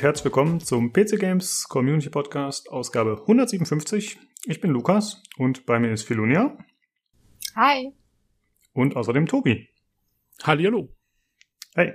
[0.00, 4.18] und herzlich willkommen zum PC Games Community Podcast, Ausgabe 157.
[4.46, 6.56] Ich bin Lukas und bei mir ist Philonia.
[7.54, 7.92] Hi.
[8.72, 9.68] Und außerdem Tobi.
[10.42, 10.88] Hallihallo.
[11.74, 11.92] Hey.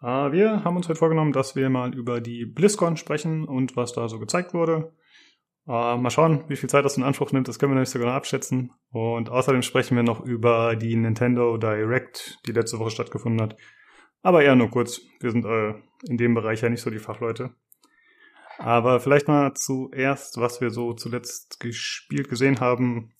[0.00, 3.92] Äh, wir haben uns heute vorgenommen, dass wir mal über die BlizzCon sprechen und was
[3.92, 4.92] da so gezeigt wurde.
[5.66, 7.98] Äh, mal schauen, wie viel Zeit das in Anspruch nimmt, das können wir nicht so
[7.98, 8.70] genau abschätzen.
[8.92, 13.56] Und außerdem sprechen wir noch über die Nintendo Direct, die letzte Woche stattgefunden hat.
[14.22, 15.00] Aber eher nur kurz.
[15.20, 15.74] Wir sind äh,
[16.08, 17.54] in dem Bereich ja nicht so die Fachleute.
[18.58, 23.12] Aber vielleicht mal zuerst, was wir so zuletzt gespielt gesehen haben.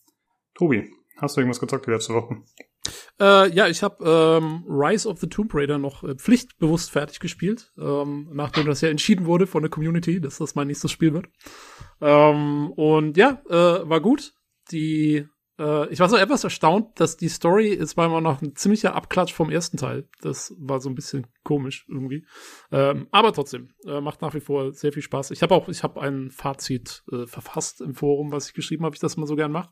[0.54, 2.42] Tobi, hast du irgendwas gezockt die letzte Woche?
[3.20, 7.72] Äh, ja, ich habe ähm, Rise of the Tomb Raider noch äh, pflichtbewusst fertig gespielt,
[7.78, 11.26] ähm, nachdem das ja entschieden wurde von der Community, dass das mein nächstes Spiel wird.
[12.00, 14.34] Ähm, und ja, äh, war gut.
[14.70, 15.26] Die
[15.58, 18.94] äh, ich war so etwas erstaunt, dass die Story ist war immer noch ein ziemlicher
[18.94, 20.08] Abklatsch vom ersten Teil.
[20.20, 22.26] Das war so ein bisschen komisch irgendwie.
[22.70, 25.30] Ähm, aber trotzdem, äh, macht nach wie vor sehr viel Spaß.
[25.30, 28.94] Ich habe auch, ich habe ein Fazit äh, verfasst im Forum, was ich geschrieben habe,
[28.94, 29.70] ich das mal so gern mache.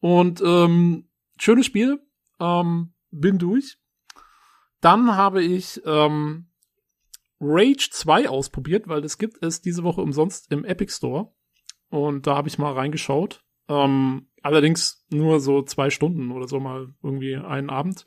[0.00, 2.00] Und ähm, schönes Spiel,
[2.40, 3.78] ähm, bin durch.
[4.80, 6.50] Dann habe ich ähm,
[7.40, 11.32] Rage 2 ausprobiert, weil das gibt es diese Woche umsonst im Epic Store.
[11.88, 13.44] Und da habe ich mal reingeschaut.
[13.68, 18.04] Ähm, allerdings nur so zwei Stunden oder so mal irgendwie einen Abend.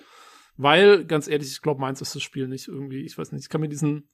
[0.56, 3.50] Weil, ganz ehrlich, ich glaube, meins ist das Spiel nicht irgendwie, ich weiß nicht, ich
[3.50, 4.10] kann mir diesen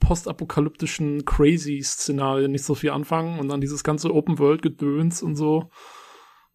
[0.00, 5.70] postapokalyptischen Crazy-Szenarien nicht so viel anfangen und dann dieses ganze Open-World-Gedöns und so.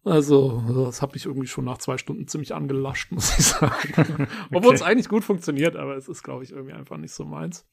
[0.02, 4.28] Also, das habe ich irgendwie schon nach zwei Stunden ziemlich angelascht, muss ich sagen.
[4.52, 7.66] Obwohl es eigentlich gut funktioniert, aber es ist, glaube ich, irgendwie einfach nicht so meins.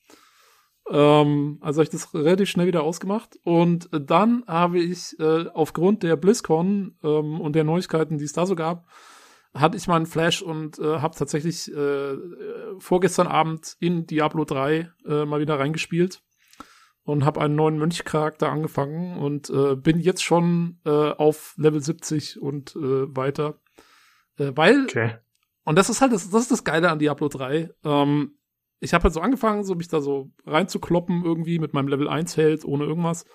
[0.91, 3.37] Ähm, also habe ich das relativ schnell wieder ausgemacht.
[3.43, 8.45] Und dann habe ich äh, aufgrund der BlizzCon ähm, und der Neuigkeiten, die es da
[8.45, 8.87] so gab,
[9.53, 12.15] hatte ich mal einen Flash und äh, habe tatsächlich äh,
[12.79, 16.21] vorgestern Abend in Diablo 3 äh, mal wieder reingespielt
[17.03, 22.41] und habe einen neuen Mönchcharakter angefangen und äh, bin jetzt schon äh, auf Level 70
[22.41, 23.59] und äh, weiter.
[24.37, 25.15] Äh, weil, okay.
[25.63, 27.69] und das ist halt das, das ist das Geile an Diablo 3.
[27.83, 28.36] Ähm,
[28.79, 32.37] ich habe halt so angefangen, so mich da so reinzukloppen irgendwie mit meinem Level 1
[32.37, 33.25] Held ohne irgendwas.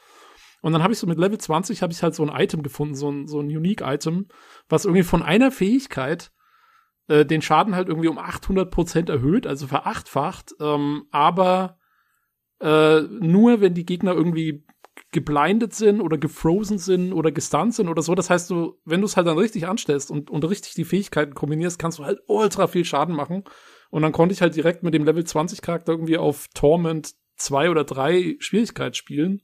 [0.62, 2.94] Und dann habe ich so mit Level 20 habe ich halt so ein Item gefunden,
[2.94, 4.28] so ein, so ein Unique-Item,
[4.68, 6.30] was irgendwie von einer Fähigkeit
[7.08, 11.78] äh, den Schaden halt irgendwie um 800 Prozent erhöht, also verachtfacht, ähm, aber
[12.60, 14.64] äh, nur wenn die Gegner irgendwie
[15.10, 18.14] geblindet sind oder gefrozen sind oder gestunt sind oder so.
[18.14, 21.34] Das heißt, du, wenn du es halt dann richtig anstellst und, und richtig die Fähigkeiten
[21.34, 23.44] kombinierst, kannst du halt ultra viel Schaden machen.
[23.92, 27.68] Und dann konnte ich halt direkt mit dem Level 20 Charakter irgendwie auf Torment 2
[27.68, 29.42] oder 3 Schwierigkeit spielen.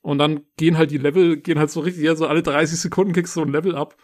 [0.00, 3.36] Und dann gehen halt die Level, gehen halt so richtig, also alle 30 Sekunden kriegst
[3.36, 3.98] du ein Level ab.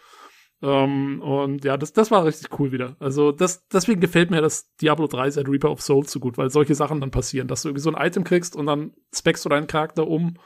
[0.61, 2.97] Ähm, und ja, das, das war richtig cool wieder.
[2.99, 6.51] Also das, deswegen gefällt mir das Diablo 3 seit Reaper of Souls so gut, weil
[6.51, 9.49] solche Sachen dann passieren, dass du irgendwie so ein Item kriegst und dann speckst du
[9.49, 10.37] deinen Charakter um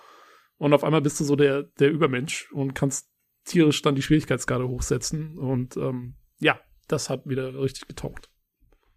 [0.55, 3.09] und auf einmal bist du so der, der Übermensch und kannst
[3.43, 5.37] tierisch dann die Schwierigkeitsgrade hochsetzen.
[5.37, 8.29] Und ähm, ja, das hat wieder richtig getaugt.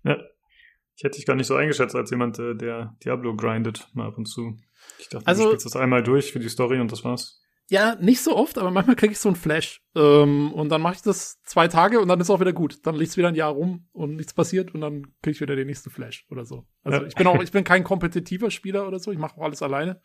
[0.04, 0.18] Ja,
[0.96, 4.16] ich hätte dich gar nicht so eingeschätzt als jemand, äh, der Diablo grindet, mal ab
[4.16, 4.56] und zu.
[4.98, 7.42] Ich dachte, also, du spielst das einmal durch für die Story und das war's.
[7.68, 9.82] Ja, nicht so oft, aber manchmal kriege ich so einen Flash.
[9.94, 12.86] Ähm, und dann mache ich das zwei Tage und dann ist auch wieder gut.
[12.86, 15.56] Dann liegt es wieder ein Jahr rum und nichts passiert und dann kriege ich wieder
[15.56, 16.66] den nächsten Flash oder so.
[16.82, 17.06] Also ja.
[17.06, 20.00] ich bin auch, ich bin kein kompetitiver Spieler oder so, ich mache auch alles alleine.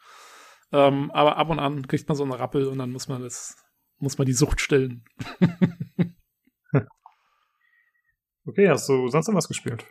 [0.74, 3.56] Ähm, aber ab und an kriegt man so einen Rappel und dann muss man das,
[4.00, 5.06] muss man die Sucht stillen.
[8.46, 9.86] okay, hast du sonst noch was gespielt?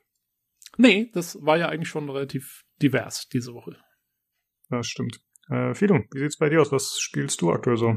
[0.77, 3.77] Nee, das war ja eigentlich schon relativ divers diese Woche.
[4.71, 5.21] Ja, stimmt.
[5.49, 6.73] Äh, Fido, wie sieht's bei dir aus?
[6.73, 7.97] Was spielst du aktuell so?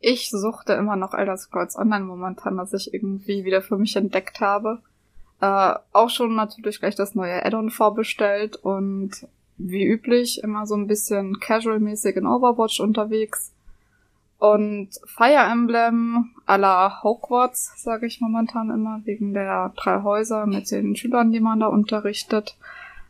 [0.00, 4.40] Ich suchte immer noch Elder Scrolls Online momentan, das ich irgendwie wieder für mich entdeckt
[4.40, 4.82] habe.
[5.40, 9.26] Äh, auch schon natürlich gleich das neue Add-on vorbestellt und
[9.58, 13.52] wie üblich immer so ein bisschen casual-mäßig in Overwatch unterwegs.
[14.40, 20.70] Und Fire Emblem à la Hogwarts, sage ich momentan immer, wegen der drei Häuser mit
[20.70, 22.56] den Schülern, die man da unterrichtet.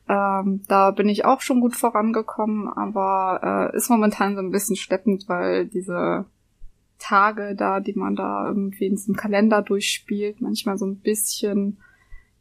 [0.09, 4.75] Ähm, da bin ich auch schon gut vorangekommen, aber äh, ist momentan so ein bisschen
[4.75, 6.25] schleppend, weil diese
[6.99, 11.79] Tage da, die man da irgendwie in diesem Kalender durchspielt, manchmal so ein bisschen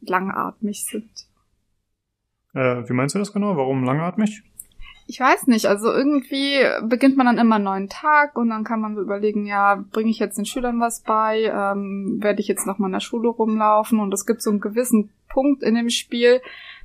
[0.00, 1.28] langatmig sind.
[2.54, 3.56] Äh, wie meinst du das genau?
[3.56, 4.42] Warum langatmig?
[5.10, 8.80] Ich weiß nicht, also irgendwie beginnt man dann immer einen neuen Tag und dann kann
[8.80, 12.64] man so überlegen, ja, bringe ich jetzt den Schülern was bei, ähm, werde ich jetzt
[12.64, 13.98] noch mal in der Schule rumlaufen?
[13.98, 16.40] Und es gibt so einen gewissen Punkt in dem Spiel,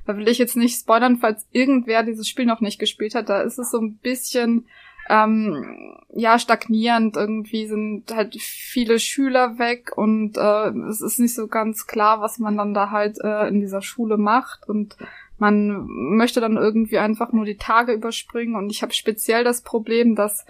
[0.06, 3.42] da will ich jetzt nicht spoilern, falls irgendwer dieses Spiel noch nicht gespielt hat, da
[3.42, 4.66] ist es so ein bisschen
[5.08, 7.16] ähm, ja stagnierend.
[7.16, 12.40] Irgendwie sind halt viele Schüler weg und äh, es ist nicht so ganz klar, was
[12.40, 14.68] man dann da halt äh, in dieser Schule macht.
[14.68, 14.96] Und
[15.38, 20.14] man möchte dann irgendwie einfach nur die Tage überspringen und ich habe speziell das Problem,
[20.14, 20.46] dass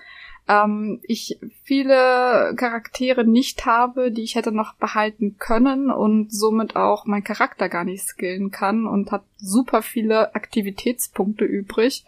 [0.48, 7.06] ähm, ich viele Charaktere nicht habe, die ich hätte noch behalten können und somit auch
[7.06, 12.04] mein Charakter gar nicht skillen kann und habe super viele Aktivitätspunkte übrig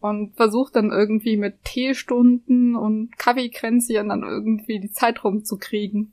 [0.00, 6.12] und versuche dann irgendwie mit Teestunden und Kaffeekränzchen dann irgendwie die Zeit rumzukriegen.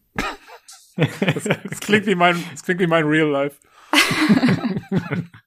[0.96, 3.58] das, das, klingt wie mein, das klingt wie mein Real Life.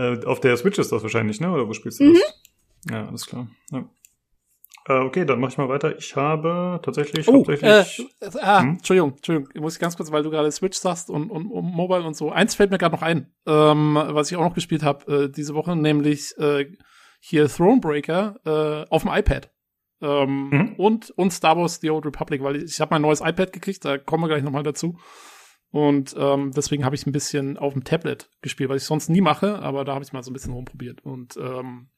[0.00, 1.52] äh, auf der Switch ist das wahrscheinlich, ne?
[1.52, 2.14] Oder wo spielst du mhm.
[2.14, 2.42] das?
[2.90, 3.48] Ja, alles klar.
[3.70, 3.84] Ja.
[4.88, 5.96] Äh, okay, dann mache ich mal weiter.
[5.98, 7.70] Ich habe tatsächlich oh, hauptsächlich.
[8.20, 8.70] Äh, ah, hm?
[8.70, 9.50] Entschuldigung, Entschuldigung.
[9.54, 12.30] Ich muss ganz kurz, weil du gerade Switch sagst und, und, und Mobile und so.
[12.30, 15.54] Eins fällt mir gerade noch ein, ähm, was ich auch noch gespielt habe äh, diese
[15.54, 16.66] Woche, nämlich äh,
[17.20, 19.50] hier Thronebreaker äh, auf dem iPad.
[20.02, 20.74] Ähm, mhm.
[20.78, 23.84] und, und Star Wars The Old Republic, weil ich, ich habe mein neues iPad gekriegt,
[23.84, 24.96] da kommen wir gleich nochmal dazu.
[25.72, 29.20] Und ähm, deswegen habe ich ein bisschen auf dem Tablet gespielt, was ich sonst nie
[29.20, 31.04] mache, aber da habe ich mal so ein bisschen rumprobiert.
[31.04, 31.88] Und ähm,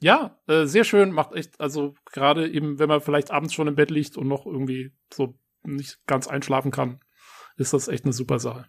[0.00, 3.74] ja, äh, sehr schön, macht echt, also gerade eben, wenn man vielleicht abends schon im
[3.74, 7.00] Bett liegt und noch irgendwie so nicht ganz einschlafen kann,
[7.56, 8.66] ist das echt eine super Sache.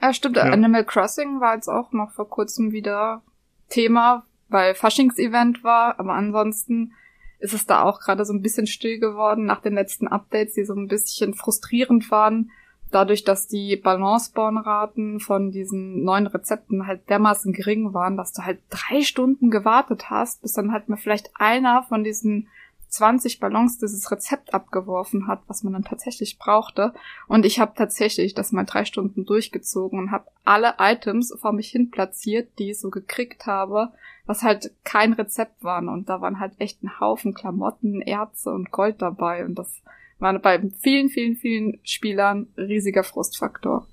[0.00, 0.36] Ja, stimmt.
[0.36, 0.44] Ja.
[0.44, 3.22] Animal Crossing war jetzt auch noch vor kurzem wieder
[3.68, 6.94] Thema, weil Faschings-Event war, aber ansonsten
[7.38, 10.64] ist es da auch gerade so ein bisschen still geworden nach den letzten Updates, die
[10.64, 12.50] so ein bisschen frustrierend waren
[12.90, 18.60] dadurch, dass die Balance-Born-Raten von diesen neuen Rezepten halt dermaßen gering waren, dass du halt
[18.70, 22.48] drei Stunden gewartet hast, bis dann halt mal vielleicht einer von diesen
[22.90, 26.92] 20 Ballons dieses Rezept abgeworfen hat, was man dann tatsächlich brauchte.
[27.28, 31.68] Und ich habe tatsächlich das mal drei Stunden durchgezogen und habe alle Items vor mich
[31.68, 33.92] hin platziert, die ich so gekriegt habe,
[34.26, 35.88] was halt kein Rezept waren.
[35.88, 39.44] Und da waren halt echt ein Haufen Klamotten, Erze und Gold dabei.
[39.44, 39.80] Und das
[40.20, 43.86] war bei vielen, vielen, vielen Spielern riesiger Frustfaktor.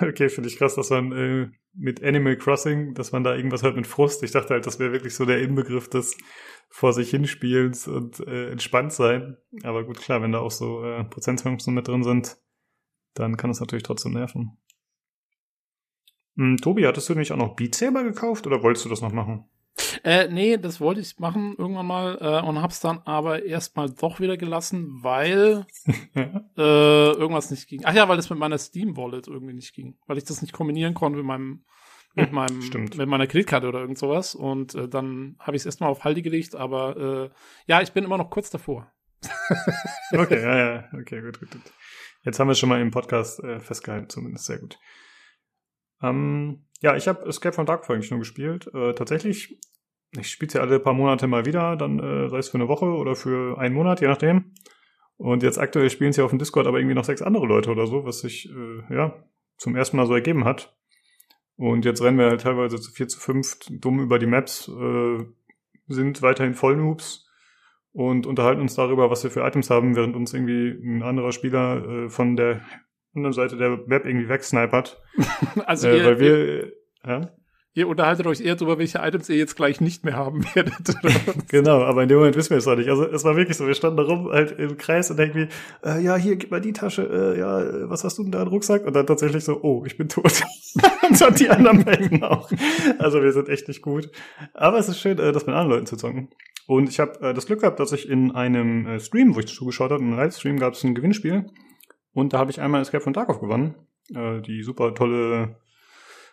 [0.00, 3.76] Okay, finde ich krass, dass man äh, mit Animal Crossing, dass man da irgendwas hört
[3.76, 4.22] mit Frust.
[4.22, 6.16] Ich dachte halt, das wäre wirklich so der Inbegriff des
[6.70, 9.36] vor sich hinspielens und äh, entspannt sein.
[9.62, 12.38] Aber gut, klar, wenn da auch so äh, Prozentzwangsen mit drin sind,
[13.14, 14.56] dann kann es natürlich trotzdem nerven.
[16.36, 19.12] Hm, Tobi, hattest du nämlich auch noch Beat Saber gekauft oder wolltest du das noch
[19.12, 19.44] machen?
[20.04, 24.20] Äh, nee, das wollte ich machen irgendwann mal äh, und hab's dann aber erstmal doch
[24.20, 25.66] wieder gelassen, weil
[26.14, 26.22] äh,
[26.56, 27.82] irgendwas nicht ging.
[27.84, 30.52] Ach ja, weil das mit meiner Steam Wallet irgendwie nicht ging, weil ich das nicht
[30.52, 31.64] kombinieren konnte mit meinem
[32.14, 32.96] mit meinem Stimmt.
[32.98, 36.20] mit meiner Kreditkarte oder irgend sowas und äh, dann habe ich es erstmal auf Halde
[36.22, 37.30] gelegt, aber äh,
[37.66, 38.92] ja, ich bin immer noch kurz davor.
[40.12, 41.72] okay, ja, ja, okay, gut, gut, gut.
[42.24, 44.78] Jetzt haben wir schon mal im Podcast äh, festgehalten, zumindest sehr gut.
[46.02, 48.68] Ähm, ja, ich habe Escape from Dark eigentlich nur gespielt.
[48.74, 49.58] Äh, tatsächlich,
[50.18, 52.86] ich spiele ja alle paar Monate mal wieder, dann äh, sei es für eine Woche
[52.86, 54.52] oder für einen Monat, je nachdem.
[55.16, 57.86] Und jetzt aktuell spielen sie auf dem Discord aber irgendwie noch sechs andere Leute oder
[57.86, 59.24] so, was sich äh, ja
[59.56, 60.76] zum ersten Mal so ergeben hat.
[61.56, 65.24] Und jetzt rennen wir halt teilweise zu vier zu fünf dumm über die Maps, äh,
[65.86, 67.28] sind weiterhin Vollnoobs
[67.92, 71.84] und unterhalten uns darüber, was wir für Items haben, während uns irgendwie ein anderer Spieler
[71.86, 72.62] äh, von der
[73.14, 75.00] anderen Seite der Map irgendwie wegsnipert.
[75.66, 76.72] also äh, ihr, weil wir, ihr,
[77.06, 77.30] ja?
[77.74, 80.94] ihr unterhaltet euch eher darüber, welche Items ihr jetzt gleich nicht mehr haben werdet.
[81.48, 82.88] genau, aber in dem Moment wissen wir es noch nicht.
[82.88, 85.88] Also es war wirklich so, wir standen da rum halt im Kreis und denken wie,
[85.88, 88.48] äh, ja, hier, gib mal die Tasche, äh, ja, was hast du denn da im
[88.48, 88.86] Rucksack?
[88.86, 90.42] Und dann tatsächlich so, oh, ich bin tot.
[91.08, 92.50] und so die anderen beiden auch.
[92.98, 94.10] Also wir sind echt nicht gut.
[94.54, 96.28] Aber es ist schön, äh, das mit anderen Leuten zu zocken.
[96.66, 99.46] Und ich habe äh, das Glück gehabt, dass ich in einem äh, Stream, wo ich
[99.46, 101.46] zugeschaut habe, in einem Livestream gab es ein Gewinnspiel.
[102.12, 103.74] Und da habe ich einmal Escape von Tarkov gewonnen.
[104.14, 105.56] Äh, die super tolle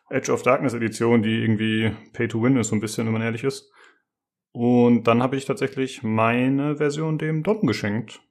[0.09, 3.21] Edge of Darkness Edition, die irgendwie Pay to Win ist, so ein bisschen, wenn man
[3.21, 3.71] ehrlich ist.
[4.51, 8.21] Und dann habe ich tatsächlich meine Version dem Dom geschenkt.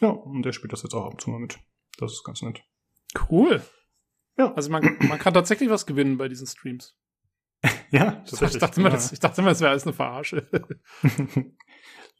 [0.00, 1.58] Ja, und der spielt das jetzt auch ab und zu mal mit.
[1.98, 2.62] Das ist ganz nett.
[3.30, 3.62] Cool.
[4.36, 4.52] Ja.
[4.54, 6.96] Also man, man kann tatsächlich was gewinnen bei diesen Streams.
[7.90, 8.50] ja, tatsächlich.
[8.54, 10.48] Ich dachte immer, das, ich dachte immer, das wäre alles eine Verarsche.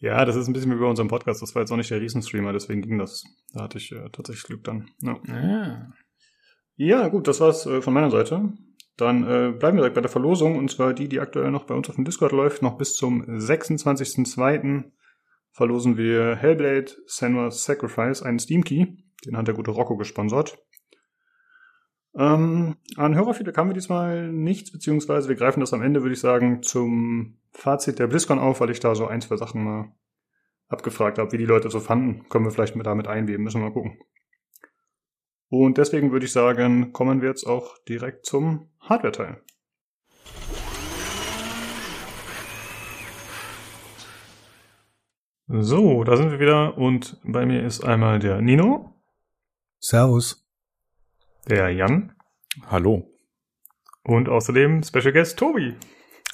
[0.00, 1.42] Ja, das ist ein bisschen wie bei unserem Podcast.
[1.42, 3.23] Das war jetzt auch nicht der Riesenstreamer, deswegen ging das.
[3.52, 4.88] Da hatte ich äh, tatsächlich Glück dann.
[5.02, 5.21] Ja.
[5.28, 5.92] Ah.
[6.76, 8.52] ja, gut, das war's äh, von meiner Seite.
[8.97, 11.75] Dann äh, bleiben wir direkt bei der Verlosung, und zwar die, die aktuell noch bei
[11.75, 12.62] uns auf dem Discord läuft.
[12.62, 14.85] Noch bis zum 26.02.
[15.52, 18.87] verlosen wir Hellblade Senua's Sacrifice, einen Steam Key.
[19.26, 20.59] Den hat der gute Rocco gesponsert.
[22.20, 26.20] Ähm, an Hörerfeedback haben wir diesmal nichts, beziehungsweise wir greifen das am Ende, würde ich
[26.20, 29.90] sagen, zum Fazit der BlizzCon auf, weil ich da so ein, zwei Sachen mal
[30.68, 32.28] abgefragt habe, wie die Leute so fanden.
[32.28, 33.98] Können wir vielleicht mit damit einweben, müssen wir mal gucken.
[35.48, 39.40] Und deswegen würde ich sagen, kommen wir jetzt auch direkt zum Hardware-Teil.
[45.48, 48.94] So, da sind wir wieder und bei mir ist einmal der Nino.
[49.78, 50.50] Servus.
[51.49, 52.12] Der Jan.
[52.66, 53.11] Hallo.
[54.02, 55.75] Und außerdem Special Guest Tobi.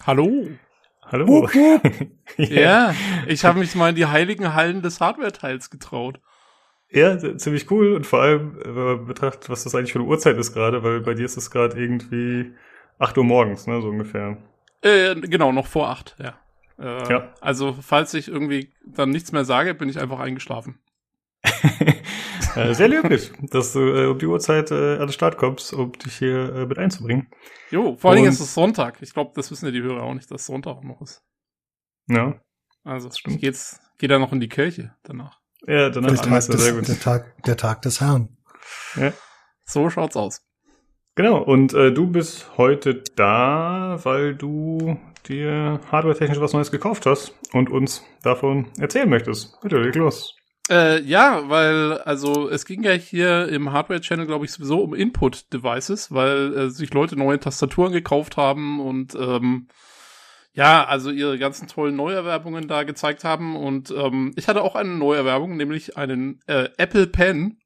[0.04, 0.48] Hallo.
[1.02, 1.26] Hallo.
[1.28, 2.08] Wupp, wupp.
[2.36, 2.60] ja.
[2.90, 2.94] ja,
[3.26, 6.20] ich habe mich mal in die heiligen Hallen des Hardware-Teils getraut.
[6.90, 10.36] Ja, ziemlich cool und vor allem, wenn man betrachtet, was das eigentlich für eine Uhrzeit
[10.36, 12.54] ist gerade, weil bei dir ist es gerade irgendwie
[12.98, 14.38] 8 Uhr morgens, ne, so ungefähr.
[14.82, 16.34] Äh, genau, noch vor 8, ja.
[16.78, 17.34] Äh, ja.
[17.40, 20.78] Also, falls ich irgendwie dann nichts mehr sage, bin ich einfach eingeschlafen.
[22.72, 26.16] Sehr löblich, dass du äh, um die Uhrzeit äh, an den Start kommst, um dich
[26.16, 27.28] hier äh, mit einzubringen.
[27.70, 29.02] Jo, vor allen Dingen ist es Sonntag.
[29.02, 31.22] Ich glaube, das wissen ja die Hörer auch nicht, dass Sonntag noch ist.
[32.08, 32.40] Ja.
[32.84, 33.40] Also, das stimmt.
[33.40, 35.40] Geht's, geht er noch in die Kirche danach.
[35.66, 36.88] Ja, danach der Tag, des, sehr gut.
[36.88, 38.36] Der Tag, der Tag des Herrn.
[38.94, 39.12] Ja.
[39.64, 40.46] So schaut's aus.
[41.16, 47.34] Genau, und äh, du bist heute da, weil du dir hardware-technisch was Neues gekauft hast
[47.52, 49.60] und uns davon erzählen möchtest.
[49.60, 50.36] Bitte, leg los.
[50.68, 56.12] Äh, ja, weil, also es ging ja hier im Hardware-Channel, glaube ich, sowieso um Input-Devices,
[56.12, 59.68] weil äh, sich Leute neue Tastaturen gekauft haben und ähm,
[60.56, 63.56] ja, also ihre ganzen tollen Neuerwerbungen da gezeigt haben.
[63.56, 67.58] Und ähm, ich hatte auch eine Neuerwerbung, nämlich einen äh, Apple Pen,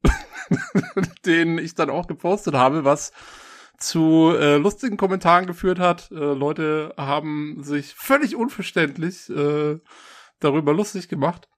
[1.24, 3.12] den ich dann auch gepostet habe, was
[3.78, 6.10] zu äh, lustigen Kommentaren geführt hat.
[6.10, 9.78] Äh, Leute haben sich völlig unverständlich äh,
[10.40, 11.48] darüber lustig gemacht.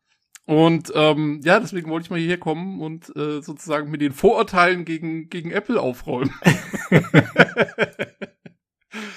[0.45, 4.85] Und ähm, ja, deswegen wollte ich mal hierher kommen und äh, sozusagen mit den Vorurteilen
[4.85, 6.33] gegen, gegen Apple aufräumen.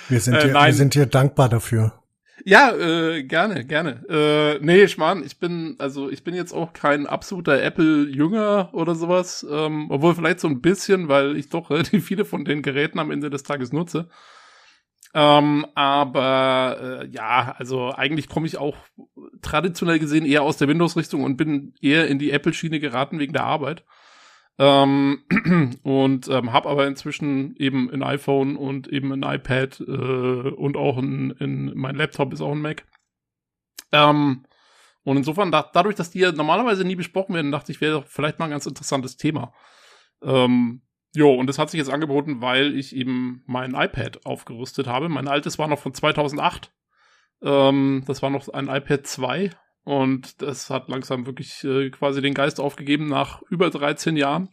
[0.08, 2.00] wir, sind äh, dir, wir sind dir dankbar dafür.
[2.48, 4.05] Ja, äh, gerne, gerne.
[4.08, 9.44] Äh, nee, Schmarrn, ich bin, also ich bin jetzt auch kein absoluter Apple-Jünger oder sowas,
[9.50, 13.10] ähm, obwohl vielleicht so ein bisschen, weil ich doch relativ viele von den Geräten am
[13.10, 14.10] Ende des Tages nutze.
[15.17, 18.75] Ähm, aber äh, ja, also eigentlich komme ich auch
[19.41, 23.45] traditionell gesehen eher aus der Windows-Richtung und bin eher in die Apple-Schiene geraten wegen der
[23.45, 23.86] Arbeit.
[24.57, 25.24] Ähm,
[25.84, 30.98] und ähm, habe aber inzwischen eben ein iPhone und eben ein iPad äh, und auch
[30.98, 32.86] ein, in, mein Laptop ist auch ein Mac.
[33.93, 34.43] Ähm,
[35.03, 38.39] und insofern, da, dadurch, dass die ja normalerweise nie besprochen werden, dachte ich, wäre vielleicht
[38.39, 39.53] mal ein ganz interessantes Thema.
[40.22, 40.81] Ähm,
[41.15, 45.10] jo, und das hat sich jetzt angeboten, weil ich eben mein iPad aufgerüstet habe.
[45.10, 46.72] Mein altes war noch von 2008.
[47.41, 49.51] Ähm, das war noch ein iPad 2
[49.84, 54.50] und das hat langsam wirklich äh, quasi den Geist aufgegeben nach über 13 Jahren.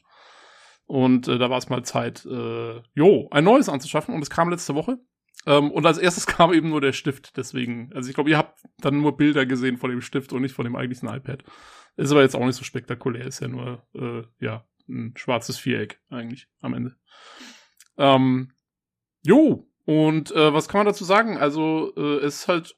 [0.86, 4.14] Und äh, da war es mal Zeit, äh, jo, ein neues anzuschaffen.
[4.14, 4.98] Und es kam letzte Woche.
[5.46, 7.36] Ähm, und als erstes kam eben nur der Stift.
[7.38, 10.54] Deswegen, also ich glaube, ihr habt dann nur Bilder gesehen von dem Stift und nicht
[10.54, 11.44] von dem eigentlichen iPad.
[11.96, 13.26] Ist aber jetzt auch nicht so spektakulär.
[13.26, 16.96] Ist ja nur, äh, ja, ein schwarzes Viereck eigentlich am Ende.
[17.98, 18.52] Ähm,
[19.22, 21.38] jo, und äh, was kann man dazu sagen?
[21.38, 22.76] Also, äh, es ist halt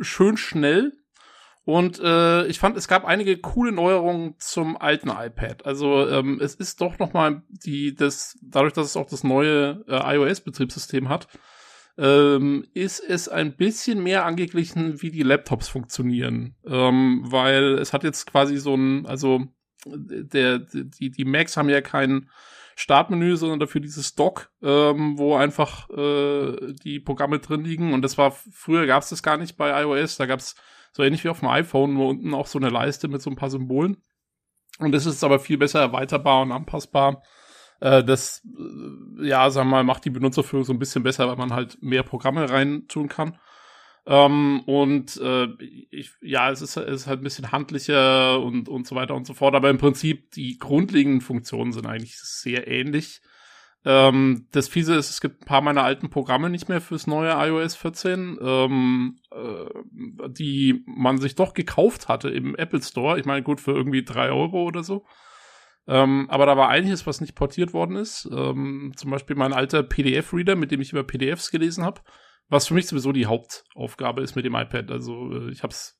[0.00, 0.92] schön schnell
[1.68, 5.66] und äh, ich fand, es gab einige coole Neuerungen zum alten iPad.
[5.66, 9.84] Also ähm, es ist doch noch mal die das dadurch, dass es auch das neue
[9.86, 11.28] äh, iOS-Betriebssystem hat,
[11.98, 18.02] ähm, ist es ein bisschen mehr angeglichen, wie die Laptops funktionieren, ähm, weil es hat
[18.02, 19.46] jetzt quasi so ein, also
[19.86, 22.28] der die die Macs haben ja kein
[22.76, 27.92] Startmenü, sondern dafür dieses Dock, ähm, wo einfach äh, die Programme drin liegen.
[27.92, 30.16] Und das war früher gab es das gar nicht bei iOS.
[30.16, 30.54] Da gab es
[30.92, 33.36] so ähnlich wie auf dem iPhone, nur unten auch so eine Leiste mit so ein
[33.36, 33.96] paar Symbolen.
[34.78, 37.22] Und das ist aber viel besser erweiterbar und anpassbar.
[37.80, 41.36] Äh, das, äh, ja, sagen wir mal, macht die Benutzerführung so ein bisschen besser, weil
[41.36, 43.38] man halt mehr Programme rein tun kann.
[44.10, 45.48] Ähm, und äh,
[45.90, 49.34] ich, ja, es ist, ist halt ein bisschen handlicher und, und so weiter und so
[49.34, 49.54] fort.
[49.54, 53.20] Aber im Prinzip, die grundlegenden Funktionen sind eigentlich sehr ähnlich.
[53.84, 57.32] Ähm, das Fiese ist, es gibt ein paar meiner alten Programme nicht mehr fürs neue
[57.32, 63.20] iOS 14, ähm, äh, die man sich doch gekauft hatte im Apple Store.
[63.20, 65.04] Ich meine, gut, für irgendwie drei Euro oder so.
[65.86, 68.26] Ähm, aber da war einiges, was nicht portiert worden ist.
[68.32, 72.00] Ähm, zum Beispiel mein alter PDF-Reader, mit dem ich über PDFs gelesen habe,
[72.48, 74.90] was für mich sowieso die Hauptaufgabe ist mit dem iPad.
[74.90, 75.98] Also äh, ich habe es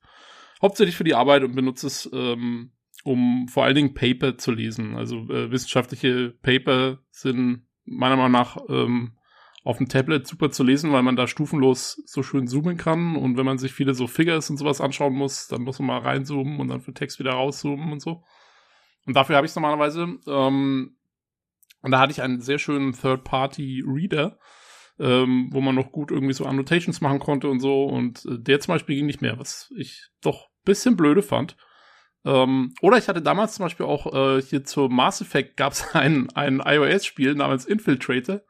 [0.62, 2.72] hauptsächlich für die Arbeit und benutze es, ähm,
[3.04, 4.96] um vor allen Dingen Paper zu lesen.
[4.96, 9.18] Also äh, wissenschaftliche Paper sind meiner Meinung nach ähm,
[9.64, 13.16] auf dem Tablet super zu lesen, weil man da stufenlos so schön zoomen kann.
[13.16, 15.98] Und wenn man sich viele so Figures und sowas anschauen muss, dann muss man mal
[15.98, 18.24] reinzoomen und dann für Text wieder rauszoomen und so.
[19.06, 20.18] Und dafür habe ich es normalerweise.
[20.26, 20.96] Ähm,
[21.82, 24.38] und da hatte ich einen sehr schönen Third-Party-Reader,
[24.98, 27.84] ähm, wo man noch gut irgendwie so Annotations machen konnte und so.
[27.84, 31.56] Und äh, der zum Beispiel ging nicht mehr, was ich doch bisschen blöde fand.
[32.24, 35.84] Ähm, oder ich hatte damals zum Beispiel auch äh, hier zu Mass Effect gab es
[35.94, 38.42] ein, ein iOS-Spiel namens Infiltrator.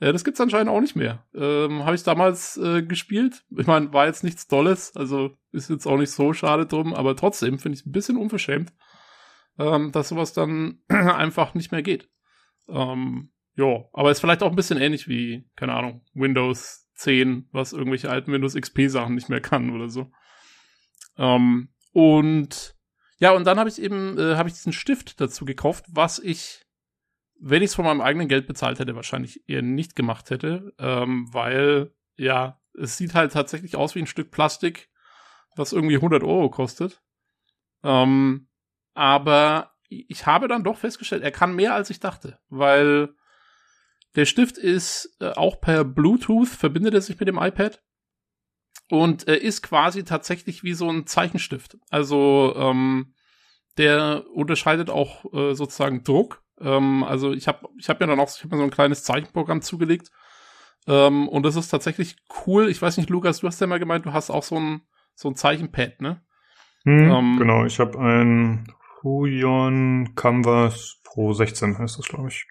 [0.00, 1.24] Äh, das gibt's anscheinend auch nicht mehr.
[1.34, 3.44] Ähm, Habe ich damals äh, gespielt.
[3.56, 7.16] Ich meine, war jetzt nichts Tolles, also ist jetzt auch nicht so schade drum, aber
[7.16, 8.72] trotzdem finde ich es ein bisschen unverschämt,
[9.58, 12.10] ähm, dass sowas dann einfach nicht mehr geht.
[12.68, 17.72] Ähm, ja, aber ist vielleicht auch ein bisschen ähnlich wie, keine Ahnung, Windows 10, was
[17.72, 20.10] irgendwelche alten Windows XP Sachen nicht mehr kann oder so.
[21.18, 22.76] Ähm, und
[23.18, 26.64] ja, und dann habe ich eben, äh, habe ich diesen Stift dazu gekauft, was ich,
[27.38, 31.28] wenn ich es von meinem eigenen Geld bezahlt hätte, wahrscheinlich eher nicht gemacht hätte, ähm,
[31.32, 34.88] weil, ja, es sieht halt tatsächlich aus wie ein Stück Plastik,
[35.56, 37.02] was irgendwie 100 Euro kostet.
[37.82, 38.48] Ähm,
[38.94, 43.14] aber ich habe dann doch festgestellt, er kann mehr als ich dachte, weil
[44.16, 47.82] der Stift ist äh, auch per Bluetooth, verbindet er sich mit dem iPad
[48.90, 51.78] und äh, ist quasi tatsächlich wie so ein Zeichenstift.
[51.90, 53.14] Also ähm,
[53.78, 56.42] der unterscheidet auch äh, sozusagen Druck.
[56.60, 59.04] Ähm, also ich habe ich hab mir dann auch ich hab mir so ein kleines
[59.04, 60.10] Zeichenprogramm zugelegt.
[60.86, 62.16] Ähm, und das ist tatsächlich
[62.46, 62.68] cool.
[62.68, 64.82] Ich weiß nicht, Lukas, du hast ja mal gemeint, du hast auch so ein,
[65.14, 66.22] so ein Zeichenpad, ne?
[66.84, 68.66] Hm, ähm, genau, ich habe ein
[69.02, 72.46] Huion Canvas Pro 16 heißt das, glaube ich.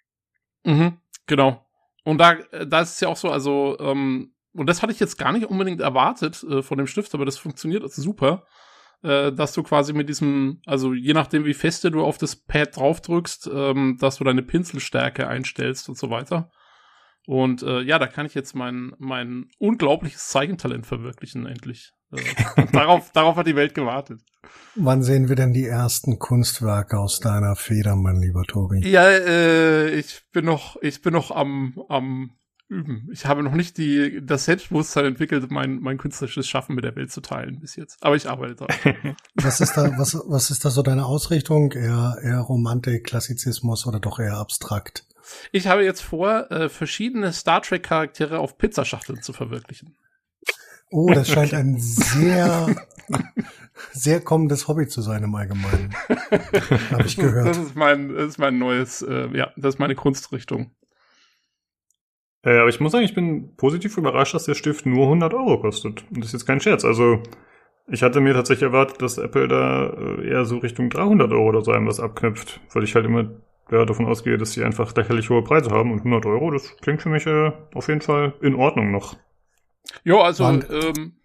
[0.64, 0.98] Mhm,
[1.28, 1.66] genau.
[2.04, 2.36] Und da,
[2.66, 5.46] da ist es ja auch so, also, ähm, und das hatte ich jetzt gar nicht
[5.46, 8.46] unbedingt erwartet äh, von dem Stift, aber das funktioniert super,
[9.04, 12.76] äh, dass du quasi mit diesem, also je nachdem, wie feste du auf das Pad
[12.76, 16.52] draufdrückst, ähm, dass du deine Pinselstärke einstellst und so weiter.
[17.28, 21.94] Und äh, ja, da kann ich jetzt mein, mein unglaubliches Zeichentalent verwirklichen, endlich.
[22.12, 24.22] Äh, darauf, darauf hat die Welt gewartet.
[24.76, 28.88] Wann sehen wir denn die ersten Kunstwerke aus deiner Feder, mein lieber Tobi?
[28.88, 32.32] Ja, äh, ich bin noch, ich bin noch am, am
[32.72, 33.10] üben.
[33.12, 37.12] Ich habe noch nicht die, das Selbstbewusstsein entwickelt, mein, mein künstlerisches Schaffen mit der Welt
[37.12, 37.98] zu teilen bis jetzt.
[38.02, 39.16] Aber ich arbeite daran.
[39.36, 41.74] was ist da, was, was ist da so deine Ausrichtung?
[41.74, 45.06] Eher, eher Romantik, Klassizismus oder doch eher abstrakt?
[45.52, 49.96] Ich habe jetzt vor, äh, verschiedene Star Trek Charaktere auf Pizzaschachteln zu verwirklichen.
[50.92, 52.68] Oh, das scheint ein sehr,
[53.94, 55.96] sehr kommendes Hobby zu sein im Allgemeinen.
[56.92, 57.48] Habe ich gehört.
[57.48, 60.72] Das ist mein, das ist mein neues, äh, ja, das ist meine Kunstrichtung.
[62.44, 65.62] Äh, aber ich muss sagen, ich bin positiv überrascht, dass der Stift nur 100 Euro
[65.62, 66.04] kostet.
[66.10, 66.84] Und das ist jetzt kein Scherz.
[66.84, 67.24] Also,
[67.88, 71.62] ich hatte mir tatsächlich erwartet, dass Apple da äh, eher so Richtung 300 Euro oder
[71.62, 73.32] so was abknüpft, weil ich halt immer
[73.72, 77.02] ja, davon ausgehe, dass sie einfach lächerlich hohe Preise haben und 100 Euro, das klingt
[77.02, 79.16] für mich äh, auf jeden Fall in Ordnung noch.
[80.04, 81.22] Jo, also waren, ähm,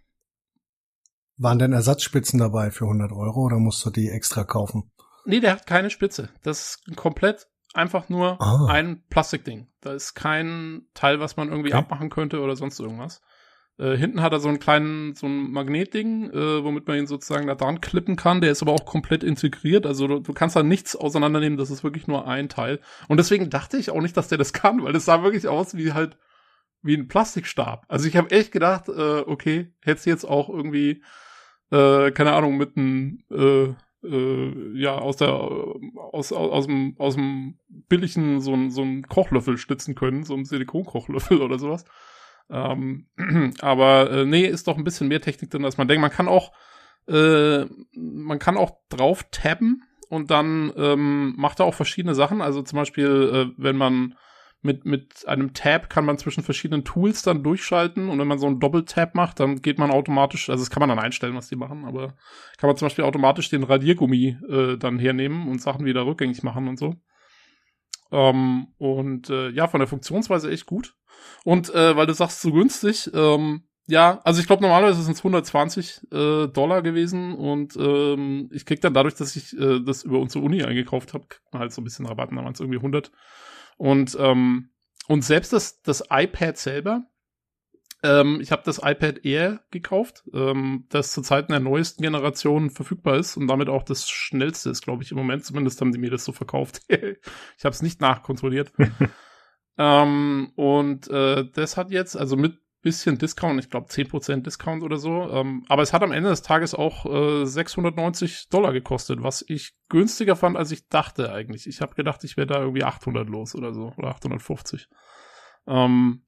[1.37, 4.91] waren denn Ersatzspitzen dabei für 100 Euro oder musst du die extra kaufen?
[5.25, 6.29] Nee, der hat keine Spitze.
[6.43, 8.67] Das ist komplett einfach nur ah.
[8.69, 9.67] ein Plastikding.
[9.81, 11.79] Da ist kein Teil, was man irgendwie okay.
[11.79, 13.21] abmachen könnte oder sonst irgendwas.
[13.79, 17.47] Äh, hinten hat er so einen kleinen, so ein Magnetding, äh, womit man ihn sozusagen
[17.47, 18.41] da dran klippen kann.
[18.41, 19.85] Der ist aber auch komplett integriert.
[19.85, 21.59] Also du, du, kannst da nichts auseinandernehmen.
[21.59, 22.81] Das ist wirklich nur ein Teil.
[23.09, 25.77] Und deswegen dachte ich auch nicht, dass der das kann, weil es sah wirklich aus
[25.77, 26.17] wie halt
[26.83, 27.85] wie ein Plastikstab.
[27.89, 31.03] Also ich habe echt gedacht, äh, okay, hättest du jetzt auch irgendwie,
[31.71, 33.75] äh, keine Ahnung, mit einem, äh,
[34.07, 39.59] äh, ja, aus der, aus, aus, aus, dem, aus dem billigen so ein, so Kochlöffel
[39.59, 41.85] stützen können, so ein Silikonkochlöffel oder sowas.
[42.51, 43.07] Ähm,
[43.61, 46.01] aber äh, nee, ist doch ein bisschen mehr Technik drin, als man denkt.
[46.01, 46.53] Man kann auch,
[47.09, 52.41] äh, man kann auch drauf tabben und dann ähm, macht er auch verschiedene Sachen.
[52.41, 54.15] Also zum Beispiel, äh, wenn man
[54.67, 58.47] mit, mit einem Tab kann man zwischen verschiedenen Tools dann durchschalten und wenn man so
[58.47, 61.57] einen Doppel-Tab macht, dann geht man automatisch, also das kann man dann einstellen, was die
[61.57, 62.15] machen, aber
[62.59, 66.69] kann man zum Beispiel automatisch den Radiergummi äh, dann hernehmen und Sachen wieder rückgängig machen
[66.69, 66.95] und so.
[68.13, 70.95] Ähm, und äh, ja, von der Funktionsweise echt gut.
[71.45, 75.21] Und äh, weil du sagst, so günstig, ähm, ja, also ich glaube normalerweise sind es
[75.21, 80.19] 120 äh, Dollar gewesen und ähm, ich krieg dann dadurch, dass ich äh, das über
[80.19, 83.13] unsere Uni eingekauft habe, halt so ein bisschen Rabatt, dann waren es irgendwie 100
[83.77, 84.71] und, ähm,
[85.09, 87.07] und selbst das, das iPad selber,
[88.03, 93.17] ähm, ich habe das iPad Air gekauft, ähm, das zu Zeiten der neuesten Generation verfügbar
[93.17, 95.45] ist und damit auch das schnellste ist, glaube ich, im Moment.
[95.45, 96.83] Zumindest haben sie mir das so verkauft.
[96.89, 98.73] ich habe es nicht nachkontrolliert.
[99.79, 104.97] ähm, und äh, das hat jetzt, also mit bisschen Discount, ich glaube 10% Discount oder
[104.97, 105.29] so.
[105.31, 109.75] Ähm, aber es hat am Ende des Tages auch äh, 690 Dollar gekostet, was ich
[109.89, 111.67] günstiger fand, als ich dachte eigentlich.
[111.67, 114.89] Ich habe gedacht, ich wäre da irgendwie 800 los oder so, oder 850.
[115.67, 116.23] Ähm,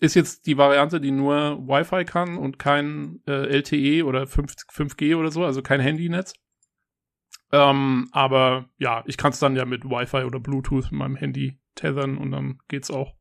[0.00, 5.16] ist jetzt die Variante, die nur Wi-Fi kann und kein äh, LTE oder 5, 5G
[5.16, 6.32] oder so, also kein Handynetz.
[7.52, 11.58] Ähm, aber ja, ich kann es dann ja mit Wi-Fi oder Bluetooth mit meinem Handy
[11.74, 13.14] tethern und dann geht's auch.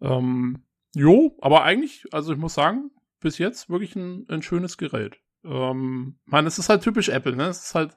[0.00, 5.20] Ähm, Jo, aber eigentlich, also ich muss sagen, bis jetzt wirklich ein, ein schönes Gerät.
[5.44, 7.44] Ähm, meine, es ist halt typisch Apple, ne?
[7.48, 7.96] Es ist halt,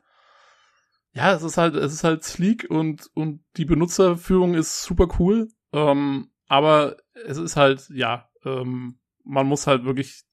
[1.13, 5.49] ja, es ist halt, es ist halt sleek und, und die Benutzerführung ist super cool.
[5.73, 10.23] Ähm, aber es ist halt, ja, ähm, man muss halt wirklich,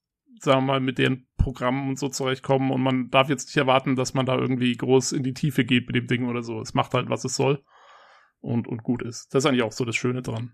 [0.40, 3.97] sagen wir mal, mit den Programmen und so zurechtkommen und man darf jetzt nicht erwarten,
[3.97, 6.61] dass man da irgendwie groß in die Tiefe geht mit dem Ding oder so.
[6.61, 7.62] Es macht halt, was es soll.
[8.40, 9.35] und, und gut ist.
[9.35, 10.53] Das ist eigentlich auch so das Schöne dran.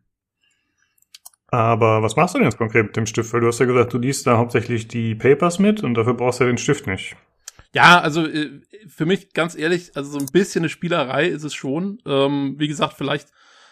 [1.54, 3.32] Aber was machst du denn jetzt konkret mit dem Stift?
[3.32, 6.40] Weil du hast ja gesagt, du liest da hauptsächlich die Papers mit und dafür brauchst
[6.40, 7.14] du ja den Stift nicht.
[7.72, 11.54] Ja, also äh, für mich ganz ehrlich, also so ein bisschen eine Spielerei ist es
[11.54, 12.02] schon.
[12.06, 13.28] Ähm, wie gesagt, vielleicht,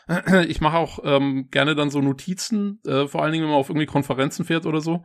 [0.46, 3.68] ich mache auch ähm, gerne dann so Notizen, äh, vor allen Dingen, wenn man auf
[3.68, 5.04] irgendwie Konferenzen fährt oder so.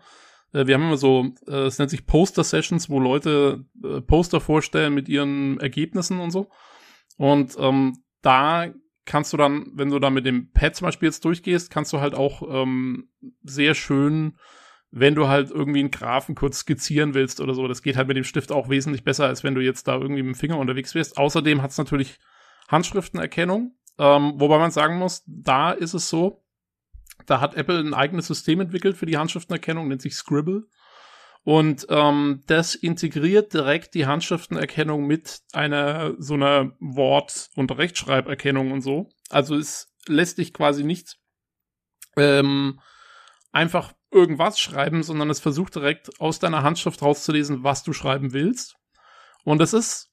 [0.54, 4.94] Äh, wir haben immer so, äh, es nennt sich Poster-Sessions, wo Leute äh, Poster vorstellen
[4.94, 6.52] mit ihren Ergebnissen und so.
[7.18, 8.68] Und ähm, da
[9.08, 12.00] kannst du dann, wenn du da mit dem Pad zum Beispiel jetzt durchgehst, kannst du
[12.00, 13.10] halt auch ähm,
[13.44, 14.38] sehr schön,
[14.92, 18.18] wenn du halt irgendwie einen Graphen kurz skizzieren willst oder so, das geht halt mit
[18.18, 20.94] dem Stift auch wesentlich besser, als wenn du jetzt da irgendwie mit dem Finger unterwegs
[20.94, 21.18] wärst.
[21.18, 22.20] Außerdem hat es natürlich
[22.68, 26.44] Handschriftenerkennung, ähm, wobei man sagen muss, da ist es so,
[27.26, 30.68] da hat Apple ein eigenes System entwickelt für die Handschriftenerkennung, nennt sich Scribble.
[31.48, 38.82] Und ähm, das integriert direkt die Handschriftenerkennung mit einer so einer Wort- und Rechtschreiberkennung und
[38.82, 39.08] so.
[39.30, 41.16] Also es lässt dich quasi nicht
[42.18, 42.82] ähm,
[43.54, 48.76] einfach irgendwas schreiben, sondern es versucht direkt aus deiner Handschrift rauszulesen, was du schreiben willst.
[49.46, 50.12] Und das ist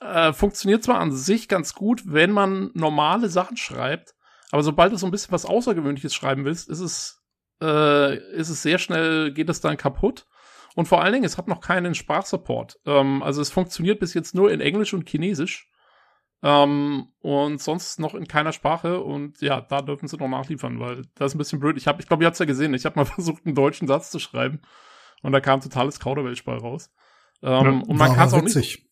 [0.00, 4.16] äh, funktioniert zwar an sich ganz gut, wenn man normale Sachen schreibt,
[4.50, 7.22] aber sobald du so ein bisschen was Außergewöhnliches schreiben willst, ist es
[7.62, 10.26] äh, ist es sehr schnell geht es dann kaputt.
[10.80, 12.80] Und vor allen Dingen, es hat noch keinen Sprachsupport.
[12.86, 15.70] Ähm, also es funktioniert bis jetzt nur in Englisch und Chinesisch.
[16.42, 19.02] Ähm, und sonst noch in keiner Sprache.
[19.02, 21.76] Und ja, da dürfen sie noch nachliefern, weil das ist ein bisschen blöd.
[21.76, 22.72] Ich habe, ich glaube, ihr habt es ja gesehen.
[22.72, 24.62] Ich habe mal versucht, einen deutschen Satz zu schreiben.
[25.20, 26.90] Und da kam totales Kauderwelsch bei raus.
[27.42, 28.86] Ähm, ja, und man kann es auch nicht.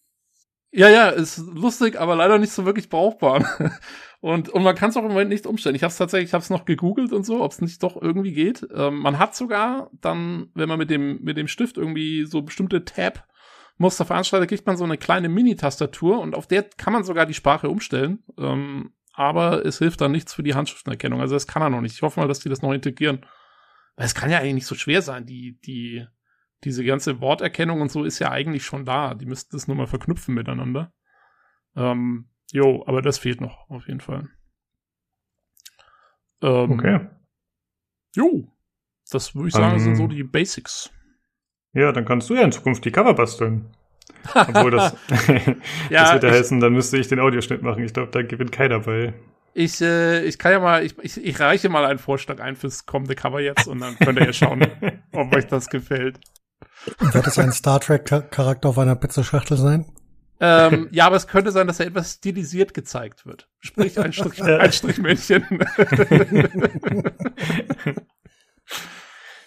[0.71, 3.43] Ja, ja, ist lustig, aber leider nicht so wirklich brauchbar.
[4.21, 5.77] Und, und man kann es auch im Moment nicht umstellen.
[5.77, 8.01] Ich habe es tatsächlich, ich habe es noch gegoogelt und so, ob es nicht doch
[8.01, 8.67] irgendwie geht.
[8.75, 12.85] Ähm, man hat sogar dann, wenn man mit dem mit dem Stift irgendwie so bestimmte
[12.85, 17.35] Tab-Muster veranstaltet, kriegt man so eine kleine Mini-Tastatur und auf der kann man sogar die
[17.35, 18.25] Sprache umstellen.
[18.37, 21.21] Ähm, aber es hilft dann nichts für die Handschriftenerkennung.
[21.21, 21.95] Also das kann er noch nicht.
[21.95, 23.25] Ich hoffe mal, dass die das noch integrieren.
[23.97, 25.27] Weil es kann ja eigentlich nicht so schwer sein.
[25.27, 26.07] Die die
[26.65, 29.15] diese ganze Worterkennung und so ist ja eigentlich schon da.
[29.15, 30.93] Die müssten das nur mal verknüpfen miteinander.
[31.77, 34.29] Ähm, Jo, aber das fehlt noch, auf jeden Fall.
[36.43, 37.01] Ähm, okay.
[38.15, 38.49] Jo,
[39.11, 40.11] das würde ich sagen, um, sind so ähm.
[40.11, 40.91] die Basics.
[41.73, 43.71] Ja, dann kannst du ja in Zukunft die Cover basteln.
[44.35, 44.97] Obwohl das,
[45.91, 47.85] ja, das wird ja heißen, dann müsste ich den Audioschnitt machen.
[47.85, 49.15] Ich glaube, da gewinnt keiner bei.
[49.55, 52.87] Ich, äh, ich kann ja mal, ich, ich, ich reiche mal einen Vorschlag ein fürs
[52.87, 54.67] kommende Cover jetzt und dann könnt ihr ja schauen,
[55.13, 56.21] ob euch das gefällt.
[57.01, 59.85] Wird es ein Star Trek-Charakter auf einer Pizzaschachtel sein?
[60.41, 63.49] Ähm, ja, aber es könnte sein, dass er etwas stilisiert gezeigt wird.
[63.59, 65.45] Sprich, ein, Strich, ein Strichmännchen.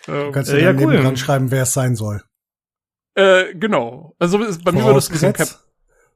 [0.06, 0.98] du kannst äh, ja, cool.
[0.98, 2.24] dran schreiben, wer es sein soll.
[3.16, 4.16] Äh, genau.
[4.20, 5.34] Also bei mir war das so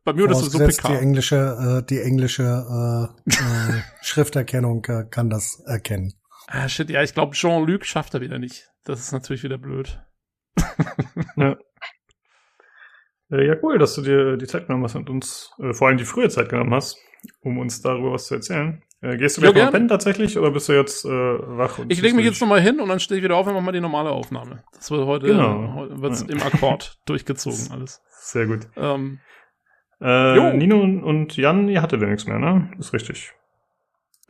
[0.06, 0.90] bei mir war das so PK.
[0.90, 6.14] Die englische, äh, die englische äh, äh, Schrifterkennung äh, kann das erkennen.
[6.48, 8.70] Ah, shit, ja, ich glaube, Jean-Luc schafft er wieder nicht.
[8.84, 10.00] Das ist natürlich wieder blöd.
[11.36, 11.58] ja.
[13.36, 15.98] Äh, ja, cool, dass du dir die Zeit genommen hast und uns, äh, vor allem
[15.98, 16.98] die frühe Zeit genommen hast,
[17.42, 18.82] um uns darüber was zu erzählen.
[19.02, 21.80] Äh, gehst du gleich ja, mal pennen tatsächlich oder bist du jetzt äh, wach?
[21.90, 23.72] ich lege mich jetzt nochmal hin und dann stehe ich wieder auf und mache mal
[23.72, 24.64] die normale Aufnahme.
[24.74, 25.74] Das wird heute, genau.
[25.76, 26.36] heute wird's ja.
[26.36, 28.02] im Akkord durchgezogen alles.
[28.10, 28.68] Sehr gut.
[28.76, 29.20] Ähm,
[30.02, 32.72] äh, Nino und Jan, ihr hattet ja nichts mehr, ne?
[32.80, 33.34] Ist richtig.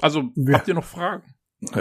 [0.01, 0.55] Also, ja.
[0.55, 1.23] habt ihr noch Fragen?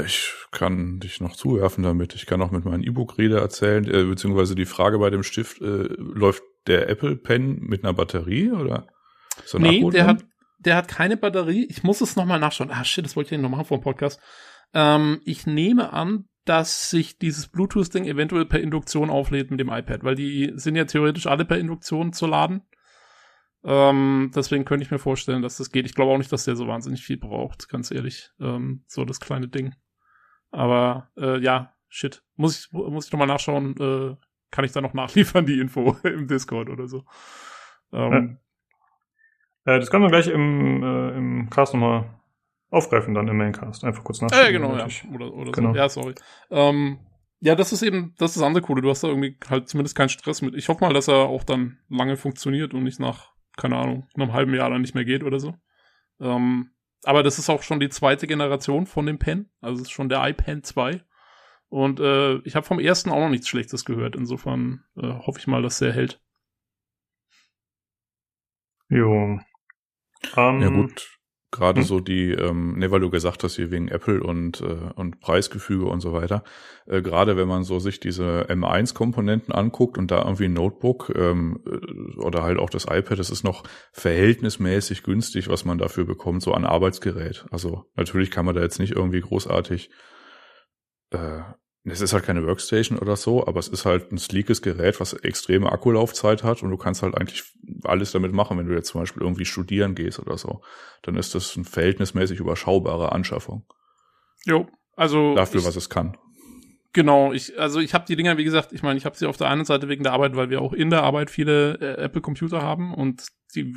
[0.05, 2.15] Ich kann dich noch zuwerfen damit.
[2.15, 5.89] Ich kann auch mit meinem E-Book-Reader erzählen, äh, beziehungsweise die Frage bei dem Stift, äh,
[5.99, 8.87] läuft der Apple Pen mit einer Batterie oder?
[9.45, 10.25] So nee, der hat,
[10.59, 11.67] der hat keine Batterie.
[11.69, 12.71] Ich muss es nochmal nachschauen.
[12.71, 14.21] Ah, shit, das wollte ich ja noch machen vor dem Podcast.
[14.73, 20.05] Ähm, ich nehme an, dass sich dieses Bluetooth-Ding eventuell per Induktion auflädt mit dem iPad,
[20.05, 22.63] weil die sind ja theoretisch alle per Induktion zu laden.
[23.65, 25.87] Ähm, deswegen könnte ich mir vorstellen, dass das geht.
[25.87, 28.31] Ich glaube auch nicht, dass der so wahnsinnig viel braucht, ganz ehrlich.
[28.39, 29.75] Ähm, so das kleine Ding.
[30.51, 32.23] Aber äh, ja, shit.
[32.37, 33.75] Muss ich, muss ich nochmal nachschauen.
[33.79, 34.17] Äh,
[34.55, 37.05] kann ich da noch nachliefern, die Info im Discord oder so.
[37.93, 38.39] Ähm,
[39.67, 39.75] ja.
[39.75, 42.09] äh, das können wir gleich im, äh, im Cast nochmal
[42.71, 43.85] aufgreifen, dann im Maincast.
[43.85, 44.47] Einfach kurz nachschauen.
[44.47, 44.87] Äh, genau, ja.
[45.13, 45.73] Oder, oder genau.
[45.73, 45.77] so.
[45.77, 46.15] Ja, sorry.
[46.51, 46.99] Ähm,
[47.41, 48.81] ja, das ist eben, das ist das andere Coole.
[48.81, 50.55] Du hast da irgendwie halt zumindest keinen Stress mit.
[50.55, 54.23] Ich hoffe mal, dass er auch dann lange funktioniert und nicht nach keine Ahnung, in
[54.23, 55.55] einem halben Jahr dann nicht mehr geht oder so.
[56.21, 56.71] Ähm,
[57.05, 59.51] aber das ist auch schon die zweite Generation von dem Pen.
[59.61, 61.03] Also es ist schon der iPen 2.
[61.75, 64.15] Und äh, ich habe vom ersten auch noch nichts Schlechtes gehört.
[64.15, 66.21] Insofern äh, hoffe ich mal, dass der hält.
[68.89, 69.41] Jo.
[70.37, 71.19] Um, ja gut.
[71.51, 71.87] Gerade Hm.
[71.87, 75.87] so die, ähm, ne, weil du gesagt hast, hier wegen Apple und, äh, und Preisgefüge
[75.87, 76.45] und so weiter.
[76.87, 81.61] Äh, Gerade wenn man so sich diese M1-Komponenten anguckt und da irgendwie ein Notebook ähm,
[81.67, 86.41] äh, oder halt auch das iPad, das ist noch verhältnismäßig günstig, was man dafür bekommt,
[86.41, 87.47] so an Arbeitsgerät.
[87.51, 89.91] Also natürlich kann man da jetzt nicht irgendwie großartig
[91.11, 91.41] äh,
[91.85, 95.13] es ist halt keine Workstation oder so, aber es ist halt ein sleekes Gerät, was
[95.13, 97.45] extreme Akkulaufzeit hat und du kannst halt eigentlich
[97.85, 100.63] alles damit machen, wenn du jetzt zum Beispiel irgendwie studieren gehst oder so.
[101.03, 103.67] Dann ist das eine verhältnismäßig überschaubare Anschaffung.
[104.47, 104.67] Jo,
[104.97, 106.17] also Dafür, ich, was es kann.
[106.95, 109.37] Genau, ich, also ich habe die Dinger, wie gesagt, ich meine, ich habe sie auf
[109.37, 112.63] der einen Seite wegen der Arbeit, weil wir auch in der Arbeit viele äh, Apple-Computer
[112.63, 113.75] haben und die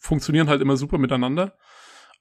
[0.00, 1.56] funktionieren halt immer super miteinander.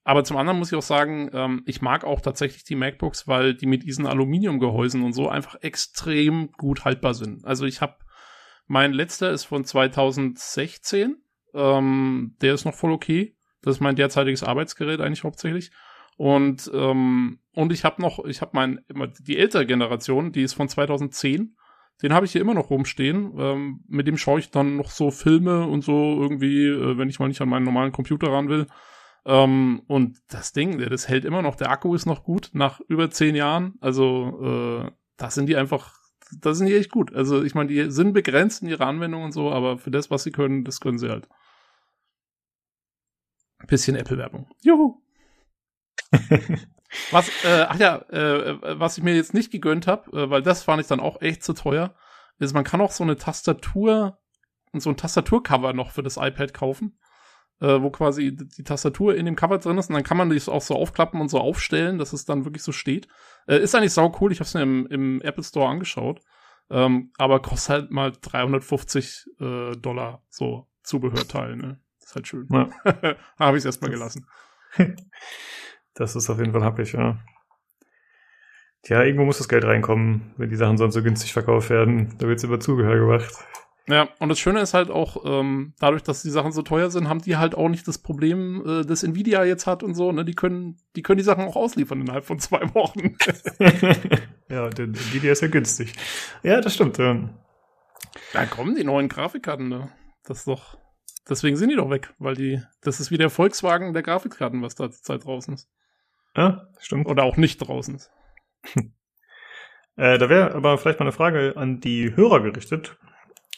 [0.08, 3.56] Aber zum anderen muss ich auch sagen, ähm, ich mag auch tatsächlich die MacBooks, weil
[3.56, 7.44] die mit diesen Aluminiumgehäusen und so einfach extrem gut haltbar sind.
[7.44, 7.96] Also ich habe,
[8.68, 11.18] mein letzter ist von 2016,
[11.56, 13.36] ähm, der ist noch voll okay.
[13.64, 15.72] Das ist mein derzeitiges Arbeitsgerät eigentlich hauptsächlich.
[16.18, 18.82] Und ähm, und ich habe noch, ich habe mein
[19.20, 21.58] die ältere Generation, die ist von 2010.
[22.04, 23.34] Den habe ich hier immer noch rumstehen.
[23.40, 27.20] Ähm, mit dem schaue ich dann noch so Filme und so irgendwie, äh, wenn ich
[27.20, 28.68] mal nicht an meinen normalen Computer ran will.
[29.26, 31.56] Ähm, und das Ding, der- das hält immer noch.
[31.56, 33.76] Der Akku ist noch gut nach über zehn Jahren.
[33.82, 35.94] Also äh, da sind die einfach,
[36.42, 37.14] da sind die echt gut.
[37.14, 40.24] Also ich meine, die sind begrenzt in ihrer Anwendung und so, aber für das, was
[40.24, 41.28] sie können, das können sie halt.
[43.68, 44.48] Bisschen Apple-Werbung.
[44.64, 45.02] Juhu.
[47.12, 50.64] Was, äh, ach ja, äh, was ich mir jetzt nicht gegönnt habe, äh, weil das
[50.64, 51.94] fand ich dann auch echt zu teuer,
[52.40, 54.18] ist, man kann auch so eine Tastatur,
[54.72, 56.98] so ein Tastaturcover noch für das iPad kaufen,
[57.62, 60.50] äh, wo quasi die Tastatur in dem Cover drin ist und dann kann man das
[60.50, 63.08] auch so aufklappen und so aufstellen, dass es dann wirklich so steht.
[63.48, 66.22] Äh, ist eigentlich sau cool, ich habe es mir im, im Apple Store angeschaut,
[66.70, 71.80] ähm, aber kostet halt mal 350 äh, Dollar so Zubehörteil, ne?
[72.02, 72.48] Ist halt schön.
[72.52, 72.70] Ja.
[73.40, 74.26] habe ich es erstmal gelassen.
[75.98, 77.18] Das ist auf jeden Fall happig, ja.
[78.84, 82.16] Tja, irgendwo muss das Geld reinkommen, wenn die Sachen sonst so günstig verkauft werden.
[82.18, 83.34] Da wird's über Zubehör gemacht.
[83.88, 87.08] Ja, und das Schöne ist halt auch, ähm, dadurch, dass die Sachen so teuer sind,
[87.08, 90.26] haben die halt auch nicht das Problem, äh, das Nvidia jetzt hat und so, ne?
[90.26, 93.16] Die können, die können die Sachen auch ausliefern innerhalb von zwei Wochen.
[94.50, 95.94] ja, der Nvidia ist ja günstig.
[96.42, 96.98] Ja, das stimmt.
[96.98, 97.30] Ähm,
[98.34, 99.92] da kommen die neuen Grafikkarten, ne?
[100.24, 100.80] Das ist doch,
[101.30, 104.74] deswegen sind die doch weg, weil die, das ist wie der Volkswagen der Grafikkarten, was
[104.74, 105.70] da zur Zeit draußen ist.
[106.36, 107.06] ja, stimmt.
[107.06, 108.12] Oder auch nicht draußen ist.
[109.98, 112.98] Äh, da wäre aber vielleicht mal eine Frage an die Hörer gerichtet.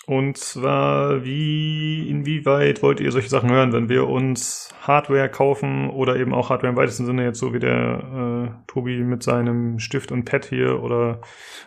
[0.07, 6.15] Und zwar, wie, inwieweit wollt ihr solche Sachen hören, wenn wir uns Hardware kaufen oder
[6.15, 10.13] eben auch Hardware im weitesten Sinne, jetzt so wie der äh, Tobi mit seinem Stift
[10.13, 11.19] und Pad hier oder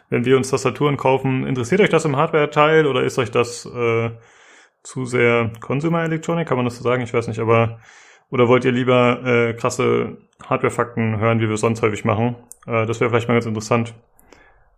[0.09, 4.11] wenn wir uns Tastaturen kaufen, interessiert euch das im Hardware-Teil oder ist euch das äh,
[4.83, 7.03] zu sehr Consumer Electronic, kann man das so sagen?
[7.03, 7.81] Ich weiß nicht, aber
[8.31, 10.16] oder wollt ihr lieber äh, krasse
[10.48, 12.37] Hardware-Fakten hören, wie wir es sonst häufig machen?
[12.66, 13.92] Äh, das wäre vielleicht mal ganz interessant,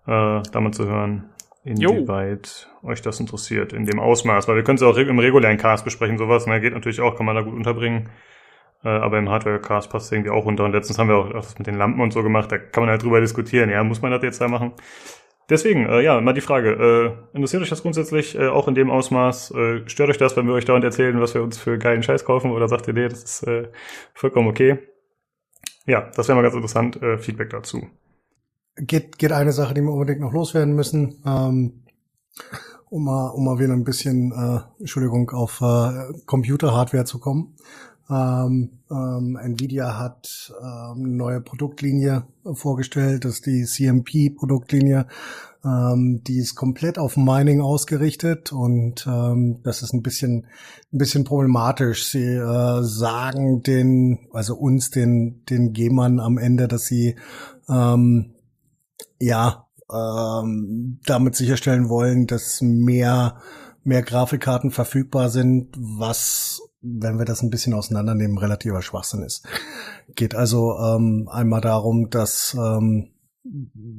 [0.08, 1.30] äh, da mal zu hören,
[1.64, 4.48] inwieweit euch das interessiert, in dem Ausmaß.
[4.48, 6.46] Weil wir können es auch im regulären Cast besprechen, sowas.
[6.46, 8.08] Und geht natürlich auch, kann man da gut unterbringen.
[8.84, 10.64] Äh, aber im Hardware-Cast passt es irgendwie auch unter.
[10.64, 12.50] Und letztens haben wir auch das mit den Lampen und so gemacht.
[12.50, 13.70] Da kann man halt drüber diskutieren.
[13.70, 14.72] Ja, muss man das jetzt da machen?
[15.48, 16.70] Deswegen, äh, ja, mal die Frage,
[17.32, 19.50] äh, interessiert euch das grundsätzlich äh, auch in dem Ausmaß?
[19.52, 22.24] Äh, stört euch das, wenn wir euch dauernd erzählen, was wir uns für geilen Scheiß
[22.24, 22.50] kaufen?
[22.52, 23.68] Oder sagt ihr, nee, das ist äh,
[24.14, 24.78] vollkommen okay?
[25.84, 27.88] Ja, das wäre mal ganz interessant, äh, Feedback dazu.
[28.76, 31.82] Geht, geht eine Sache, die wir unbedingt noch loswerden müssen, ähm,
[32.88, 37.54] um, mal, um mal wieder ein bisschen, äh, Entschuldigung, auf äh, Computer-Hardware zu kommen.
[38.10, 45.06] Ähm, ähm, Nvidia hat ähm, eine neue Produktlinie vorgestellt, das ist die CMP-Produktlinie.
[45.64, 50.46] Ähm, die ist komplett auf Mining ausgerichtet und ähm, das ist ein bisschen,
[50.92, 52.08] ein bisschen problematisch.
[52.08, 57.14] Sie äh, sagen den, also uns, den, den Gamern am Ende, dass sie
[57.68, 58.31] ähm,
[59.20, 63.36] ja ähm, damit sicherstellen wollen, dass mehr
[63.84, 69.46] mehr Grafikkarten verfügbar sind, was wenn wir das ein bisschen auseinandernehmen, relativer Schwachsinn ist.
[70.16, 73.10] Geht also ähm, einmal darum, dass ähm,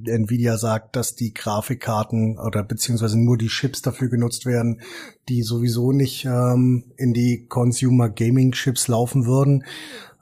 [0.06, 4.82] Nvidia sagt, dass die Grafikkarten oder beziehungsweise nur die Chips dafür genutzt werden,
[5.30, 9.64] die sowieso nicht ähm, in die Consumer Gaming Chips laufen würden.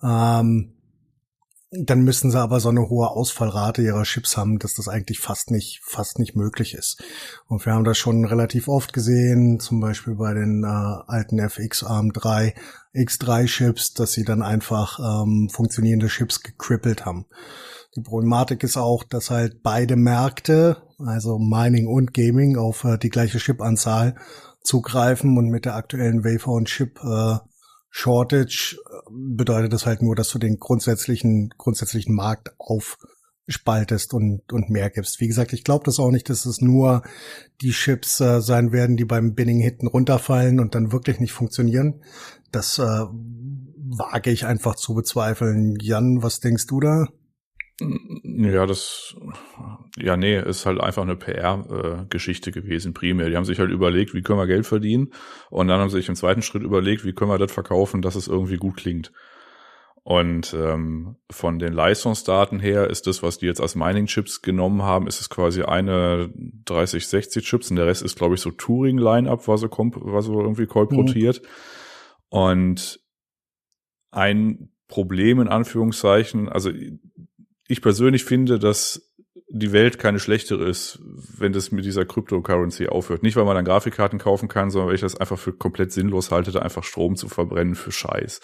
[0.03, 0.73] Ähm,
[1.71, 5.51] dann müssen sie aber so eine hohe Ausfallrate ihrer Chips haben, dass das eigentlich fast
[5.51, 7.01] nicht, fast nicht möglich ist.
[7.47, 11.83] Und wir haben das schon relativ oft gesehen, zum Beispiel bei den äh, alten FX
[11.83, 12.53] ARM 3
[12.93, 17.25] X3 Chips, dass sie dann einfach ähm, funktionierende Chips gekrippelt haben.
[17.95, 23.09] Die Problematik ist auch, dass halt beide Märkte, also Mining und Gaming, auf äh, die
[23.09, 24.15] gleiche Chip-Anzahl
[24.61, 27.37] zugreifen und mit der aktuellen Wafer und Chip äh,
[27.91, 34.69] Shortage äh, bedeutet das halt nur, dass du den grundsätzlichen, grundsätzlichen Markt aufspaltest und, und
[34.69, 35.19] mehr gibst.
[35.19, 37.03] Wie gesagt, ich glaube das auch nicht, dass es nur
[37.61, 42.01] die Chips äh, sein werden, die beim Binning hinten runterfallen und dann wirklich nicht funktionieren.
[42.51, 45.75] Das äh, wage ich einfach zu bezweifeln.
[45.81, 47.07] Jan, was denkst du da?
[48.23, 49.15] Ja, das,
[49.97, 53.29] ja, nee, ist halt einfach eine PR-Geschichte gewesen, primär.
[53.29, 55.13] Die haben sich halt überlegt, wie können wir Geld verdienen?
[55.49, 58.15] Und dann haben sie sich im zweiten Schritt überlegt, wie können wir das verkaufen, dass
[58.15, 59.11] es irgendwie gut klingt.
[60.03, 65.05] Und ähm, von den Leistungsdaten her ist das, was die jetzt als Mining-Chips genommen haben,
[65.05, 66.31] ist es quasi eine
[66.65, 71.41] 3060-Chips und der Rest ist, glaube ich, so Touring-Line-Up, was so, was so irgendwie kolportiert.
[71.41, 71.47] Mhm.
[72.29, 72.99] Und
[74.09, 76.71] ein Problem in Anführungszeichen, also
[77.71, 79.11] ich persönlich finde, dass
[79.47, 80.99] die Welt keine schlechtere ist,
[81.37, 83.23] wenn das mit dieser Cryptocurrency aufhört.
[83.23, 86.31] Nicht, weil man dann Grafikkarten kaufen kann, sondern weil ich das einfach für komplett sinnlos
[86.31, 88.41] halte, da einfach Strom zu verbrennen für Scheiß.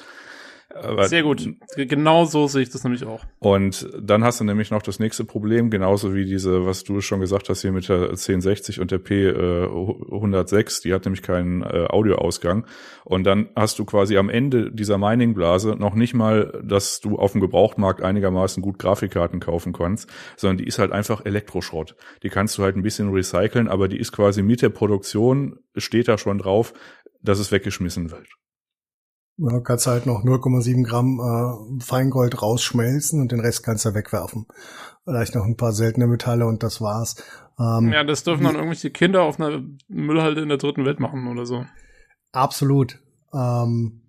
[0.74, 1.48] Aber Sehr gut.
[1.76, 3.24] Genau so sehe ich das nämlich auch.
[3.40, 7.22] Und dann hast du nämlich noch das nächste Problem, genauso wie diese, was du schon
[7.22, 12.66] gesagt hast hier mit der 1060 und der P106, die hat nämlich keinen äh, Audioausgang.
[13.06, 17.32] Und dann hast du quasi am Ende dieser Mining-Blase noch nicht mal, dass du auf
[17.32, 21.96] dem Gebrauchtmarkt einigermaßen gut Grafikkarten kaufen kannst, sondern die ist halt einfach Elektroschrott.
[22.24, 26.10] Die kannst du halt ein bisschen recyceln, aber die ist quasi mit der Produktion, steht
[26.10, 26.74] da schon drauf,
[27.22, 28.28] dass es weggeschmissen wird.
[29.38, 34.48] Ja, kannst halt noch 0,7 Gramm äh, Feingold rausschmelzen und den Rest kannst du wegwerfen.
[35.04, 37.16] Vielleicht noch ein paar seltene Metalle und das war's.
[37.60, 41.28] Ähm, ja, das dürfen dann irgendwelche Kinder auf einer Müllhalde in der dritten Welt machen
[41.28, 41.66] oder so.
[42.32, 43.00] Absolut.
[43.34, 44.02] Ähm,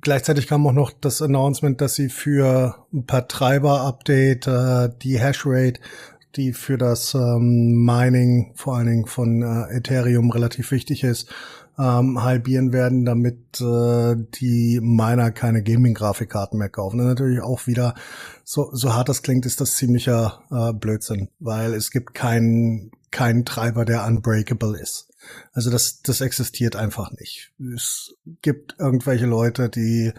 [0.00, 5.80] gleichzeitig kam auch noch das Announcement, dass sie für ein paar Treiber-Update äh, die Hashrate,
[6.36, 11.32] die für das ähm, Mining vor allen Dingen von äh, Ethereum relativ wichtig ist,
[11.82, 17.00] ähm, halbieren werden, damit äh, die Miner keine Gaming-Grafikkarten mehr kaufen.
[17.00, 17.94] Ist natürlich auch wieder,
[18.44, 23.44] so, so hart das klingt, ist das ziemlicher äh, Blödsinn, weil es gibt keinen keinen
[23.44, 25.08] Treiber, der unbreakable ist.
[25.52, 27.52] Also das, das existiert einfach nicht.
[27.74, 30.12] Es gibt irgendwelche Leute, die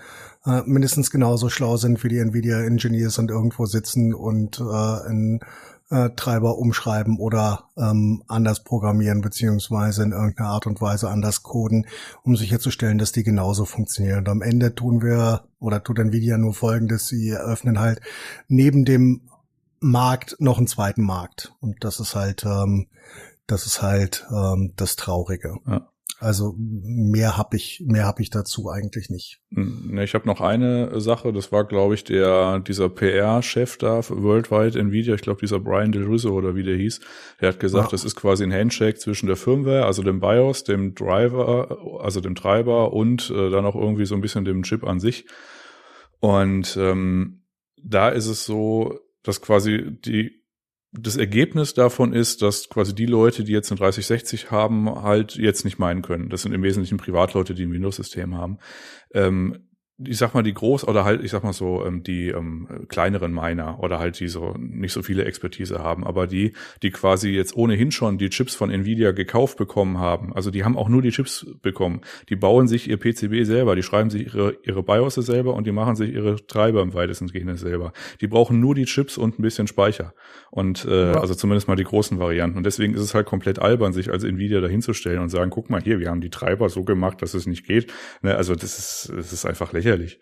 [0.45, 5.39] äh, mindestens genauso schlau sind wie die Nvidia Engineers und irgendwo sitzen und äh, in
[5.89, 11.87] äh, Treiber umschreiben oder ähm, anders programmieren beziehungsweise in irgendeiner Art und Weise anders coden,
[12.23, 14.19] um sicherzustellen, dass die genauso funktionieren.
[14.19, 18.01] Und am Ende tun wir oder tut Nvidia nur Folgendes: Sie eröffnen halt
[18.47, 19.29] neben dem
[19.79, 22.87] Markt noch einen zweiten Markt und das ist halt ähm,
[23.47, 25.57] das ist halt ähm, das Traurige.
[25.67, 25.89] Ja.
[26.23, 29.41] Also mehr habe ich mehr habe ich dazu eigentlich nicht.
[29.53, 34.79] Hm, ich habe noch eine Sache, das war glaube ich der dieser PR-Chef da worldwide
[34.79, 37.01] Nvidia, ich glaube dieser Brian Del Russo oder wie der hieß,
[37.41, 37.91] der hat gesagt, ja.
[37.91, 42.35] das ist quasi ein Handshake zwischen der Firmware, also dem BIOS, dem Driver, also dem
[42.35, 45.25] Treiber und äh, dann auch irgendwie so ein bisschen dem Chip an sich.
[46.21, 47.43] Und ähm,
[47.83, 50.42] da ist es so, dass quasi die
[50.93, 55.65] das Ergebnis davon ist, dass quasi die Leute, die jetzt eine 3060 haben, halt jetzt
[55.65, 56.29] nicht meinen können.
[56.29, 58.59] Das sind im Wesentlichen Privatleute, die ein Windows-System haben.
[59.13, 59.67] Ähm,
[60.07, 63.33] ich sag mal, die groß oder halt, ich sag mal so, ähm, die ähm, kleineren
[63.33, 67.55] Miner oder halt die so nicht so viele Expertise haben, aber die, die quasi jetzt
[67.55, 71.11] ohnehin schon die Chips von Nvidia gekauft bekommen haben, also die haben auch nur die
[71.11, 75.53] Chips bekommen, die bauen sich ihr PCB selber, die schreiben sich ihre, ihre BIOS selber
[75.53, 77.93] und die machen sich ihre Treiber im weitesten Sinne selber.
[78.21, 80.13] Die brauchen nur die Chips und ein bisschen Speicher.
[80.51, 81.19] Und äh, ja.
[81.19, 82.57] also zumindest mal die großen Varianten.
[82.57, 85.81] Und deswegen ist es halt komplett albern, sich als Nvidia dahinzustellen und sagen, guck mal
[85.81, 87.91] hier, wir haben die Treiber so gemacht, dass es nicht geht.
[88.21, 90.19] Ne, also das ist, das ist einfach lächerlich lächerlich.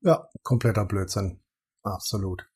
[0.00, 1.40] Ja, kompletter Blödsinn.
[1.82, 2.48] Absolut.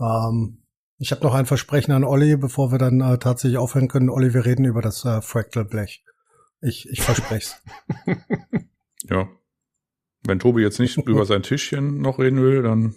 [0.00, 0.62] Ähm,
[0.98, 4.10] ich habe noch ein Versprechen an Olli, bevor wir dann äh, tatsächlich aufhören können.
[4.10, 6.04] Olli, wir reden über das äh, Fractal-Blech.
[6.60, 7.54] Ich, ich verspreche
[8.06, 8.16] es.
[9.04, 9.28] ja.
[10.24, 12.96] Wenn Tobi jetzt nicht über sein Tischchen noch reden will, dann.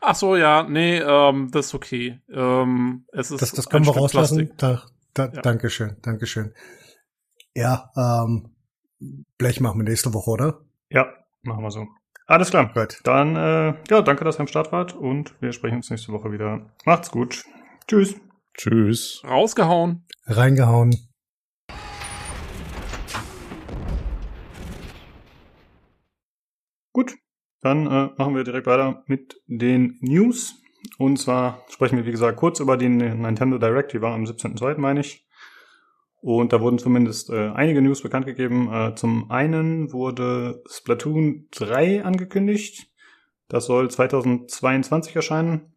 [0.00, 2.20] Ach so, ja, nee, ähm, das ist okay.
[2.30, 4.52] Ähm, es ist das, das können wir rauslassen.
[4.56, 4.82] Da,
[5.14, 5.42] da, ja.
[5.42, 6.54] Dankeschön, Dankeschön.
[7.54, 8.57] Ja, ähm,
[9.00, 10.60] Blech machen wir nächste Woche, oder?
[10.90, 11.86] Ja, machen wir so.
[12.26, 12.72] Alles klar.
[12.74, 13.00] Gut.
[13.04, 16.32] Dann, äh, ja, danke, dass ihr am Start wart und wir sprechen uns nächste Woche
[16.32, 16.70] wieder.
[16.84, 17.44] Macht's gut.
[17.86, 18.16] Tschüss.
[18.54, 19.22] Tschüss.
[19.24, 20.04] Rausgehauen.
[20.26, 20.94] Reingehauen.
[26.92, 27.14] Gut,
[27.60, 30.56] dann äh, machen wir direkt weiter mit den News.
[30.98, 34.78] Und zwar sprechen wir, wie gesagt, kurz über den Nintendo Direct, die war am 17.02.,
[34.78, 35.27] meine ich.
[36.20, 38.72] Und da wurden zumindest äh, einige News bekannt gegeben.
[38.72, 42.88] Äh, zum einen wurde Splatoon 3 angekündigt.
[43.48, 45.72] Das soll 2022 erscheinen.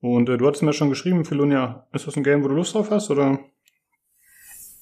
[0.00, 2.74] Und äh, du hattest mir schon geschrieben, Philonia, ist das ein Game, wo du Lust
[2.74, 3.38] drauf hast, oder?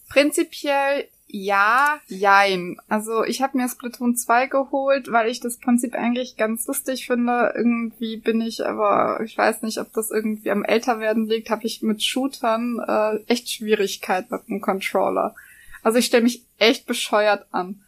[0.08, 2.76] Prinzipiell Ja, jein.
[2.88, 7.52] Also ich habe mir Splatoon 2 geholt, weil ich das Prinzip eigentlich ganz lustig finde.
[7.56, 11.82] Irgendwie bin ich aber, ich weiß nicht, ob das irgendwie am Älterwerden liegt, habe ich
[11.82, 15.34] mit Shootern äh, echt Schwierigkeit mit dem Controller.
[15.82, 17.80] Also ich stelle mich echt bescheuert an.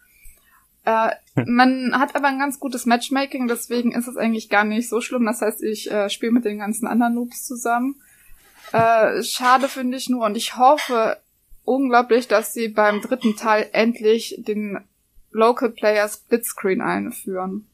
[0.84, 1.10] Äh,
[1.44, 5.26] man hat aber ein ganz gutes Matchmaking, deswegen ist es eigentlich gar nicht so schlimm.
[5.26, 7.96] Das heißt, ich äh, spiele mit den ganzen anderen Noobs zusammen.
[8.72, 11.18] Äh, schade finde ich nur und ich hoffe
[11.66, 14.78] unglaublich, dass sie beim dritten Teil endlich den
[15.30, 17.66] Local Player Splitscreen einführen.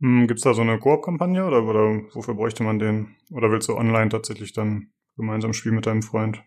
[0.00, 3.14] Hm, gibt's da so eine Koop-Kampagne oder, oder wofür bräuchte man den?
[3.30, 6.42] Oder willst du online tatsächlich dann gemeinsam spielen mit deinem Freund?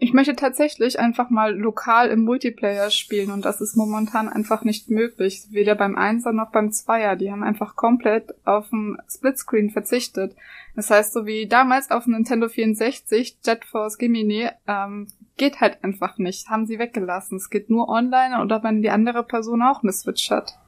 [0.00, 4.90] Ich möchte tatsächlich einfach mal lokal im Multiplayer spielen und das ist momentan einfach nicht
[4.90, 5.48] möglich.
[5.50, 7.16] Weder beim Einser noch beim Zweier.
[7.16, 10.36] Die haben einfach komplett auf den Splitscreen verzichtet.
[10.76, 15.08] Das heißt, so wie damals auf dem Nintendo 64, Jet Force Gemini, ähm,
[15.38, 16.48] geht halt einfach nicht.
[16.48, 17.36] Haben sie weggelassen.
[17.36, 20.58] Es geht nur online oder wenn die andere Person auch eine Switch hat.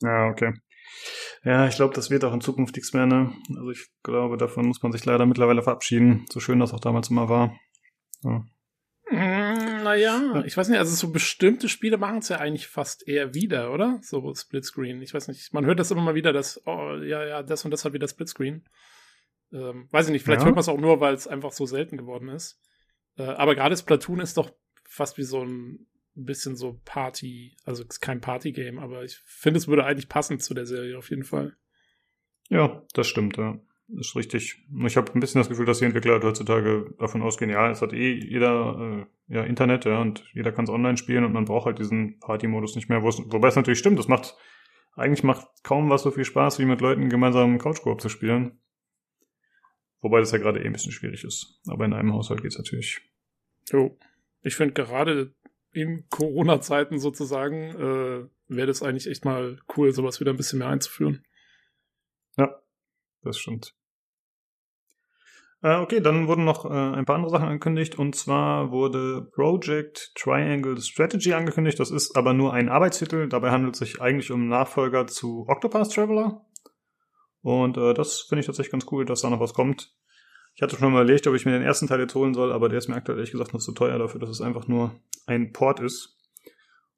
[0.00, 0.54] Ja, okay.
[1.42, 3.32] Ja, ich glaube, das wird auch in Zukunft nichts mehr, ne?
[3.50, 6.24] Also ich glaube, davon muss man sich leider mittlerweile verabschieden.
[6.30, 7.58] So schön das auch damals immer war.
[8.22, 8.44] Ja.
[9.10, 13.34] Mm, naja, ich weiß nicht, also so bestimmte Spiele machen es ja eigentlich fast eher
[13.34, 13.98] wieder, oder?
[14.02, 15.02] So Splitscreen.
[15.02, 17.70] Ich weiß nicht, man hört das immer mal wieder, dass, oh, ja, ja, das und
[17.70, 18.64] das hat wieder Splitscreen.
[19.52, 20.46] Ähm, weiß ich nicht, vielleicht ja.
[20.46, 22.58] hört man es auch nur, weil es einfach so selten geworden ist.
[23.16, 24.50] Äh, aber gerade Splatoon ist doch
[24.84, 29.68] fast wie so ein bisschen so Party, also ist kein Party-Game, aber ich finde, es
[29.68, 31.56] würde eigentlich passen zu der Serie auf jeden Fall.
[32.48, 33.58] Ja, das stimmt, ja.
[33.88, 34.64] Das ist richtig.
[34.86, 37.92] Ich habe ein bisschen das Gefühl, dass die Entwickler heutzutage davon ausgehen, ja, es hat
[37.92, 41.66] eh jeder äh, ja, Internet, ja, und jeder kann es online spielen und man braucht
[41.66, 43.02] halt diesen Party-Modus nicht mehr.
[43.02, 44.36] Wobei es natürlich stimmt, das macht,
[44.94, 48.58] eigentlich macht kaum was so viel Spaß, wie mit Leuten gemeinsam Couch-Koop zu spielen.
[50.04, 51.58] Wobei das ja gerade eh ein bisschen schwierig ist.
[51.66, 53.00] Aber in einem Haushalt geht's natürlich.
[53.70, 53.96] Jo.
[54.42, 55.34] Ich finde gerade
[55.72, 60.68] in Corona-Zeiten sozusagen, äh, wäre das eigentlich echt mal cool, sowas wieder ein bisschen mehr
[60.68, 61.24] einzuführen.
[62.36, 62.60] Ja,
[63.22, 63.74] das stimmt.
[65.62, 70.12] Äh, okay, dann wurden noch äh, ein paar andere Sachen angekündigt und zwar wurde Project
[70.16, 71.80] Triangle Strategy angekündigt.
[71.80, 73.26] Das ist aber nur ein Arbeitstitel.
[73.26, 76.44] Dabei handelt es sich eigentlich um Nachfolger zu Octopath Traveler.
[77.44, 79.94] Und äh, das finde ich tatsächlich ganz cool, dass da noch was kommt.
[80.54, 82.70] Ich hatte schon mal überlegt, ob ich mir den ersten Teil jetzt holen soll, aber
[82.70, 85.52] der ist mir aktuell ehrlich gesagt noch zu teuer dafür, dass es einfach nur ein
[85.52, 86.16] Port ist.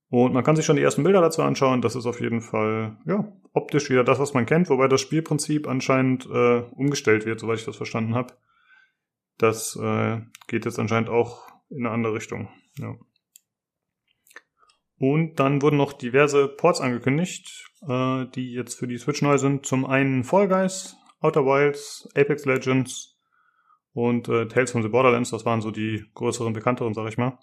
[0.08, 1.82] Und man kann sich schon die ersten Bilder dazu anschauen.
[1.82, 5.66] Das ist auf jeden Fall, ja, optisch wieder das, was man kennt, wobei das Spielprinzip
[5.66, 8.34] anscheinend äh, umgestellt wird, soweit ich das verstanden habe.
[9.38, 12.48] Das äh, geht jetzt anscheinend auch in eine andere Richtung.
[12.78, 12.94] Ja.
[14.98, 19.66] Und dann wurden noch diverse Ports angekündigt, äh, die jetzt für die Switch neu sind.
[19.66, 23.16] Zum einen Fall Guys, Outer Wilds, Apex Legends,
[23.96, 27.38] und äh, Tales from the Borderlands, das waren so die größeren, bekannteren, sag ich mal.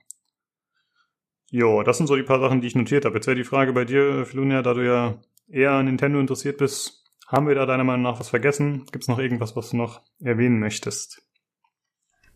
[1.49, 3.15] Jo, das sind so die paar Sachen, die ich notiert habe.
[3.15, 7.11] Jetzt wäre die Frage bei dir, Filunia, da du ja eher an Nintendo interessiert bist,
[7.25, 8.85] haben wir da deiner Meinung nach was vergessen?
[8.91, 11.23] Gibt es noch irgendwas, was du noch erwähnen möchtest?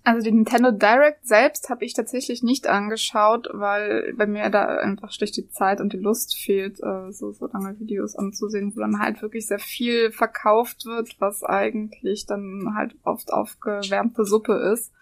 [0.07, 5.11] Also die Nintendo Direct selbst habe ich tatsächlich nicht angeschaut, weil bei mir da einfach
[5.11, 9.01] schlicht die Zeit und die Lust fehlt, äh, so, so lange Videos anzusehen, wo dann
[9.01, 14.93] halt wirklich sehr viel verkauft wird, was eigentlich dann halt oft aufgewärmte Suppe ist.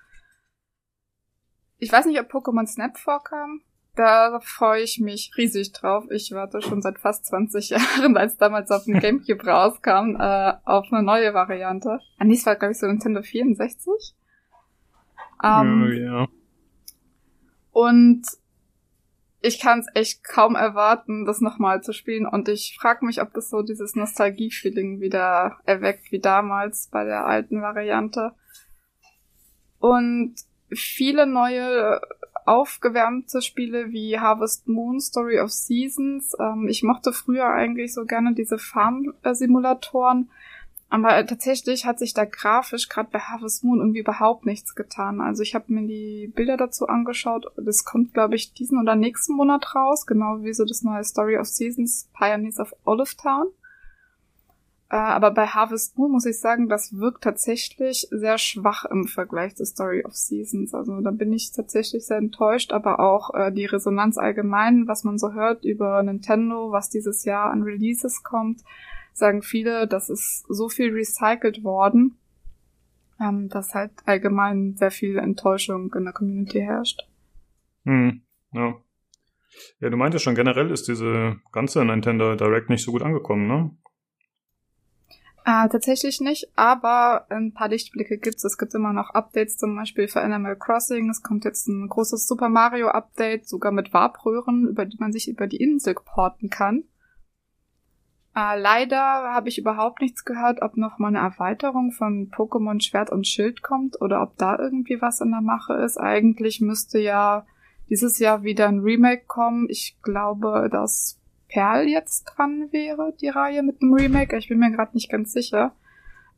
[1.77, 3.61] Ich weiß nicht, ob Pokémon Snap vorkam.
[3.93, 6.05] Da freue ich mich riesig drauf.
[6.09, 10.87] Ich warte schon seit fast 20 Jahren, als damals auf dem Gamecube rauskam, äh, auf
[10.91, 11.99] eine neue Variante.
[12.17, 14.15] Ah, nee, es war, glaube ich, so Nintendo 64.
[15.43, 16.27] Ähm, ja.
[17.71, 18.23] Und
[19.41, 22.25] ich kann es echt kaum erwarten, das nochmal zu spielen.
[22.25, 27.25] Und ich frage mich, ob das so dieses Nostalgie-Feeling wieder erweckt wie damals bei der
[27.25, 28.33] alten Variante.
[29.79, 30.35] Und
[30.71, 32.01] viele neue
[32.45, 36.35] aufgewärmte Spiele wie Harvest Moon, Story of Seasons.
[36.39, 40.29] Ähm, ich mochte früher eigentlich so gerne diese Farm-Simulatoren.
[40.95, 45.19] Aber tatsächlich hat sich da grafisch gerade bei Harvest Moon irgendwie überhaupt nichts getan.
[45.19, 47.47] Also ich habe mir die Bilder dazu angeschaut.
[47.57, 50.05] Das kommt, glaube ich, diesen oder nächsten Monat raus.
[50.05, 53.47] Genau wie so das neue Story of Seasons Pioneers of Olive Town.
[54.89, 59.57] Äh, aber bei Harvest Moon muss ich sagen, das wirkt tatsächlich sehr schwach im Vergleich
[59.57, 60.73] zu Story of Seasons.
[60.73, 65.17] Also da bin ich tatsächlich sehr enttäuscht, aber auch äh, die Resonanz allgemein, was man
[65.17, 68.61] so hört über Nintendo, was dieses Jahr an Releases kommt,
[69.15, 72.17] sagen viele, das ist so viel recycelt worden,
[73.19, 77.07] ähm, dass halt allgemein sehr viel Enttäuschung in der Community herrscht.
[77.85, 78.75] Hm, ja.
[79.79, 83.71] Ja, du meintest schon, generell ist diese ganze Nintendo Direct nicht so gut angekommen, ne?
[85.45, 88.43] Äh, tatsächlich nicht, aber ein paar Lichtblicke gibt's.
[88.43, 91.09] Es gibt immer noch Updates, zum Beispiel für Animal Crossing.
[91.09, 95.29] Es kommt jetzt ein großes Super Mario Update, sogar mit Warpröhren, über die man sich
[95.29, 96.83] über die Insel porten kann.
[98.35, 103.09] Äh, leider habe ich überhaupt nichts gehört, ob noch mal eine Erweiterung von Pokémon Schwert
[103.09, 105.97] und Schild kommt oder ob da irgendwie was in der Mache ist.
[105.97, 107.45] Eigentlich müsste ja
[107.89, 109.67] dieses Jahr wieder ein Remake kommen.
[109.69, 111.17] Ich glaube, dass
[111.47, 114.35] Perl jetzt dran wäre, die Reihe mit einem Remake.
[114.37, 115.71] Ich bin mir gerade nicht ganz sicher.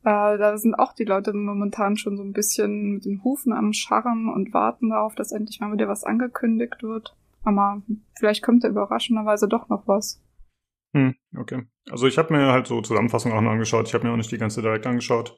[0.04, 3.74] Äh, da sind auch die Leute momentan schon so ein bisschen mit den Hufen am
[3.74, 7.16] Scharren und warten darauf, dass endlich mal wieder was angekündigt wird.
[7.44, 7.82] Aber
[8.14, 10.22] vielleicht kommt da überraschenderweise doch noch was.
[10.98, 11.62] Hm, okay.
[11.92, 13.88] Also ich habe mir halt so Zusammenfassungen auch noch angeschaut.
[13.88, 15.38] Ich habe mir auch nicht die ganze direkt angeschaut.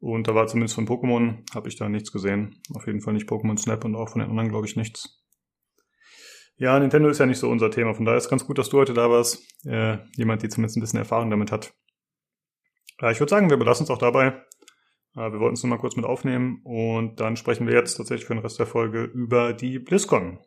[0.00, 2.60] Und da war zumindest von Pokémon, habe ich da nichts gesehen.
[2.74, 5.22] Auf jeden Fall nicht Pokémon Snap und auch von den anderen, glaube ich, nichts.
[6.56, 7.94] Ja, Nintendo ist ja nicht so unser Thema.
[7.94, 9.46] Von daher ist ganz gut, dass du heute da warst.
[9.64, 11.72] Äh, jemand, die zumindest ein bisschen Erfahrung damit hat.
[13.00, 14.42] Äh, ich würde sagen, wir belassen es auch dabei.
[15.14, 16.60] Äh, wir wollten es nur mal kurz mit aufnehmen.
[16.64, 20.40] Und dann sprechen wir jetzt tatsächlich für den Rest der Folge über die BlizzCon.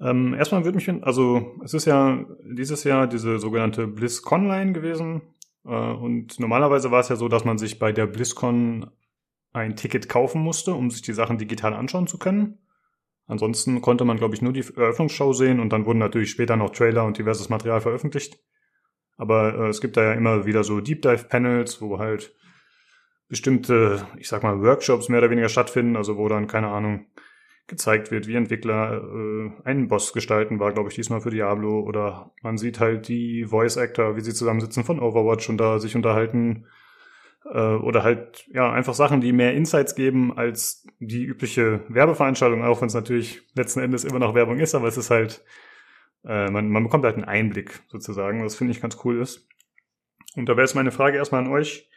[0.00, 5.22] Ähm, erstmal würde mich, also es ist ja dieses Jahr diese sogenannte BlizzConline gewesen.
[5.64, 8.90] Äh, und normalerweise war es ja so, dass man sich bei der BlizzCon
[9.52, 12.58] ein Ticket kaufen musste, um sich die Sachen digital anschauen zu können.
[13.26, 16.70] Ansonsten konnte man, glaube ich, nur die Eröffnungsshow sehen und dann wurden natürlich später noch
[16.70, 18.38] Trailer und diverses Material veröffentlicht.
[19.16, 22.34] Aber äh, es gibt da ja immer wieder so Deep Dive Panels, wo halt
[23.28, 27.06] bestimmte, ich sag mal, Workshops mehr oder weniger stattfinden, also wo dann, keine Ahnung,
[27.66, 31.80] gezeigt wird, wie Entwickler äh, einen Boss gestalten, war, glaube ich, diesmal für Diablo.
[31.80, 35.96] Oder man sieht halt die Voice Actor, wie sie zusammensitzen von Overwatch und da sich
[35.96, 36.66] unterhalten.
[37.44, 42.80] Äh, oder halt, ja, einfach Sachen, die mehr Insights geben als die übliche Werbeveranstaltung, auch
[42.80, 45.44] wenn es natürlich letzten Endes immer noch Werbung ist, aber es ist halt,
[46.24, 49.48] äh, man, man bekommt halt einen Einblick sozusagen, was finde ich ganz cool ist.
[50.36, 51.88] Und da wäre jetzt meine Frage erstmal an euch.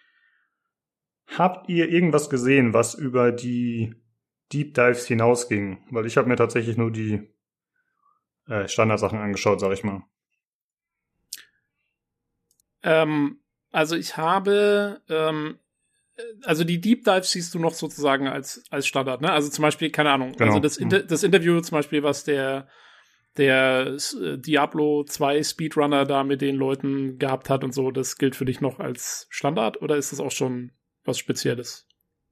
[1.37, 3.95] Habt ihr irgendwas gesehen, was über die
[4.53, 7.27] Deep Dives hinausging, weil ich habe mir tatsächlich nur die
[8.47, 10.03] äh, Standardsachen angeschaut, sag ich mal.
[12.83, 13.39] Ähm,
[13.71, 15.59] also ich habe, ähm,
[16.43, 19.31] also die Deep Dives siehst du noch sozusagen als als Standard, ne?
[19.31, 20.45] Also zum Beispiel, keine Ahnung, genau.
[20.45, 22.67] also das, Inter das Interview zum Beispiel, was der
[23.35, 28.35] der äh, Diablo 2 Speedrunner da mit den Leuten gehabt hat und so, das gilt
[28.35, 30.71] für dich noch als Standard oder ist das auch schon
[31.03, 31.86] was Spezielles?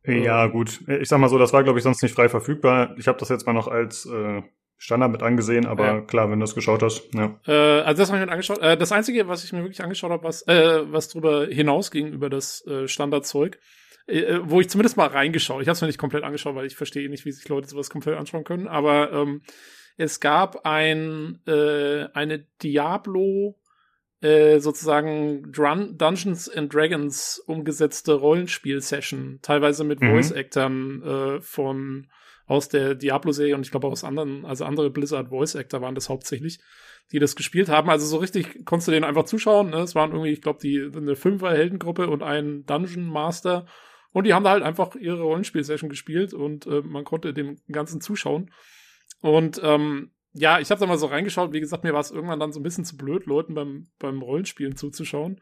[0.08, 0.82] Ja, gut.
[0.88, 2.96] Ich sag mal so, das war, glaube ich, sonst nicht frei verfügbar.
[2.98, 4.42] Ich habe das jetzt mal noch als äh,
[4.78, 6.02] Standard mit angesehen, aber ja.
[6.02, 7.40] klar, wenn du das geschaut hast, ja.
[7.48, 8.60] Äh, also das habe ich mir angeschaut.
[8.60, 12.30] Äh, das Einzige, was ich mir wirklich angeschaut habe, was, äh, was drüber hinausging, über
[12.30, 13.58] das äh, Standardzeug,
[14.08, 15.62] äh, äh, wo ich zumindest mal reingeschaut.
[15.62, 17.90] Ich habe es mir nicht komplett angeschaut, weil ich verstehe nicht, wie sich Leute sowas
[17.90, 18.68] komplett anschauen können.
[18.68, 19.42] Aber ähm,
[19.98, 23.58] es gab ein äh, eine Diablo
[24.22, 30.12] äh, sozusagen Drun Dungeons and Dragons umgesetzte Rollenspiel-Session, teilweise mit mhm.
[30.12, 32.08] Voice-Actern äh, von
[32.48, 36.10] aus der Diablo-Serie und ich glaube auch aus anderen, also andere Blizzard Voice-Actor waren das
[36.10, 36.60] hauptsächlich,
[37.12, 37.90] die das gespielt haben.
[37.90, 39.72] Also so richtig konntest du denen einfach zuschauen.
[39.72, 39.78] Ne?
[39.78, 43.66] Es waren irgendwie, ich glaube, die eine Fünfer-Heldengruppe und ein Dungeon Master.
[44.12, 48.00] Und die haben da halt einfach ihre Rollenspiel-Session gespielt und äh, man konnte dem Ganzen
[48.00, 48.52] zuschauen.
[49.22, 51.54] Und ähm, ja, ich habe da mal so reingeschaut.
[51.54, 54.22] Wie gesagt, mir war es irgendwann dann so ein bisschen zu blöd, Leuten beim, beim
[54.22, 55.42] Rollenspielen zuzuschauen.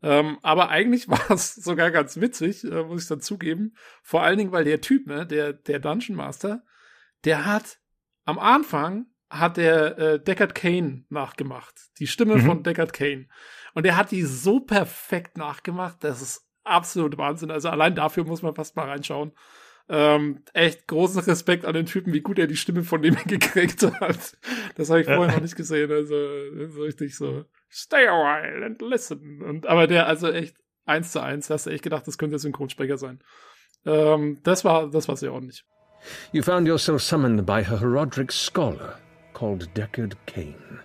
[0.00, 3.74] Ähm, aber eigentlich war es sogar ganz witzig, äh, muss ich dann zugeben.
[4.02, 6.62] Vor allen Dingen, weil der Typ, ne, der, der Dungeon Master,
[7.24, 7.78] der hat
[8.24, 11.74] am Anfang hat der äh, Deckard Kane nachgemacht.
[11.98, 12.46] Die Stimme mhm.
[12.46, 13.26] von Deckard Kane.
[13.74, 17.50] Und der hat die so perfekt nachgemacht, das ist absolut Wahnsinn.
[17.50, 19.32] Also allein dafür muss man fast mal reinschauen.
[19.90, 23.82] Ähm, echt großen Respekt an den Typen, wie gut er die Stimme von dem gekriegt
[23.82, 24.36] hat.
[24.76, 25.90] Das habe ich vorher noch nicht gesehen.
[25.90, 26.14] Also
[26.68, 29.42] so richtig so, stay a while and listen.
[29.42, 32.98] Und, aber der, also echt eins zu eins, hast du echt gedacht, das könnte Synchronsprecher
[32.98, 33.20] sein.
[33.86, 35.64] Ähm, das war, das war sehr ordentlich.
[36.32, 38.98] You found yourself summoned by a Herodric scholar
[39.32, 40.80] called Deckard Kane.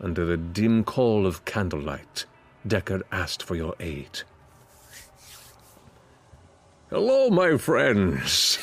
[0.00, 2.26] Under the dim call of candlelight,
[2.66, 4.24] Deckard asked for your aid.
[6.90, 8.58] Hello, my friends.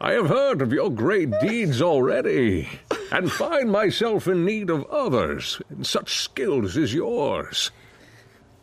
[0.00, 2.66] I have heard of your great deeds already,
[3.10, 7.72] and find myself in need of others in such skills as yours.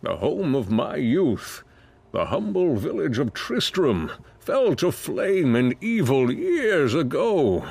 [0.02, 1.64] The home of my youth,
[2.12, 7.64] the humble village of Tristram, fell to flame and evil years ago.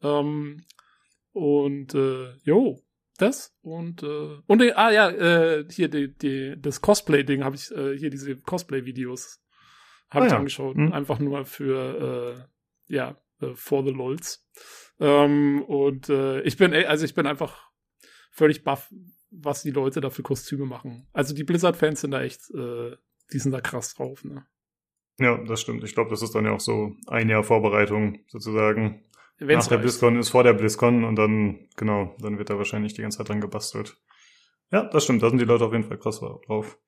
[0.00, 0.64] Um,
[1.34, 2.78] und äh, jo,
[3.18, 7.70] das und äh, und äh, ah ja, äh, hier die, die, das Cosplay-Ding habe ich
[7.70, 9.40] äh, hier diese Cosplay-Videos
[10.10, 10.38] habe ah, ich ja.
[10.38, 10.76] angeschaut.
[10.76, 10.92] Hm.
[10.92, 12.48] Einfach nur für,
[12.88, 14.46] äh, ja, äh, for the LOLs.
[15.00, 17.70] Ähm, und äh, ich bin, also ich bin einfach
[18.30, 18.92] völlig baff,
[19.30, 21.06] was die Leute da für Kostüme machen.
[21.12, 22.96] Also die Blizzard-Fans sind da echt, äh,
[23.32, 24.46] die sind da krass drauf, ne?
[25.18, 25.82] Ja, das stimmt.
[25.82, 29.02] Ich glaube, das ist dann ja auch so ein Jahr Vorbereitung sozusagen.
[29.38, 29.82] Wenn's Nach der reicht.
[29.82, 33.28] BlizzCon ist vor der BlizzCon und dann, genau, dann wird da wahrscheinlich die ganze Zeit
[33.28, 33.96] dran gebastelt.
[34.70, 35.22] Ja, das stimmt.
[35.22, 36.78] Da sind die Leute auf jeden Fall krass drauf.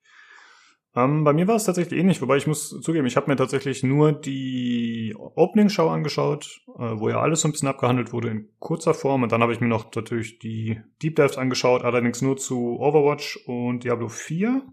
[0.93, 3.81] Ähm, bei mir war es tatsächlich ähnlich, wobei ich muss zugeben, ich habe mir tatsächlich
[3.81, 8.93] nur die Opening-Show angeschaut, äh, wo ja alles so ein bisschen abgehandelt wurde in kurzer
[8.93, 9.23] Form.
[9.23, 13.39] Und dann habe ich mir noch natürlich die Deep Dives angeschaut, allerdings nur zu Overwatch
[13.45, 14.63] und Diablo 4.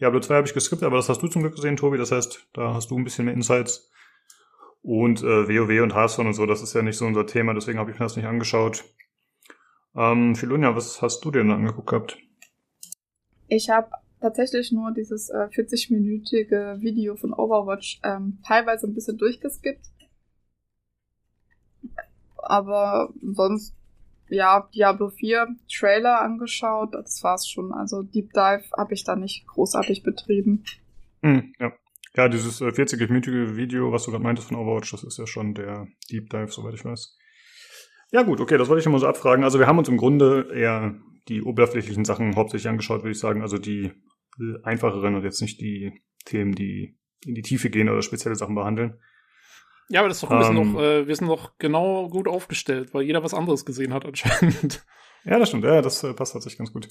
[0.00, 1.98] Diablo 2 habe ich geskippt, aber das hast du zum Glück gesehen, Tobi.
[1.98, 3.90] Das heißt, da hast du ein bisschen mehr Insights.
[4.82, 7.80] Und äh, WoW und Hearthstone und so, das ist ja nicht so unser Thema, deswegen
[7.80, 8.84] habe ich mir das nicht angeschaut.
[9.96, 12.18] Ähm, Filunia, was hast du dir denn angeguckt gehabt?
[13.48, 13.90] Ich habe
[14.20, 19.86] tatsächlich nur dieses äh, 40-minütige Video von Overwatch ähm, teilweise ein bisschen durchgeskippt.
[22.36, 23.74] Aber sonst,
[24.28, 27.72] ja, Diablo 4 Trailer angeschaut, das war's schon.
[27.72, 30.64] Also Deep Dive habe ich da nicht großartig betrieben.
[31.22, 31.72] Hm, ja.
[32.16, 35.54] Ja, dieses äh, 40-minütige Video, was du gerade meintest von Overwatch, das ist ja schon
[35.54, 37.16] der Deep Dive, soweit ich weiß.
[38.10, 39.44] Ja gut, okay, das wollte ich immer so abfragen.
[39.44, 40.98] Also wir haben uns im Grunde eher
[41.28, 43.42] die oberflächlichen Sachen hauptsächlich angeschaut, würde ich sagen.
[43.42, 43.92] Also die
[44.40, 48.54] äh, einfacheren und jetzt nicht die Themen, die in die Tiefe gehen oder spezielle Sachen
[48.54, 49.00] behandeln.
[49.88, 52.28] Ja, aber das ist doch ein bisschen Ähm, noch, äh, wir sind doch genau gut
[52.28, 54.84] aufgestellt, weil jeder was anderes gesehen hat anscheinend.
[55.24, 55.64] Ja, das stimmt.
[55.64, 56.88] Ja, das äh, passt tatsächlich ganz gut.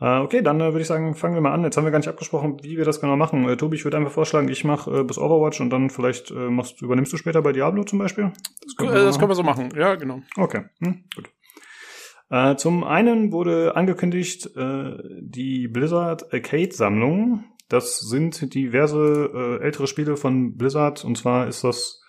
[0.00, 1.64] Äh, okay, dann äh, würde ich sagen, fangen wir mal an.
[1.64, 3.48] Jetzt haben wir gar nicht abgesprochen, wie wir das genau machen.
[3.48, 7.12] Äh, Tobi, ich würde einfach vorschlagen, ich mache bis Overwatch und dann vielleicht machst, übernimmst
[7.12, 8.32] du später bei Diablo zum Beispiel.
[8.62, 9.70] Das wir das können wir so machen.
[9.76, 10.22] Ja, genau.
[10.36, 11.30] Okay, hm, gut.
[12.30, 17.44] Äh, zum einen wurde angekündigt äh, die Blizzard Arcade-Sammlung.
[17.68, 21.04] Das sind diverse äh, ältere Spiele von Blizzard.
[21.04, 22.02] Und zwar ist das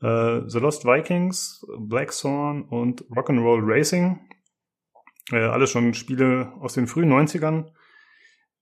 [0.00, 4.20] äh, The Lost Vikings, Black Thorn und Rock'n'Roll Racing.
[5.32, 7.72] Äh, alles schon Spiele aus den frühen 90ern,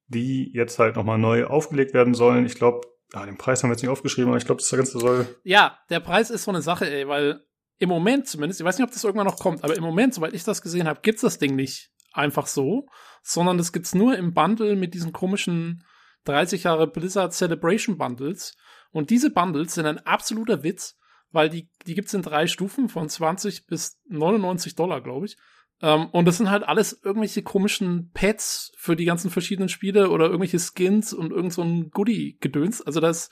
[0.06, 2.46] die jetzt halt nochmal neu aufgelegt werden sollen.
[2.46, 2.80] Ich glaube,
[3.12, 5.78] ah, den Preis haben wir jetzt nicht aufgeschrieben, aber ich glaube, das Ganze soll Ja,
[5.90, 7.44] der Preis ist so eine Sache, ey, weil
[7.78, 10.34] im Moment zumindest, ich weiß nicht, ob das irgendwann noch kommt, aber im Moment, soweit
[10.34, 12.86] ich das gesehen habe, gibt's das Ding nicht einfach so,
[13.22, 15.84] sondern das gibt's nur im Bundle mit diesen komischen
[16.24, 18.56] 30 Jahre Blizzard Celebration Bundles.
[18.90, 20.96] Und diese Bundles sind ein absoluter Witz,
[21.32, 25.36] weil die, die gibt's in drei Stufen von 20 bis 99 Dollar, glaube ich.
[25.82, 30.26] Ähm, und das sind halt alles irgendwelche komischen Pads für die ganzen verschiedenen Spiele oder
[30.26, 32.82] irgendwelche Skins und irgend so ein Goodie-Gedöns.
[32.82, 33.30] Also das,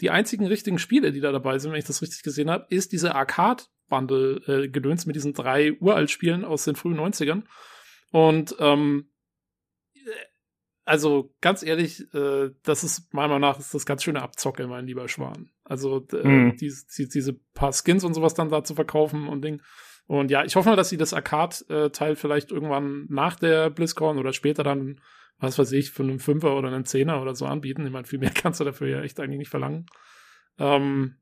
[0.00, 2.92] die einzigen richtigen Spiele, die da dabei sind, wenn ich das richtig gesehen habe, ist
[2.92, 3.14] diese
[3.90, 7.42] Arcade-Bundle-Gedöns mit diesen drei Uralt-Spielen aus den frühen 90ern.
[8.10, 9.10] Und ähm,
[10.84, 14.86] also ganz ehrlich, äh, das ist meiner Meinung nach ist das ganz schöne Abzocke, mein
[14.86, 15.50] lieber Schwan.
[15.64, 16.56] Also äh, Mhm.
[16.56, 19.62] die, die, diese paar Skins und sowas dann da zu verkaufen und Ding.
[20.06, 24.32] Und ja, ich hoffe mal, dass sie das Arcade-Teil vielleicht irgendwann nach der BlizzCon oder
[24.32, 25.00] später dann,
[25.38, 27.86] was weiß ich, für einen Fünfer oder einen Zehner oder so anbieten.
[27.86, 29.86] Ich meine, viel mehr kannst du dafür ja echt eigentlich nicht verlangen.
[30.58, 31.14] Ähm,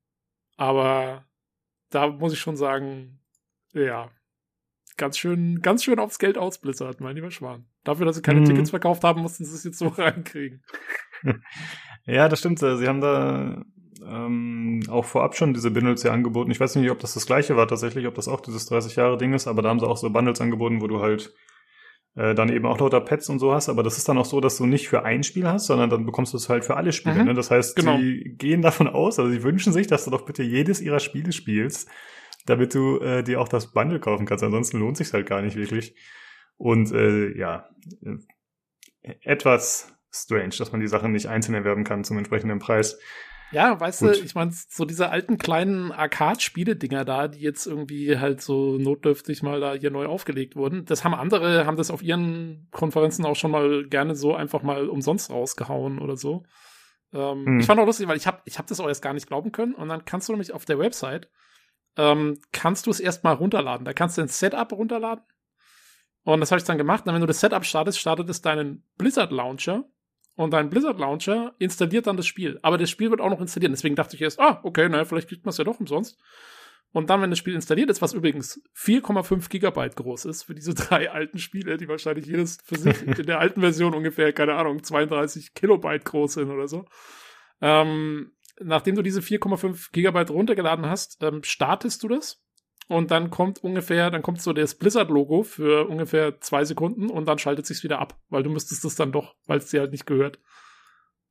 [0.57, 1.27] aber
[1.91, 3.21] da muss ich schon sagen,
[3.73, 4.11] ja,
[4.97, 7.67] ganz schön, ganz schön aufs Geld aus, Blizzard, mein lieber Schwan.
[7.85, 8.45] Dafür, dass sie keine Mhm.
[8.47, 10.63] Tickets verkauft haben, mussten sie es jetzt so reinkriegen.
[12.07, 12.59] Ja, das stimmt.
[12.61, 13.63] Sie haben da
[14.03, 16.51] ähm, auch vorab schon diese Bundles ja angeboten.
[16.51, 19.19] Ich weiß nicht, ob das das gleiche war tatsächlich, ob das auch dieses 30 Jahre
[19.19, 21.35] Ding ist, aber da haben sie auch so Bundles angeboten, wo du halt
[22.19, 23.69] äh, dann eben auch lauter Pets und so hast.
[23.69, 26.05] Aber das ist dann auch so, dass du nicht für ein Spiel hast, sondern dann
[26.05, 27.21] bekommst du es halt für alle Spiele.
[27.21, 27.27] Mhm.
[27.27, 27.35] Ne?
[27.35, 27.97] Das heißt, Genau.
[27.97, 31.31] sie gehen davon aus, also sie wünschen sich, dass du doch bitte jedes ihrer Spiele
[31.31, 31.89] spielst,
[32.45, 34.43] damit du äh, dir auch das Bundle kaufen kannst.
[34.43, 35.95] Ansonsten lohnt sich halt gar nicht wirklich.
[36.57, 37.69] Und äh, ja,
[38.03, 42.99] äh, etwas strange, dass man die Sachen nicht einzeln erwerben kann zum entsprechenden Preis.
[43.51, 44.17] Ja, weißt Gut.
[44.17, 49.43] du, ich meine, so diese alten kleinen Arcade-Spiele-Dinger da, die jetzt irgendwie halt so notdürftig
[49.43, 53.37] mal da hier neu aufgelegt wurden, das haben andere, haben das auf ihren Konferenzen auch
[53.37, 56.45] schon mal gerne so einfach mal umsonst rausgehauen oder so.
[57.13, 57.61] Ähm, Hm.
[57.61, 59.51] Ich fand auch lustig, weil ich habe ich hab das auch erst gar nicht glauben
[59.51, 61.31] können und dann kannst du nämlich auf der Website,
[61.97, 63.87] ähm, kannst du es erstmal runterladen.
[63.87, 65.25] Da kannst du ein Setup runterladen
[66.25, 67.07] und das habe ich dann gemacht.
[67.07, 69.85] Und wenn du das Setup startest, startet es deinen Blizzard Launcher
[70.39, 72.61] und dein Blizzard Launcher installiert dann das Spiel.
[72.63, 73.73] Aber das Spiel wird auch noch installiert.
[73.73, 76.17] Deswegen dachte ich erst, ah, okay, naja, vielleicht kriegt man es ja doch umsonst.
[76.93, 80.75] Und dann, wenn das Spiel installiert ist, was übrigens 4,5 Gigabyte groß ist für diese
[80.77, 84.81] drei alten Spiele, die wahrscheinlich jedes für sich in der alten Version ungefähr, keine Ahnung,
[84.81, 86.85] 32 Kilobyte groß sind oder so.
[87.61, 88.31] Ähm,
[88.61, 92.45] nachdem du diese 4,5 Gigabyte runtergeladen hast, ähm, startest du das
[92.89, 97.39] und dann kommt ungefähr, dann kommt so das Blizzard-Logo für ungefähr zwei Sekunden und dann
[97.39, 100.07] schaltet sich's wieder ab, weil du müsstest es dann doch, weil es dir halt nicht
[100.07, 100.41] gehört.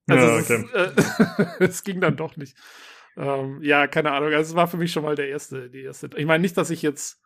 [0.08, 2.56] Also Ja, es, ist, äh, es ging dann doch nicht.
[3.18, 4.32] Ähm, ja, keine Ahnung.
[4.34, 6.10] Also es war für mich schon mal der erste, die erste.
[6.16, 7.20] Ich meine nicht, dass ich jetzt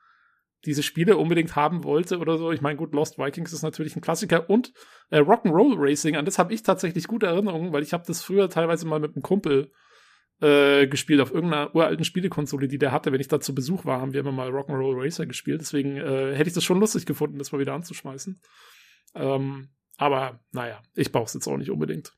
[0.65, 2.51] diese Spiele unbedingt haben wollte oder so.
[2.51, 4.73] Ich meine, gut, Lost Vikings ist natürlich ein Klassiker und
[5.09, 8.49] äh, Rock'n'Roll Racing, an das habe ich tatsächlich gute Erinnerungen, weil ich habe das früher
[8.49, 9.71] teilweise mal mit einem Kumpel
[10.41, 13.11] äh, gespielt auf irgendeiner uralten Spielekonsole, die der hatte.
[13.11, 15.61] Wenn ich da zu Besuch war, haben wir immer mal Rock'n'Roll Racer gespielt.
[15.61, 18.41] Deswegen äh, hätte ich das schon lustig gefunden, das mal wieder anzuschmeißen.
[19.15, 22.13] Ähm, aber naja, ich brauche es jetzt auch nicht unbedingt.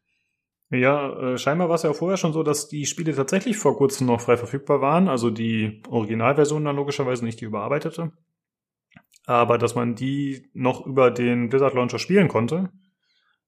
[0.69, 3.77] Ja, äh, scheinbar war es ja auch vorher schon so, dass die Spiele tatsächlich vor
[3.77, 5.07] kurzem noch frei verfügbar waren.
[5.07, 8.11] Also die Originalversion dann logischerweise nicht die überarbeitete.
[9.25, 12.69] Aber dass man die noch über den Blizzard Launcher spielen konnte.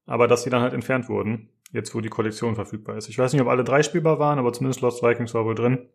[0.05, 1.49] Aber dass sie dann halt entfernt wurden.
[1.75, 3.09] Jetzt, wo die Kollektion verfügbar ist.
[3.09, 5.89] Ich weiß nicht, ob alle drei spielbar waren, aber zumindest Lost Vikings war wohl drin.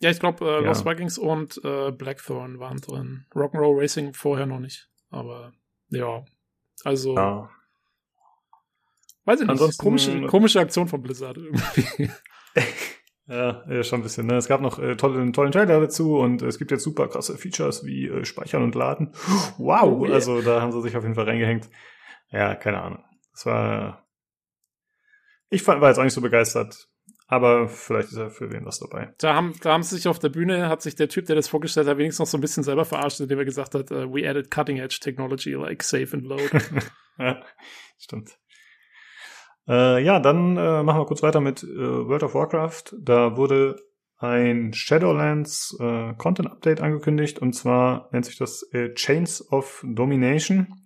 [0.00, 0.68] Ja, ich glaube, äh, ja.
[0.68, 3.26] Lost Vikings und äh, Blackthorn waren drin.
[3.34, 4.88] Rock'n'Roll Racing vorher noch nicht.
[5.10, 5.52] Aber
[5.90, 6.24] ja,
[6.82, 7.50] also ja.
[9.26, 9.50] Weiß ich nicht.
[9.50, 12.10] Ansonsten, komische, komische Aktion von Blizzard irgendwie.
[13.26, 14.26] ja, schon ein bisschen.
[14.26, 14.36] Ne?
[14.36, 17.36] Es gab noch äh, tolle, einen tollen Trailer dazu und es gibt jetzt super krasse
[17.36, 19.12] Features wie äh, Speichern und Laden.
[19.58, 20.14] Wow, oh, yeah.
[20.14, 21.68] also da haben sie sich auf jeden Fall reingehängt.
[22.30, 23.04] Ja, keine Ahnung.
[23.32, 24.07] Das war.
[25.50, 26.88] Ich fand, war jetzt auch nicht so begeistert.
[27.30, 29.12] Aber vielleicht ist ja für wen was dabei.
[29.18, 31.46] Da haben, da haben sie sich auf der Bühne, hat sich der Typ, der das
[31.46, 34.28] vorgestellt hat, wenigstens noch so ein bisschen selber verarscht, indem er gesagt hat, uh, we
[34.28, 36.48] added cutting edge technology like save and load.
[37.18, 37.42] ja,
[37.98, 38.38] stimmt.
[39.68, 42.94] Äh, ja, dann äh, machen wir kurz weiter mit äh, World of Warcraft.
[42.98, 43.76] Da wurde
[44.16, 50.82] ein Shadowlands äh, Content Update angekündigt und zwar nennt sich das äh, Chains of Domination.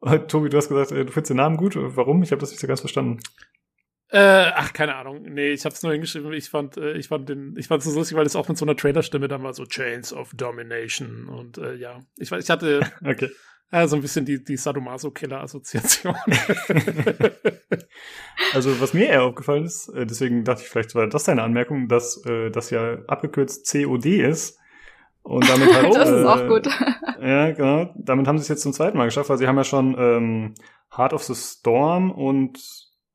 [0.28, 1.74] Tobi, du hast gesagt, du findest den Namen gut.
[1.76, 2.22] Warum?
[2.22, 3.18] Ich habe das nicht so ganz verstanden.
[4.12, 5.22] Äh, ach, keine Ahnung.
[5.22, 6.34] Nee, ich hab's nur hingeschrieben.
[6.34, 8.58] Ich fand, äh, ich fand den, ich fand es so lustig, weil es auch mit
[8.58, 12.00] so einer Trailerstimme dann war so Chains of Domination und äh, ja.
[12.18, 13.30] Ich, ich hatte, okay.
[13.72, 16.14] Ja, so ein bisschen die, die Sadomaso-Killer-Assoziation.
[18.52, 21.88] also, was mir eher aufgefallen ist, äh, deswegen dachte ich, vielleicht war das deine Anmerkung,
[21.88, 24.58] dass äh, das ja abgekürzt COD ist.
[25.22, 26.68] Und damit halt, das ist auch gut.
[27.18, 27.94] ja, genau.
[27.96, 30.54] Damit haben sie es jetzt zum zweiten Mal geschafft, weil sie haben ja schon ähm,
[30.94, 32.58] Heart of the Storm und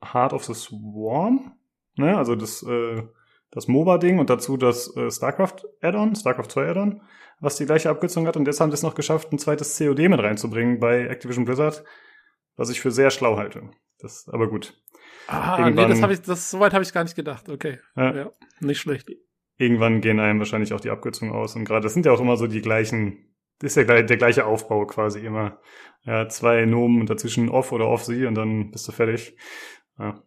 [0.03, 1.53] Heart of the Swarm,
[1.95, 2.17] ne?
[2.17, 3.03] Also das, äh,
[3.51, 7.01] das MOBA-Ding und dazu das äh, StarCraft-Add-on, StarCraft 2 Add-on
[7.39, 8.37] was die gleiche Abkürzung hat.
[8.37, 11.83] Und jetzt haben sie es noch geschafft, ein zweites COD mit reinzubringen bei Activision Blizzard,
[12.55, 13.69] was ich für sehr schlau halte.
[13.99, 14.73] Das, aber gut.
[15.27, 17.49] Ah, Irgendwann, nee, das habe ich, das, soweit habe ich gar nicht gedacht.
[17.49, 17.79] Okay.
[17.95, 18.15] Ja.
[18.15, 19.09] ja, nicht schlecht.
[19.57, 21.55] Irgendwann gehen einem wahrscheinlich auch die Abkürzungen aus.
[21.55, 24.17] Und gerade, das sind ja auch immer so die gleichen, das ist ja der, der
[24.17, 25.59] gleiche Aufbau quasi immer.
[26.03, 29.35] Ja, zwei Nomen und dazwischen off oder off sie und dann bist du fertig.
[29.99, 30.23] Ja.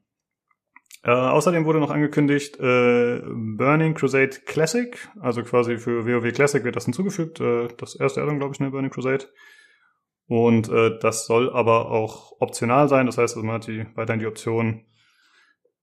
[1.03, 6.77] Äh, außerdem wurde noch angekündigt, äh, Burning Crusade Classic, also quasi für WoW Classic wird
[6.77, 7.41] das hinzugefügt.
[7.41, 9.27] Äh, das erste Addon, glaube ich, ne, Burning Crusade.
[10.27, 13.07] Und äh, das soll aber auch optional sein.
[13.07, 14.85] Das heißt, also man hat die, weiterhin die Option,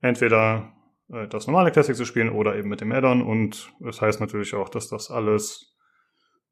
[0.01, 0.71] entweder
[1.09, 3.21] äh, das normale Classic zu spielen oder eben mit dem Addon.
[3.23, 5.75] Und das heißt natürlich auch, dass das alles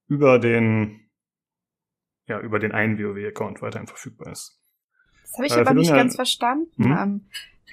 [0.08, 1.10] über den,
[2.28, 4.65] ja, über den einen WoW-Account weiterhin verfügbar ist.
[5.26, 6.70] Das habe ich äh, aber nicht ganz verstanden.
[6.78, 6.98] Mhm.
[6.98, 7.22] Ähm,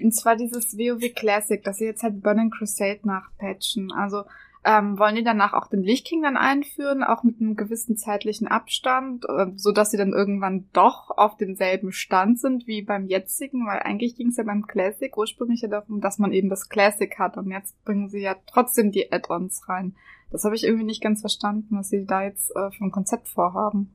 [0.00, 3.92] und zwar dieses WoW Classic, dass sie jetzt halt Burning Crusade nachpatchen.
[3.92, 4.24] Also
[4.64, 8.46] ähm, wollen die danach auch den Lich King dann einführen, auch mit einem gewissen zeitlichen
[8.46, 13.66] Abstand, äh, so dass sie dann irgendwann doch auf demselben Stand sind wie beim jetzigen,
[13.66, 17.12] weil eigentlich ging es ja beim Classic ursprünglich ja darum, dass man eben das Classic
[17.18, 19.96] hat und jetzt bringen sie ja trotzdem die Add-ons rein.
[20.30, 23.28] Das habe ich irgendwie nicht ganz verstanden, was sie da jetzt äh, für ein Konzept
[23.28, 23.92] vorhaben.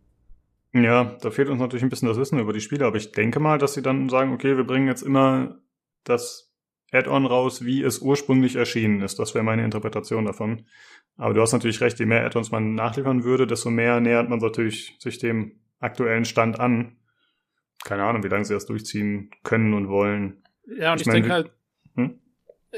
[0.83, 3.39] Ja, da fehlt uns natürlich ein bisschen das Wissen über die Spiele, aber ich denke
[3.39, 5.59] mal, dass sie dann sagen, okay, wir bringen jetzt immer
[6.03, 6.53] das
[6.91, 9.19] Add-on raus, wie es ursprünglich erschienen ist.
[9.19, 10.65] Das wäre meine Interpretation davon.
[11.17, 14.39] Aber du hast natürlich recht, je mehr Add-ons man nachliefern würde, desto mehr nähert man
[14.39, 16.97] natürlich sich dem aktuellen Stand an.
[17.83, 20.43] Keine Ahnung, wie lange sie das durchziehen können und wollen.
[20.65, 21.51] Ja, und ich, ich denke halt,
[21.95, 22.19] hm?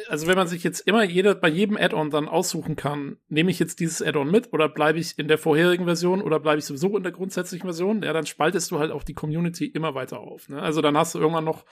[0.07, 3.59] Also wenn man sich jetzt immer jeder, bei jedem Add-on dann aussuchen kann, nehme ich
[3.59, 6.95] jetzt dieses Add-on mit oder bleibe ich in der vorherigen Version oder bleibe ich sowieso
[6.95, 10.47] in der grundsätzlichen Version, ja, dann spaltest du halt auch die Community immer weiter auf.
[10.49, 10.61] Ne?
[10.61, 11.65] Also dann hast du irgendwann noch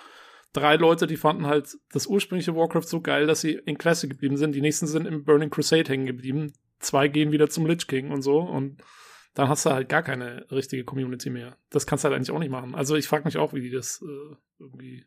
[0.53, 4.38] drei Leute, die fanden halt das ursprüngliche Warcraft so geil, dass sie in Classic geblieben
[4.38, 4.53] sind.
[4.53, 6.53] Die nächsten sind im Burning Crusade hängen geblieben.
[6.80, 8.39] Zwei gehen wieder zum Lich King und so.
[8.39, 8.82] Und
[9.36, 11.57] dann hast du halt gar keine richtige Community mehr.
[11.70, 12.74] Das kannst du halt eigentlich auch nicht machen.
[12.74, 15.05] Also ich frage mich auch, wie die das äh, irgendwie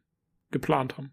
[0.52, 1.10] geplant haben.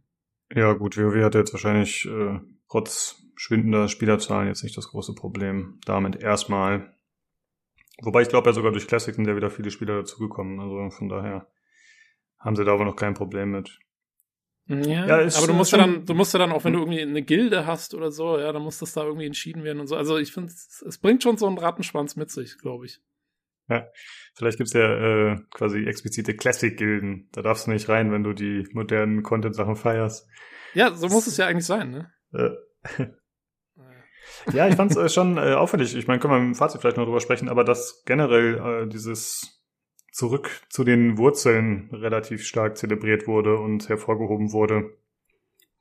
[0.53, 2.39] Ja, gut, WoW hat jetzt wahrscheinlich äh,
[2.69, 5.79] trotz schwindender Spielerzahlen jetzt nicht das große Problem.
[5.85, 6.93] Damit erstmal.
[8.01, 10.59] Wobei ich glaube ja sogar durch Classic sind ja wieder viele Spieler dazugekommen.
[10.59, 11.47] Also von daher
[12.39, 13.79] haben sie da aber noch kein Problem mit.
[14.67, 17.01] Ja, ja aber du musst ja dann, du musst ja dann auch, wenn du irgendwie
[17.01, 19.95] eine Gilde hast oder so, ja, dann muss das da irgendwie entschieden werden und so.
[19.95, 22.99] Also ich finde, es bringt schon so einen Rattenschwanz mit sich, glaube ich.
[23.69, 23.87] Ja,
[24.35, 27.29] vielleicht gibt's ja äh, quasi explizite Classic-Gilden.
[27.33, 30.27] Da darfst du nicht rein, wenn du die modernen Content-Sachen feierst.
[30.73, 32.11] Ja, so muss es ja eigentlich sein, ne?
[32.33, 33.07] Äh.
[34.53, 35.95] Ja, ich fand es äh, schon äh, auffällig.
[35.95, 39.61] Ich meine, können wir im Fazit vielleicht noch drüber sprechen, aber dass generell äh, dieses
[40.11, 44.97] zurück zu den Wurzeln relativ stark zelebriert wurde und hervorgehoben wurde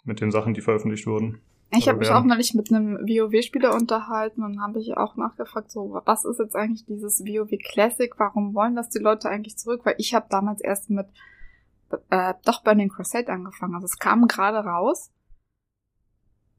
[0.05, 1.43] mit den Sachen, die veröffentlicht wurden.
[1.73, 6.01] Ich habe mich auch neulich mit einem WoW-Spieler unterhalten und habe ich auch nachgefragt, so
[6.05, 8.13] was ist jetzt eigentlich dieses WoW Classic?
[8.19, 9.81] Warum wollen das die Leute eigentlich zurück?
[9.85, 11.07] Weil ich habe damals erst mit
[12.11, 13.75] äh, doch Burning Crusade angefangen.
[13.75, 15.13] Also es kam gerade raus.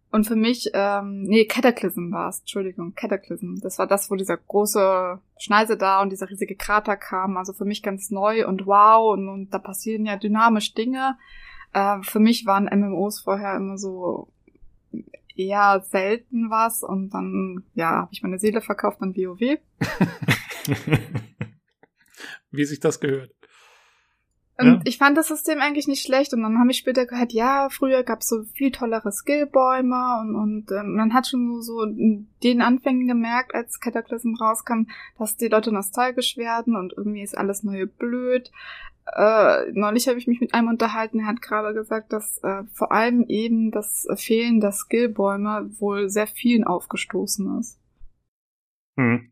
[0.10, 3.56] Und für mich, ähm, nee, Cataclysm war es, Entschuldigung, Cataclysm.
[3.62, 7.36] Das war das, wo dieser große Schneise da und dieser riesige Krater kam.
[7.38, 11.18] Also für mich ganz neu und wow und, und da passieren ja dynamisch Dinge.
[11.74, 14.30] Äh, für mich waren MMOs vorher immer so
[15.36, 19.40] eher selten was und dann, ja, habe ich meine Seele verkauft an WoW.
[22.52, 23.37] Wie sich das gehört.
[24.60, 24.82] Und ja.
[24.86, 26.34] ich fand das System eigentlich nicht schlecht.
[26.34, 30.36] Und dann habe ich später gehört, ja, früher gab es so viel tollere Skillbäume und,
[30.36, 34.88] und ähm, man hat schon so in den Anfängen gemerkt, als Cataclysm rauskam,
[35.20, 38.52] dass die Leute nostalgisch werden und irgendwie ist alles neue blöd.
[39.16, 42.92] Äh, neulich habe ich mich mit einem unterhalten, er hat gerade gesagt, dass äh, vor
[42.92, 47.80] allem eben das Fehlen der Skillbäume wohl sehr vielen aufgestoßen ist.
[48.98, 49.32] Hm.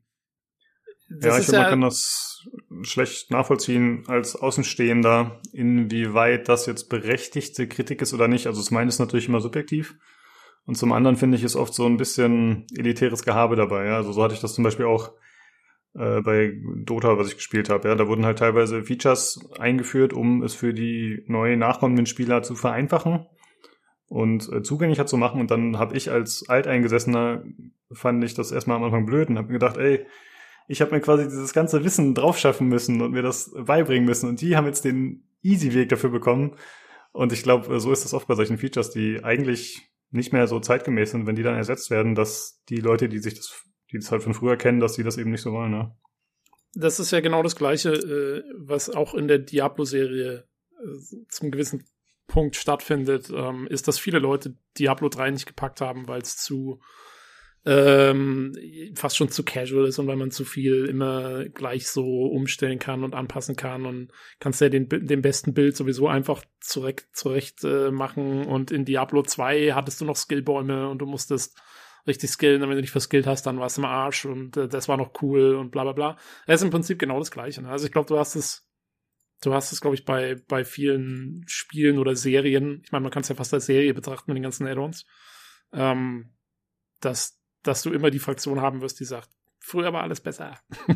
[1.10, 2.48] Ja, ich finde, ja man kann das
[2.84, 8.48] schlecht nachvollziehen als Außenstehender, inwieweit das jetzt berechtigte Kritik ist oder nicht.
[8.48, 9.96] Also zum einen ist natürlich immer subjektiv.
[10.66, 13.86] Und zum anderen finde ich es oft so ein bisschen elitäres Gehabe dabei.
[13.86, 13.98] Ja?
[13.98, 15.12] Also so hatte ich das zum Beispiel auch
[15.94, 17.88] äh, bei Dota, was ich gespielt habe.
[17.88, 22.56] Ja, da wurden halt teilweise Features eingeführt, um es für die neu nachkommenden Spieler zu
[22.56, 23.28] vereinfachen
[24.08, 25.40] und äh, zugänglicher zu machen.
[25.40, 27.44] Und dann habe ich als Alteingesessener
[27.92, 30.06] fand ich das erstmal am Anfang blöd und habe mir gedacht, ey,
[30.68, 34.30] ich habe mir quasi dieses ganze Wissen draufschaffen müssen und mir das beibringen müssen.
[34.30, 36.56] Und die haben jetzt den Easy-Weg dafür bekommen.
[37.12, 40.60] Und ich glaube, so ist das oft bei solchen Features, die eigentlich nicht mehr so
[40.60, 44.12] zeitgemäß sind, wenn die dann ersetzt werden, dass die Leute, die sich das die das
[44.12, 45.96] halt von früher kennen, dass die das eben nicht so wollen, ne?
[46.74, 50.46] Das ist ja genau das Gleiche, äh, was auch in der Diablo-Serie
[50.84, 51.86] äh, zum gewissen
[52.28, 56.82] Punkt stattfindet, ähm, ist, dass viele Leute Diablo 3 nicht gepackt haben, weil es zu
[57.66, 58.54] ähm,
[58.96, 63.04] fast schon zu casual ist und weil man zu viel immer gleich so umstellen kann
[63.04, 67.90] und anpassen kann und kannst ja den, den besten Bild sowieso einfach zurecht, zurecht äh,
[67.90, 71.60] machen und in Diablo 2 hattest du noch Skillbäume und du musstest
[72.08, 74.68] richtig skillen, und wenn du dich verskillt hast, dann war es im Arsch und äh,
[74.68, 76.18] das war noch cool und bla bla bla.
[76.46, 77.62] Es ist im Prinzip genau das Gleiche.
[77.62, 77.70] Ne?
[77.70, 78.68] Also ich glaube, du hast es,
[79.42, 83.22] du hast es, glaube ich, bei, bei vielen Spielen oder Serien, ich meine, man kann
[83.22, 85.06] es ja fast als Serie betrachten mit den ganzen Add-ons,
[85.74, 86.36] ähm,
[87.02, 87.35] dass,
[87.68, 90.60] dass du immer die Fraktion haben wirst, die sagt, früher war alles besser.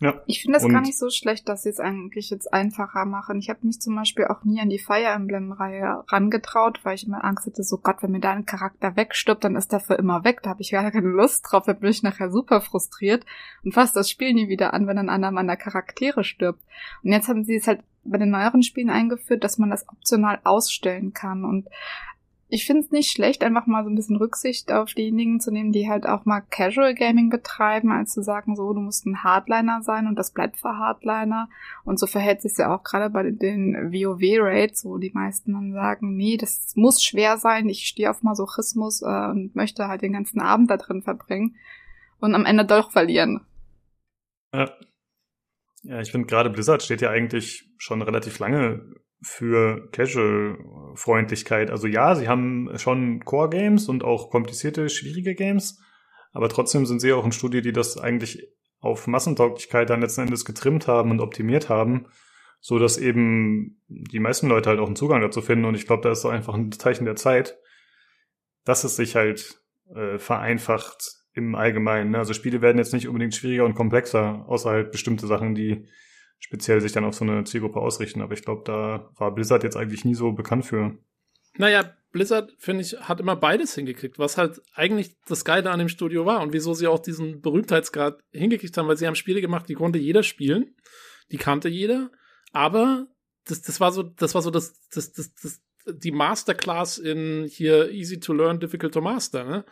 [0.00, 0.20] Ja.
[0.26, 3.38] Ich finde es gar nicht so schlecht, dass sie es eigentlich jetzt einfacher machen.
[3.38, 7.24] Ich habe mich zum Beispiel auch nie an die Fire Emblem-Reihe rangetraut, weil ich immer
[7.24, 10.42] Angst hatte, so Gott, wenn mir dein Charakter wegstirbt, dann ist der für immer weg.
[10.42, 13.24] Da habe ich gar keine Lust drauf, da bin ich nachher super frustriert
[13.62, 16.62] und fasse das Spiel nie wieder an, wenn ein anderer meiner Charaktere stirbt.
[17.02, 20.40] Und jetzt haben sie es halt bei den neueren Spielen eingeführt, dass man das optional
[20.44, 21.44] ausstellen kann.
[21.44, 21.68] Und
[22.54, 25.72] ich finde es nicht schlecht, einfach mal so ein bisschen Rücksicht auf diejenigen zu nehmen,
[25.72, 29.82] die halt auch mal Casual Gaming betreiben, als zu sagen, so, du musst ein Hardliner
[29.82, 31.48] sein und das bleibt für Hardliner.
[31.82, 36.16] Und so verhält sich ja auch gerade bei den WoW-Raids, wo die meisten dann sagen,
[36.16, 40.40] nee, das muss schwer sein, ich stehe auf Masochismus äh, und möchte halt den ganzen
[40.40, 41.56] Abend da drin verbringen
[42.20, 43.40] und am Ende doch verlieren.
[44.54, 44.70] Ja.
[45.82, 48.94] Ja, ich finde gerade Blizzard steht ja eigentlich schon relativ lange
[49.24, 51.70] für Casual-Freundlichkeit.
[51.70, 55.80] Also ja, sie haben schon Core-Games und auch komplizierte, schwierige Games,
[56.32, 58.48] aber trotzdem sind sie auch ein Studio, die das eigentlich
[58.80, 62.06] auf Massentauglichkeit dann letzten Endes getrimmt haben und optimiert haben,
[62.60, 65.64] so dass eben die meisten Leute halt auch einen Zugang dazu finden.
[65.64, 67.58] Und ich glaube, da ist einfach ein Zeichen der Zeit,
[68.64, 69.58] dass es sich halt
[69.94, 72.10] äh, vereinfacht im Allgemeinen.
[72.10, 72.18] Ne?
[72.18, 75.86] Also Spiele werden jetzt nicht unbedingt schwieriger und komplexer, außer halt bestimmte Sachen, die
[76.38, 78.20] speziell sich dann auf so eine Zielgruppe ausrichten.
[78.20, 80.96] Aber ich glaube, da war Blizzard jetzt eigentlich nie so bekannt für.
[81.56, 85.88] Naja, Blizzard, finde ich, hat immer beides hingekriegt, was halt eigentlich das Geile an dem
[85.88, 89.68] Studio war und wieso sie auch diesen Berühmtheitsgrad hingekriegt haben, weil sie haben Spiele gemacht,
[89.68, 90.76] die konnte jeder spielen,
[91.32, 92.12] die kannte jeder,
[92.52, 93.08] aber
[93.46, 97.90] das, das war so, das war so das, das, das, das, die Masterclass in hier
[97.90, 99.64] easy to learn, difficult to master, ne?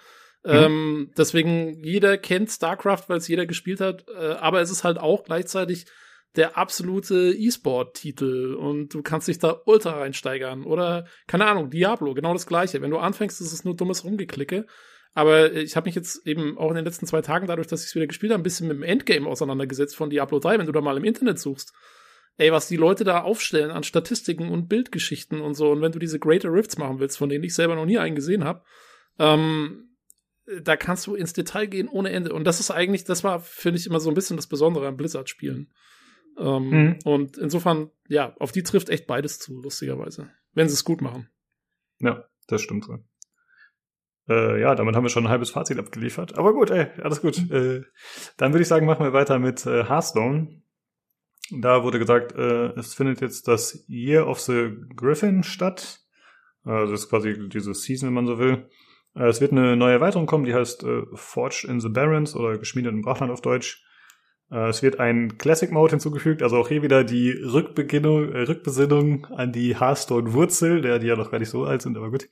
[0.44, 0.50] Mhm.
[0.50, 4.98] Ähm, deswegen, jeder kennt StarCraft, weil es jeder gespielt hat, äh, aber es ist halt
[4.98, 5.86] auch gleichzeitig
[6.36, 10.64] der absolute E-Sport-Titel und du kannst dich da ultra reinsteigern.
[10.64, 12.80] Oder, keine Ahnung, Diablo, genau das gleiche.
[12.80, 14.66] Wenn du anfängst, ist es nur dummes Rumgeklicke.
[15.14, 17.88] Aber ich habe mich jetzt eben auch in den letzten zwei Tagen, dadurch, dass ich
[17.88, 20.72] es wieder gespielt habe, ein bisschen mit dem Endgame auseinandergesetzt von Diablo 3, wenn du
[20.72, 21.74] da mal im Internet suchst.
[22.38, 25.70] Ey, was die Leute da aufstellen an Statistiken und Bildgeschichten und so.
[25.70, 28.16] Und wenn du diese Greater Rifts machen willst, von denen ich selber noch nie einen
[28.16, 28.62] gesehen habe,
[29.18, 29.96] ähm,
[30.62, 32.32] da kannst du ins Detail gehen ohne Ende.
[32.32, 34.96] Und das ist eigentlich, das war, finde ich, immer so ein bisschen das Besondere an
[34.96, 35.70] Blizzard-Spielen.
[36.38, 36.98] Ähm, mhm.
[37.04, 40.30] Und insofern, ja, auf die trifft echt beides zu, lustigerweise.
[40.52, 41.28] Wenn sie es gut machen.
[41.98, 42.98] Ja, das stimmt so.
[44.28, 46.38] Äh, ja, damit haben wir schon ein halbes Fazit abgeliefert.
[46.38, 47.38] Aber gut, ey, alles gut.
[47.50, 47.82] Äh,
[48.36, 50.62] dann würde ich sagen, machen wir weiter mit äh, Hearthstone.
[51.50, 56.00] Da wurde gesagt, äh, es findet jetzt das Year of the Griffin statt.
[56.64, 58.68] Also das ist quasi diese Season, wenn man so will.
[59.14, 62.58] Äh, es wird eine neue Erweiterung kommen, die heißt äh, Forged in the Barrens oder
[62.58, 63.84] geschmiedet im Brachland auf Deutsch.
[64.52, 69.26] Äh, es wird ein Classic Mode hinzugefügt, also auch hier wieder die Rückbeginnung, äh, Rückbesinnung
[69.26, 72.28] an die Hearthstone-Wurzel, der die ja noch gar nicht so alt sind, aber gut.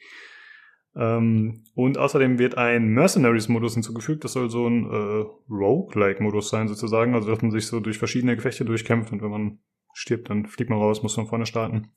[0.95, 4.25] Ähm, und außerdem wird ein Mercenaries-Modus hinzugefügt.
[4.25, 7.15] Das soll so ein äh, Rogue-like-Modus sein, sozusagen.
[7.15, 9.59] Also, dass man sich so durch verschiedene Gefechte durchkämpft und wenn man
[9.95, 11.93] stirbt, dann fliegt man raus, muss von vorne starten.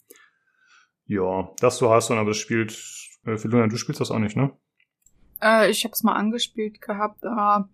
[1.05, 2.71] Ja, das so Hearthstone, aber das spielt,
[3.26, 4.51] äh, Filuna, du spielst das auch nicht, ne?
[5.41, 7.67] Äh, ich hab's mal angespielt gehabt, aber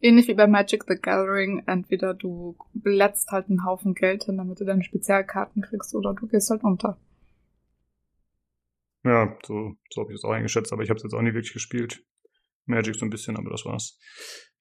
[0.00, 4.60] ähnlich wie bei Magic the Gathering, entweder du blätzt halt einen Haufen Geld hin, damit
[4.60, 6.98] du deine Spezialkarten kriegst, oder du gehst halt unter.
[9.04, 11.34] Ja, so, so habe ich es auch eingeschätzt, aber ich habe es jetzt auch nie
[11.34, 12.04] wirklich gespielt.
[12.66, 13.98] Magic so ein bisschen, aber das war's.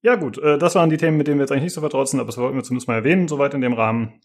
[0.01, 2.07] Ja gut, äh, das waren die Themen, mit denen wir jetzt eigentlich nicht so vertraut
[2.07, 4.21] sind, aber das wollten wir zumindest mal erwähnen, soweit in dem Rahmen.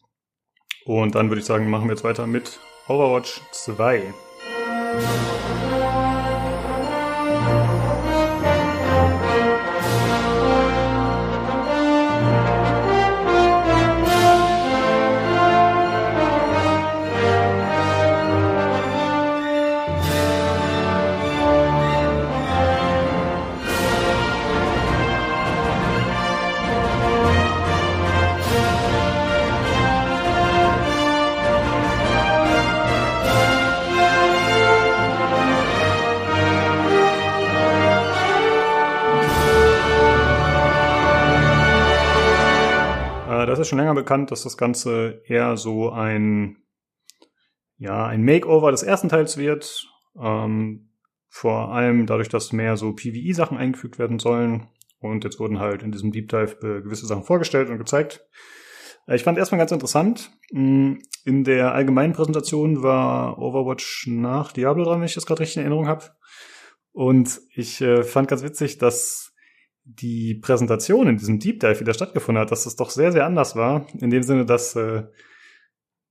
[0.85, 4.15] Und dann würde ich sagen, machen wir jetzt weiter mit Overwatch 2.
[43.65, 46.59] ist schon länger bekannt, dass das Ganze eher so ein,
[47.77, 49.87] ja, ein Makeover des ersten Teils wird.
[50.21, 50.91] Ähm,
[51.29, 54.69] vor allem dadurch, dass mehr so PvE-Sachen eingefügt werden sollen.
[55.01, 58.25] Und jetzt wurden halt in diesem Deep Dive gewisse Sachen vorgestellt und gezeigt.
[59.07, 60.31] Äh, ich fand erstmal ganz interessant.
[60.53, 60.95] Mm,
[61.25, 65.63] in der allgemeinen Präsentation war Overwatch nach Diablo dran, wenn ich das gerade richtig in
[65.63, 66.05] Erinnerung habe.
[66.93, 69.24] Und ich äh, fand ganz witzig, dass
[69.85, 73.27] die Präsentation in diesem Deep Dive, wie der stattgefunden hat, dass das doch sehr, sehr
[73.27, 73.87] anders war.
[74.01, 75.05] In dem Sinne, dass äh,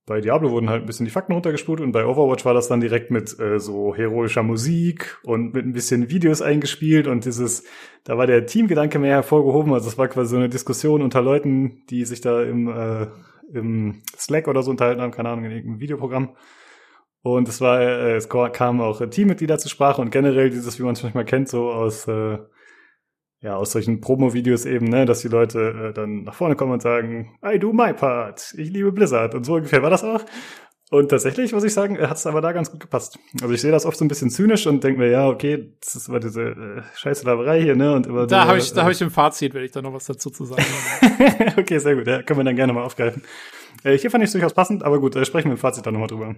[0.05, 2.81] bei Diablo wurden halt ein bisschen die Fakten runtergespult und bei Overwatch war das dann
[2.81, 7.63] direkt mit äh, so heroischer Musik und mit ein bisschen Videos eingespielt und dieses,
[8.03, 9.73] da war der Teamgedanke mehr hervorgehoben.
[9.73, 13.07] Also es war quasi so eine Diskussion unter Leuten, die sich da im, äh,
[13.53, 16.35] im Slack oder so unterhalten haben, keine Ahnung, in irgendeinem Videoprogramm.
[17.21, 20.93] Und es war, äh, es kamen auch Teammitglieder zur Sprache und generell dieses, wie man
[20.93, 22.39] es manchmal kennt, so aus äh,
[23.43, 26.81] ja, aus solchen Promo-Videos eben, ne, dass die Leute äh, dann nach vorne kommen und
[26.81, 29.35] sagen, I do my part, ich liebe Blizzard.
[29.35, 30.23] Und so ungefähr war das auch.
[30.89, 33.19] Und tatsächlich, muss ich sagen, hat es aber da ganz gut gepasst.
[33.41, 35.95] Also ich sehe das oft so ein bisschen zynisch und denke mir, ja, okay, das
[35.95, 37.93] ist immer diese äh, scheiße Laberei hier, ne?
[37.93, 39.91] Und immer da habe ich, da äh, habe ich im Fazit, wenn ich da noch
[39.91, 40.63] was dazu zu sagen
[41.57, 43.23] okay, sehr gut, ja, können wir dann gerne mal aufgreifen.
[43.83, 45.95] Äh, hier fand ich es durchaus passend, aber gut, äh, sprechen wir im Fazit dann
[45.95, 46.35] nochmal drüber.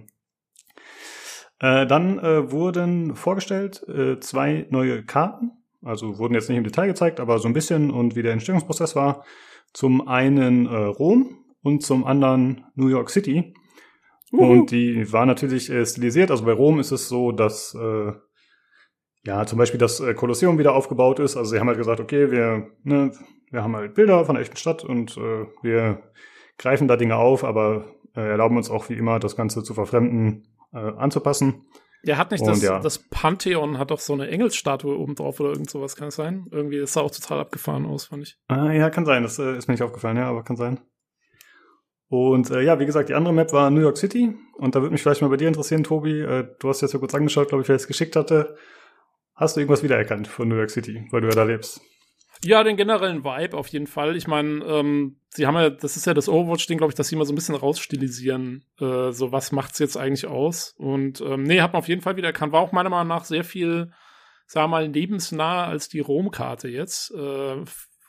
[1.60, 5.52] Äh, dann äh, wurden vorgestellt äh, zwei neue Karten
[5.84, 8.96] also wurden jetzt nicht im Detail gezeigt, aber so ein bisschen und wie der Entstehungsprozess
[8.96, 9.24] war.
[9.72, 13.54] Zum einen äh, Rom und zum anderen New York City.
[14.32, 14.44] Uh.
[14.44, 16.30] Und die war natürlich äh, stilisiert.
[16.30, 18.12] Also bei Rom ist es so, dass äh,
[19.24, 21.36] ja zum Beispiel das äh, Kolosseum wieder aufgebaut ist.
[21.36, 23.12] Also sie haben halt gesagt, okay, wir, ne,
[23.50, 26.02] wir haben halt Bilder von der echten Stadt und äh, wir
[26.58, 30.48] greifen da Dinge auf, aber äh, erlauben uns auch wie immer das Ganze zu verfremden,
[30.72, 31.64] anzupassen.
[32.06, 32.78] Der hat nicht das, ja.
[32.78, 36.46] das Pantheon hat doch so eine Engelsstatue oben drauf oder irgend sowas, kann es sein?
[36.52, 38.38] Irgendwie, das sah auch total abgefahren aus, fand ich.
[38.46, 40.80] Ah, ja, kann sein, das äh, ist mir nicht aufgefallen, ja, aber kann sein.
[42.08, 44.92] Und äh, ja, wie gesagt, die andere Map war New York City und da würde
[44.92, 46.20] mich vielleicht mal bei dir interessieren, Tobi.
[46.20, 48.56] Äh, du hast jetzt so kurz angeschaut, glaube ich, wer es geschickt hatte.
[49.34, 51.80] Hast du irgendwas wiedererkannt von New York City, weil du ja da lebst?
[52.44, 54.16] Ja, den generellen Vibe auf jeden Fall.
[54.16, 57.14] Ich meine, ähm, sie haben ja, das ist ja das Overwatch-Ding, glaube ich, dass sie
[57.14, 58.64] immer so ein bisschen rausstilisieren.
[58.80, 60.74] Äh, so, was macht's jetzt eigentlich aus?
[60.78, 62.52] Und ähm, nee, hat man auf jeden Fall wieder erkannt.
[62.52, 63.92] War auch meiner Meinung nach sehr viel,
[64.46, 67.12] sagen wir mal, lebensnah als die Rom-Karte jetzt.
[67.12, 67.64] Äh,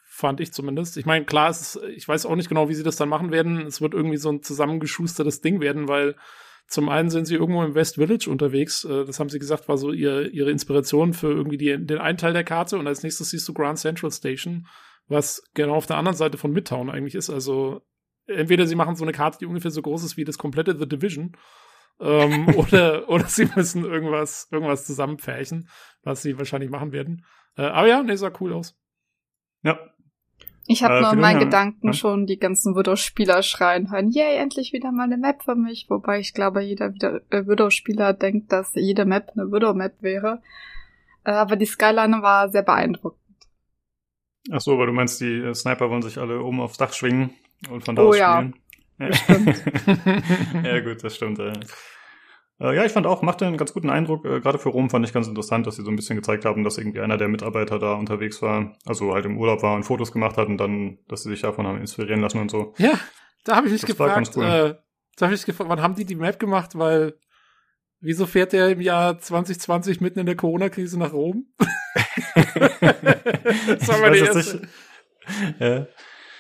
[0.10, 0.98] fand ich zumindest.
[0.98, 3.66] Ich meine, klar, ist, ich weiß auch nicht genau, wie sie das dann machen werden.
[3.68, 6.16] Es wird irgendwie so ein zusammengeschustertes Ding werden, weil
[6.68, 8.84] zum einen sind sie irgendwo im West Village unterwegs.
[8.84, 12.18] Äh, das haben sie gesagt, war so ihr, ihre Inspiration für irgendwie die, den einen
[12.18, 12.78] Teil der Karte.
[12.78, 14.68] Und als nächstes siehst du Grand Central Station,
[15.08, 17.30] was genau auf der anderen Seite von Midtown eigentlich ist.
[17.30, 17.82] Also
[18.28, 20.88] entweder sie machen so eine Karte, die ungefähr so groß ist wie das komplette The
[20.88, 21.38] Division.
[22.02, 25.70] ähm, oder, oder sie müssen irgendwas, irgendwas zusammenpferchen,
[26.04, 27.26] was sie wahrscheinlich machen werden.
[27.56, 28.78] Äh, aber ja, nee, sah cool aus.
[29.64, 29.80] Ja.
[30.68, 31.94] Ich habe Äh, nur in meinen Gedanken ja?
[31.94, 34.12] schon die ganzen Widow-Spieler schreien hören.
[34.12, 35.86] Yay, endlich wieder mal eine Map für mich.
[35.90, 40.42] Wobei ich glaube, jeder äh, Widow-Spieler denkt, dass jede Map eine Widow-Map wäre.
[41.24, 43.22] Äh, aber die Skyline war sehr beeindruckend.
[44.52, 47.32] Ach so, weil du meinst, die äh, Sniper wollen sich alle oben aufs Dach schwingen
[47.70, 48.36] und von da Oh aus ja.
[48.38, 48.56] spielen.
[49.00, 49.10] Ja.
[50.64, 51.40] ja, gut, das stimmt.
[51.40, 51.54] Äh.
[52.60, 54.26] Äh, ja, ich fand auch, machte einen ganz guten Eindruck.
[54.26, 56.64] Äh, Gerade für Rom fand ich ganz interessant, dass sie so ein bisschen gezeigt haben,
[56.64, 60.12] dass irgendwie einer der Mitarbeiter da unterwegs war, also halt im Urlaub war und Fotos
[60.12, 62.74] gemacht hat und dann, dass sie sich davon haben inspirieren lassen und so.
[62.78, 63.00] Ja,
[63.44, 64.44] da habe ich mich Das gefragt, cool.
[64.44, 64.76] äh,
[65.18, 67.14] da habe ich mich gefragt, wann haben die die Map gemacht, weil
[68.00, 71.46] wieso fährt der im Jahr 2020 mitten in der Corona-Krise nach Rom?
[72.36, 74.68] das war meine erste.
[75.60, 75.88] Ja.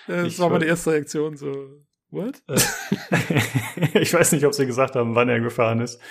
[0.08, 1.52] das ich war meine erste Reaktion, so,
[2.18, 2.44] what?
[2.48, 2.60] Äh,
[4.02, 6.02] ich weiß nicht, ob sie gesagt haben, wann er gefahren ist.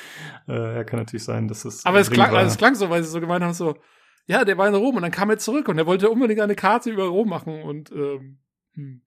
[0.49, 1.85] Äh, ja, kann natürlich sein, dass es.
[1.85, 3.77] Aber es klang, also es klang so, weil sie so gemeint haben, so,
[4.27, 6.57] ja, der war in Rom und dann kam er zurück und er wollte unbedingt eine
[6.57, 8.39] Karte über Rom machen und, ähm,
[8.75, 9.03] hm.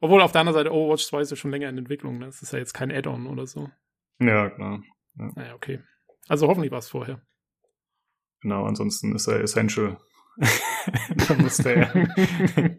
[0.00, 2.26] Obwohl auf der anderen Seite Overwatch 2 ist ja schon länger in Entwicklung, ne?
[2.26, 3.70] Das ist ja jetzt kein Add-on oder so.
[4.18, 4.82] Ja, klar.
[5.14, 5.80] Naja, okay.
[6.28, 7.22] Also hoffentlich war es vorher.
[8.40, 9.98] Genau, ansonsten ist er essential.
[11.28, 12.71] da musste er.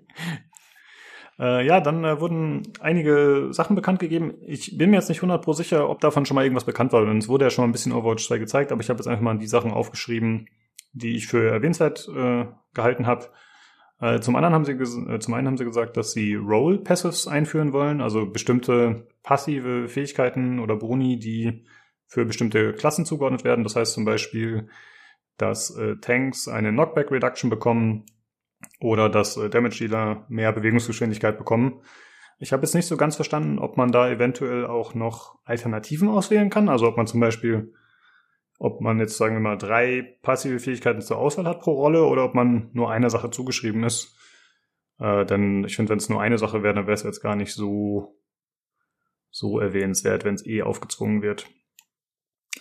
[1.40, 4.36] Äh, ja, dann äh, wurden einige Sachen bekannt gegeben.
[4.46, 7.06] Ich bin mir jetzt nicht 100 pro sicher, ob davon schon mal irgendwas bekannt war,
[7.06, 9.08] denn es wurde ja schon mal ein bisschen Overwatch 2 gezeigt, aber ich habe jetzt
[9.08, 10.48] einfach mal die Sachen aufgeschrieben,
[10.94, 13.30] die ich für erwähnenswert äh, gehalten habe.
[14.00, 17.28] Äh, zum anderen haben sie äh, zum einen haben sie gesagt, dass sie Role Passives
[17.28, 21.66] einführen wollen, also bestimmte passive Fähigkeiten oder Boni, die
[22.06, 23.64] für bestimmte Klassen zugeordnet werden.
[23.64, 24.68] Das heißt zum Beispiel,
[25.38, 28.06] dass äh, Tanks eine Knockback Reduction bekommen
[28.80, 31.82] oder dass äh, Damage Dealer mehr Bewegungsgeschwindigkeit bekommen.
[32.40, 36.50] Ich habe jetzt nicht so ganz verstanden, ob man da eventuell auch noch Alternativen auswählen
[36.50, 36.68] kann.
[36.68, 37.74] Also ob man zum Beispiel,
[38.60, 42.26] ob man jetzt sagen wir mal drei passive Fähigkeiten zur Auswahl hat pro Rolle oder
[42.26, 44.18] ob man nur einer Sache zugeschrieben ist.
[45.00, 47.36] Äh, denn ich finde, wenn es nur eine Sache wäre, dann wäre es jetzt gar
[47.36, 48.20] nicht so
[49.34, 51.48] so erwähnenswert, wenn es eh aufgezwungen wird.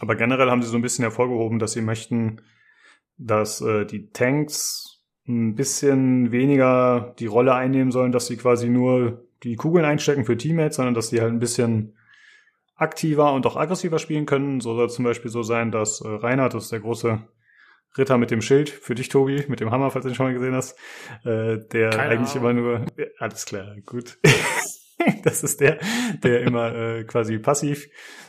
[0.00, 2.40] Aber generell haben sie so ein bisschen hervorgehoben, dass sie möchten,
[3.18, 4.91] dass äh, die Tanks
[5.28, 10.36] ein bisschen weniger die Rolle einnehmen sollen, dass sie quasi nur die Kugeln einstecken für
[10.36, 11.96] Teammates, sondern dass sie halt ein bisschen
[12.76, 14.60] aktiver und auch aggressiver spielen können.
[14.60, 17.22] So soll zum Beispiel so sein, dass äh, Reinhard, das ist der große
[17.96, 20.32] Ritter mit dem Schild, für dich, Tobi, mit dem Hammer, falls du ihn schon mal
[20.32, 20.78] gesehen hast,
[21.24, 22.50] äh, der Keine eigentlich Ahnung.
[22.50, 24.18] immer nur, ja, alles klar, gut.
[25.24, 25.78] das ist der,
[26.22, 27.88] der immer äh, quasi passiv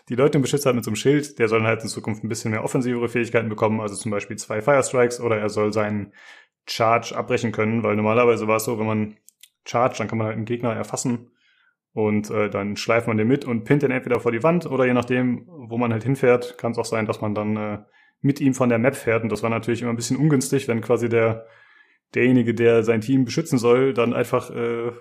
[0.10, 1.40] die Leute beschützt hat mit so einem Schild.
[1.40, 4.38] Der soll dann halt in Zukunft ein bisschen mehr offensivere Fähigkeiten bekommen, also zum Beispiel
[4.38, 6.14] zwei Fire Strikes oder er soll seinen
[6.66, 9.18] Charge abbrechen können, weil normalerweise war es so, wenn man
[9.66, 11.32] charge, dann kann man halt einen Gegner erfassen
[11.94, 14.86] und äh, dann schleift man den mit und pinnt den entweder vor die Wand oder
[14.86, 17.80] je nachdem, wo man halt hinfährt, kann es auch sein, dass man dann äh,
[18.22, 20.82] mit ihm von der Map fährt und das war natürlich immer ein bisschen ungünstig, wenn
[20.82, 21.46] quasi der
[22.16, 24.92] derjenige, der sein Team beschützen soll, dann einfach äh,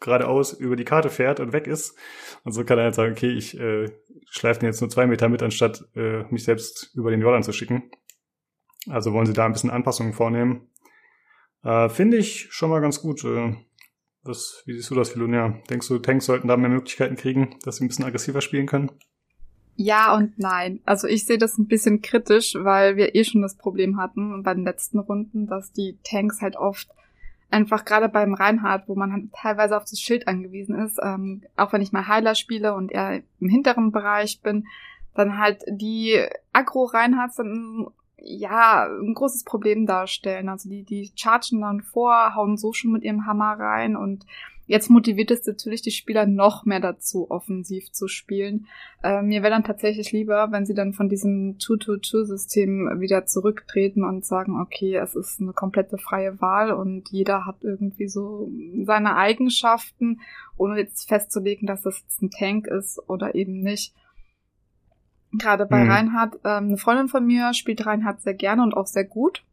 [0.00, 1.96] geradeaus über die Karte fährt und weg ist.
[2.44, 3.90] Und so kann er halt sagen, okay, ich äh,
[4.30, 7.52] schleife den jetzt nur zwei Meter mit, anstatt äh, mich selbst über den Jordan zu
[7.52, 7.90] schicken.
[8.88, 10.71] Also wollen sie da ein bisschen Anpassungen vornehmen.
[11.64, 13.24] Äh, Finde ich schon mal ganz gut.
[13.24, 13.54] Äh,
[14.24, 15.58] was, wie siehst du das, Filonia?
[15.68, 18.90] Denkst du, Tanks sollten da mehr Möglichkeiten kriegen, dass sie ein bisschen aggressiver spielen können?
[19.74, 20.80] Ja und nein.
[20.84, 24.54] Also ich sehe das ein bisschen kritisch, weil wir eh schon das Problem hatten bei
[24.54, 26.88] den letzten Runden, dass die Tanks halt oft
[27.50, 31.72] einfach gerade beim Reinhardt, wo man halt teilweise auf das Schild angewiesen ist, ähm, auch
[31.72, 34.66] wenn ich mal Heiler spiele und eher im hinteren Bereich bin,
[35.14, 36.18] dann halt die
[36.52, 37.88] Aggro-Reinhardts dann
[38.24, 40.48] ja ein großes Problem darstellen.
[40.48, 44.26] Also die, die chargen dann vor, hauen so schon mit ihrem Hammer rein und
[44.66, 48.66] jetzt motiviert es natürlich die Spieler noch mehr dazu, offensiv zu spielen.
[49.02, 54.24] Äh, mir wäre dann tatsächlich lieber, wenn sie dann von diesem 2-2-2-System wieder zurücktreten und
[54.24, 58.50] sagen, okay, es ist eine komplette freie Wahl und jeder hat irgendwie so
[58.84, 60.20] seine Eigenschaften,
[60.56, 63.94] ohne jetzt festzulegen, dass das jetzt ein Tank ist oder eben nicht.
[65.32, 65.90] Gerade bei Mhm.
[65.90, 69.44] Reinhard, ähm, eine Freundin von mir spielt Reinhard sehr gerne und auch sehr gut.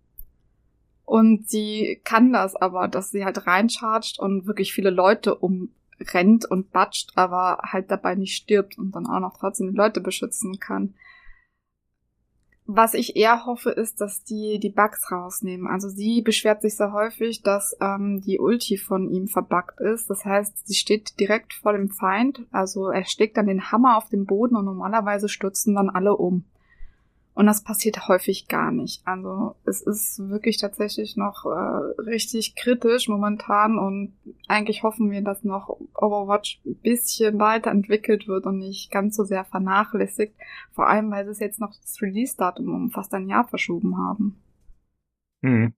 [1.05, 6.71] Und sie kann das aber, dass sie halt reinchargt und wirklich viele Leute umrennt und
[6.71, 10.93] batscht, aber halt dabei nicht stirbt und dann auch noch trotzdem die Leute beschützen kann.
[12.71, 15.65] Was ich eher hoffe, ist, dass die die Bugs rausnehmen.
[15.65, 20.07] Also sie beschwert sich sehr häufig, dass ähm, die Ulti von ihm verbuggt ist.
[20.07, 22.45] Das heißt, sie steht direkt vor dem Feind.
[22.51, 26.43] Also er schlägt dann den Hammer auf den Boden und normalerweise stürzen dann alle um.
[27.33, 29.01] Und das passiert häufig gar nicht.
[29.05, 34.13] Also es ist wirklich tatsächlich noch äh, richtig kritisch momentan und
[34.47, 39.45] eigentlich hoffen wir, dass noch Overwatch ein bisschen weiterentwickelt wird und nicht ganz so sehr
[39.45, 40.33] vernachlässigt.
[40.71, 44.41] Vor allem, weil sie es jetzt noch das Release-Datum um fast ein Jahr verschoben haben.
[45.41, 45.73] Mhm.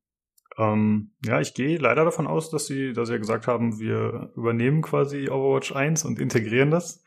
[0.58, 4.32] Ähm, ja, ich gehe leider davon aus, dass sie, dass sie ja gesagt haben, wir
[4.36, 7.04] übernehmen quasi Overwatch 1 und integrieren das,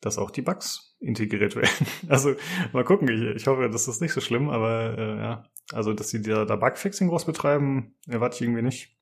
[0.00, 1.86] dass auch die Bugs integriert werden.
[2.08, 2.34] Also
[2.72, 6.10] mal gucken, ich, ich hoffe, das ist nicht so schlimm, aber äh, ja, also dass
[6.10, 8.96] sie da, da Bugfixing groß betreiben, erwarte ich irgendwie nicht.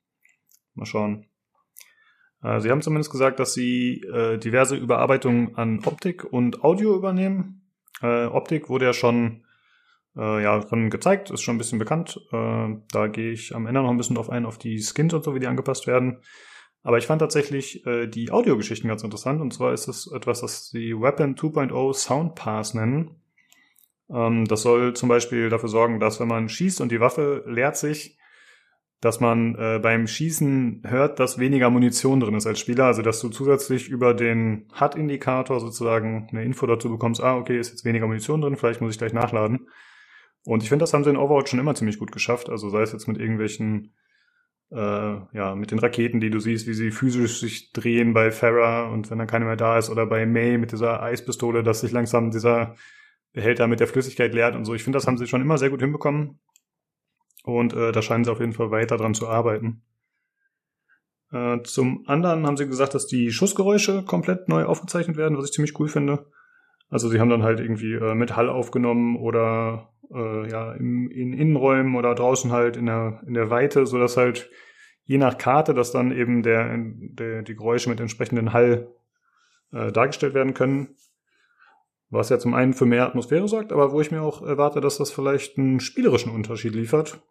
[0.73, 1.25] Mal schauen.
[2.43, 7.69] Äh, sie haben zumindest gesagt, dass sie äh, diverse Überarbeitungen an Optik und Audio übernehmen.
[8.01, 9.43] Äh, Optik wurde ja schon
[10.17, 12.19] äh, ja, schon gezeigt, ist schon ein bisschen bekannt.
[12.31, 15.23] Äh, da gehe ich am Ende noch ein bisschen drauf ein, auf die Skins und
[15.23, 16.21] so, wie die angepasst werden.
[16.87, 19.41] Aber ich fand tatsächlich äh, die Audiogeschichten ganz interessant.
[19.41, 23.19] Und zwar ist es etwas, das die Weapon 2.0 Soundpass nennen.
[24.09, 27.75] Ähm, das soll zum Beispiel dafür sorgen, dass wenn man schießt und die Waffe leert
[27.75, 28.17] sich,
[29.01, 32.85] dass man äh, beim Schießen hört, dass weniger Munition drin ist als Spieler.
[32.85, 37.71] Also dass du zusätzlich über den HUD-Indikator sozusagen eine Info dazu bekommst, ah, okay, ist
[37.71, 39.67] jetzt weniger Munition drin, vielleicht muss ich gleich nachladen.
[40.45, 42.49] Und ich finde, das haben sie in Overwatch schon immer ziemlich gut geschafft.
[42.49, 43.93] Also sei es jetzt mit irgendwelchen,
[44.71, 48.89] äh, ja, mit den Raketen, die du siehst, wie sie physisch sich drehen bei Farah
[48.89, 51.91] und wenn dann keiner mehr da ist, oder bei May mit dieser Eispistole, dass sich
[51.91, 52.75] langsam dieser
[53.33, 54.73] Behälter mit der Flüssigkeit leert und so.
[54.73, 56.39] Ich finde, das haben sie schon immer sehr gut hinbekommen.
[57.43, 59.83] Und äh, da scheinen sie auf jeden Fall weiter dran zu arbeiten.
[61.31, 65.53] Äh, zum anderen haben sie gesagt, dass die Schussgeräusche komplett neu aufgezeichnet werden, was ich
[65.53, 66.25] ziemlich cool finde.
[66.89, 71.33] Also sie haben dann halt irgendwie äh, mit Hall aufgenommen oder äh, ja, im, in
[71.33, 74.49] Innenräumen oder draußen halt in der, in der Weite, so dass halt
[75.03, 78.93] je nach Karte, dass dann eben der, der, die Geräusche mit entsprechenden Hall
[79.71, 80.95] äh, dargestellt werden können.
[82.09, 84.97] Was ja zum einen für mehr Atmosphäre sorgt, aber wo ich mir auch erwarte, dass
[84.97, 87.21] das vielleicht einen spielerischen Unterschied liefert.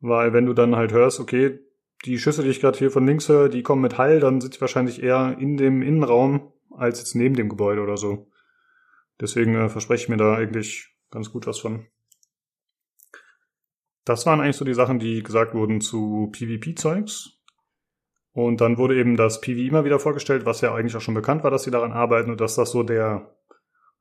[0.00, 1.58] Weil wenn du dann halt hörst, okay,
[2.04, 4.54] die Schüsse, die ich gerade hier von links höre, die kommen mit Hall, dann sind
[4.54, 8.30] sie wahrscheinlich eher in dem Innenraum als jetzt neben dem Gebäude oder so.
[9.20, 11.86] Deswegen äh, verspreche ich mir da eigentlich ganz gut was von.
[14.04, 17.38] Das waren eigentlich so die Sachen, die gesagt wurden zu PvP-Zeugs.
[18.32, 21.42] Und dann wurde eben das PvE immer wieder vorgestellt, was ja eigentlich auch schon bekannt
[21.44, 23.34] war, dass sie daran arbeiten und dass das so der,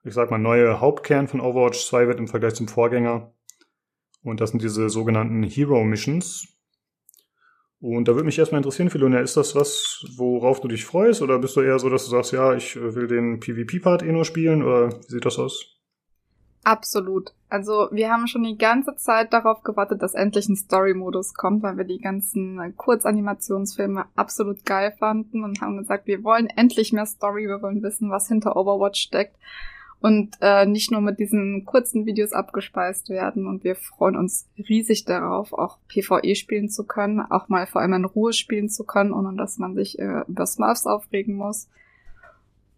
[0.04, 3.34] ich sag mal, neue Hauptkern von Overwatch 2 wird im Vergleich zum Vorgänger.
[4.24, 6.58] Und das sind diese sogenannten Hero Missions.
[7.80, 11.22] Und da würde mich erstmal interessieren, Philonia, ist das was, worauf du dich freust?
[11.22, 14.26] Oder bist du eher so, dass du sagst, ja, ich will den PvP-Part eh nur
[14.26, 14.64] spielen?
[14.64, 15.77] Oder wie sieht das aus?
[16.68, 17.32] Absolut.
[17.48, 21.78] Also wir haben schon die ganze Zeit darauf gewartet, dass endlich ein Story-Modus kommt, weil
[21.78, 27.48] wir die ganzen Kurzanimationsfilme absolut geil fanden und haben gesagt, wir wollen endlich mehr Story,
[27.48, 29.38] wir wollen wissen, was hinter Overwatch steckt
[30.02, 33.48] und äh, nicht nur mit diesen kurzen Videos abgespeist werden.
[33.48, 37.94] Und wir freuen uns riesig darauf, auch PvE spielen zu können, auch mal vor allem
[37.94, 41.70] in Ruhe spielen zu können, ohne dass man sich äh, über Smurfs aufregen muss.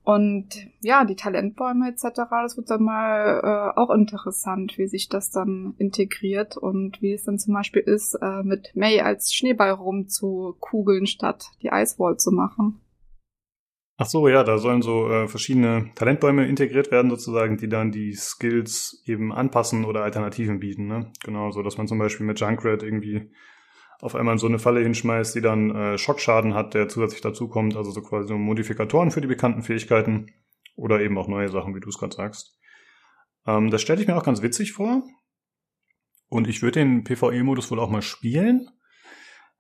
[0.10, 0.50] Und
[0.82, 5.76] ja, die Talentbäume etc., das wird dann mal äh, auch interessant, wie sich das dann
[5.78, 11.52] integriert und wie es dann zum Beispiel ist, äh, mit May als Schneeball rumzukugeln, statt
[11.62, 12.82] die Icewall zu machen.
[13.98, 18.14] Ach so, ja, da sollen so äh, verschiedene Talentbäume integriert werden, sozusagen, die dann die
[18.14, 20.88] Skills eben anpassen oder Alternativen bieten.
[20.88, 21.12] Ne?
[21.24, 23.30] Genau, so dass man zum Beispiel mit Junkrat irgendwie
[24.02, 27.92] auf einmal so eine Falle hinschmeißt, die dann äh, Schockschaden hat, der zusätzlich dazukommt, also
[27.92, 30.34] so quasi so Modifikatoren für die bekannten Fähigkeiten
[30.76, 32.58] oder eben auch neue Sachen, wie du es gerade sagst.
[33.46, 35.04] Ähm, das stelle ich mir auch ganz witzig vor.
[36.30, 38.70] Und ich würde den PvE-Modus wohl auch mal spielen.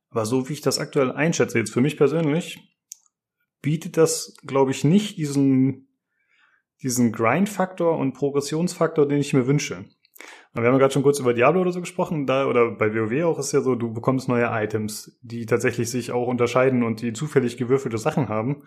[0.10, 2.60] Aber so wie ich das aktuell einschätze, jetzt für mich persönlich,
[3.62, 5.90] bietet das, glaube ich, nicht diesen,
[6.82, 9.86] diesen Grind-Faktor und Progressionsfaktor, den ich mir wünsche.
[10.54, 13.24] Wir haben ja gerade schon kurz über Diablo oder so gesprochen, da oder bei WoW
[13.26, 17.14] auch ist ja so, du bekommst neue Items, die tatsächlich sich auch unterscheiden und die
[17.14, 18.64] zufällig gewürfelte Sachen haben.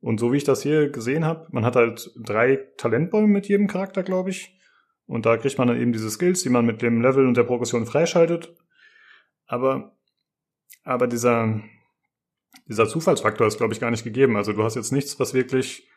[0.00, 3.68] Und so wie ich das hier gesehen habe, man hat halt drei Talentbäume mit jedem
[3.68, 4.58] Charakter, glaube ich.
[5.06, 7.44] Und da kriegt man dann eben diese Skills, die man mit dem Level und der
[7.44, 8.52] Progression freischaltet.
[9.46, 9.96] Aber,
[10.82, 11.60] aber dieser,
[12.66, 14.36] dieser Zufallsfaktor ist, glaube ich, gar nicht gegeben.
[14.36, 15.88] Also du hast jetzt nichts, was wirklich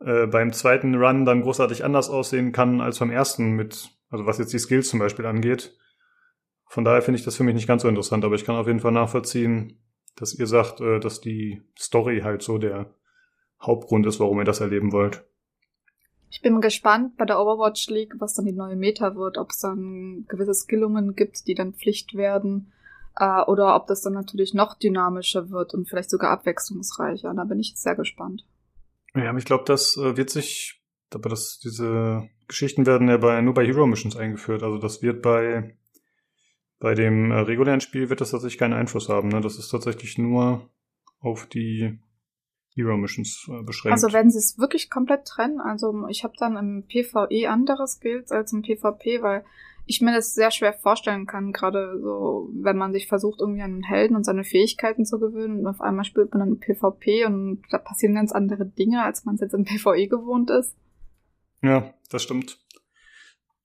[0.00, 4.38] äh, beim zweiten Run dann großartig anders aussehen kann als beim ersten mit also was
[4.38, 5.76] jetzt die Skills zum Beispiel angeht.
[6.66, 8.66] Von daher finde ich das für mich nicht ganz so interessant, aber ich kann auf
[8.66, 9.78] jeden Fall nachvollziehen,
[10.16, 12.94] dass ihr sagt, äh, dass die Story halt so der
[13.60, 15.24] Hauptgrund ist, warum ihr das erleben wollt.
[16.30, 19.60] Ich bin gespannt bei der Overwatch League, was dann die neue Meta wird, ob es
[19.60, 22.72] dann gewisse Skillungen gibt, die dann Pflicht werden,
[23.16, 27.32] äh, oder ob das dann natürlich noch dynamischer wird und vielleicht sogar abwechslungsreicher.
[27.34, 28.44] Da bin ich sehr gespannt.
[29.14, 30.82] Ja, ich glaube, das äh, wird sich,
[31.12, 34.62] aber das, diese Geschichten werden ja bei, nur bei Hero Missions eingeführt.
[34.62, 35.76] Also das wird bei,
[36.78, 39.28] bei dem äh, regulären Spiel wird das tatsächlich keinen Einfluss haben.
[39.28, 39.40] Ne?
[39.40, 40.68] Das ist tatsächlich nur
[41.20, 41.98] auf die
[42.74, 43.92] Hero Missions äh, beschränkt.
[43.92, 48.32] Also wenn sie es wirklich komplett trennen, also ich habe dann im PvE andere Skills
[48.32, 49.44] als im PvP, weil
[49.84, 53.72] ich mir das sehr schwer vorstellen kann, gerade so, wenn man sich versucht, irgendwie an
[53.72, 57.62] einen Helden und seine Fähigkeiten zu gewöhnen und auf einmal spielt man dann PvP und
[57.70, 60.76] da passieren ganz andere Dinge, als man es jetzt im PvE gewohnt ist.
[61.62, 62.58] Ja, das stimmt.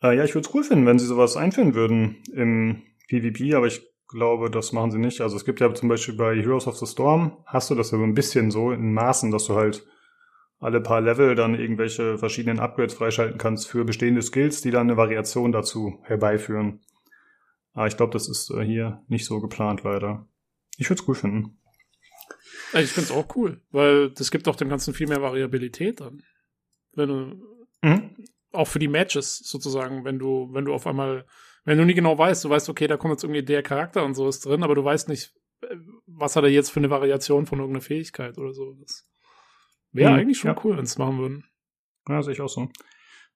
[0.02, 3.68] Äh, ja, ich würde es cool finden, wenn sie sowas einführen würden im PvP, aber
[3.68, 5.22] ich glaube, das machen sie nicht.
[5.22, 7.98] Also es gibt ja zum Beispiel bei Heroes of the Storm, hast du das ja
[7.98, 9.86] so ein bisschen so in Maßen, dass du halt
[10.60, 14.98] alle paar Level dann irgendwelche verschiedenen Upgrades freischalten kannst für bestehende Skills, die dann eine
[14.98, 16.80] Variation dazu herbeiführen.
[17.74, 20.26] Aber ich glaube, das ist äh, hier nicht so geplant, leider.
[20.78, 21.60] Ich würde es cool finden.
[22.74, 26.24] Ich finde es auch cool, weil das gibt auch dem Ganzen viel mehr Variabilität dann.
[26.94, 27.53] Wenn du,
[27.84, 28.16] mhm.
[28.52, 31.26] auch für die Matches sozusagen, wenn du, wenn du auf einmal,
[31.66, 34.16] wenn du nie genau weißt, du weißt, okay, da kommt jetzt irgendwie der Charakter und
[34.16, 35.76] so ist drin, aber du weißt nicht, äh,
[36.08, 38.76] was hat er jetzt für eine Variation von irgendeiner Fähigkeit oder so.
[38.82, 39.08] Das
[39.94, 40.20] Wäre mhm.
[40.20, 40.62] eigentlich schon ja.
[40.64, 41.46] cool, wenn es machen würden.
[42.10, 42.68] Ja, sehe ich auch so.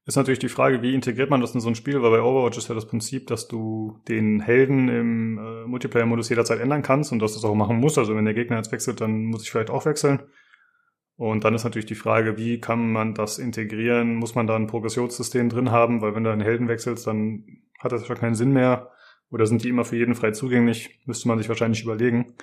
[0.05, 2.57] Ist natürlich die Frage, wie integriert man das in so ein Spiel, weil bei Overwatch
[2.57, 7.19] ist ja das Prinzip, dass du den Helden im äh, Multiplayer-Modus jederzeit ändern kannst und
[7.19, 7.97] dass du das auch machen musst.
[7.97, 10.23] Also wenn der Gegner jetzt wechselt, dann muss ich vielleicht auch wechseln.
[11.17, 14.15] Und dann ist natürlich die Frage, wie kann man das integrieren?
[14.15, 16.01] Muss man da ein Progressionssystem drin haben?
[16.01, 18.91] Weil wenn du einen Helden wechselst, dann hat das schon keinen Sinn mehr.
[19.31, 21.01] Oder sind die immer für jeden frei zugänglich?
[21.05, 22.35] Müsste man sich wahrscheinlich überlegen.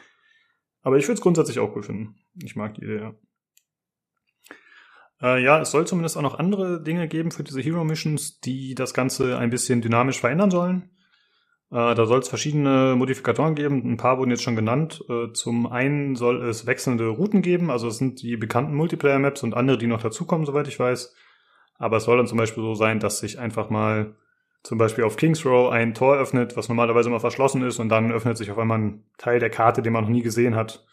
[0.83, 2.17] Aber ich würde es grundsätzlich auch cool finden.
[2.43, 3.15] Ich mag die Idee, ja.
[5.23, 8.75] Äh, ja, es soll zumindest auch noch andere Dinge geben für diese Hero Missions, die
[8.75, 10.91] das Ganze ein bisschen dynamisch verändern sollen.
[11.75, 13.83] Äh, da soll es verschiedene Modifikatoren geben.
[13.85, 15.05] Ein paar wurden jetzt schon genannt.
[15.09, 19.55] Äh, zum einen soll es wechselnde Routen geben, also es sind die bekannten Multiplayer-Maps und
[19.55, 21.13] andere, die noch dazukommen, soweit ich weiß.
[21.79, 24.15] Aber es soll dann zum Beispiel so sein, dass sich einfach mal
[24.63, 28.13] zum Beispiel auf Kings Row ein Tor öffnet, was normalerweise immer verschlossen ist und dann
[28.13, 30.87] öffnet sich auf einmal ein Teil der Karte, den man noch nie gesehen hat.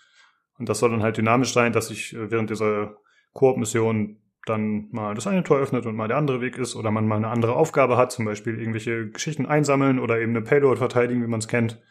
[0.58, 2.98] Und das soll dann halt dynamisch sein, dass sich während dieser
[3.34, 7.08] Koop-Mission dann mal das eine Tor öffnet und mal der andere Weg ist oder man
[7.08, 11.22] mal eine andere Aufgabe hat, zum Beispiel irgendwelche Geschichten einsammeln oder eben eine Payload verteidigen,
[11.24, 11.82] wie man es kennt,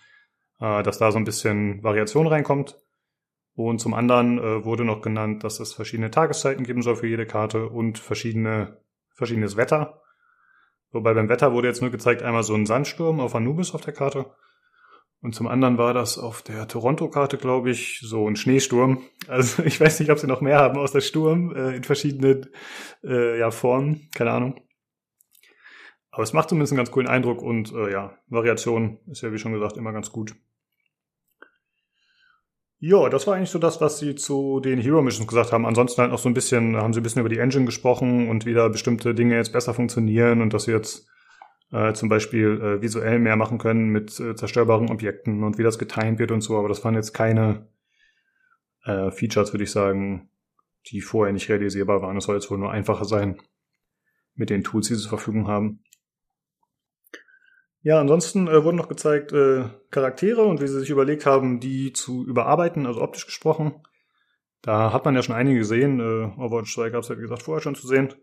[0.60, 2.76] äh, dass da so ein bisschen Variation reinkommt.
[3.54, 7.26] Und zum anderen äh, wurde noch genannt, dass es verschiedene Tageszeiten geben soll für jede
[7.26, 8.80] Karte und verschiedene,
[9.14, 10.02] verschiedenes Wetter.
[10.92, 13.94] Wobei beim Wetter wurde jetzt nur gezeigt, einmal so ein Sandsturm auf Anubis auf der
[13.94, 14.26] Karte
[15.22, 19.02] und zum anderen war das auf der Toronto-Karte, glaube ich, so ein Schneesturm.
[19.28, 22.48] Also ich weiß nicht, ob sie noch mehr haben aus der Sturm äh, in verschiedenen
[23.04, 24.08] äh, ja, Formen.
[24.14, 24.60] Keine Ahnung.
[26.10, 29.38] Aber es macht zumindest einen ganz coolen Eindruck und äh, ja, Variation ist ja wie
[29.38, 30.34] schon gesagt immer ganz gut.
[32.82, 35.66] Ja, das war eigentlich so das, was sie zu den Hero Missions gesagt haben.
[35.66, 38.46] Ansonsten halt noch so ein bisschen, haben sie ein bisschen über die Engine gesprochen und
[38.46, 41.06] wie da bestimmte Dinge jetzt besser funktionieren und dass sie jetzt
[41.72, 45.78] äh, zum Beispiel äh, visuell mehr machen können mit äh, zerstörbaren Objekten und wie das
[45.78, 47.68] getimed wird und so, aber das waren jetzt keine
[48.84, 50.30] äh, Features, würde ich sagen,
[50.86, 52.16] die vorher nicht realisierbar waren.
[52.16, 53.40] Es soll jetzt wohl nur einfacher sein
[54.34, 55.84] mit den Tools, die sie zur Verfügung haben.
[57.82, 61.92] Ja, ansonsten äh, wurden noch gezeigt äh, Charaktere und wie sie sich überlegt haben, die
[61.92, 63.74] zu überarbeiten, also optisch gesprochen.
[64.60, 65.98] Da hat man ja schon einige gesehen.
[65.98, 68.14] Äh, Overwatch 2 gab es ja, wie gesagt, vorher schon zu sehen.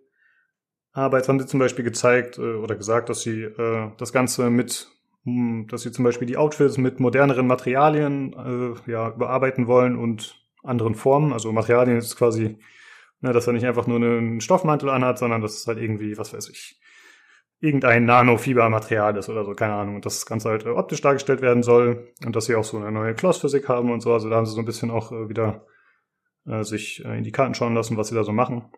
[0.97, 4.49] Aber jetzt haben sie zum Beispiel gezeigt äh, oder gesagt, dass sie äh, das Ganze
[4.49, 4.87] mit,
[5.25, 10.43] hm, dass sie zum Beispiel die Outfits mit moderneren Materialien äh, ja, überarbeiten wollen und
[10.63, 11.33] anderen Formen.
[11.33, 12.57] Also Materialien ist quasi,
[13.21, 16.33] ne, dass er nicht einfach nur einen Stoffmantel anhat, sondern dass es halt irgendwie, was
[16.33, 16.81] weiß ich,
[17.59, 19.97] irgendein Nanofiebermaterial ist oder so, keine Ahnung.
[19.97, 22.91] Und dass das Ganze halt optisch dargestellt werden soll und dass sie auch so eine
[22.91, 24.13] neue Klossphysik haben und so.
[24.13, 25.63] Also da haben sie so ein bisschen auch wieder
[26.47, 28.71] äh, sich äh, in die Karten schauen lassen, was sie da so machen.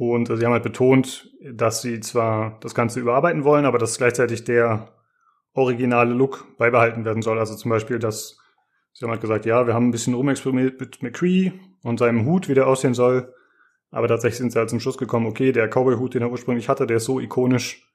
[0.00, 4.44] Und sie haben halt betont, dass sie zwar das Ganze überarbeiten wollen, aber dass gleichzeitig
[4.44, 4.88] der
[5.52, 7.38] originale Look beibehalten werden soll.
[7.38, 8.38] Also zum Beispiel, dass
[8.94, 11.52] sie haben halt gesagt, ja, wir haben ein bisschen rumexperimentiert mit McCree
[11.82, 13.34] und seinem Hut, wie der aussehen soll.
[13.90, 16.86] Aber tatsächlich sind sie halt zum Schluss gekommen, okay, der Cowboy-Hut, den er ursprünglich hatte,
[16.86, 17.86] der ist so ikonisch,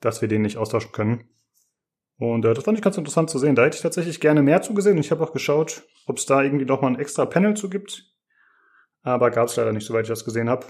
[0.00, 1.28] dass wir den nicht austauschen können.
[2.16, 3.56] Und äh, das fand ich ganz interessant zu sehen.
[3.56, 4.96] Da hätte ich tatsächlich gerne mehr zugesehen.
[4.96, 8.10] Ich habe auch geschaut, ob es da irgendwie noch mal ein extra Panel zu gibt.
[9.02, 10.64] Aber gab es leider nicht, soweit ich das gesehen habe.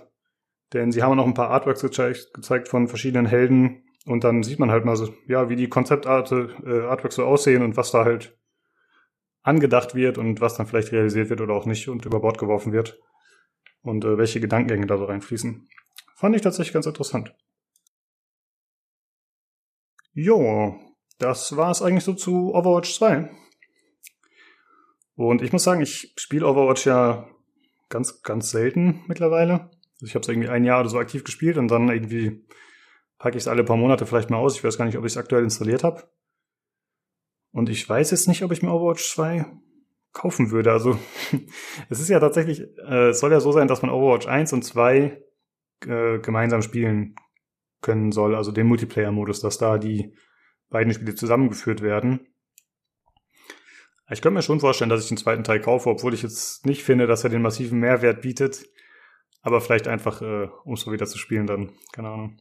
[0.73, 4.59] Denn sie haben noch ein paar Artworks gezeigt, gezeigt von verschiedenen Helden und dann sieht
[4.59, 8.05] man halt mal so, ja, wie die Konzeptart, äh, Artworks so aussehen und was da
[8.05, 8.39] halt
[9.43, 12.73] angedacht wird und was dann vielleicht realisiert wird oder auch nicht und über Bord geworfen
[12.73, 12.99] wird
[13.83, 15.69] und äh, welche Gedankengänge da so reinfließen.
[16.15, 17.35] Fand ich tatsächlich ganz interessant.
[20.15, 20.79] Jo,
[21.19, 23.31] das war es eigentlich so zu Overwatch 2.
[25.15, 27.29] Und ich muss sagen, ich spiele Overwatch ja
[27.89, 29.71] ganz, ganz selten mittlerweile.
[30.03, 32.45] Also ich habe es irgendwie ein Jahr oder so aktiv gespielt und dann irgendwie
[33.19, 34.57] packe ich es alle paar Monate vielleicht mal aus.
[34.57, 36.03] Ich weiß gar nicht, ob ich es aktuell installiert habe.
[37.53, 39.47] Und ich weiß jetzt nicht, ob ich mir Overwatch 2
[40.13, 40.73] kaufen würde.
[40.73, 40.99] Also
[41.89, 44.65] es ist ja tatsächlich, äh, es soll ja so sein, dass man Overwatch 1 und
[44.65, 45.23] 2
[45.87, 47.15] äh, gemeinsam spielen
[47.81, 50.17] können soll, also den Multiplayer-Modus, dass da die
[50.69, 52.27] beiden Spiele zusammengeführt werden.
[54.11, 56.83] Ich könnte mir schon vorstellen, dass ich den zweiten Teil kaufe, obwohl ich jetzt nicht
[56.83, 58.67] finde, dass er den massiven Mehrwert bietet.
[59.43, 62.39] Aber vielleicht einfach, äh, um es so wieder zu spielen, dann, keine Ahnung.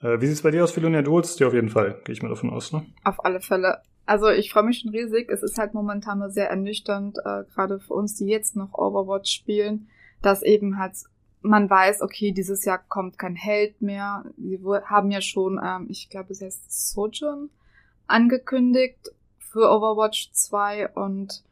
[0.00, 1.02] Äh, wie sieht's bei dir aus, Philonia?
[1.02, 2.84] Du holst dir auf jeden Fall, gehe ich mal davon aus, ne?
[3.04, 3.82] Auf alle Fälle.
[4.06, 5.30] Also ich freue mich schon riesig.
[5.30, 9.30] Es ist halt momentan nur sehr ernüchternd, äh, gerade für uns, die jetzt noch Overwatch
[9.30, 9.88] spielen,
[10.20, 10.94] dass eben halt
[11.44, 14.24] man weiß, okay, dieses Jahr kommt kein Held mehr.
[14.38, 17.50] Sie haben ja schon, ähm, ich glaube, es heißt Sojourn
[18.06, 21.44] angekündigt für Overwatch 2 und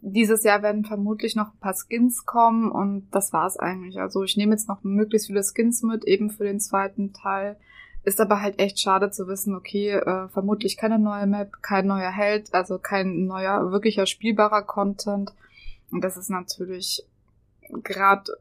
[0.00, 3.98] dieses Jahr werden vermutlich noch ein paar Skins kommen und das war's eigentlich.
[3.98, 7.56] Also ich nehme jetzt noch möglichst viele Skins mit, eben für den zweiten Teil.
[8.04, 12.12] Ist aber halt echt schade zu wissen, okay, äh, vermutlich keine neue Map, kein neuer
[12.12, 15.32] Held, also kein neuer, wirklicher spielbarer Content.
[15.90, 17.04] Und das ist natürlich
[17.82, 18.32] gerade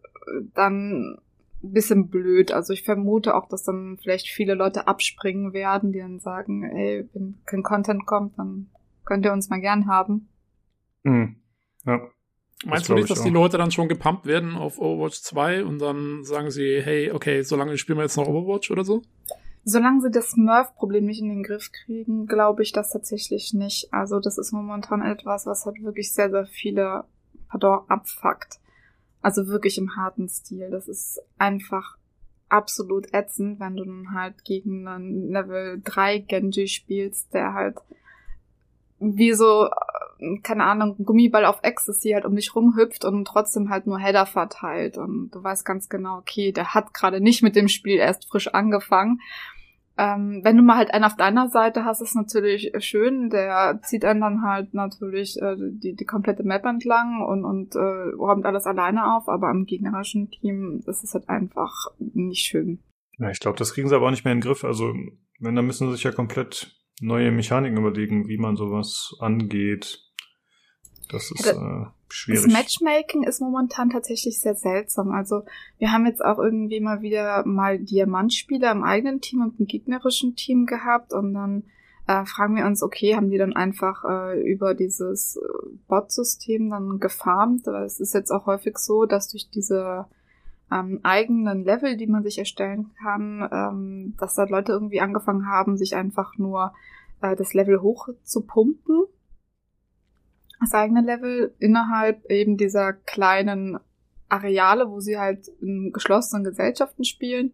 [0.53, 1.17] dann
[1.63, 2.51] ein bisschen blöd.
[2.51, 7.09] Also ich vermute auch, dass dann vielleicht viele Leute abspringen werden, die dann sagen, ey,
[7.13, 8.69] wenn kein Content kommt, dann
[9.05, 10.29] könnt ihr uns mal gern haben.
[11.03, 11.37] Mhm.
[11.87, 12.01] Ja.
[12.65, 13.23] Meinst du nicht, dass auch.
[13.23, 17.43] die Leute dann schon gepumpt werden auf Overwatch 2 und dann sagen sie, hey, okay,
[17.43, 19.03] solange spielen wir jetzt noch Overwatch oder so?
[19.63, 23.93] Solange sie das Smurf-Problem nicht in den Griff kriegen, glaube ich das tatsächlich nicht.
[23.93, 27.03] Also das ist momentan etwas, was halt wirklich sehr, sehr viele,
[27.49, 28.59] pardon, abfuckt.
[29.21, 30.69] Also wirklich im harten Stil.
[30.71, 31.97] Das ist einfach
[32.49, 37.77] absolut ätzend, wenn du dann halt gegen einen Level 3 Genji spielst, der halt
[38.99, 39.69] wie so,
[40.43, 44.97] keine Ahnung, Gummiball auf Ecstasy halt um dich rumhüpft und trotzdem halt nur Header verteilt.
[44.97, 48.47] Und du weißt ganz genau, okay, der hat gerade nicht mit dem Spiel erst frisch
[48.47, 49.19] angefangen.
[49.99, 53.29] Ähm, wenn du mal halt einen auf deiner Seite hast, ist natürlich schön.
[53.29, 58.15] Der zieht einen dann halt natürlich äh, die, die komplette Map entlang und, und äh,
[58.15, 62.79] räumt alles alleine auf, aber am gegnerischen Team ist es halt einfach nicht schön.
[63.17, 64.63] Ja, ich glaube, das kriegen sie aber auch nicht mehr in den Griff.
[64.63, 64.93] Also,
[65.39, 70.06] wenn, dann müssen sie sich ja komplett neue Mechaniken überlegen, wie man sowas angeht.
[71.09, 72.43] Das ist äh, schwierig.
[72.43, 75.11] Das Matchmaking ist momentan tatsächlich sehr seltsam.
[75.11, 75.43] Also
[75.79, 80.35] wir haben jetzt auch irgendwie mal wieder mal Diamantspieler im eigenen Team und im gegnerischen
[80.35, 81.63] Team gehabt und dann
[82.07, 86.99] äh, fragen wir uns, okay, haben die dann einfach äh, über dieses äh, Bot-System dann
[86.99, 87.67] gefarmt?
[87.67, 90.05] Aber es ist jetzt auch häufig so, dass durch diese
[90.71, 95.77] ähm, eigenen Level, die man sich erstellen kann, ähm, dass da Leute irgendwie angefangen haben,
[95.77, 96.73] sich einfach nur
[97.21, 99.03] äh, das Level hoch zu pumpen
[100.59, 103.79] das eigene Level innerhalb eben dieser kleinen
[104.29, 107.53] Areale, wo sie halt in geschlossenen Gesellschaften spielen.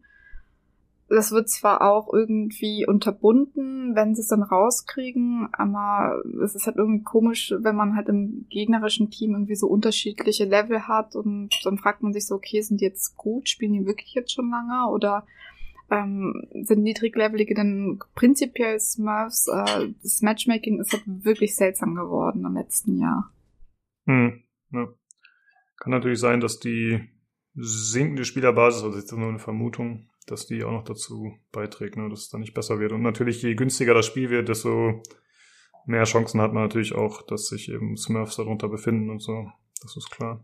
[1.09, 6.77] Das wird zwar auch irgendwie unterbunden, wenn sie es dann rauskriegen, aber es ist halt
[6.77, 11.77] irgendwie komisch, wenn man halt im gegnerischen Team irgendwie so unterschiedliche Level hat und dann
[11.77, 13.49] fragt man sich so, okay, sind die jetzt gut?
[13.49, 14.89] Spielen die wirklich jetzt schon lange?
[14.89, 15.27] Oder
[15.93, 19.47] ähm, sind niedriglevelige denn prinzipiell Smurfs.
[19.47, 23.31] Äh, das Matchmaking ist halt wirklich seltsam geworden im letzten Jahr.
[24.05, 24.87] Hm, ja.
[25.77, 27.09] Kann natürlich sein, dass die
[27.55, 32.21] sinkende Spielerbasis, also jetzt nur eine Vermutung, dass die auch noch dazu beiträgt, ne, dass
[32.21, 32.91] es dann nicht besser wird.
[32.91, 35.03] Und natürlich, je günstiger das Spiel wird, desto
[35.85, 39.51] mehr Chancen hat man natürlich auch, dass sich eben Smurfs darunter befinden und so.
[39.81, 40.43] Das ist klar.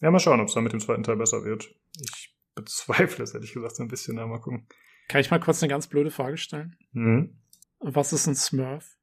[0.00, 1.72] Ja, mal schauen, ob es dann mit dem zweiten Teil besser wird.
[2.00, 4.16] Ich bezweifle es, ehrlich gesagt, so ein bisschen.
[4.16, 4.66] mal gucken.
[5.08, 6.76] Kann ich mal kurz eine ganz blöde Frage stellen?
[6.92, 7.36] Mhm.
[7.80, 8.96] Was ist ein Smurf?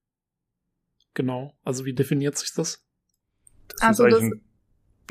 [1.14, 1.54] Genau.
[1.64, 2.84] Also wie definiert sich das?
[3.68, 4.42] das also das, ein,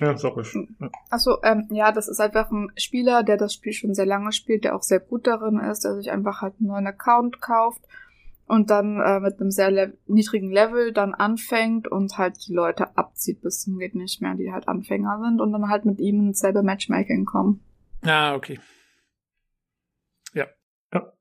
[0.00, 0.54] ja, ich.
[0.54, 0.90] Ja.
[1.10, 4.64] Achso, ähm, ja, das ist einfach ein Spieler, der das Spiel schon sehr lange spielt,
[4.64, 7.82] der auch sehr gut darin ist, der sich einfach halt einen neuen Account kauft
[8.46, 12.96] und dann äh, mit einem sehr le niedrigen Level dann anfängt und halt die Leute
[12.96, 16.28] abzieht bis zum geht nicht mehr, die halt Anfänger sind und dann halt mit ihm
[16.28, 17.60] ins selbe Matchmaking kommen.
[18.02, 18.58] Ah, okay.
[20.32, 20.46] Ja.
[20.92, 21.12] Ja.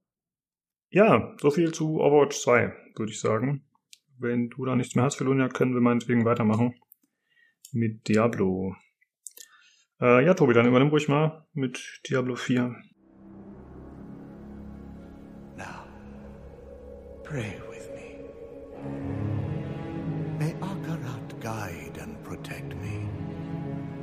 [0.90, 3.66] Ja, so viel zu Overwatch 2, würde ich sagen.
[4.18, 6.76] Wenn du da nichts mehr hast, Philonia, können wir meinetwegen weitermachen
[7.72, 8.76] mit Diablo.
[10.02, 12.76] Äh, ja, Tobi, dann übernimm ruhig mal mit Diablo 4.
[15.58, 15.86] Now,
[17.24, 18.16] pray with me.
[20.40, 23.10] May Akarat guide and protect me.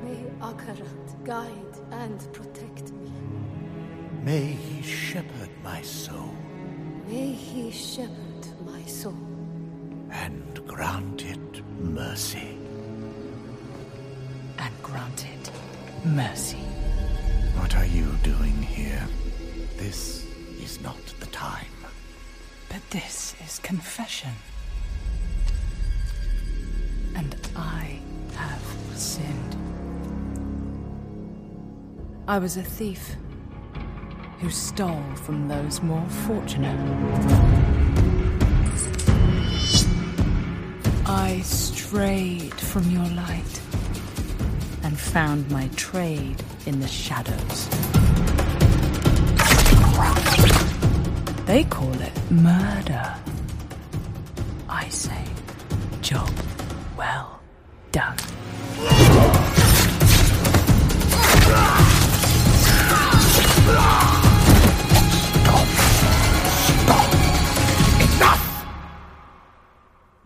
[0.04, 3.10] May Akarat guide and protect me.
[4.22, 6.34] May he shepherd my soul.
[7.08, 9.16] May he shepherd my soul.
[10.10, 12.58] And grant it mercy.
[14.58, 15.50] And grant it
[16.04, 16.64] mercy.
[17.58, 19.06] What are you doing here?
[19.76, 20.26] This
[20.60, 21.76] is not the time.
[22.68, 24.32] But this is confession.
[27.14, 28.00] And I
[28.34, 29.55] have sinned.
[32.28, 33.16] I was a thief.
[34.40, 36.78] who stole from those more fortunate.
[41.06, 43.60] I strayed from your light
[44.82, 47.68] and found my trade in the shadows.
[51.46, 53.25] They call it murder.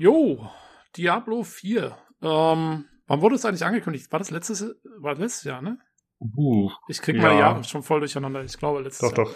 [0.01, 0.49] Jo,
[0.97, 1.95] Diablo 4.
[2.23, 4.11] Ähm, wann wurde es eigentlich angekündigt?
[4.11, 4.63] War das letztes,
[4.99, 5.79] war das letztes Jahr, ne?
[6.19, 7.23] Uh, Ich krieg Ja.
[7.23, 8.43] meine Jahre schon voll durcheinander.
[8.43, 9.27] Ich glaube, letztes doch, Jahr.
[9.27, 9.35] doch.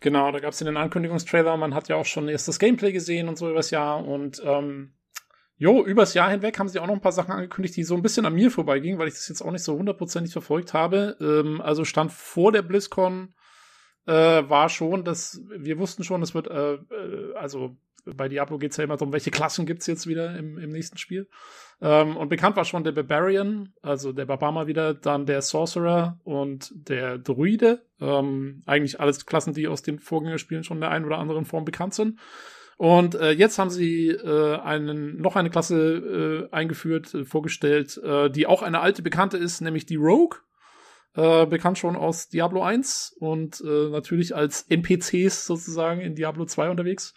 [0.00, 1.56] Genau, da gab es den Ankündigungstrailer.
[1.56, 4.04] Man hat ja auch schon erstes Gameplay gesehen und so übers Jahr.
[4.04, 4.94] Und ähm,
[5.58, 8.02] jo, übers Jahr hinweg haben sie auch noch ein paar Sachen angekündigt, die so ein
[8.02, 11.16] bisschen an mir vorbeigingen, weil ich das jetzt auch nicht so hundertprozentig verfolgt habe.
[11.20, 13.32] Ähm, also stand vor der BlizzCon
[14.06, 17.76] äh, war schon, dass wir wussten schon, es wird, äh, äh, also
[18.16, 21.28] bei Diablo geht's ja immer darum, welche Klassen gibt's jetzt wieder im, im nächsten Spiel.
[21.80, 26.72] Ähm, und bekannt war schon der Barbarian, also der Barbar wieder, dann der Sorcerer und
[26.74, 27.82] der Druide.
[28.00, 31.64] Ähm, eigentlich alles Klassen, die aus den Vorgängerspielen schon in der einen oder anderen Form
[31.64, 32.18] bekannt sind.
[32.78, 38.30] Und äh, jetzt haben sie äh, einen, noch eine Klasse äh, eingeführt, äh, vorgestellt, äh,
[38.30, 40.38] die auch eine alte Bekannte ist, nämlich die Rogue.
[41.14, 47.14] Äh, bekannt schon aus Diablo 1 und natürlich als NPCs sozusagen in Diablo 2 unterwegs.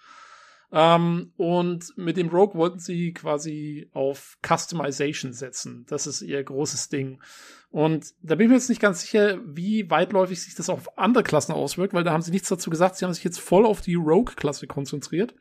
[0.72, 5.86] Ähm, und mit dem Rogue wollten sie quasi auf Customization setzen.
[5.90, 7.22] Das ist ihr großes Ding.
[7.70, 11.24] Und da bin ich mir jetzt nicht ganz sicher, wie weitläufig sich das auf andere
[11.24, 12.96] Klassen auswirkt, weil da haben sie nichts dazu gesagt.
[12.96, 15.36] Sie haben sich jetzt voll auf die Rogue-Klasse konzentriert.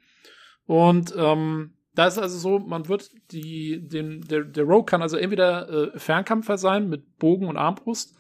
[0.67, 5.17] Und ähm, da ist also so, man wird die, den, der, der Rogue kann also
[5.17, 8.17] entweder äh, Fernkämpfer sein mit Bogen und Armbrust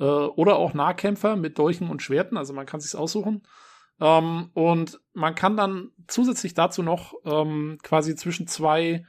[0.00, 2.36] äh, oder auch Nahkämpfer mit Dolchen und Schwerten.
[2.36, 3.42] Also man kann sich's aussuchen.
[4.00, 9.04] Ähm, und man kann dann zusätzlich dazu noch ähm, quasi zwischen zwei,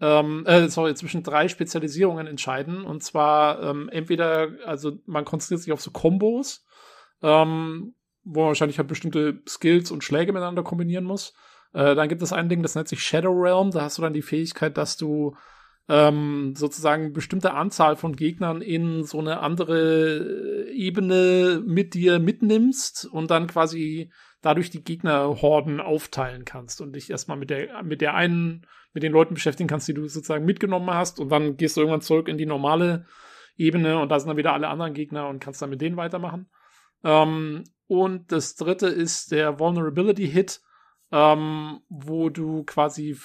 [0.00, 2.84] ähm, äh, sorry, zwischen drei Spezialisierungen entscheiden.
[2.84, 6.64] Und zwar ähm, entweder, also man konzentriert sich auf so Kombos,
[7.22, 7.94] ähm,
[8.24, 11.34] wo man wahrscheinlich halt bestimmte Skills und Schläge miteinander kombinieren muss.
[11.72, 13.70] Äh, dann gibt es ein Ding, das nennt sich Shadow Realm.
[13.70, 15.36] Da hast du dann die Fähigkeit, dass du
[15.88, 23.30] ähm, sozusagen bestimmte Anzahl von Gegnern in so eine andere Ebene mit dir mitnimmst und
[23.30, 28.66] dann quasi dadurch die Gegnerhorden aufteilen kannst und dich erstmal mit der, mit der einen,
[28.92, 32.02] mit den Leuten beschäftigen kannst, die du sozusagen mitgenommen hast und dann gehst du irgendwann
[32.02, 33.06] zurück in die normale
[33.56, 36.48] Ebene und da sind dann wieder alle anderen Gegner und kannst dann mit denen weitermachen.
[37.02, 40.60] Ähm, und das dritte ist der Vulnerability Hit,
[41.12, 43.16] ähm, wo du quasi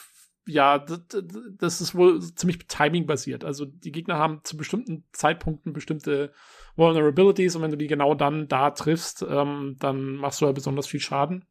[0.46, 3.44] ja, das ist wohl ziemlich Timing basiert.
[3.44, 6.32] Also die Gegner haben zu bestimmten Zeitpunkten bestimmte
[6.76, 10.88] Vulnerabilities und wenn du die genau dann da triffst, ähm, dann machst du ja besonders
[10.88, 11.46] viel Schaden.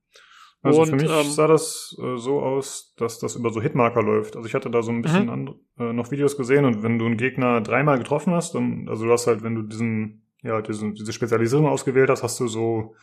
[0.63, 4.03] Also und, für mich ähm, sah das äh, so aus, dass das über so Hitmarker
[4.03, 4.37] läuft.
[4.37, 5.55] Also ich hatte da so ein bisschen Mhm.
[5.79, 9.13] äh, noch Videos gesehen und wenn du einen Gegner dreimal getroffen hast, dann, also du
[9.13, 12.97] hast halt, wenn du diesen, ja, diesen, diese Spezialisierung ausgewählt hast, hast du so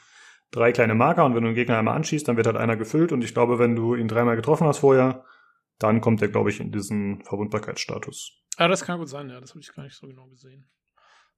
[0.51, 3.13] drei kleine Marker und wenn du einen Gegner einmal anschießt, dann wird halt einer gefüllt
[3.13, 5.23] und ich glaube, wenn du ihn dreimal getroffen hast vorher,
[5.79, 8.41] dann kommt er, glaube ich, in diesen Verwundbarkeitsstatus.
[8.57, 10.65] Ja, das kann gut sein, ja, das habe ich gar nicht so genau gesehen.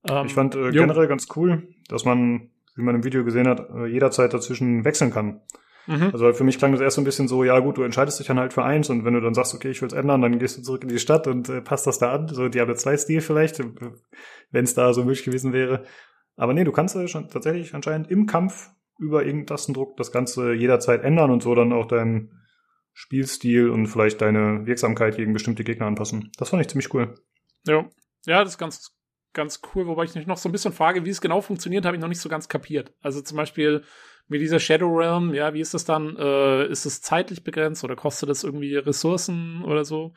[0.07, 3.61] Ähm, ich fand äh, generell ganz cool, dass man, wie man im Video gesehen hat,
[3.69, 5.41] äh, jederzeit dazwischen wechseln kann.
[5.87, 6.09] Mhm.
[6.11, 8.27] Also für mich klang das erst so ein bisschen so, ja gut, du entscheidest dich
[8.27, 10.37] dann halt für eins und wenn du dann sagst, okay, ich will es ändern, dann
[10.37, 13.21] gehst du zurück in die Stadt und äh, passt das da an, so Diablo 2-Stil
[13.21, 13.59] vielleicht,
[14.51, 15.85] wenn es da so möglich gewesen wäre.
[16.35, 18.69] Aber nee, du kannst äh, schon tatsächlich anscheinend im Kampf
[18.99, 22.31] über irgendeinen Tastendruck das Ganze jederzeit ändern und so dann auch deinen
[22.99, 26.31] Spielstil und vielleicht deine Wirksamkeit gegen bestimmte Gegner anpassen.
[26.39, 27.13] Das fand ich ziemlich cool.
[27.67, 27.87] Ja.
[28.25, 28.91] ja, das ist ganz,
[29.33, 31.95] ganz cool, wobei ich mich noch so ein bisschen frage, wie es genau funktioniert, habe
[31.95, 32.95] ich noch nicht so ganz kapiert.
[32.99, 33.83] Also zum Beispiel
[34.27, 36.17] mit dieser Shadow Realm, ja, wie ist das dann?
[36.17, 40.15] Äh, ist es zeitlich begrenzt oder kostet das irgendwie Ressourcen oder so?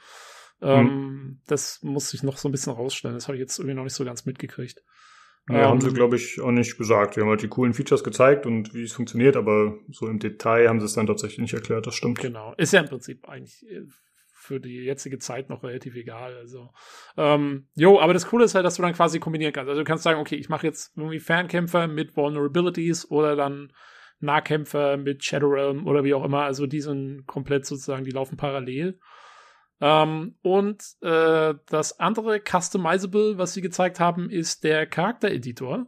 [0.62, 3.14] Ähm, Das muss ich noch so ein bisschen rausstellen.
[3.14, 4.82] Das habe ich jetzt irgendwie noch nicht so ganz mitgekriegt.
[5.48, 7.16] Ja, haben sie, glaube ich, auch nicht gesagt.
[7.16, 10.68] Wir haben halt die coolen Features gezeigt und wie es funktioniert, aber so im Detail
[10.68, 12.20] haben sie es dann tatsächlich nicht erklärt, das stimmt.
[12.20, 12.54] Genau.
[12.56, 13.82] Ist ja im Prinzip eigentlich äh,
[14.40, 16.34] für die jetzige Zeit noch relativ egal.
[16.34, 16.70] Also,
[17.16, 19.68] ähm, jo, aber das Coole ist halt, dass du dann quasi kombinieren kannst.
[19.68, 23.72] Also du kannst sagen, okay, ich mache jetzt irgendwie Fernkämpfer mit Vulnerabilities oder dann
[24.20, 26.42] Nahkämpfer mit Shadow Realm oder wie auch immer.
[26.42, 28.98] Also die sind komplett sozusagen, die laufen parallel.
[29.80, 35.86] Ähm, und äh, das andere Customizable, was sie gezeigt haben, ist der Charaktereditor.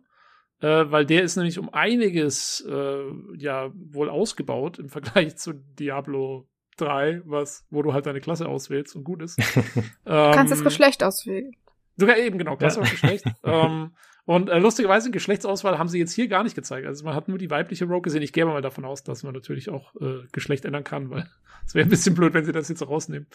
[0.60, 3.02] Äh, weil der ist nämlich um einiges äh,
[3.36, 6.48] ja wohl ausgebaut im Vergleich zu Diablo
[6.78, 9.38] 3, was, wo du halt deine Klasse auswählst und gut ist.
[10.04, 11.52] Du kannst das Ähm, Geschlecht auswählen.
[11.96, 12.82] Sogar eben, genau, Klasse Ja.
[12.84, 13.24] und Geschlecht.
[13.44, 13.92] ähm,
[14.24, 16.86] Und äh, lustigerweise, Geschlechtsauswahl haben sie jetzt hier gar nicht gezeigt.
[16.86, 18.22] Also man hat nur die weibliche Rogue gesehen.
[18.22, 21.28] Ich gehe mal davon aus, dass man natürlich auch äh, Geschlecht ändern kann, weil
[21.66, 23.26] es wäre ein bisschen blöd, wenn sie das jetzt rausnehmen.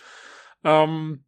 [0.63, 1.23] Ähm,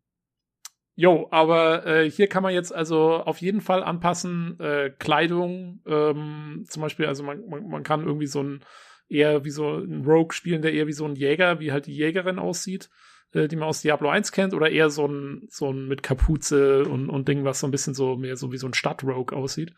[0.96, 6.66] jo, aber äh, hier kann man jetzt also auf jeden Fall anpassen, äh, Kleidung, ähm,
[6.68, 8.64] zum Beispiel, also man, man, man kann irgendwie so ein
[9.08, 11.96] eher wie so ein Rogue spielen, der eher wie so ein Jäger, wie halt die
[11.96, 12.90] Jägerin aussieht
[13.34, 16.84] äh, die man aus Diablo 1 kennt, oder eher so ein, so ein mit Kapuze
[16.84, 19.74] und, und Ding, was so ein bisschen so mehr so wie so ein Stadtrogue aussieht.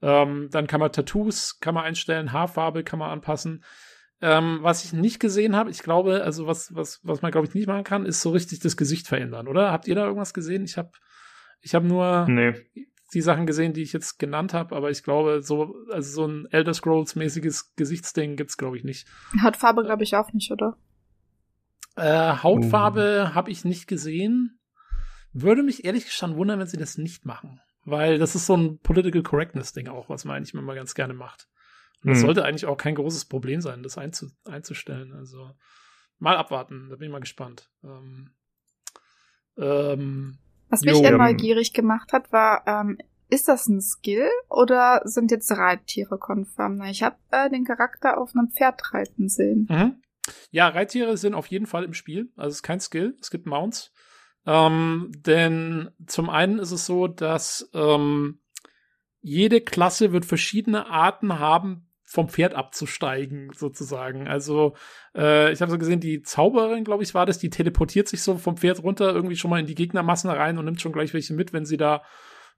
[0.00, 3.64] Ähm, dann kann man Tattoos, kann man einstellen, Haarfarbe kann man anpassen.
[4.20, 7.54] Ähm, was ich nicht gesehen habe, ich glaube, also was, was, was man, glaube ich,
[7.54, 9.70] nicht machen kann, ist so richtig das Gesicht verändern, oder?
[9.70, 10.64] Habt ihr da irgendwas gesehen?
[10.64, 10.90] Ich habe
[11.60, 12.54] ich hab nur Nee.
[13.14, 16.46] die Sachen gesehen, die ich jetzt genannt habe, aber ich glaube, so, also so ein
[16.50, 19.06] Elder Scrolls-mäßiges Gesichtsding gibt's, glaube ich, nicht.
[19.42, 20.76] Hautfarbe glaube ich auch nicht, oder?
[21.96, 24.58] Äh, Hautfarbe habe ich nicht gesehen.
[25.32, 27.60] Würde mich ehrlich gestanden wundern, wenn sie das nicht machen.
[27.84, 31.48] Weil das ist so ein Political Correctness-Ding auch, was man eigentlich immer ganz gerne macht.
[32.02, 32.26] Das Hm.
[32.26, 35.12] sollte eigentlich auch kein großes Problem sein, das einzu einzustellen.
[35.12, 35.50] Also
[36.18, 37.70] mal abwarten, da bin ich mal gespannt.
[37.82, 38.30] Ähm,
[39.56, 40.38] ähm,
[40.68, 41.02] Was mich Jo.
[41.02, 42.98] eher Ähm, neugierig gemacht hat, war, ähm,
[43.30, 46.76] ist das ein Skill oder sind jetzt Reittiere konform?
[46.76, 49.66] Na, Ich habe äh, den Charakter auf einem Pferd reiten sehen.
[49.68, 50.02] Mhm.
[50.50, 52.30] Ja, Reittiere sind auf jeden Fall im Spiel.
[52.36, 53.92] Also es ist kein Skill, es gibt Mounts.
[54.46, 58.40] Ähm, denn zum einen ist es so, dass ähm,
[59.20, 64.28] jede Klasse wird verschiedene Arten haben, vom Pferd abzusteigen, sozusagen.
[64.28, 64.74] Also,
[65.14, 68.38] äh, ich habe so gesehen, die Zauberin, glaube ich, war das, die teleportiert sich so
[68.38, 71.34] vom Pferd runter irgendwie schon mal in die Gegnermassen rein und nimmt schon gleich welche
[71.34, 72.02] mit, wenn sie da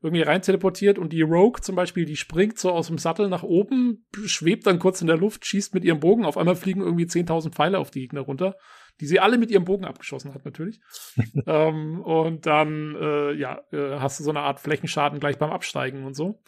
[0.02, 3.42] irgendwie rein teleportiert und die Rogue zum Beispiel, die springt so aus dem Sattel nach
[3.42, 7.04] oben, schwebt dann kurz in der Luft, schießt mit ihrem Bogen, auf einmal fliegen irgendwie
[7.04, 8.54] 10.000 Pfeile auf die Gegner runter,
[9.00, 10.80] die sie alle mit ihrem Bogen abgeschossen hat natürlich.
[11.46, 16.04] ähm, und dann, äh, ja, äh, hast du so eine Art Flächenschaden gleich beim Absteigen
[16.04, 16.40] und so.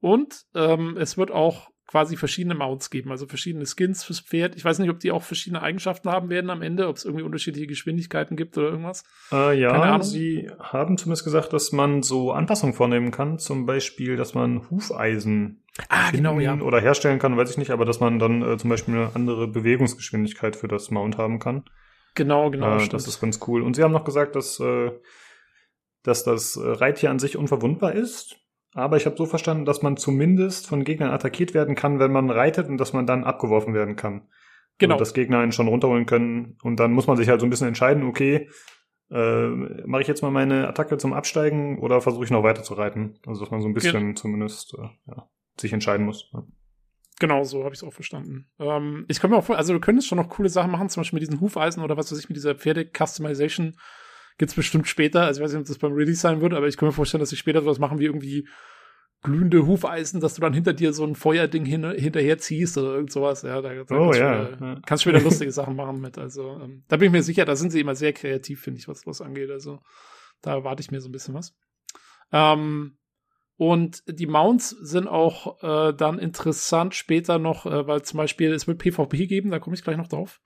[0.00, 4.54] Und ähm, es wird auch quasi verschiedene Mounts geben, also verschiedene Skins fürs Pferd.
[4.54, 7.24] Ich weiß nicht, ob die auch verschiedene Eigenschaften haben werden am Ende, ob es irgendwie
[7.24, 9.04] unterschiedliche Geschwindigkeiten gibt oder irgendwas.
[9.32, 13.38] Äh, ja, sie haben zumindest gesagt, dass man so Anpassungen vornehmen kann.
[13.38, 16.58] Zum Beispiel, dass man Hufeisen Ah, genau, ja.
[16.60, 19.46] oder herstellen kann, weiß ich nicht, aber dass man dann äh, zum Beispiel eine andere
[19.46, 21.64] Bewegungsgeschwindigkeit für das Mount haben kann.
[22.14, 23.62] Genau, genau, äh, das ist ganz cool.
[23.62, 24.90] Und sie haben noch gesagt, dass, äh,
[26.02, 28.36] dass das Reittier an sich unverwundbar ist.
[28.74, 32.30] Aber ich habe so verstanden, dass man zumindest von Gegnern attackiert werden kann, wenn man
[32.30, 34.28] reitet und dass man dann abgeworfen werden kann.
[34.78, 34.94] Genau.
[34.94, 36.56] Also, dass Gegner einen schon runterholen können.
[36.62, 38.48] Und dann muss man sich halt so ein bisschen entscheiden, okay,
[39.10, 39.48] äh,
[39.86, 43.18] mache ich jetzt mal meine Attacke zum Absteigen oder versuche ich noch weiter zu reiten?
[43.26, 45.28] Also dass man so ein bisschen zumindest äh, ja,
[45.58, 46.30] sich entscheiden muss.
[46.32, 46.44] Ja.
[47.18, 48.46] Genau, so habe ich es auch verstanden.
[48.60, 51.00] Ähm, ich kann mir auch vor, also du könntest schon noch coole Sachen machen, zum
[51.00, 53.76] Beispiel mit diesen Hufeisen oder was weiß ich, mit dieser Pferde-Customization
[54.38, 55.22] gibt's bestimmt später.
[55.24, 57.20] Also ich weiß nicht, ob das beim Release sein wird, aber ich kann mir vorstellen,
[57.20, 58.48] dass sie später sowas machen wie irgendwie
[59.22, 63.10] glühende Hufeisen, dass du dann hinter dir so ein Feuerding hin, hinterher ziehst oder irgend
[63.10, 63.42] sowas.
[63.42, 66.16] Ja, da, da Oh, kannst, ja, du, wieder- kannst du wieder lustige Sachen machen mit.
[66.18, 68.86] Also ähm, da bin ich mir sicher, da sind sie immer sehr kreativ, finde ich,
[68.88, 69.50] was was angeht.
[69.50, 69.80] Also
[70.40, 71.52] da erwarte ich mir so ein bisschen was.
[72.32, 72.96] Ähm,
[73.56, 78.68] und die Mounts sind auch äh, dann interessant später noch, äh, weil zum Beispiel es
[78.68, 80.38] wird PvP geben, da komme ich gleich noch drauf.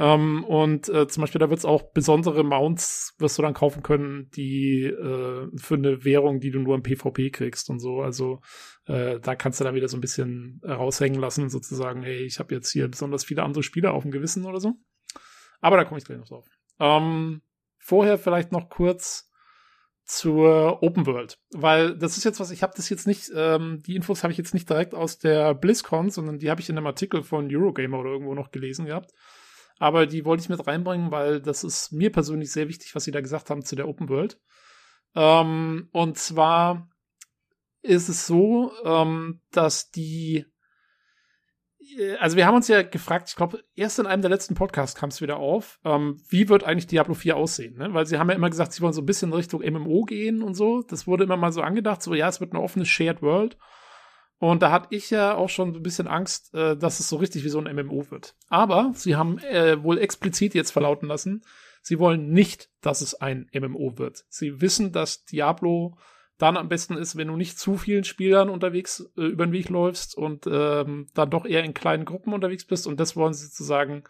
[0.00, 3.82] Ähm, und äh, zum Beispiel, da wird es auch besondere Mounts, wirst du dann kaufen
[3.82, 8.00] können, die äh, für eine Währung, die du nur im PvP kriegst und so.
[8.00, 8.40] Also
[8.86, 12.54] äh, da kannst du dann wieder so ein bisschen raushängen lassen, sozusagen, hey, ich habe
[12.54, 14.72] jetzt hier besonders viele andere Spieler auf dem Gewissen oder so.
[15.60, 16.46] Aber da komme ich gleich noch drauf.
[16.78, 17.42] Ähm,
[17.78, 19.30] vorher vielleicht noch kurz
[20.06, 23.96] zur Open World, weil das ist jetzt was, ich habe das jetzt nicht, ähm, die
[23.96, 26.86] Infos habe ich jetzt nicht direkt aus der BlizzCon, sondern die habe ich in einem
[26.86, 29.12] Artikel von Eurogamer oder irgendwo noch gelesen gehabt.
[29.80, 33.12] Aber die wollte ich mit reinbringen, weil das ist mir persönlich sehr wichtig, was sie
[33.12, 34.38] da gesagt haben zu der Open World.
[35.16, 36.88] Ähm, und zwar
[37.80, 40.44] ist es so, ähm, dass die
[41.98, 44.98] äh, also wir haben uns ja gefragt, ich glaube, erst in einem der letzten Podcasts
[44.98, 47.92] kam es wieder auf, ähm, wie wird eigentlich Diablo 4 aussehen, ne?
[47.94, 50.54] Weil sie haben ja immer gesagt, sie wollen so ein bisschen Richtung MMO gehen und
[50.54, 50.82] so.
[50.82, 53.56] Das wurde immer mal so angedacht, so ja, es wird eine offene Shared World.
[54.40, 57.44] Und da hatte ich ja auch schon ein bisschen Angst, äh, dass es so richtig
[57.44, 58.34] wie so ein MMO wird.
[58.48, 61.42] Aber sie haben äh, wohl explizit jetzt verlauten lassen,
[61.82, 64.24] sie wollen nicht, dass es ein MMO wird.
[64.30, 65.98] Sie wissen, dass Diablo
[66.38, 69.68] dann am besten ist, wenn du nicht zu vielen Spielern unterwegs äh, über den Weg
[69.68, 72.86] läufst und ähm, dann doch eher in kleinen Gruppen unterwegs bist.
[72.86, 74.04] Und das wollen sie sozusagen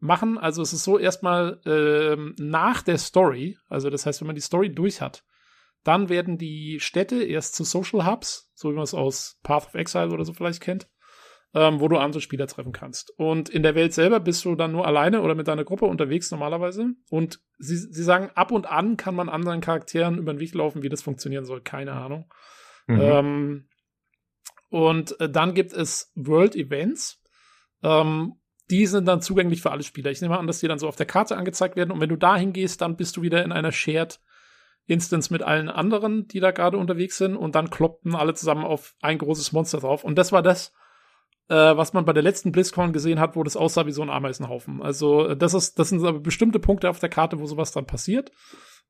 [0.00, 0.38] machen.
[0.38, 4.40] Also es ist so erstmal ähm, nach der Story, also das heißt, wenn man die
[4.40, 5.24] Story durch hat,
[5.84, 9.74] dann werden die Städte erst zu Social Hubs, so wie man es aus Path of
[9.74, 10.88] Exile oder so vielleicht kennt,
[11.54, 13.12] ähm, wo du andere Spieler treffen kannst.
[13.16, 16.30] Und in der Welt selber bist du dann nur alleine oder mit deiner Gruppe unterwegs
[16.30, 16.90] normalerweise.
[17.10, 20.82] Und sie, sie sagen, ab und an kann man anderen Charakteren über den Weg laufen,
[20.82, 22.30] wie das funktionieren soll, keine Ahnung.
[22.86, 23.00] Mhm.
[23.00, 23.68] Ähm,
[24.70, 27.22] Und äh, dann gibt es World Events.
[27.82, 28.34] Ähm,
[28.70, 30.10] die sind dann zugänglich für alle Spieler.
[30.10, 31.90] Ich nehme an, dass die dann so auf der Karte angezeigt werden.
[31.90, 34.20] Und wenn du dahin gehst, dann bist du wieder in einer Shared
[34.88, 37.36] Instance mit allen anderen, die da gerade unterwegs sind.
[37.36, 40.02] Und dann kloppten alle zusammen auf ein großes Monster drauf.
[40.02, 40.72] Und das war das,
[41.48, 44.10] äh, was man bei der letzten BlizzCon gesehen hat, wo das aussah wie so ein
[44.10, 44.82] Ameisenhaufen.
[44.82, 47.86] Also äh, das ist, das sind aber bestimmte Punkte auf der Karte, wo sowas dann
[47.86, 48.32] passiert.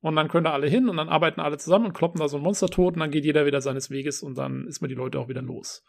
[0.01, 2.37] Und dann können da alle hin und dann arbeiten alle zusammen und kloppen da so
[2.37, 4.95] ein Monster tot und dann geht jeder wieder seines Weges und dann ist man die
[4.95, 5.83] Leute auch wieder los.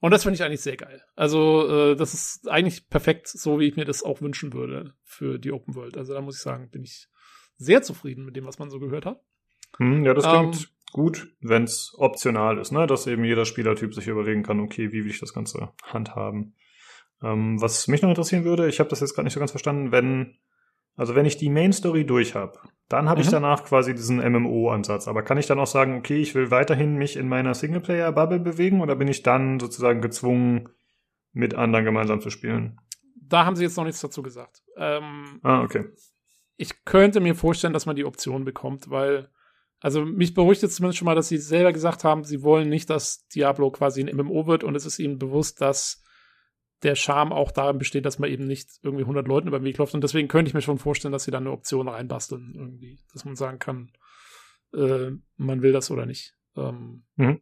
[0.00, 1.02] Und das finde ich eigentlich sehr geil.
[1.16, 5.38] Also, äh, das ist eigentlich perfekt, so wie ich mir das auch wünschen würde für
[5.38, 5.96] die Open World.
[5.96, 7.08] Also, da muss ich sagen, bin ich
[7.56, 9.20] sehr zufrieden mit dem, was man so gehört hat.
[9.76, 12.86] Hm, ja, das klingt Ähm, gut, wenn es optional ist, ne?
[12.86, 16.54] Dass eben jeder Spielertyp sich überlegen kann, okay, wie will ich das Ganze handhaben.
[17.22, 19.92] Ähm, was mich noch interessieren würde, ich habe das jetzt gerade nicht so ganz verstanden,
[19.92, 20.38] wenn,
[20.96, 22.58] also wenn ich die Main Story durch habe,
[22.88, 23.32] dann habe ich Mhm.
[23.32, 25.08] danach quasi diesen MMO-Ansatz.
[25.08, 28.80] Aber kann ich dann auch sagen, okay, ich will weiterhin mich in meiner Singleplayer-Bubble bewegen
[28.80, 30.70] oder bin ich dann sozusagen gezwungen,
[31.32, 32.80] mit anderen gemeinsam zu spielen?
[33.20, 34.62] Da haben sie jetzt noch nichts dazu gesagt.
[34.76, 35.84] Ähm, Ah, okay.
[36.56, 39.28] ich könnte mir vorstellen, dass man die Option bekommt, weil,
[39.80, 42.90] also mich beruhigt jetzt zumindest schon mal, dass sie selber gesagt haben, sie wollen nicht,
[42.90, 46.02] dass Diablo quasi ein MMO wird und es ist ihnen bewusst, dass
[46.82, 49.78] der Charme auch darin besteht, dass man eben nicht irgendwie 100 Leuten über den Weg
[49.78, 53.00] läuft und deswegen könnte ich mir schon vorstellen, dass sie da eine Option reinbasteln irgendwie,
[53.12, 53.90] dass man sagen kann,
[54.74, 56.34] äh, man will das oder nicht.
[56.56, 57.40] Ähm, Mhm.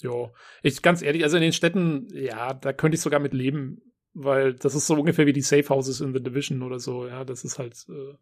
[0.00, 0.30] Ja,
[0.62, 3.82] ich ganz ehrlich, also in den Städten, ja, da könnte ich sogar mit leben,
[4.14, 7.24] weil das ist so ungefähr wie die Safe Houses in The Division oder so, ja,
[7.24, 8.14] das ist halt, äh,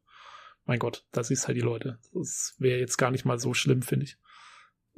[0.66, 1.98] mein Gott, da siehst halt die Leute.
[2.12, 4.18] Das wäre jetzt gar nicht mal so schlimm, finde ich.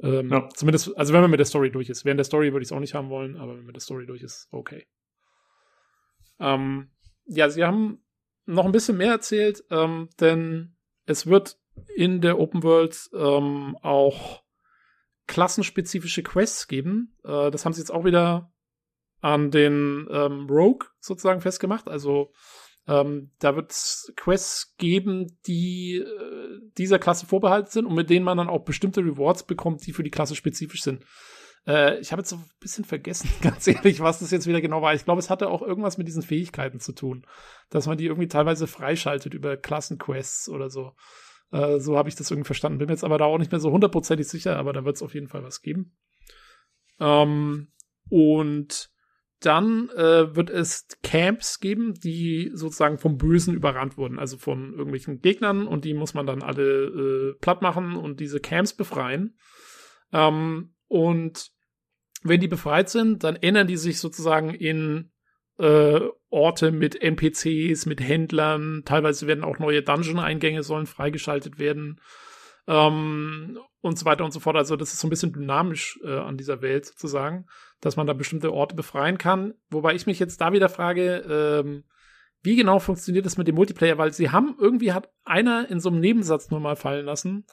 [0.01, 0.49] Ähm, Ja.
[0.49, 2.05] Zumindest, also wenn man mit der Story durch ist.
[2.05, 3.81] Während der Story würde ich es auch nicht haben wollen, aber wenn man mit der
[3.81, 4.87] Story durch ist, okay.
[6.39, 6.89] Ähm,
[7.25, 8.03] ja, sie haben
[8.45, 10.75] noch ein bisschen mehr erzählt, ähm, denn
[11.05, 11.59] es wird
[11.95, 14.43] in der Open World ähm, auch
[15.27, 17.15] klassenspezifische Quests geben.
[17.23, 18.51] Äh, das haben sie jetzt auch wieder
[19.21, 21.87] an den ähm, Rogue sozusagen festgemacht.
[21.87, 22.31] Also
[22.87, 28.25] ähm, da wird es Quests geben, die äh, dieser Klasse vorbehalten sind und mit denen
[28.25, 31.03] man dann auch bestimmte Rewards bekommt, die für die Klasse spezifisch sind.
[31.67, 34.81] Äh, ich habe jetzt so ein bisschen vergessen, ganz ehrlich, was das jetzt wieder genau
[34.81, 34.93] war.
[34.93, 37.25] Ich glaube, es hatte auch irgendwas mit diesen Fähigkeiten zu tun,
[37.69, 40.93] dass man die irgendwie teilweise freischaltet über Klassenquests oder so.
[41.51, 42.79] Äh, so habe ich das irgendwie verstanden.
[42.79, 45.03] Bin mir jetzt aber da auch nicht mehr so hundertprozentig sicher, aber da wird es
[45.03, 45.95] auf jeden Fall was geben.
[46.99, 47.71] Ähm,
[48.09, 48.89] und
[49.41, 55.21] dann äh, wird es Camps geben, die sozusagen vom Bösen überrannt wurden, also von irgendwelchen
[55.21, 59.37] Gegnern und die muss man dann alle äh, platt machen und diese Camps befreien.
[60.11, 61.51] Ähm, und
[62.23, 65.11] wenn die befreit sind, dann ändern die sich sozusagen in
[65.57, 68.83] äh, Orte mit NPCs, mit Händlern.
[68.85, 72.01] Teilweise werden auch neue Dungeon-Eingänge sollen freigeschaltet werden
[72.69, 74.55] ähm, und so weiter und so fort.
[74.55, 77.47] Also das ist so ein bisschen dynamisch äh, an dieser Welt sozusagen,
[77.81, 79.55] dass man da bestimmte Orte befreien kann.
[79.69, 81.83] Wobei ich mich jetzt da wieder frage, ähm,
[82.41, 83.97] wie genau funktioniert das mit dem Multiplayer?
[83.97, 87.45] Weil sie haben irgendwie hat einer in so einem Nebensatz nur mal fallen lassen,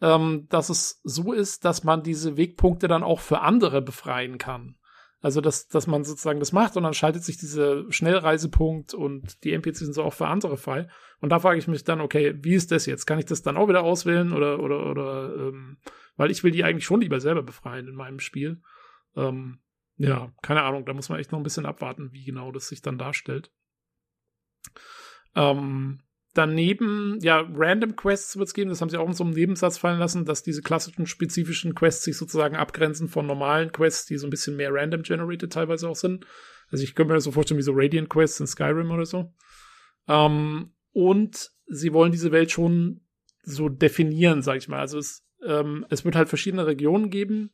[0.00, 4.76] ähm, dass es so ist, dass man diese Wegpunkte dann auch für andere befreien kann.
[5.24, 9.54] Also, dass, dass man sozusagen das macht und dann schaltet sich dieser Schnellreisepunkt und die
[9.54, 10.86] NPCs sind so auch für andere frei.
[11.18, 13.06] Und da frage ich mich dann, okay, wie ist das jetzt?
[13.06, 15.78] Kann ich das dann auch wieder auswählen oder, oder, oder, ähm,
[16.16, 18.60] weil ich will die eigentlich schon lieber selber befreien in meinem Spiel.
[19.16, 19.60] Ähm,
[19.96, 22.82] ja, keine Ahnung, da muss man echt noch ein bisschen abwarten, wie genau das sich
[22.82, 23.50] dann darstellt.
[25.34, 26.02] Ähm,
[26.34, 29.78] daneben, ja, Random Quests wird es geben, das haben sie auch in so einem Nebensatz
[29.78, 34.26] fallen lassen, dass diese klassischen spezifischen Quests sich sozusagen abgrenzen von normalen Quests, die so
[34.26, 36.26] ein bisschen mehr random generated teilweise auch sind.
[36.70, 39.32] Also ich könnte mir das so vorstellen wie so Radiant Quests in Skyrim oder so.
[40.08, 43.00] Ähm, und sie wollen diese Welt schon
[43.42, 44.80] so definieren, sag ich mal.
[44.80, 47.52] Also es, ähm, es wird halt verschiedene Regionen geben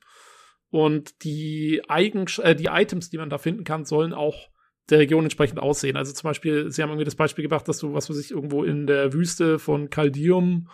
[0.70, 4.50] und die, Eigen äh, die Items, die man da finden kann, sollen auch
[4.90, 5.96] der Region entsprechend aussehen.
[5.96, 8.64] Also zum Beispiel, sie haben irgendwie das Beispiel gebracht, dass du, was weiß ich, irgendwo
[8.64, 10.68] in der Wüste von Caldium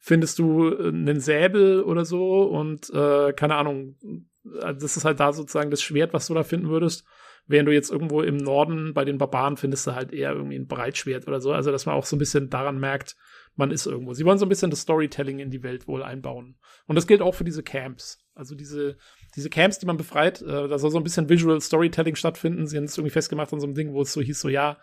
[0.00, 3.96] findest du äh, einen Säbel oder so und äh, keine Ahnung,
[4.44, 7.04] äh, das ist halt da sozusagen das Schwert, was du da finden würdest.
[7.46, 10.68] Während du jetzt irgendwo im Norden bei den Barbaren findest du halt eher irgendwie ein
[10.68, 11.52] Breitschwert oder so.
[11.52, 13.16] Also, dass man auch so ein bisschen daran merkt,
[13.56, 14.14] man ist irgendwo.
[14.14, 16.58] Sie wollen so ein bisschen das Storytelling in die Welt wohl einbauen.
[16.86, 18.24] Und das gilt auch für diese Camps.
[18.34, 18.98] Also diese,
[19.36, 22.66] diese Camps, die man befreit, äh, da soll so ein bisschen Visual Storytelling stattfinden.
[22.66, 24.78] Sie haben es irgendwie festgemacht an so einem Ding, wo es so hieß, so ja,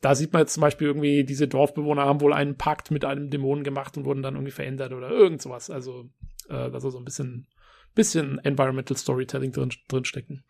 [0.00, 3.30] da sieht man jetzt zum Beispiel irgendwie, diese Dorfbewohner haben wohl einen Pakt mit einem
[3.30, 5.70] Dämonen gemacht und wurden dann irgendwie verändert oder irgend sowas.
[5.70, 6.10] Also
[6.48, 7.46] äh, da soll so ein bisschen,
[7.94, 10.44] bisschen Environmental Storytelling drin, drin stecken.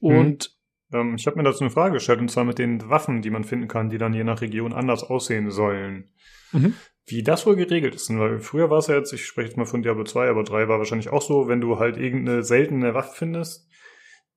[0.00, 0.56] Und
[0.92, 3.44] Ähm, ich habe mir dazu eine Frage gestellt, und zwar mit den Waffen, die man
[3.44, 6.10] finden kann, die dann je nach Region anders aussehen sollen.
[6.52, 6.74] Mhm.
[7.06, 8.10] Wie das wohl geregelt ist.
[8.10, 10.68] Weil früher war es ja jetzt, ich spreche jetzt mal von Diablo 2, aber 3
[10.68, 13.68] war wahrscheinlich auch so, wenn du halt irgendeine seltene Waffe findest,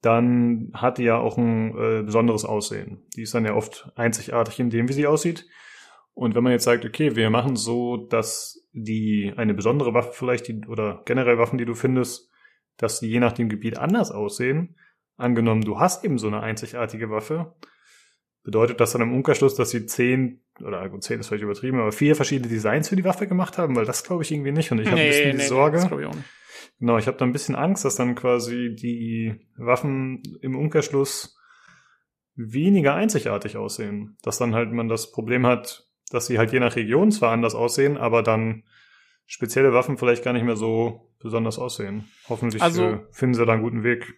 [0.01, 3.05] dann hat die ja auch ein äh, besonderes Aussehen.
[3.15, 5.45] Die ist dann ja oft einzigartig in dem, wie sie aussieht.
[6.13, 10.47] Und wenn man jetzt sagt, okay, wir machen so, dass die eine besondere Waffe vielleicht
[10.47, 12.29] die, oder generell Waffen, die du findest,
[12.77, 14.77] dass die je nach dem Gebiet anders aussehen.
[15.17, 17.55] Angenommen, du hast eben so eine einzigartige Waffe,
[18.49, 21.91] bedeutet das dann im Umkehrschluss, dass sie zehn oder gut, zehn ist vielleicht übertrieben, aber
[21.91, 24.71] vier verschiedene Designs für die Waffe gemacht haben, weil das glaube ich irgendwie nicht.
[24.71, 25.77] Und ich habe Nee, ein bisschen nee, die nee, Sorge.
[25.77, 26.25] das glaub ich auch nicht.
[26.79, 31.37] Genau, ich habe da ein bisschen Angst, dass dann quasi die Waffen im Umkehrschluss
[32.35, 34.17] weniger einzigartig aussehen.
[34.23, 37.53] Dass dann halt man das Problem hat, dass sie halt je nach Region zwar anders
[37.53, 38.63] aussehen, aber dann
[39.25, 42.05] spezielle Waffen vielleicht gar nicht mehr so besonders aussehen.
[42.27, 44.15] Hoffentlich Also- äh, finden sie da einen guten Weg.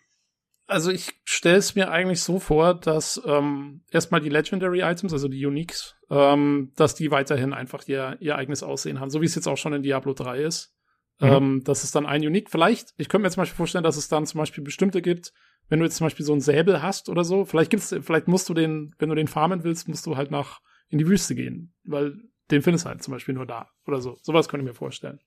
[0.72, 5.27] Also ich stelle es mir eigentlich so vor, dass ähm, erstmal die Legendary Items, also
[5.27, 9.35] die Uniques, ähm, dass die weiterhin einfach ihr, ihr eigenes Aussehen haben, so wie es
[9.35, 10.73] jetzt auch schon in Diablo 3 ist.
[11.19, 11.27] Mhm.
[11.27, 12.49] Ähm, das ist dann ein Unique.
[12.49, 15.34] Vielleicht, ich könnte mir zum Beispiel vorstellen, dass es dann zum Beispiel bestimmte gibt,
[15.68, 18.48] wenn du jetzt zum Beispiel so einen Säbel hast oder so, vielleicht gibt's, vielleicht musst
[18.49, 21.73] du den, wenn du den farmen willst, musst du halt nach in die Wüste gehen,
[21.84, 22.15] weil
[22.49, 24.18] den findest du halt zum Beispiel nur da oder so.
[24.22, 25.19] Sowas könnte ich mir vorstellen.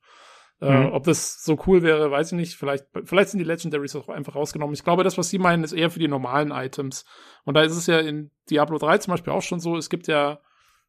[0.60, 0.92] Äh, Mhm.
[0.92, 2.54] ob das so cool wäre, weiß ich nicht.
[2.54, 4.74] Vielleicht, vielleicht sind die Legendaries auch einfach rausgenommen.
[4.74, 7.04] Ich glaube, das, was sie meinen, ist eher für die normalen Items.
[7.44, 10.06] Und da ist es ja in Diablo 3 zum Beispiel auch schon so, es gibt
[10.06, 10.40] ja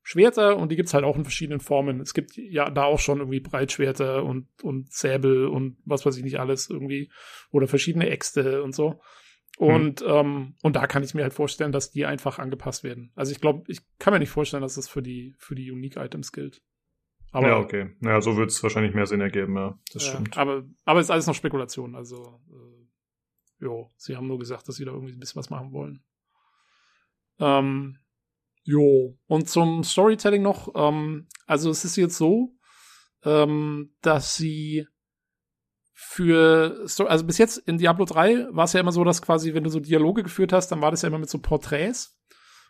[0.03, 1.99] Schwerter und die gibt's halt auch in verschiedenen Formen.
[1.99, 6.23] Es gibt ja da auch schon irgendwie Breitschwerter und, und Säbel und was weiß ich
[6.23, 7.11] nicht alles irgendwie.
[7.49, 9.01] Oder verschiedene Äxte und so.
[9.57, 13.11] Und, ähm, und da kann ich mir halt vorstellen, dass die einfach angepasst werden.
[13.15, 16.31] Also ich glaube, ich kann mir nicht vorstellen, dass das für die, für die Unique-Items
[16.33, 16.61] gilt.
[17.35, 17.93] Aber, ja, okay.
[17.99, 19.77] Naja, so wird es wahrscheinlich mehr Sinn ergeben, ja.
[19.91, 20.37] Das ja, stimmt.
[20.37, 21.95] Aber, aber es ist alles noch Spekulation.
[21.95, 25.73] Also, äh, jo, sie haben nur gesagt, dass sie da irgendwie ein bisschen was machen
[25.73, 26.01] wollen.
[27.39, 27.97] Ähm,
[28.63, 30.69] jo, und zum Storytelling noch.
[30.75, 32.55] Ähm, also es ist jetzt so,
[33.23, 34.87] ähm, dass sie
[35.91, 39.53] für, Sto- also bis jetzt in Diablo 3 war es ja immer so, dass quasi,
[39.53, 42.17] wenn du so Dialoge geführt hast, dann war das ja immer mit so Porträts.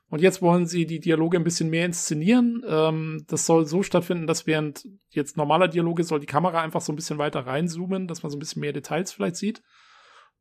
[0.10, 2.64] Und jetzt wollen sie die Dialoge ein bisschen mehr inszenieren.
[2.68, 6.94] Ähm, das soll so stattfinden, dass während jetzt normaler Dialoge soll die Kamera einfach so
[6.94, 9.64] ein bisschen weiter reinzoomen, dass man so ein bisschen mehr Details vielleicht sieht.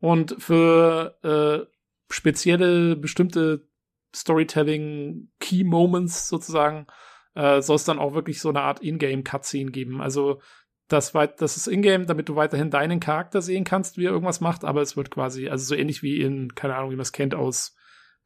[0.00, 3.66] Und für äh, spezielle, bestimmte
[4.14, 6.86] Storytelling Key Moments sozusagen
[7.34, 10.02] äh, soll es dann auch wirklich so eine Art Ingame-Cutscene geben.
[10.02, 10.40] Also
[10.88, 14.64] das, das ist Ingame, damit du weiterhin deinen Charakter sehen kannst, wie er irgendwas macht,
[14.64, 17.34] aber es wird quasi, also so ähnlich wie in, keine Ahnung, wie man es kennt
[17.34, 17.74] aus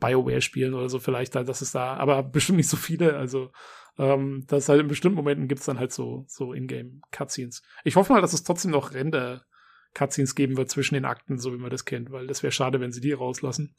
[0.01, 3.51] BioWare-Spielen oder so vielleicht, dass es da, aber bestimmt nicht so viele, also
[3.99, 7.63] ähm, dass halt in bestimmten Momenten gibt's dann halt so, so Ingame-Cutscenes.
[7.85, 11.59] Ich hoffe mal, dass es trotzdem noch Render-Cutscenes geben wird zwischen den Akten, so wie
[11.59, 13.77] man das kennt, weil das wäre schade, wenn sie die rauslassen.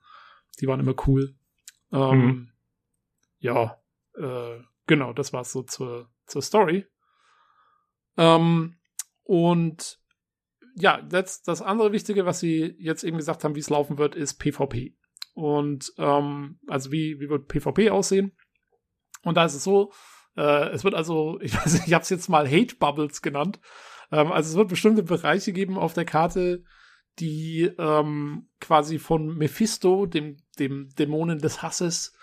[0.60, 1.36] Die waren immer cool.
[1.92, 2.52] Ähm, Mhm.
[3.40, 3.82] Ja,
[4.16, 6.86] äh, genau, das war's so zur, zur Story.
[8.18, 8.76] Ähm,
[9.24, 10.00] und
[10.76, 14.16] ja, das, das andere Wichtige, was sie jetzt eben gesagt haben, wie es laufen wird,
[14.16, 14.96] ist PvP.
[15.40, 18.34] Und ähm, also wie, wie wird PvP aussehen?
[19.24, 19.94] Und da ist es so,
[20.36, 23.62] äh, es wird also, ich weiß nicht, ich habe es jetzt mal Hate Bubbles genannt.
[24.12, 26.66] Ähm, also es wird bestimmte Bereiche geben auf der Karte,
[27.20, 32.14] die ähm, quasi von Mephisto, dem, dem Dämonen des Hasses,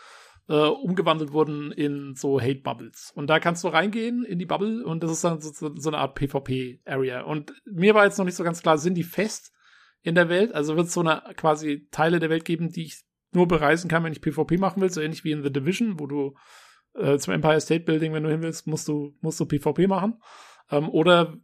[0.51, 3.13] äh, umgewandelt wurden in so Hate Bubbles.
[3.15, 5.99] Und da kannst du reingehen in die Bubble und das ist dann so, so, eine
[5.99, 7.23] Art PvP-Area.
[7.23, 9.55] Und mir war jetzt noch nicht so ganz klar, sind die fest
[10.03, 10.55] in der Welt?
[10.55, 13.06] Also wird es so eine quasi Teile der Welt geben, die ich
[13.37, 16.07] nur bereisen kann, wenn ich PvP machen will, so ähnlich wie in The Division, wo
[16.07, 16.35] du
[16.95, 20.15] äh, zum Empire State Building, wenn du hin willst, musst du, musst du PvP machen.
[20.71, 21.37] Ähm, oder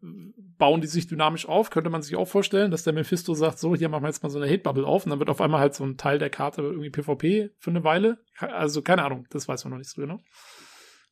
[0.59, 3.77] bauen die sich dynamisch auf, könnte man sich auch vorstellen, dass der Mephisto sagt, so,
[3.77, 5.75] hier machen wir jetzt mal so eine Hate-Bubble auf und dann wird auf einmal halt
[5.75, 8.19] so ein Teil der Karte irgendwie PvP für eine Weile.
[8.39, 10.19] Also keine Ahnung, das weiß man noch nicht so genau.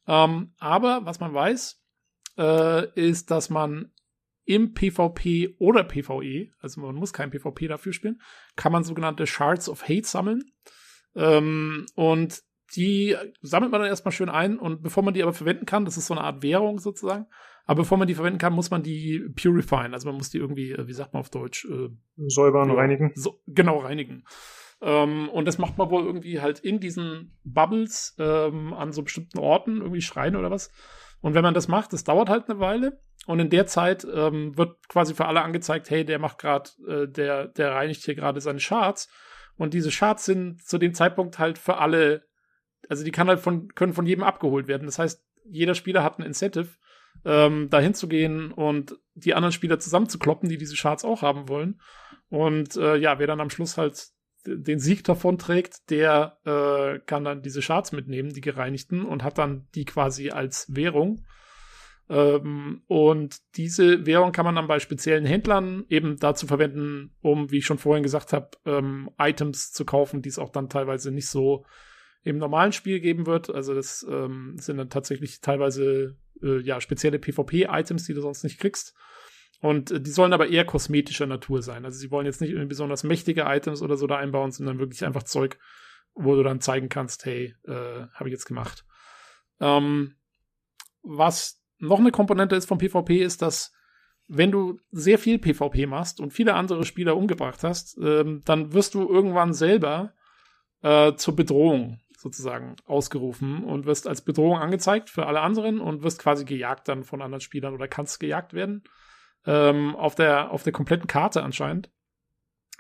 [0.09, 1.81] Ähm, aber was man weiß,
[2.39, 3.93] äh, ist, dass man
[4.45, 8.21] im PvP oder PvE, also man muss kein PvP dafür spielen,
[8.57, 10.45] kann man sogenannte Shards of Hate sammeln.
[11.15, 12.43] Ähm, und
[12.77, 15.97] die sammelt man dann erstmal schön ein und bevor man die aber verwenden kann, das
[15.97, 17.27] ist so eine Art Währung sozusagen,
[17.65, 20.73] aber bevor man die verwenden kann, muss man die purifyen, also man muss die irgendwie,
[20.73, 21.89] äh, wie sagt man auf Deutsch, äh,
[22.29, 23.13] Säubern, ja, reinigen.
[23.15, 24.25] So, genau, reinigen.
[24.83, 29.39] Ähm, und das macht man wohl irgendwie halt in diesen Bubbles ähm, an so bestimmten
[29.39, 30.73] Orten, irgendwie Schreien oder was.
[31.21, 33.01] Und wenn man das macht, das dauert halt eine Weile.
[33.27, 37.07] Und in der Zeit ähm, wird quasi für alle angezeigt, hey, der macht gerade, äh,
[37.07, 39.09] der, der reinigt hier gerade seine Charts.
[39.57, 42.25] Und diese Charts sind zu dem Zeitpunkt halt für alle,
[42.89, 44.87] also die kann halt von, können von jedem abgeholt werden.
[44.87, 46.69] Das heißt, jeder Spieler hat ein Incentive,
[47.25, 51.81] ähm, dahin zu gehen und die anderen Spieler zusammenzukloppen, die diese Charts auch haben wollen.
[52.31, 54.09] Und äh, ja, wer dann am Schluss halt
[54.47, 59.39] den Sieg davon trägt, der äh, kann dann diese Charts mitnehmen, die gereinigten, und hat
[59.39, 61.27] dann die quasi als Währung.
[62.11, 67.59] Ähm, und diese Währung kann man dann bei speziellen Händlern eben dazu verwenden, um, wie
[67.59, 71.29] ich schon vorhin gesagt habe, ähm, Items zu kaufen, die es auch dann teilweise nicht
[71.29, 71.65] so
[72.25, 73.55] im normalen Spiel geben wird.
[73.55, 78.59] Also das ähm, sind dann tatsächlich teilweise äh, ja spezielle PvP-Items, die du sonst nicht
[78.59, 78.93] kriegst.
[79.61, 81.85] Und äh, die sollen aber eher kosmetischer Natur sein.
[81.85, 85.05] Also sie wollen jetzt nicht irgendwie besonders mächtige Items oder so da einbauen, sondern wirklich
[85.05, 85.61] einfach Zeug,
[86.15, 88.85] wo du dann zeigen kannst, hey, äh, habe ich jetzt gemacht.
[89.61, 90.17] Ähm,
[91.03, 93.73] was noch eine Komponente ist vom PvP, ist, dass
[94.29, 98.95] wenn du sehr viel PvP machst und viele andere Spieler umgebracht hast, ähm, dann wirst
[98.95, 100.13] du irgendwann selber
[100.83, 106.21] äh, zur Bedrohung sozusagen ausgerufen und wirst als Bedrohung angezeigt für alle anderen und wirst
[106.21, 108.85] quasi gejagt dann von anderen Spielern oder kannst gejagt werden.
[109.47, 111.91] Ähm, auf, der, auf der kompletten Karte anscheinend.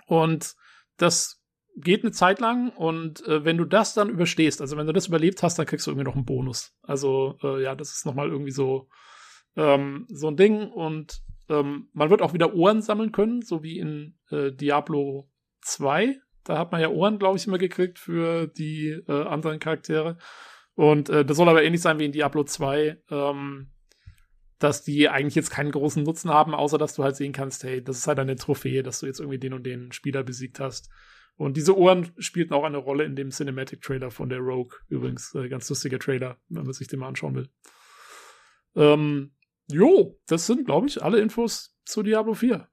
[0.06, 0.54] Und
[0.98, 1.39] das
[1.80, 5.08] geht eine Zeit lang und äh, wenn du das dann überstehst, also wenn du das
[5.08, 6.76] überlebt hast, dann kriegst du irgendwie noch einen Bonus.
[6.82, 8.88] Also äh, ja, das ist nochmal irgendwie so,
[9.56, 13.78] ähm, so ein Ding und ähm, man wird auch wieder Ohren sammeln können, so wie
[13.78, 15.28] in äh, Diablo
[15.62, 16.18] 2.
[16.44, 20.16] Da hat man ja Ohren, glaube ich, immer gekriegt für die äh, anderen Charaktere.
[20.74, 23.70] Und äh, das soll aber ähnlich sein wie in Diablo 2, ähm,
[24.58, 27.82] dass die eigentlich jetzt keinen großen Nutzen haben, außer dass du halt sehen kannst, hey,
[27.82, 30.90] das ist halt eine Trophäe, dass du jetzt irgendwie den und den Spieler besiegt hast.
[31.40, 34.76] Und diese Ohren spielten auch eine Rolle in dem Cinematic Trailer von der Rogue.
[34.90, 37.48] Übrigens, äh, ganz lustiger Trailer, wenn man sich den mal anschauen will.
[38.76, 39.32] Ähm,
[39.72, 42.68] jo, das sind, glaube ich, alle Infos zu Diablo 4.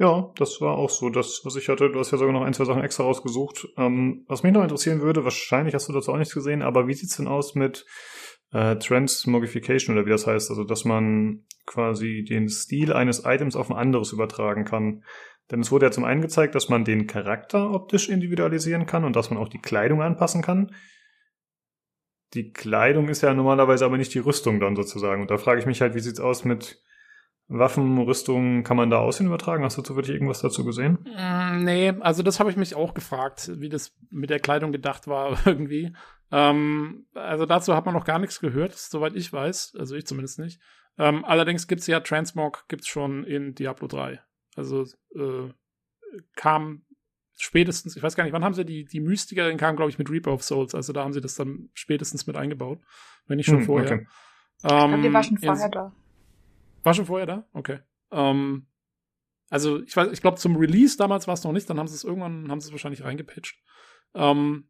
[0.00, 1.92] Ja, das war auch so das, was ich hatte.
[1.92, 3.68] Du hast ja sogar noch ein, zwei Sachen extra rausgesucht.
[3.76, 6.94] Ähm, was mich noch interessieren würde, wahrscheinlich hast du dazu auch nichts gesehen, aber wie
[6.94, 7.86] sieht's denn aus mit
[8.50, 10.50] äh, Transmogrification oder wie das heißt?
[10.50, 15.04] Also, dass man quasi den Stil eines Items auf ein anderes übertragen kann.
[15.50, 19.14] Denn es wurde ja zum einen gezeigt, dass man den Charakter optisch individualisieren kann und
[19.14, 20.72] dass man auch die Kleidung anpassen kann.
[22.34, 25.22] Die Kleidung ist ja normalerweise aber nicht die Rüstung dann sozusagen.
[25.22, 26.82] Und da frage ich mich halt, wie sieht's aus mit
[27.48, 29.62] Waffen, Rüstungen kann man da aussehen übertragen?
[29.62, 30.98] Hast du zufällig irgendwas dazu gesehen?
[31.04, 35.06] Mm, nee, also das habe ich mich auch gefragt, wie das mit der Kleidung gedacht
[35.06, 35.94] war irgendwie.
[36.32, 39.76] Ähm, also dazu hat man noch gar nichts gehört, soweit ich weiß.
[39.78, 40.60] Also ich zumindest nicht.
[40.98, 44.20] Ähm, allerdings gibt's ja Transmog gibt's schon in Diablo 3.
[44.56, 44.82] Also
[45.14, 45.52] äh,
[46.34, 46.82] kam
[47.38, 49.98] spätestens, ich weiß gar nicht, wann haben sie die, die Mystiker, den kam, glaube ich,
[49.98, 50.74] mit Reaper of Souls.
[50.74, 52.80] Also da haben sie das dann spätestens mit eingebaut.
[53.26, 53.92] Wenn nicht schon hm, vorher.
[53.92, 54.06] Okay.
[54.64, 55.92] Ähm, die war schon vorher da.
[56.82, 57.48] War schon vorher da?
[57.52, 57.80] Okay.
[58.10, 58.66] Ähm,
[59.50, 61.94] also ich weiß, ich glaube zum Release damals war es noch nicht, dann haben sie
[61.94, 63.56] es irgendwann, haben sie es wahrscheinlich reingepatcht.
[64.14, 64.68] Ähm,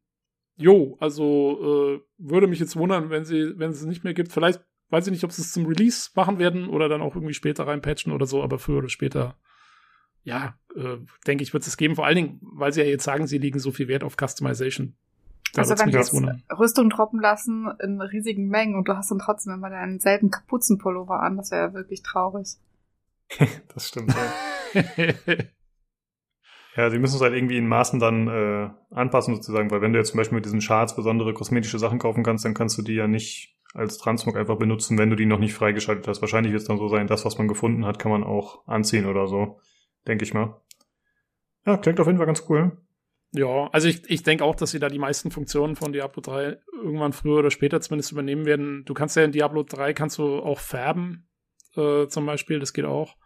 [0.56, 4.32] jo, also äh, würde mich jetzt wundern, wenn sie, wenn es nicht mehr gibt.
[4.32, 4.60] Vielleicht
[4.90, 7.66] weiß ich nicht, ob sie es zum Release machen werden oder dann auch irgendwie später
[7.66, 9.38] reinpatchen oder so, aber früher oder später,
[10.26, 11.94] ja, äh, denke ich, wird es geben.
[11.94, 14.96] Vor allen Dingen, weil sie ja jetzt sagen, sie legen so viel Wert auf Customization.
[15.54, 16.12] Da also wenn jetzt
[16.58, 21.20] Rüstung droppen lassen in riesigen Mengen und du hast dann trotzdem immer deinen selben Kapuzenpullover
[21.20, 22.56] an, das wäre ja wirklich traurig.
[23.74, 24.14] das stimmt,
[24.74, 25.14] ja.
[26.76, 29.98] ja, sie müssen es halt irgendwie in Maßen dann äh, anpassen sozusagen, weil wenn du
[29.98, 32.94] jetzt zum Beispiel mit diesen Charts besondere kosmetische Sachen kaufen kannst, dann kannst du die
[32.94, 36.20] ja nicht als Transmog einfach benutzen, wenn du die noch nicht freigeschaltet hast.
[36.20, 39.06] Wahrscheinlich wird es dann so sein, das, was man gefunden hat, kann man auch anziehen
[39.06, 39.60] oder so,
[40.06, 40.60] denke ich mal.
[41.64, 42.78] Ja, klingt auf jeden Fall ganz cool.
[43.32, 46.58] Ja, also ich, ich denke auch, dass sie da die meisten Funktionen von Diablo 3
[46.72, 48.84] irgendwann früher oder später zumindest übernehmen werden.
[48.84, 51.28] Du kannst ja in Diablo 3 kannst du auch färben,
[51.74, 53.16] äh, zum Beispiel, das geht auch.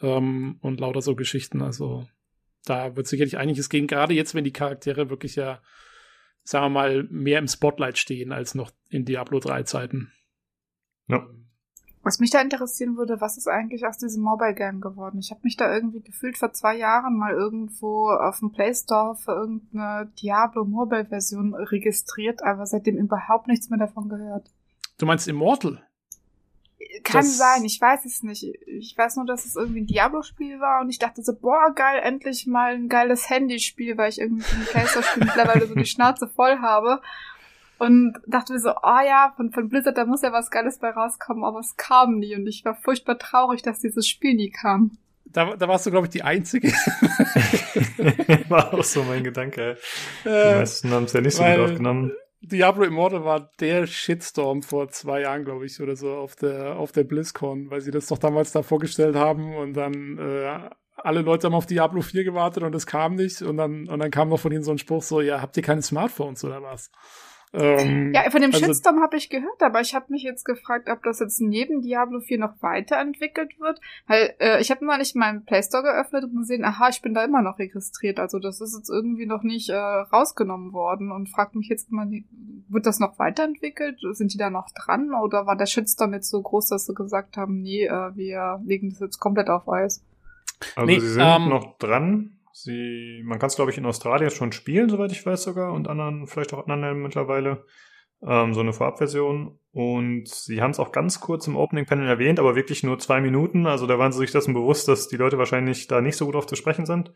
[0.00, 1.62] Ähm, und lauter so Geschichten.
[1.62, 2.06] Also
[2.64, 5.62] da wird sicherlich einiges gehen, gerade jetzt, wenn die Charaktere wirklich ja,
[6.42, 10.12] sagen wir mal, mehr im Spotlight stehen als noch in Diablo 3 Zeiten.
[11.08, 11.26] Ja.
[12.02, 15.18] Was mich da interessieren würde, was ist eigentlich aus diesem Mobile Game geworden?
[15.18, 19.16] Ich habe mich da irgendwie gefühlt vor zwei Jahren mal irgendwo auf dem Play Store
[19.16, 24.50] für irgendeine Diablo Mobile Version registriert, aber seitdem überhaupt nichts mehr davon gehört.
[24.96, 25.82] Du meinst Immortal?
[27.04, 28.44] Kann das sein, ich weiß es nicht.
[28.66, 32.00] Ich weiß nur, dass es irgendwie ein Diablo-Spiel war und ich dachte so, boah, geil,
[32.02, 36.58] endlich mal ein geiles Handyspiel, weil ich irgendwie ein Playstation mittlerweile so die Schnauze voll
[36.60, 37.02] habe
[37.80, 40.90] und dachte mir so, oh ja, von, von Blizzard, da muss ja was Geiles bei
[40.90, 44.98] rauskommen, aber es kam nie und ich war furchtbar traurig, dass dieses Spiel nie kam.
[45.24, 46.68] Da, da warst du, glaube ich, die Einzige.
[48.50, 49.78] war auch so mein Gedanke.
[50.24, 52.12] Die äh, meisten haben es ja nicht so gut aufgenommen.
[52.42, 56.92] Diablo Immortal war der Shitstorm vor zwei Jahren, glaube ich, oder so auf der auf
[56.92, 61.46] der BlizzCon, weil sie das doch damals da vorgestellt haben und dann äh, alle Leute
[61.46, 64.40] haben auf Diablo 4 gewartet und es kam nicht und dann und dann kam noch
[64.40, 66.90] von ihnen so ein Spruch so, ja, habt ihr keine Smartphones oder was?
[67.52, 70.88] Ähm, ja, von dem also, Shitstorm habe ich gehört, aber ich habe mich jetzt gefragt,
[70.88, 73.80] ob das jetzt neben Diablo 4 noch weiterentwickelt wird.
[74.06, 77.12] Weil äh, ich habe mal nicht meinen Play Store geöffnet und gesehen, aha, ich bin
[77.12, 78.20] da immer noch registriert.
[78.20, 82.08] Also das ist jetzt irgendwie noch nicht äh, rausgenommen worden und fragt mich jetzt mal,
[82.68, 83.98] wird das noch weiterentwickelt?
[84.12, 85.12] Sind die da noch dran?
[85.12, 88.90] Oder war der Shitstorm jetzt so groß, dass sie gesagt haben, nee, äh, wir legen
[88.90, 90.04] das jetzt komplett auf Eis?
[90.76, 92.39] Also Nee, sie sind ähm, noch dran.
[92.62, 95.88] Sie, man kann es, glaube ich, in Australien schon spielen, soweit ich weiß sogar, und
[95.88, 97.64] anderen, vielleicht auch anderen Ländern mittlerweile.
[98.22, 99.58] Ähm, so eine Vorabversion.
[99.72, 103.20] Und sie haben es auch ganz kurz im Opening Panel erwähnt, aber wirklich nur zwei
[103.20, 103.66] Minuten.
[103.66, 106.36] Also da waren sie sich dessen bewusst, dass die Leute wahrscheinlich da nicht so gut
[106.36, 107.12] auf zu sprechen sind.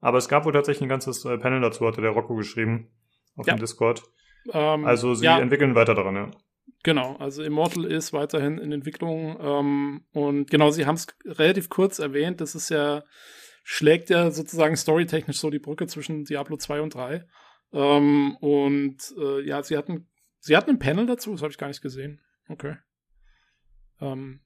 [0.00, 2.90] Aber es gab wohl tatsächlich ein ganzes äh, Panel dazu, hatte der Rocco geschrieben
[3.36, 3.54] auf Ja.
[3.54, 4.02] dem Discord.
[4.52, 6.30] Ähm, Also sie ja, entwickeln weiter daran, ja.
[6.82, 11.98] Genau, also Immortal ist weiterhin in Entwicklung ähm, und genau, Sie haben es relativ kurz
[11.98, 13.02] erwähnt, das ist ja,
[13.68, 17.26] schlägt ja sozusagen storytechnisch so die Brücke zwischen Diablo 2 und 3.
[17.72, 21.66] Ähm, und äh, ja, sie hatten, sie hatten ein Panel dazu, das habe ich gar
[21.66, 22.20] nicht gesehen.
[22.48, 22.76] Okay.
[24.00, 24.40] Ähm,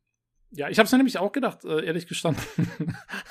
[0.53, 2.43] ja, ich habe es nämlich auch gedacht, äh, ehrlich gestanden.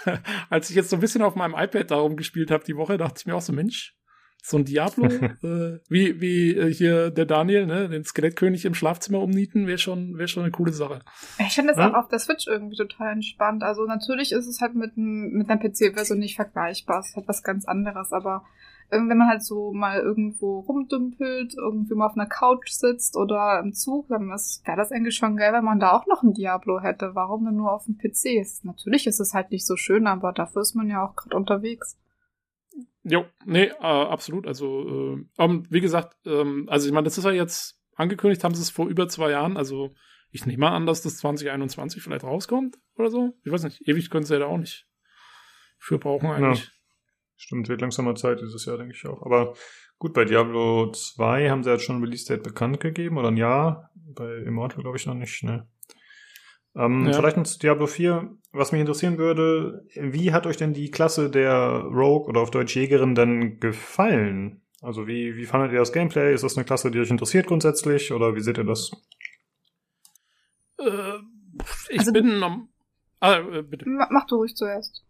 [0.52, 3.16] Als ich jetzt so ein bisschen auf meinem iPad darum gespielt habe die Woche, dachte
[3.18, 3.98] ich mir auch so, Mensch,
[4.42, 5.06] so ein Diablo,
[5.44, 10.18] äh, wie, wie äh, hier der Daniel, ne, den Skelettkönig im Schlafzimmer umnieten, wäre schon,
[10.18, 11.02] wäre schon eine coole Sache.
[11.40, 11.92] Ich finde das Ja.
[11.92, 13.64] auch auf der Switch irgendwie total entspannt.
[13.64, 17.00] Also natürlich ist es halt mit, n- mit einer PC-Version nicht vergleichbar.
[17.00, 18.12] Es ist halt was ganz anderes.
[18.12, 18.44] Aber
[18.92, 23.74] wenn man halt so mal irgendwo rumdümpelt, irgendwie mal auf einer Couch sitzt oder im
[23.74, 27.12] Zug, dann wäre das eigentlich schon geil, wenn man da auch noch ein Diablo hätte.
[27.14, 28.40] Warum denn nur auf dem PC?
[28.42, 31.36] Ist, natürlich ist es halt nicht so schön, aber dafür ist man ja auch gerade
[31.36, 31.98] unterwegs.
[33.10, 34.46] Jo, nee, äh, absolut.
[34.46, 38.54] Also, äh, ähm, wie gesagt, ähm, also ich meine, das ist ja jetzt angekündigt, haben
[38.56, 39.58] sie es vor über zwei Jahren.
[39.58, 39.92] Also
[40.32, 43.34] ich nehme mal an, dass das 2021 vielleicht rauskommt oder so.
[43.44, 44.88] Ich weiß nicht, ewig können sie ja da auch nicht
[45.80, 46.72] für brauchen eigentlich.
[47.36, 49.24] Stimmt, wird langsam mal Zeit dieses Jahr, denke ich auch.
[49.24, 49.56] Aber
[49.98, 53.92] gut, bei Diablo 2 haben sie jetzt schon ein Release-Date bekannt gegeben, oder ein Jahr.
[53.96, 55.68] Bei Immortal glaube ich noch nicht, ne?
[56.76, 57.14] Ähm, Ja.
[57.14, 58.36] Vielleicht noch zu Diablo 4.
[58.52, 62.76] Was mich interessieren würde, wie hat euch denn die Klasse der Rogue oder auf Deutsch
[62.76, 64.62] Jägerin denn gefallen?
[64.82, 66.34] Also wie, wie fandet ihr das Gameplay?
[66.34, 68.12] Ist das eine Klasse, die euch interessiert grundsätzlich?
[68.12, 68.92] Oder wie seht ihr das?
[70.78, 71.20] Äh,
[71.90, 72.70] ich Also- bin nom
[73.20, 73.88] ah, äh, bitte.
[73.90, 75.04] Ma- Mach du ruhig zuerst.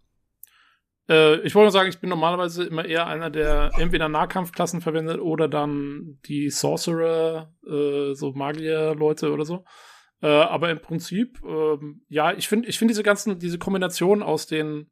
[1.07, 5.19] Äh, ich wollte nur sagen, ich bin normalerweise immer eher einer, der entweder Nahkampfklassen verwendet
[5.19, 9.63] oder dann die Sorcerer, äh, so Magier-Leute oder so.
[10.21, 14.47] Äh, aber im Prinzip, ähm, ja, ich finde, ich finde diese ganzen, diese Kombination aus
[14.47, 14.91] den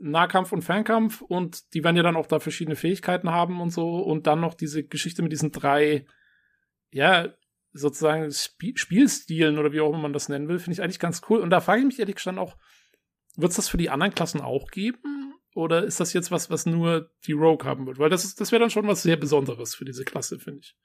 [0.00, 3.98] Nahkampf und Fernkampf und die werden ja dann auch da verschiedene Fähigkeiten haben und so
[3.98, 6.06] und dann noch diese Geschichte mit diesen drei,
[6.90, 7.28] ja,
[7.72, 11.22] sozusagen Sp Spielstilen oder wie auch immer man das nennen will, finde ich eigentlich ganz
[11.28, 11.40] cool.
[11.40, 12.56] Und da frage ich mich ehrlich gestanden auch,
[13.36, 15.34] wird es das für die anderen Klassen auch geben?
[15.54, 17.98] Oder ist das jetzt was, was nur die Rogue haben wird?
[17.98, 20.76] Weil das ist, das wäre dann schon was sehr Besonderes für diese Klasse, finde ich.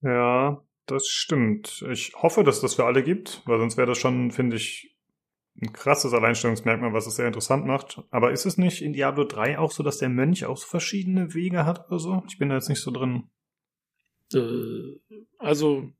[0.00, 1.84] Ja, das stimmt.
[1.90, 4.96] Ich hoffe, dass das für alle gibt, weil sonst wäre das schon, finde ich,
[5.60, 8.02] ein krasses Alleinstellungsmerkmal, was es sehr interessant macht.
[8.10, 11.34] Aber ist es nicht in Diablo 3 auch so, dass der Mönch auch so verschiedene
[11.34, 12.22] Wege hat oder so?
[12.28, 13.28] Ich bin da jetzt nicht so drin.
[14.32, 15.00] Äh,
[15.38, 15.90] also,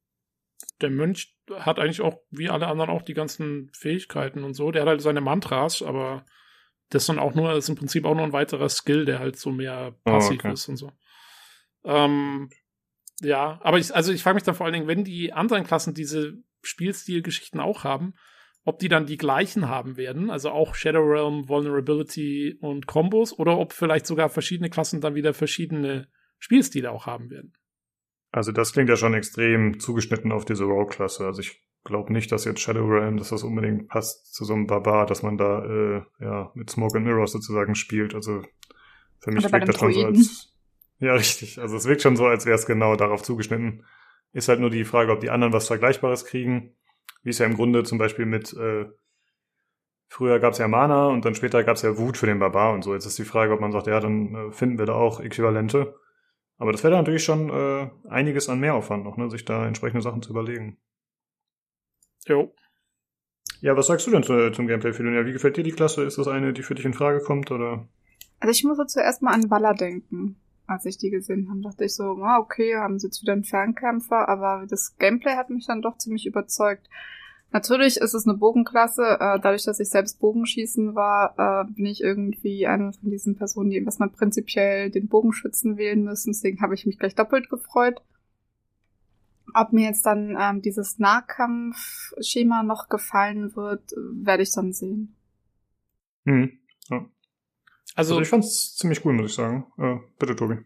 [0.80, 4.70] der Mönch hat eigentlich auch, wie alle anderen, auch die ganzen Fähigkeiten und so.
[4.70, 6.24] Der hat halt seine Mantras, aber
[6.90, 9.36] das ist dann auch nur, ist im Prinzip auch nur ein weiterer Skill, der halt
[9.36, 10.52] so mehr passiv okay.
[10.52, 10.92] ist und so.
[11.84, 12.48] Ähm,
[13.20, 15.94] ja, aber ich, also ich frage mich dann vor allen Dingen, wenn die anderen Klassen
[15.94, 18.14] diese Spielstil-Geschichten auch haben,
[18.64, 23.58] ob die dann die gleichen haben werden, also auch Shadow Realm, Vulnerability und Combos, oder
[23.58, 26.08] ob vielleicht sogar verschiedene Klassen dann wieder verschiedene
[26.38, 27.54] Spielstile auch haben werden.
[28.30, 31.24] Also das klingt ja schon extrem zugeschnitten auf diese Rogue-Klasse.
[31.24, 34.66] Also ich glaube nicht, dass jetzt Shadow Realm, dass das unbedingt passt zu so einem
[34.66, 38.14] Barbar, dass man da äh, ja mit Smoke and Mirrors sozusagen spielt.
[38.14, 38.42] Also
[39.20, 40.47] für mich wirkt das schon so als
[40.98, 41.58] ja richtig.
[41.60, 43.84] Also es wirkt schon so, als wäre es genau darauf zugeschnitten.
[44.32, 46.76] Ist halt nur die Frage, ob die anderen was Vergleichbares kriegen,
[47.22, 48.86] wie es ja im Grunde zum Beispiel mit äh,
[50.08, 52.72] früher gab es ja Mana und dann später gab es ja Wut für den Barbar
[52.72, 52.94] und so.
[52.94, 55.94] Jetzt ist die Frage, ob man sagt, ja, dann äh, finden wir da auch Äquivalente.
[56.56, 60.02] Aber das wäre dann natürlich schon äh, einiges an Mehraufwand noch, ne, sich da entsprechende
[60.02, 60.78] Sachen zu überlegen.
[62.26, 62.52] Jo.
[63.60, 65.24] Ja, was sagst du denn zu, zum Gameplay, Fidonia?
[65.24, 66.04] Wie gefällt dir die Klasse?
[66.04, 67.88] Ist das eine, die für dich in Frage kommt, oder?
[68.40, 70.36] Also ich muss jetzt zuerst mal an Walla denken.
[70.68, 73.42] Als ich die gesehen habe, dachte ich so, ah, okay, haben sie jetzt wieder einen
[73.42, 76.88] Fernkämpfer, aber das Gameplay hat mich dann doch ziemlich überzeugt.
[77.52, 79.02] Natürlich ist es eine Bogenklasse.
[79.02, 83.70] Äh, dadurch, dass ich selbst Bogenschießen war, äh, bin ich irgendwie eine von diesen Personen,
[83.70, 86.32] die erstmal prinzipiell den Bogenschützen wählen müssen.
[86.32, 88.02] Deswegen habe ich mich gleich doppelt gefreut.
[89.54, 95.16] Ob mir jetzt dann ähm, dieses Nahkampfschema noch gefallen wird, werde ich dann sehen.
[96.26, 96.58] Hm.
[96.90, 97.06] Ja.
[97.98, 99.66] Also, Also ich fand's ziemlich cool, muss ich sagen.
[99.76, 100.58] Äh, bitte, Tobi.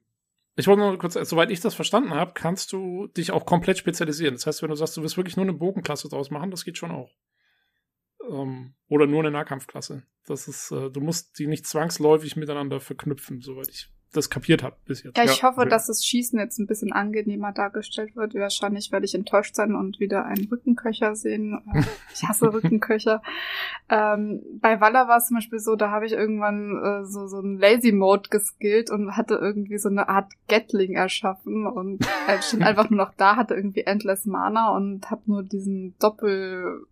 [0.56, 4.34] ich wollte nur kurz, soweit ich das verstanden habe, kannst du dich auch komplett spezialisieren.
[4.34, 6.76] Das heißt, wenn du sagst, du willst wirklich nur eine Bogenklasse draus machen, das geht
[6.76, 7.10] schon auch.
[8.28, 10.02] Ähm, oder nur eine Nahkampfklasse.
[10.26, 14.76] Das ist, äh, du musst die nicht zwangsläufig miteinander verknüpfen, soweit ich das kapiert habe
[14.84, 15.16] bis jetzt.
[15.16, 15.70] Ja, ich Ja, hoffe, okay.
[15.70, 18.34] dass das Schießen jetzt ein bisschen angenehmer dargestellt wird.
[18.34, 21.60] Wahrscheinlich werde ich enttäuscht sein und wieder einen Rückenköcher sehen.
[22.14, 23.22] Ich hasse Rückenköcher.
[23.89, 27.39] Ähm, bei Walla war es zum Beispiel so, da habe ich irgendwann äh, so, so
[27.39, 32.64] einen Lazy Mode geskillt und hatte irgendwie so eine Art Gatling erschaffen und äh, stand
[32.64, 36.84] einfach nur noch da, hatte irgendwie Endless Mana und habe nur diesen Doppelbogen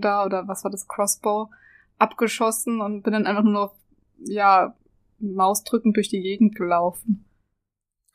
[0.00, 1.50] da oder was war das, Crossbow,
[1.98, 3.74] abgeschossen und bin dann einfach nur noch,
[4.18, 4.74] ja,
[5.22, 7.24] mausdrückend durch die Gegend gelaufen.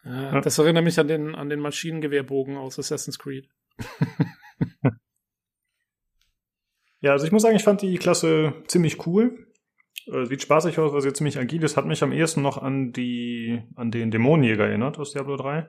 [0.04, 3.50] Ja, das erinnert mich an den, an den Maschinengewehrbogen aus Assassin's Creed.
[7.00, 9.48] Ja, also ich muss sagen, ich fand die Klasse ziemlich cool.
[10.08, 11.78] Äh, Sieht spaßig aus, weil sie ziemlich agil ist.
[11.78, 15.68] Hat mich am ehesten noch an die, an den Dämonenjäger erinnert aus Diablo 3.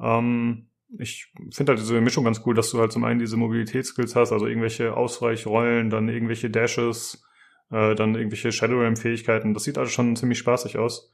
[0.00, 4.14] Ähm, ich finde halt diese Mischung ganz cool, dass du halt zum einen diese Mobilitätsskills
[4.14, 7.25] hast, also irgendwelche Ausweichrollen, dann irgendwelche Dashes,
[7.70, 9.54] äh, dann irgendwelche Shadowram-Fähigkeiten.
[9.54, 11.12] Das sieht also schon ziemlich spaßig aus.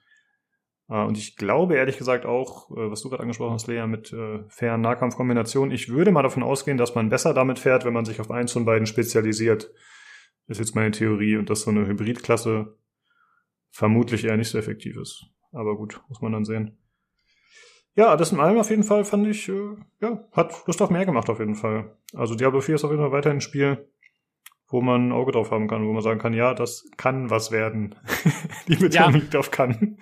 [0.89, 4.13] Äh, und ich glaube ehrlich gesagt auch, äh, was du gerade angesprochen hast, Lea, mit
[4.13, 8.05] äh, fairen Nahkampfkombinationen, ich würde mal davon ausgehen, dass man besser damit fährt, wenn man
[8.05, 9.73] sich auf eins von beiden spezialisiert.
[10.49, 12.77] Ist jetzt meine Theorie und dass so eine Hybridklasse
[13.71, 15.25] vermutlich eher nicht so effektiv ist.
[15.53, 16.79] Aber gut, muss man dann sehen.
[17.95, 21.07] Ja, das in allem auf jeden Fall fand ich, äh, ja, hat Lust auf mehr
[21.07, 21.97] gemacht auf jeden Fall.
[22.15, 23.89] Also Diablo 4 ist auf jeden Fall weiterhin ein Spiel,
[24.73, 27.53] wo man ein Auge drauf haben kann, wo man sagen kann, ja, das kann was
[27.53, 27.95] werden.
[28.69, 29.09] Die Betonung Ja.
[29.11, 29.99] liegt auf kann.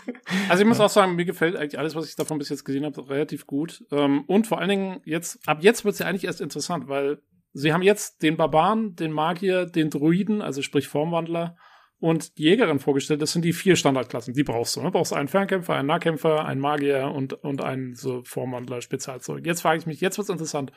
[0.49, 2.85] Also ich muss auch sagen, mir gefällt eigentlich alles, was ich davon bis jetzt gesehen
[2.85, 3.85] habe, relativ gut.
[3.91, 7.19] Ähm, und vor allen Dingen jetzt, ab jetzt wird es ja eigentlich erst interessant, weil
[7.53, 11.57] sie haben jetzt den Barbaren, den Magier, den Druiden, also sprich Formwandler
[11.99, 13.21] und die Jägerin vorgestellt.
[13.21, 14.33] Das sind die vier Standardklassen.
[14.35, 14.83] Die brauchst du.
[14.83, 14.91] Ne?
[14.91, 19.45] Brauchst einen Fernkämpfer, einen Nahkämpfer, einen Magier und, und einen so Formwandler Spezialzeug.
[19.45, 20.73] Jetzt frage ich mich, jetzt wird's interessant,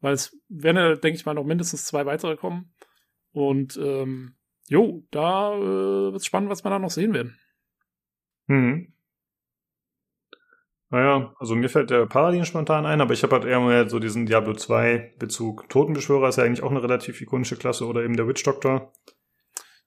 [0.00, 2.72] weil es werden, ja, denke ich mal, noch mindestens zwei weitere kommen.
[3.32, 4.34] Und ähm,
[4.68, 7.38] jo, da äh, wird's spannend, was wir da noch sehen werden.
[8.48, 8.92] Hm.
[10.90, 13.98] Naja, also mir fällt der Paladin spontan ein, aber ich habe halt eher mal so
[13.98, 15.66] diesen Diablo 2 Bezug.
[15.70, 18.92] Totenbeschwörer ist ja eigentlich auch eine relativ ikonische Klasse oder eben der Witch Doctor.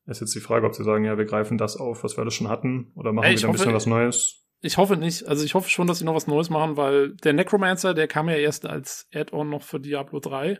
[0.07, 2.33] Ist jetzt die Frage, ob sie sagen, ja, wir greifen das auf, was wir alles
[2.33, 4.47] schon hatten, oder machen Ey, wir wieder ein bisschen was Neues.
[4.61, 5.27] Ich hoffe nicht.
[5.27, 8.27] Also ich hoffe schon, dass sie noch was Neues machen, weil der Necromancer, der kam
[8.27, 10.59] ja erst als Add-on noch für Diablo 3.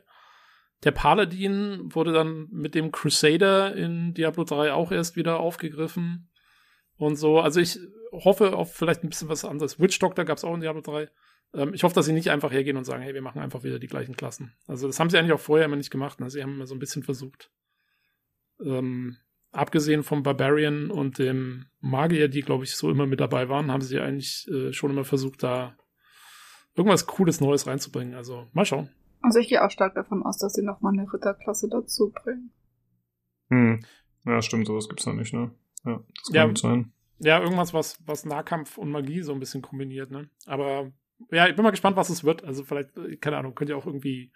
[0.83, 6.29] Der Paladin wurde dann mit dem Crusader in Diablo 3 auch erst wieder aufgegriffen.
[6.97, 7.39] Und so.
[7.39, 7.79] Also ich
[8.11, 9.79] hoffe auf vielleicht ein bisschen was anderes.
[9.79, 11.09] Witch Doctor gab es auch in Diablo 3.
[11.53, 13.79] Ähm, ich hoffe, dass sie nicht einfach hergehen und sagen, hey, wir machen einfach wieder
[13.79, 14.53] die gleichen Klassen.
[14.67, 16.19] Also das haben sie eigentlich auch vorher immer nicht gemacht.
[16.19, 16.29] Ne?
[16.29, 17.51] Sie haben immer so ein bisschen versucht.
[18.63, 19.17] Ähm,
[19.51, 23.81] abgesehen vom Barbarian und dem Magier, die, glaube ich, so immer mit dabei waren, haben
[23.81, 25.77] sie eigentlich äh, schon immer versucht, da
[26.75, 28.15] irgendwas Cooles Neues reinzubringen.
[28.15, 28.89] Also mal schauen.
[29.25, 32.51] Also ich gehe auch stark davon aus, dass sie noch mal eine Ritterklasse dazu bringen.
[33.49, 33.83] Hm.
[34.25, 35.51] Ja, stimmt, sowas gibt's noch nicht, ne?
[35.85, 36.45] Ja, das kann Ja.
[36.47, 36.91] gut sein.
[37.19, 40.29] Ja, irgendwas, was, was Nahkampf und Magie so ein bisschen kombiniert, ne?
[40.45, 40.91] Aber
[41.31, 42.43] ja, ich bin mal gespannt, was es wird.
[42.43, 44.31] Also vielleicht, äh, keine Ahnung, könnte ja auch irgendwie.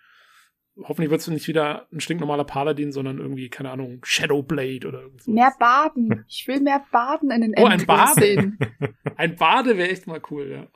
[0.82, 5.24] Hoffentlich wird es nicht wieder ein stinknormaler Paladin, sondern irgendwie, keine Ahnung, Shadowblade oder irgend
[5.24, 5.32] so.
[5.32, 6.24] Mehr Baden.
[6.30, 8.54] Ich will mehr Baden in den Oh, ein Bade?
[9.18, 10.68] Ein Bade wäre echt mal cool, ja.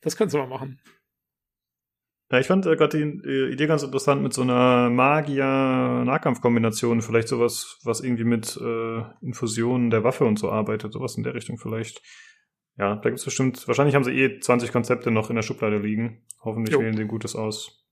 [0.00, 0.78] Das könntest du mal machen.
[2.30, 7.28] Ja, ich fand äh, gerade die äh, Idee ganz interessant mit so einer Magier-Nahkampfkombination, vielleicht
[7.28, 11.56] sowas, was irgendwie mit äh, Infusionen der Waffe und so arbeitet, sowas in der Richtung
[11.56, 12.02] vielleicht.
[12.76, 16.22] Ja, da gibt's bestimmt, wahrscheinlich haben sie eh 20 Konzepte noch in der Schublade liegen.
[16.42, 16.80] Hoffentlich Jo.
[16.80, 17.86] wählen sie Gutes aus.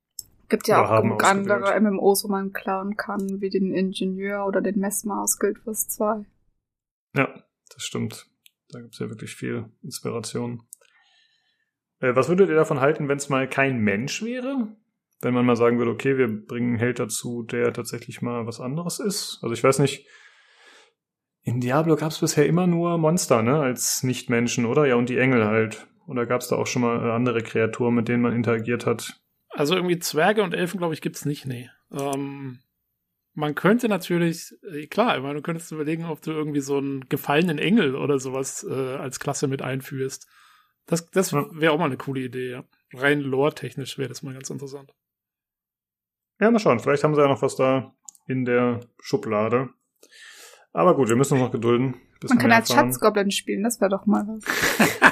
[0.48, 4.46] Gibt ja Oder auch haben genug andere MMOs, wo man klauen kann, wie den Ingenieur
[4.46, 6.24] oder den Messmer aus Guild Wars 2.
[7.16, 7.42] Ja,
[7.72, 8.26] das stimmt.
[8.68, 10.62] Da gibt's ja wirklich viel Inspiration.
[12.00, 14.68] Äh, was würdet ihr davon halten, wenn es mal kein Mensch wäre?
[15.20, 18.60] Wenn man mal sagen würde, okay, wir bringen einen Held dazu, der tatsächlich mal was
[18.60, 19.38] anderes ist.
[19.42, 20.06] Also ich weiß nicht,
[21.42, 24.84] in Diablo gab's bisher immer nur Monster, ne, als Nicht-Menschen, oder?
[24.86, 25.86] Ja, und die Engel halt.
[26.06, 29.20] Oder gab's da auch schon mal äh, andere Kreaturen, mit denen man interagiert hat?
[29.50, 31.70] Also irgendwie Zwerge und Elfen, glaube ich, gibt's nicht, nee.
[31.92, 32.58] Ähm,
[33.32, 37.08] man könnte natürlich, äh, klar, ich meine, du könntest überlegen, ob du irgendwie so einen
[37.08, 40.28] gefallenen Engel oder sowas äh, als Klasse mit einführst.
[40.86, 41.46] Das, das Ja.
[41.52, 42.64] wäre auch mal eine coole Idee, ja.
[42.94, 44.94] Rein lore-technisch wäre das mal ganz interessant.
[46.40, 46.78] Ja, mal schauen.
[46.80, 47.92] Vielleicht haben sie ja noch was da
[48.26, 49.70] in der Schublade.
[50.72, 51.94] Aber gut, wir müssen uns noch gedulden.
[52.20, 52.72] bis Man kann wir als.
[52.72, 54.44] Schatzgoblin spielen, das wäre doch mal was.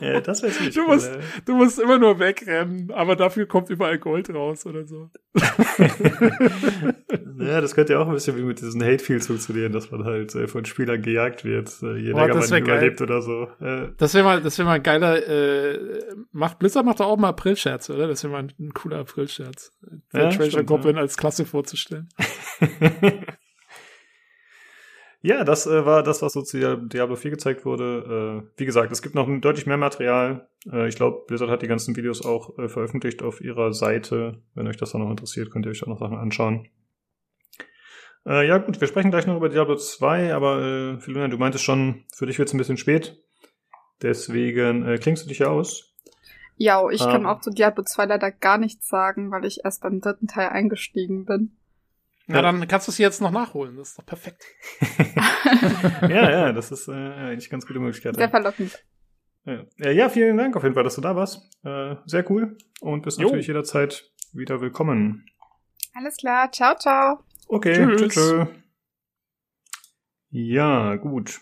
[0.00, 0.86] ja, das wäre ziemlich Du cool.
[0.94, 1.20] musst- ey.
[1.44, 5.10] Du musst immer nur wegrennen, aber dafür kommt überall Gold raus oder so.
[7.38, 10.34] ja, das könnte ja auch ein bisschen wie mit diesen Hatefields funktionieren, dass man halt
[10.34, 12.62] äh, von Spielern gejagt wird, äh, je länger man wär geil.
[12.62, 13.48] überlebt oder so.
[13.60, 15.78] Äh, Das wäre mal, das wäre mal ein geiler, äh,
[16.32, 18.06] macht, Blizzard macht doch auch mal Aprilscherz, oder?
[18.08, 19.72] Das wäre mal ein, ein cooler Aprilscherz.
[20.12, 22.08] Der Ja, Treasure stimmt, Goblin als Klasse vorzustellen.
[25.26, 28.44] Ja, das äh, war das, was so zu Diablo 4 gezeigt wurde.
[28.44, 30.50] Äh, wie gesagt, es gibt noch deutlich mehr Material.
[30.70, 34.42] Äh, ich glaube, Blizzard hat die ganzen Videos auch äh, veröffentlicht auf ihrer Seite.
[34.54, 36.68] Wenn euch das dann noch interessiert, könnt ihr euch auch noch Sachen anschauen.
[38.26, 41.64] Äh, ja gut, wir sprechen gleich noch über Diablo 2, aber äh, Philonia, du meintest
[41.64, 43.18] schon, für dich wird es ein bisschen spät.
[44.02, 45.94] Deswegen äh, klingst du dich ja aus.
[46.58, 47.08] Ja, ich Ähm.
[47.08, 50.50] kann auch zu Diablo 2 leider gar nichts sagen, weil ich erst beim dritten Teil
[50.50, 51.56] eingestiegen bin.
[52.26, 53.76] Na, dann kannst du es jetzt noch nachholen.
[53.76, 54.44] Das ist doch perfekt.
[56.02, 58.16] ja, ja, das ist äh, eigentlich eine ganz gute Möglichkeit.
[58.16, 58.82] Sehr verlockend.
[59.44, 59.90] Ja.
[59.90, 61.42] Ja, vielen Dank auf jeden Fall, dass du da warst.
[61.64, 62.56] Äh, sehr cool.
[62.80, 63.24] Und bist Jo.
[63.26, 65.26] natürlich jederzeit wieder willkommen.
[65.92, 67.18] Alles klar, ciao, ciao.
[67.46, 68.00] Okay, Tschüss.
[68.00, 68.14] tschüss.
[68.14, 68.48] tschüss.
[70.30, 71.40] Ja, gut.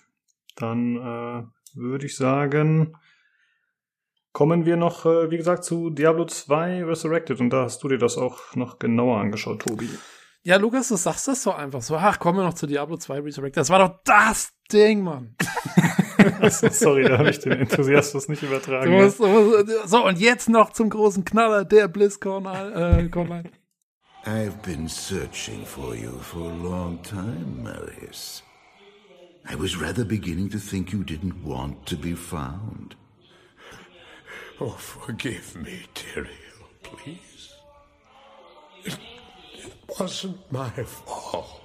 [0.57, 1.45] Dann äh,
[1.75, 2.97] würde ich sagen,
[4.33, 7.41] kommen wir noch, äh, wie gesagt, zu Diablo 2 Resurrected.
[7.41, 9.89] Und da hast du dir das auch noch genauer angeschaut, Tobi.
[10.45, 11.97] Ja, Lukas, du sagst das so einfach so.
[11.97, 13.57] Ach, kommen wir noch zu Diablo 2 Resurrect.
[13.57, 15.37] Das war doch das Ding, Mann.
[16.49, 18.91] Sorry, da habe ich den Enthusiasmus nicht Du übertragen.
[18.93, 23.51] musst, du musst, so, und jetzt noch zum großen Knaller, der BlizzCon, äh, Conline.
[24.25, 28.43] I've been searching for you for a long time, Marius.
[29.49, 32.97] I was rather beginning to think you didn't want to be found.
[34.61, 36.29] Oh, forgive me, Tyrael,
[36.83, 37.51] please.
[39.63, 41.61] It, it wasn't my fault.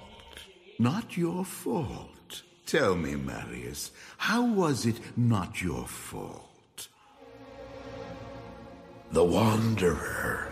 [0.78, 2.42] Not your fault.
[2.66, 6.88] Tell me, Marius, how was it not your fault?
[9.10, 10.48] The Wanderer.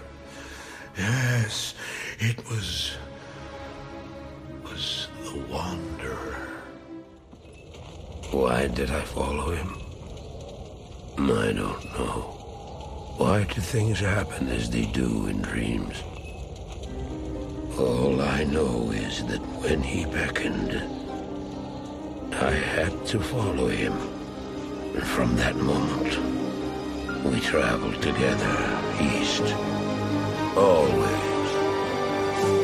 [0.97, 1.75] Yes,
[2.19, 2.97] it was.
[4.65, 6.49] was the Wanderer.
[8.31, 9.77] Why did I follow him?
[11.19, 12.33] I don't know.
[13.19, 16.03] Why do things happen as they do in dreams?
[17.79, 20.83] All I know is that when he beckoned,
[22.33, 23.93] I had to follow him.
[24.95, 26.19] And from that moment,
[27.25, 28.57] we traveled together
[28.99, 29.43] east.
[30.57, 31.49] Always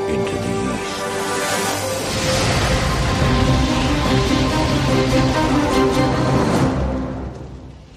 [0.09, 1.03] into the east.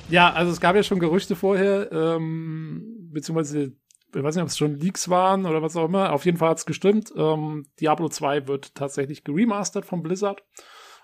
[0.10, 3.72] Ja, also es gab ja schon Gerüchte vorher, ähm, beziehungsweise,
[4.16, 6.14] ich weiß nicht, ob es schon Leaks waren oder was auch immer.
[6.14, 7.14] Auf jeden Fall hat es gestimmt.
[7.18, 10.44] Ähm, Diablo 2 wird tatsächlich geremastert von Blizzard.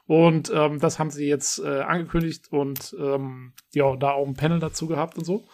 [0.07, 4.59] Und ähm, das haben sie jetzt äh, angekündigt und ähm, ja, da auch ein Panel
[4.59, 5.47] dazu gehabt und so.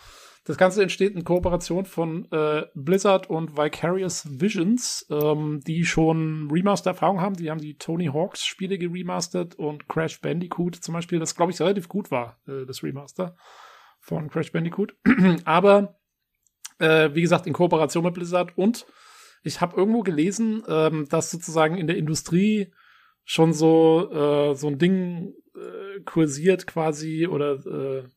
[0.46, 7.20] Das Ganze entsteht in Kooperation von äh, Blizzard und Vicarious Visions, ähm, die schon Remaster-Erfahrung
[7.20, 7.36] haben.
[7.36, 11.60] Die haben die Tony Hawks Spiele geremastert und Crash Bandicoot zum Beispiel, das glaube ich
[11.60, 13.36] relativ gut war, äh, das Remaster
[14.00, 14.96] von Crash Bandicoot.
[15.44, 16.00] Aber
[16.80, 18.86] äh, wie gesagt, in Kooperation mit Blizzard und
[19.44, 22.74] ich habe irgendwo gelesen, ähm, dass sozusagen in der Industrie
[23.24, 28.08] schon so äh, so ein Ding äh, kursiert quasi oder äh,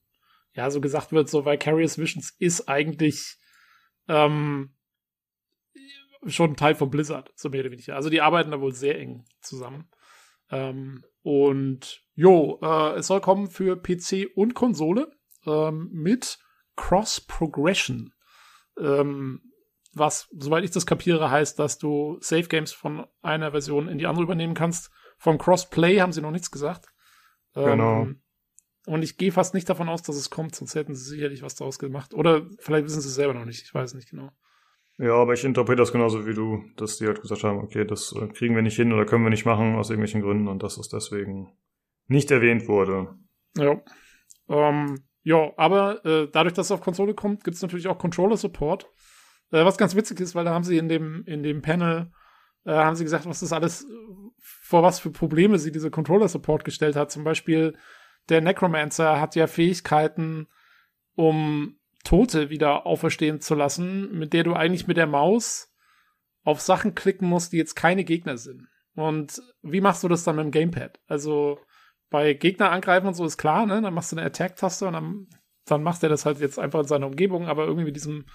[0.55, 3.37] ja so gesagt wird, so Vicarious Visions ist eigentlich
[4.09, 4.75] ähm,
[6.27, 7.97] schon Teil von Blizzard, so mehr oder weniger.
[7.97, 9.89] Also die arbeiten da wohl sehr eng zusammen.
[10.51, 15.11] Ähm, und jo, äh, es soll kommen für PC und Konsole
[15.47, 16.39] ähm, mit
[16.77, 18.13] Cross Progression.
[18.81, 19.43] Ähm,
[19.93, 24.07] was, soweit ich das kapiere, heißt, dass du Save Games von einer Version in die
[24.07, 24.91] andere übernehmen kannst.
[25.19, 26.87] Vom Crossplay haben sie noch nichts gesagt.
[27.55, 28.03] Genau.
[28.03, 28.23] Ähm,
[28.87, 31.55] und ich gehe fast nicht davon aus, dass es kommt, sonst hätten sie sicherlich was
[31.55, 32.15] daraus gemacht.
[32.15, 34.31] Oder vielleicht wissen sie es selber noch nicht, ich weiß nicht genau.
[34.99, 38.13] Ja, aber ich interpretiere das genauso wie du, dass die halt gesagt haben, okay, das
[38.13, 40.77] äh, kriegen wir nicht hin oder können wir nicht machen aus irgendwelchen Gründen und dass
[40.77, 41.57] es deswegen
[42.07, 43.15] nicht erwähnt wurde.
[43.57, 43.81] Ja.
[44.49, 48.87] Ähm, ja, aber äh, dadurch, dass es auf Konsole kommt, gibt es natürlich auch Controller-Support.
[49.53, 52.11] Äh, was ganz witzig ist, weil da haben sie in dem, in dem Panel,
[52.65, 53.87] äh, haben sie gesagt, was das alles,
[54.39, 57.11] vor was für Probleme sie diese Controller-Support gestellt hat.
[57.11, 57.77] Zum Beispiel,
[58.29, 60.49] der Necromancer hat ja Fähigkeiten,
[61.15, 65.75] um Tote wieder auferstehen zu lassen, mit der du eigentlich mit der Maus
[66.45, 68.69] auf Sachen klicken musst, die jetzt keine Gegner sind.
[68.95, 70.99] Und wie machst du das dann mit dem Gamepad?
[71.07, 71.59] Also,
[72.11, 73.81] bei Gegner angreifen und so ist klar, ne?
[73.81, 75.27] Dann machst du eine Attack-Taste und dann,
[75.65, 78.27] dann macht er das halt jetzt einfach in seiner Umgebung, aber irgendwie mit diesem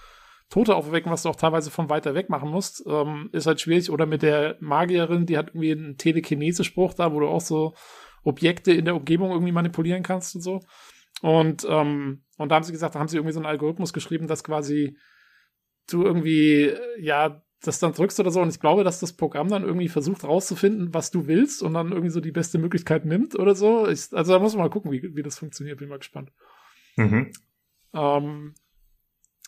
[0.48, 3.90] Tote aufwecken, was du auch teilweise von weiter weg machen musst, ähm, ist halt schwierig.
[3.90, 7.74] Oder mit der Magierin, die hat irgendwie einen Telekinese-Spruch da, wo du auch so
[8.22, 10.60] Objekte in der Umgebung irgendwie manipulieren kannst und so.
[11.22, 14.28] Und, ähm, und da haben sie gesagt, da haben sie irgendwie so einen Algorithmus geschrieben,
[14.28, 14.96] dass quasi
[15.88, 18.40] du irgendwie, ja, das dann drückst oder so.
[18.40, 21.90] Und ich glaube, dass das Programm dann irgendwie versucht rauszufinden, was du willst und dann
[21.90, 23.88] irgendwie so die beste Möglichkeit nimmt oder so.
[23.88, 25.78] Ich, also da muss man mal gucken, wie, wie das funktioniert.
[25.78, 26.32] Bin mal gespannt.
[26.96, 27.32] Mhm.
[27.92, 28.54] Ähm,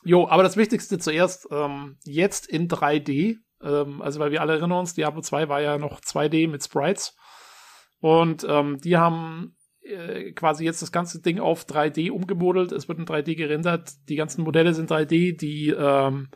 [0.05, 3.39] jo, aber das Wichtigste zuerst, ähm, jetzt in 3D.
[3.63, 7.17] Ähm, also, weil wir alle erinnern uns, Diablo 2 war ja noch 2D mit Sprites.
[8.01, 12.73] Und ähm, die haben äh, quasi jetzt das ganze Ding auf 3D umgemodelt.
[12.73, 13.93] Es wird in 3D gerendert.
[14.09, 15.37] Die ganzen Modelle sind 3D.
[15.37, 16.29] Die ähm,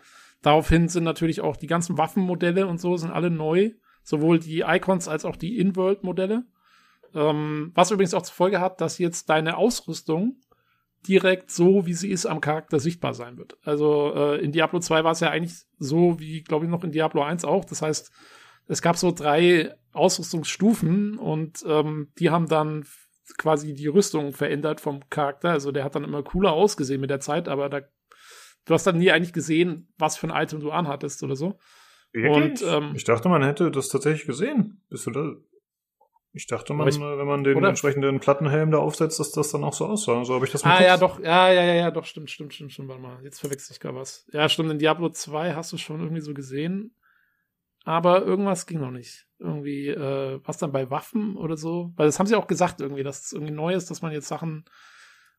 [0.42, 3.70] daraufhin sind natürlich auch die ganzen Waffenmodelle und so sind alle neu.
[4.04, 6.44] Sowohl die Icons als auch die In-World-Modelle.
[7.14, 10.40] Ähm, was übrigens auch zur Folge hat, dass jetzt deine Ausrüstung
[11.06, 13.56] direkt so, wie sie ist, am Charakter sichtbar sein wird.
[13.62, 16.92] Also äh, in Diablo 2 war es ja eigentlich so, wie glaube ich noch in
[16.92, 17.64] Diablo 1 auch.
[17.64, 18.10] Das heißt,
[18.68, 22.84] es gab so drei Ausrüstungsstufen und ähm, die haben dann
[23.38, 25.50] quasi die Rüstung verändert vom Charakter.
[25.50, 27.80] Also der hat dann immer cooler ausgesehen mit der Zeit, aber da,
[28.66, 31.58] du hast dann nie eigentlich gesehen, was für ein Item du anhattest oder so.
[32.12, 32.62] Wirklich?
[32.62, 34.82] Und, ähm, ich dachte, man hätte das tatsächlich gesehen.
[34.90, 35.32] Bist du da?
[36.34, 39.50] Ich dachte, man, ich- äh, wenn man den oder- entsprechenden Plattenhelm da aufsetzt, dass das
[39.50, 40.24] dann auch so aussah.
[40.24, 42.72] So habe ich das Ah, ja, doch, ja, ja, ja, ja, doch, stimmt, stimmt, stimmt,
[42.72, 43.22] stimmt, warte mal.
[43.22, 44.26] Jetzt verwechsel ich gar was.
[44.32, 46.94] Ja, stimmt, in Diablo 2 hast du schon irgendwie so gesehen.
[47.84, 49.26] Aber irgendwas ging noch nicht.
[49.40, 51.92] Irgendwie, äh, was dann bei Waffen oder so?
[51.96, 54.28] Weil das haben sie auch gesagt irgendwie, dass es irgendwie neu ist, dass man jetzt
[54.28, 54.64] Sachen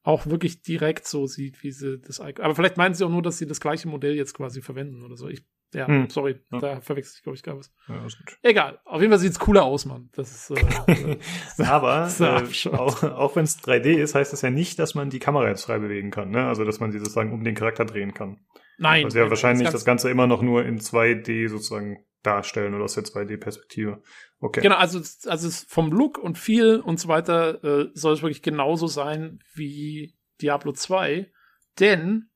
[0.04, 2.44] auch wirklich direkt so sieht, wie sie das Icon.
[2.44, 5.16] Aber vielleicht meinen sie auch nur, dass sie das gleiche Modell jetzt quasi verwenden oder
[5.16, 5.30] so.
[5.30, 5.44] Ich,
[5.74, 6.10] ja, Hm.
[6.10, 6.60] sorry, Ja.
[6.60, 7.74] da verwechsel ich, glaube ich, gar was.
[7.88, 8.38] Ja, ist gut.
[8.42, 10.10] Egal, auf jeden Fall sieht's cooler aus, Mann.
[10.14, 11.18] Das ist, äh,
[11.58, 15.10] äh, Aber äh, auch, auch wenn es 3D ist, heißt das ja nicht, dass man
[15.10, 16.30] die Kamera jetzt frei bewegen kann.
[16.30, 16.46] Ne?
[16.48, 18.40] Also dass man sie sozusagen um den Charakter drehen kann.
[18.78, 19.06] nein.
[19.06, 22.94] Also ja wahrscheinlich das das Ganze immer noch nur in 2D sozusagen darstellen oder aus
[22.94, 24.02] der 2D-Perspektive.
[24.40, 24.62] Okay.
[24.62, 28.88] Genau, also, also vom Look und Feel und so weiter äh, soll es wirklich genauso
[28.88, 31.30] sein wie Diablo 2.
[31.80, 32.30] Denn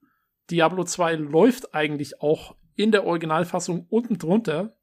[0.51, 4.77] Diablo 2 läuft eigentlich auch in der Originalfassung unten drunter.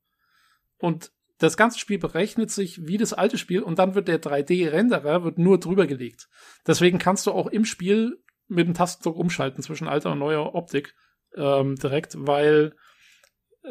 [0.77, 5.25] Und das ganze Spiel berechnet sich wie das alte Spiel und dann wird der 3D-Renderer
[5.25, 6.29] wird nur drüber gelegt.
[6.67, 10.95] Deswegen kannst du auch im Spiel mit dem Tastendruck umschalten zwischen alter und neuer Optik
[11.37, 12.75] ähm, direkt, weil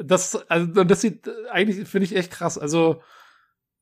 [0.01, 2.57] das, also das sieht äh, eigentlich, finde ich echt krass.
[2.57, 3.01] Also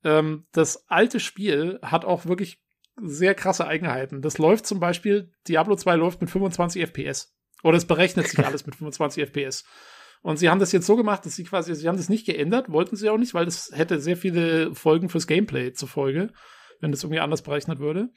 [0.04, 2.62] ähm, das alte Spiel hat auch wirklich
[3.00, 4.20] sehr krasse Eigenheiten.
[4.20, 7.34] Das läuft zum Beispiel, Diablo 2 läuft mit 25 FPS.
[7.62, 9.64] Oder es berechnet sich alles mit 25 FPS.
[10.22, 12.70] Und sie haben das jetzt so gemacht, dass sie quasi, sie haben das nicht geändert,
[12.70, 16.32] wollten sie auch nicht, weil das hätte sehr viele Folgen fürs Gameplay zur Folge,
[16.80, 18.10] wenn das irgendwie anders berechnet würde.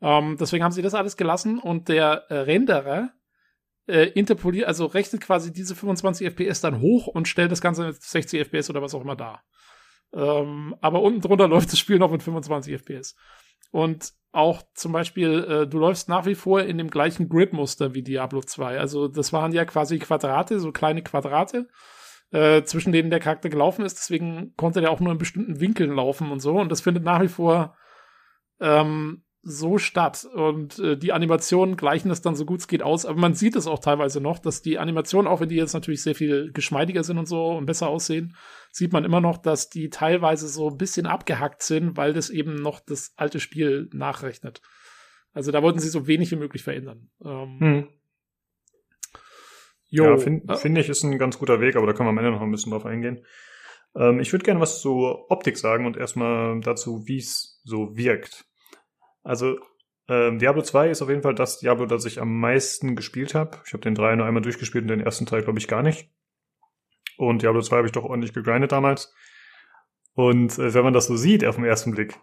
[0.00, 3.12] Ähm, deswegen haben sie das alles gelassen und der äh, Renderer
[3.86, 8.02] äh, interpoliert, also rechnet quasi diese 25 FPS dann hoch und stellt das Ganze mit
[8.02, 9.44] 60 FPS oder was auch immer dar.
[10.12, 13.14] Ähm, aber unten drunter läuft das Spiel noch mit 25 FPS.
[13.72, 18.02] Und auch zum Beispiel, äh, du läufst nach wie vor in dem gleichen Grid-Muster wie
[18.02, 18.78] Diablo 2.
[18.78, 21.68] Also das waren ja quasi Quadrate, so kleine Quadrate,
[22.30, 23.98] äh, zwischen denen der Charakter gelaufen ist.
[23.98, 26.58] Deswegen konnte der auch nur in bestimmten Winkeln laufen und so.
[26.58, 27.76] Und das findet nach wie vor
[28.60, 30.26] ähm, so statt.
[30.34, 33.04] Und äh, die Animationen gleichen das dann so gut es geht aus.
[33.04, 36.02] Aber man sieht es auch teilweise noch, dass die Animationen, auch wenn die jetzt natürlich
[36.02, 38.36] sehr viel geschmeidiger sind und so und besser aussehen,
[38.70, 42.54] sieht man immer noch, dass die teilweise so ein bisschen abgehackt sind, weil das eben
[42.54, 44.62] noch das alte Spiel nachrechnet.
[45.32, 47.10] Also da wollten sie so wenig wie möglich verändern.
[47.24, 47.88] Ähm, Hm.
[49.88, 52.10] jo, Ja, finde äh, find ich, ist ein ganz guter Weg, aber da können wir
[52.10, 53.24] am Ende noch ein bisschen drauf eingehen.
[53.96, 58.46] Ähm, ich würde gerne was zur Optik sagen und erstmal dazu, wie es so wirkt.
[59.22, 59.58] Also,
[60.08, 63.58] ähm, Diablo 2 ist auf jeden Fall das Diablo, das ich am meisten gespielt habe.
[63.66, 66.10] Ich habe den 3 nur einmal durchgespielt und den ersten Teil, glaube ich, gar nicht.
[67.16, 69.14] Und Diablo 2 habe ich doch ordentlich gegrindet damals.
[70.14, 72.18] Und äh, wenn man das so sieht auf den ersten Blick,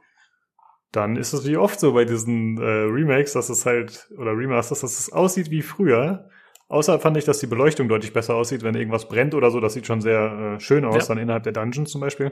[0.92, 4.82] dann ist es wie oft so bei diesen äh, Remakes, dass es halt, oder Remasters,
[4.82, 6.30] dass es aussieht wie früher.
[6.68, 9.60] Außer fand ich, dass die Beleuchtung deutlich besser aussieht, wenn irgendwas brennt oder so.
[9.60, 11.16] Das sieht schon sehr äh, schön aus, Ja.
[11.16, 12.32] dann innerhalb der Dungeons zum Beispiel.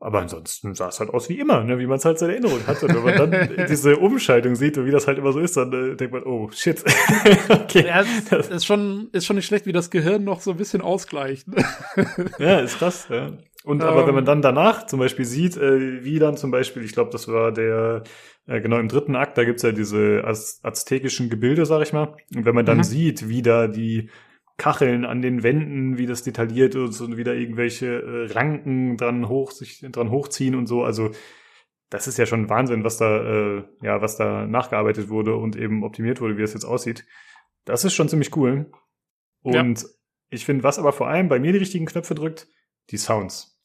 [0.00, 1.78] Aber ansonsten sah es halt aus wie immer, ne?
[1.78, 2.88] wie man es halt so in Erinnerung hatte.
[2.88, 5.96] Wenn man dann diese Umschaltung sieht und wie das halt immer so ist, dann äh,
[5.96, 6.84] denkt man, oh shit.
[7.48, 7.86] okay.
[7.86, 10.82] ja, es ist schon, ist schon nicht schlecht, wie das Gehirn noch so ein bisschen
[10.82, 11.46] ausgleicht.
[12.38, 13.32] Ja, ist krass, ja.
[13.64, 14.08] Und aber Ähm.
[14.08, 17.28] wenn man dann danach zum Beispiel sieht, äh, wie dann zum Beispiel, ich glaube, das
[17.28, 18.02] war der,
[18.46, 22.14] äh, genau im dritten Akt, da gibt's ja diese Az aztekischen Gebilde, sag ich mal.
[22.34, 22.84] Und wenn man dann Mhm.
[22.84, 24.10] sieht, wie da die
[24.56, 29.50] Kacheln an den Wänden, wie das detailliert ist und wieder irgendwelche äh, Ranken dran hoch,
[29.50, 31.10] sich dran hochziehen und so, also
[31.90, 35.84] das ist ja schon Wahnsinn, was da, äh, ja, was da nachgearbeitet wurde und eben
[35.84, 37.04] optimiert wurde, wie es jetzt aussieht.
[37.64, 38.70] Das ist schon ziemlich cool.
[39.44, 39.60] Ja.
[39.60, 39.86] Und
[40.30, 42.48] ich finde, was aber vor allem bei mir die richtigen Knöpfe drückt,
[42.90, 43.60] die Sounds.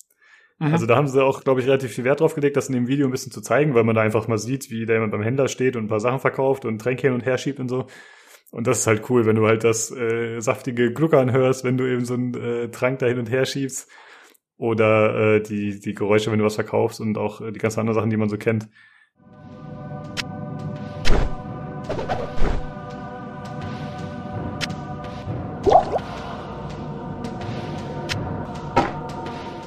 [0.59, 0.73] Mhm.
[0.73, 2.87] Also da haben sie auch, glaube ich, relativ viel Wert drauf gelegt, das in dem
[2.87, 5.23] Video ein bisschen zu zeigen, weil man da einfach mal sieht, wie da jemand beim
[5.23, 7.87] Händler steht und ein paar Sachen verkauft und Tränke hin und her schiebt und so.
[8.51, 11.85] Und das ist halt cool, wenn du halt das äh, saftige Gluckern hörst, wenn du
[11.85, 13.89] eben so einen äh, Trank da hin und her schiebst.
[14.57, 17.95] Oder äh, die, die Geräusche, wenn du was verkaufst und auch äh, die ganzen anderen
[17.95, 18.67] Sachen, die man so kennt.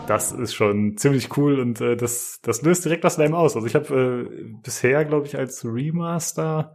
[0.09, 3.55] das ist schon ziemlich cool und äh, das, das löst direkt was in einem aus.
[3.57, 6.75] Also ich habe äh, bisher, glaube ich, als Remaster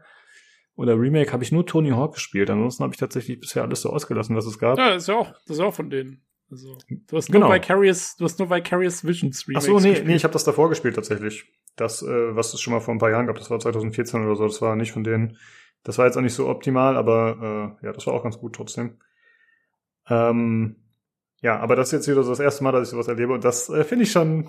[0.77, 2.49] oder Remake habe ich nur Tony Hawk gespielt.
[2.49, 4.77] Ansonsten habe ich tatsächlich bisher alles so ausgelassen, was es gab.
[4.77, 6.21] Ja, das ist ja auch, das ist auch von denen.
[6.49, 7.47] Also, du hast Genau.
[7.47, 10.07] nur Vicarious, du hast nur Vicarious Visions Ach Remakes so, nee, gespielt.
[10.07, 11.51] nee, ich habe das davor gespielt tatsächlich.
[11.75, 14.35] Das, äh, was es schon mal vor ein paar Jahren gab, das war 2014 oder
[14.37, 15.37] so, das war nicht von denen.
[15.83, 18.55] Das war jetzt auch nicht so optimal, aber äh, ja, das war auch ganz gut
[18.55, 18.97] trotzdem.
[20.09, 20.77] Ähm,
[21.41, 23.43] ja, aber das ist jetzt wieder so das erste Mal, dass ich sowas erlebe und
[23.43, 24.47] das äh, finde ich schon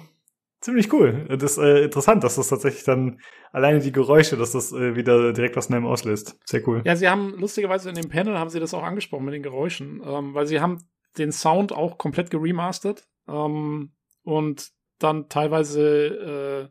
[0.60, 1.26] ziemlich cool.
[1.28, 3.20] Das ist äh, interessant, dass das tatsächlich dann
[3.52, 6.38] alleine die Geräusche, dass das äh, wieder direkt was in auslöst.
[6.44, 6.82] Sehr cool.
[6.84, 10.02] Ja, sie haben lustigerweise in dem Panel haben sie das auch angesprochen mit den Geräuschen,
[10.04, 10.78] ähm, weil sie haben
[11.16, 16.68] den Sound auch komplett geremastert ähm, und dann teilweise äh,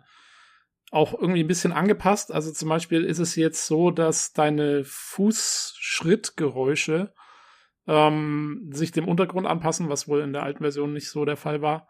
[0.92, 2.32] auch irgendwie ein bisschen angepasst.
[2.32, 7.14] Also zum Beispiel ist es jetzt so, dass deine Fußschrittgeräusche
[7.88, 11.62] ähm, sich dem Untergrund anpassen, was wohl in der alten Version nicht so der Fall
[11.62, 11.88] war.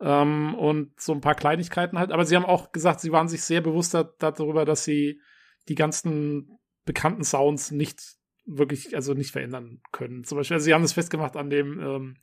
[0.00, 2.10] Ähm, und so ein paar Kleinigkeiten halt.
[2.12, 5.20] Aber sie haben auch gesagt, sie waren sich sehr bewusst da- darüber, dass sie
[5.68, 8.02] die ganzen bekannten Sounds nicht
[8.44, 10.24] wirklich, also nicht verändern können.
[10.24, 12.16] Zum Beispiel, also sie haben das festgemacht an dem, ähm,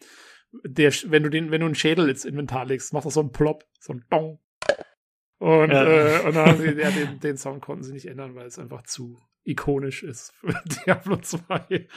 [0.63, 3.31] der, wenn du den, wenn du einen Schädel ins Inventar legst, macht das so ein
[3.31, 4.39] Plop, so ein Dong.
[5.39, 5.83] Und, Ja.
[5.85, 8.59] äh, und dann haben sie, ja, den, den Sound konnten sie nicht ändern, weil es
[8.59, 10.53] einfach zu ikonisch ist für
[10.85, 11.87] Diablo 2.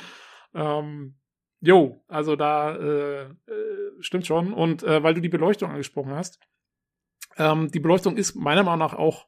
[0.54, 1.16] Ähm,
[1.64, 3.30] jo, also da äh, äh,
[4.00, 4.52] stimmt schon.
[4.52, 6.38] Und äh, weil du die Beleuchtung angesprochen hast,
[7.36, 9.26] ähm, die Beleuchtung ist meiner Meinung nach auch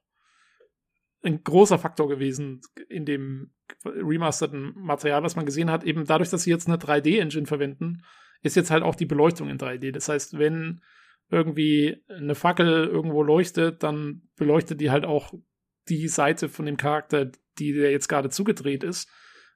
[1.22, 3.52] ein großer Faktor gewesen in dem
[3.84, 5.82] remasterten Material, was man gesehen hat.
[5.84, 8.02] Eben dadurch, dass sie jetzt eine 3D-Engine verwenden,
[8.42, 9.92] ist jetzt halt auch die Beleuchtung in 3D.
[9.92, 10.82] Das heißt, wenn
[11.30, 15.32] irgendwie eine Fackel irgendwo leuchtet, dann beleuchtet die halt auch
[15.88, 19.08] die Seite von dem Charakter, die der jetzt gerade zugedreht ist.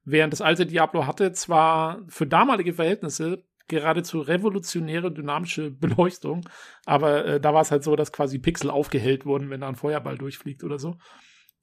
[0.04, 6.48] Während das alte Diablo hatte zwar für damalige Verhältnisse geradezu revolutionäre dynamische Beleuchtung,
[6.86, 9.76] aber äh, da war es halt so, dass quasi Pixel aufgehellt wurden, wenn da ein
[9.76, 10.96] Feuerball durchfliegt oder so.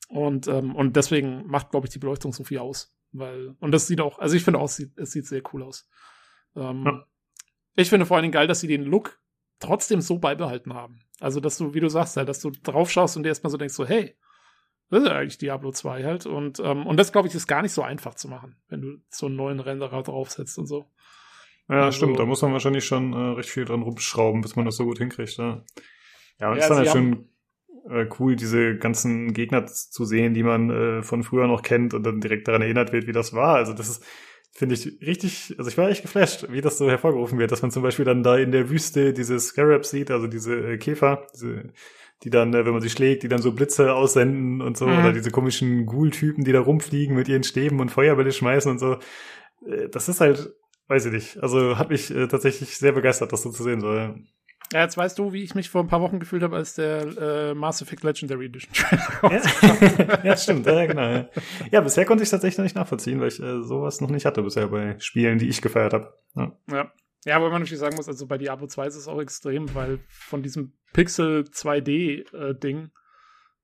[0.07, 2.95] Und, ähm, und deswegen macht, glaube ich, die Beleuchtung so viel aus.
[3.11, 5.64] Weil, und das sieht auch, also ich finde auch, es sieht, es sieht sehr cool
[5.64, 5.89] aus.
[6.55, 7.05] Ähm, Ja.
[7.76, 9.19] Ich finde vor allen Dingen geil, dass sie den Look
[9.59, 10.99] trotzdem so beibehalten haben.
[11.19, 13.57] Also, dass du, wie du sagst, halt, dass du drauf schaust und dir erstmal so
[13.57, 14.15] denkst, so, hey,
[14.89, 16.26] das ist ja eigentlich Diablo 2 halt.
[16.26, 18.97] Und, ähm, und das, glaube ich, ist gar nicht so einfach zu machen, wenn du
[19.09, 20.89] so einen neuen Renderer draufsetzt und so.
[21.69, 22.19] Ja, Also- stimmt.
[22.19, 24.99] Da muss man wahrscheinlich schon äh, recht viel dran rumschrauben, bis man das so gut
[24.99, 25.38] hinkriegt.
[25.38, 25.64] Ja,
[26.39, 27.30] ja und Ja, es ist dann halt schon
[27.89, 32.03] äh, cool, diese ganzen Gegner zu sehen, die man äh, von früher noch kennt und
[32.03, 33.55] dann direkt daran erinnert wird, wie das war.
[33.55, 34.05] Also das ist,
[34.51, 37.72] finde ich, richtig, also ich war echt geflasht, wie das so hervorgerufen wird, dass man
[37.72, 41.72] zum Beispiel dann da in der Wüste diese Scarabs sieht, also diese äh, Käfer, diese,
[42.23, 44.98] die dann, äh, wenn man sie schlägt, die dann so Blitze aussenden und so, Mhm.
[44.99, 48.94] oder diese komischen Ghoul-Typen, die da rumfliegen mit ihren Stäben und Feuerbälle schmeißen und so.
[49.68, 50.52] Äh, das ist halt,
[50.88, 53.81] weiß ich nicht, also hat mich äh, tatsächlich sehr begeistert, das so zu sehen.
[53.81, 54.15] So, ja.
[54.73, 57.03] Ja, jetzt weißt du, wie ich mich vor ein paar Wochen gefühlt habe, als der
[57.18, 58.73] äh, Mass Effect Legendary Edition
[59.23, 61.02] Ja, ja stimmt, ja, genau.
[61.10, 61.30] Ja.
[61.72, 64.26] ja, bisher konnte ich es tatsächlich noch nicht nachvollziehen, weil ich äh, sowas noch nicht
[64.26, 66.14] hatte bisher bei Spielen, die ich gefeiert habe.
[66.35, 66.52] Ja.
[66.69, 66.91] Ja.
[67.26, 69.99] Ja, aber man natürlich sagen muss, also bei Diablo 2 ist es auch extrem, weil
[70.10, 72.91] von diesem Pixel 2D-Ding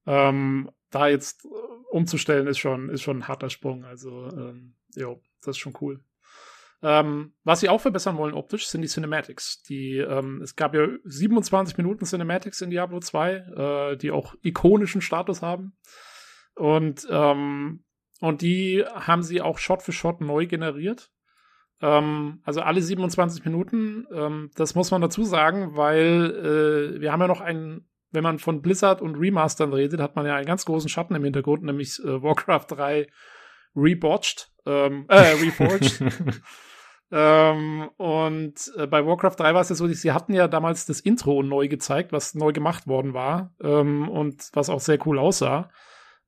[0.05, 1.49] ähm, da jetzt äh,
[1.91, 3.85] umzustellen ist schon, ist schon ein harter Sprung.
[3.85, 6.03] Also, ähm, jo, das ist schon cool.
[6.81, 9.63] Ähm, was sie auch verbessern wollen optisch, sind die Cinematics.
[9.63, 13.33] Die, ähm, es gab ja 27 Minuten Cinematics in Diablo 2,
[13.93, 15.77] äh, die auch ikonischen Status haben.
[16.55, 17.85] Und, ähm,
[18.19, 21.09] und die haben sie auch Shot für Shot neu generiert.
[21.83, 27.19] Ähm, also alle 27 Minuten, ähm, das muss man dazu sagen, weil äh, wir haben
[27.19, 30.63] ja noch einen, wenn man von Blizzard und Remastern redet, hat man ja einen ganz
[30.63, 33.07] großen Schatten im Hintergrund, nämlich äh, Warcraft 3
[33.75, 36.01] Rebotched, ähm, äh, Reforged.
[37.11, 41.01] ähm, und äh, bei Warcraft 3 war es ja so, sie hatten ja damals das
[41.01, 45.69] Intro neu gezeigt, was neu gemacht worden war ähm, und was auch sehr cool aussah.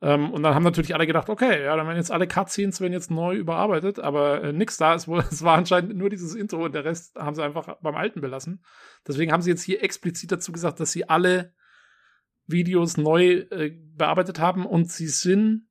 [0.06, 2.94] Ähm, und dann haben natürlich alle gedacht, okay, ja, dann werden jetzt alle Cutscenes werden
[2.94, 6.64] jetzt neu überarbeitet, aber äh, nix da ist wohl, es war anscheinend nur dieses Intro
[6.66, 8.64] und der Rest haben sie einfach beim Alten belassen.
[9.08, 11.56] Deswegen haben sie jetzt hier explizit dazu gesagt, dass sie alle
[12.46, 15.70] Videos neu äh, bearbeitet haben und sie sind,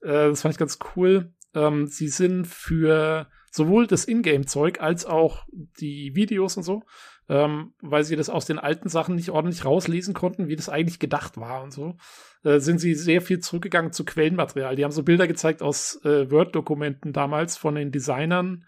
[0.00, 5.46] äh, das fand ich ganz cool, ähm, sie sind für sowohl das Ingame-Zeug als auch
[5.52, 6.82] die Videos und so,
[7.30, 10.98] ähm, weil sie das aus den alten Sachen nicht ordentlich rauslesen konnten, wie das eigentlich
[10.98, 11.96] gedacht war und so,
[12.42, 14.74] äh, sind sie sehr viel zurückgegangen zu Quellenmaterial.
[14.74, 18.66] Die haben so Bilder gezeigt aus äh, Word-Dokumenten damals von den Designern,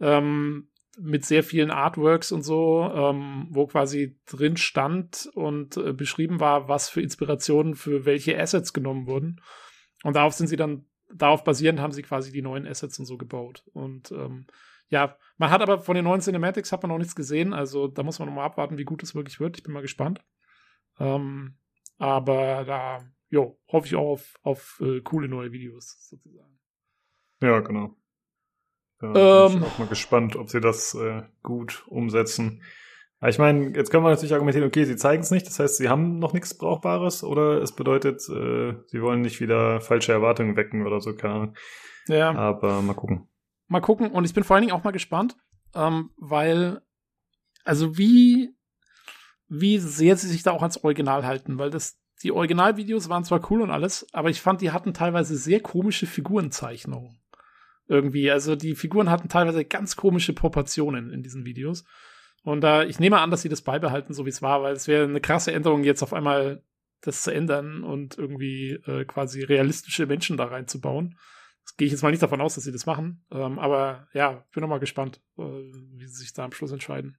[0.00, 6.40] ähm, mit sehr vielen Artworks und so, ähm, wo quasi drin stand und äh, beschrieben
[6.40, 9.40] war, was für Inspirationen für welche Assets genommen wurden.
[10.02, 13.16] Und darauf sind sie dann darauf basierend haben sie quasi die neuen Assets und so
[13.16, 13.64] gebaut.
[13.72, 14.46] Und ähm,
[14.88, 18.02] ja, man hat aber von den neuen Cinematics hat man noch nichts gesehen, also da
[18.02, 19.56] muss man noch mal abwarten, wie gut es wirklich wird.
[19.56, 20.22] Ich bin mal gespannt.
[20.98, 21.56] Ähm,
[21.96, 23.00] aber da,
[23.30, 26.60] jo, hoffe ich auch auf, auf äh, coole neue Videos sozusagen.
[27.40, 27.96] Ja, genau.
[28.98, 29.52] Da Ähm.
[29.52, 32.62] bin ich auch mal gespannt, ob sie das äh, gut umsetzen.
[33.26, 35.88] Ich meine, jetzt können wir natürlich argumentieren, okay, sie zeigen es nicht, das heißt, sie
[35.88, 40.86] haben noch nichts Brauchbares oder es bedeutet, äh, sie wollen nicht wieder falsche Erwartungen wecken
[40.86, 41.54] oder so, keine Ahnung.
[42.08, 42.34] Ja.
[42.34, 43.29] Aber mal gucken.
[43.70, 44.10] Mal gucken.
[44.10, 45.36] Und ich bin vor allen Dingen auch mal gespannt,
[45.74, 46.82] ähm, weil,
[47.64, 48.54] also wie,
[49.48, 53.50] wie sehr sie sich da auch ans Original halten, weil das, die Originalvideos waren zwar
[53.50, 57.22] cool und alles, aber ich fand, die hatten teilweise sehr komische Figurenzeichnungen.
[57.86, 61.84] Irgendwie, also die Figuren hatten teilweise ganz komische Proportionen in diesen Videos.
[62.42, 64.88] Und da, ich nehme an, dass sie das beibehalten, so wie es war, weil es
[64.88, 66.62] wäre eine krasse Änderung, jetzt auf einmal
[67.02, 71.16] das zu ändern und irgendwie äh, quasi realistische Menschen da reinzubauen.
[71.76, 73.24] Gehe ich jetzt mal nicht davon aus, dass sie das machen.
[73.30, 77.16] Ähm, aber ja, bin noch mal gespannt, äh, wie sie sich da am Schluss entscheiden.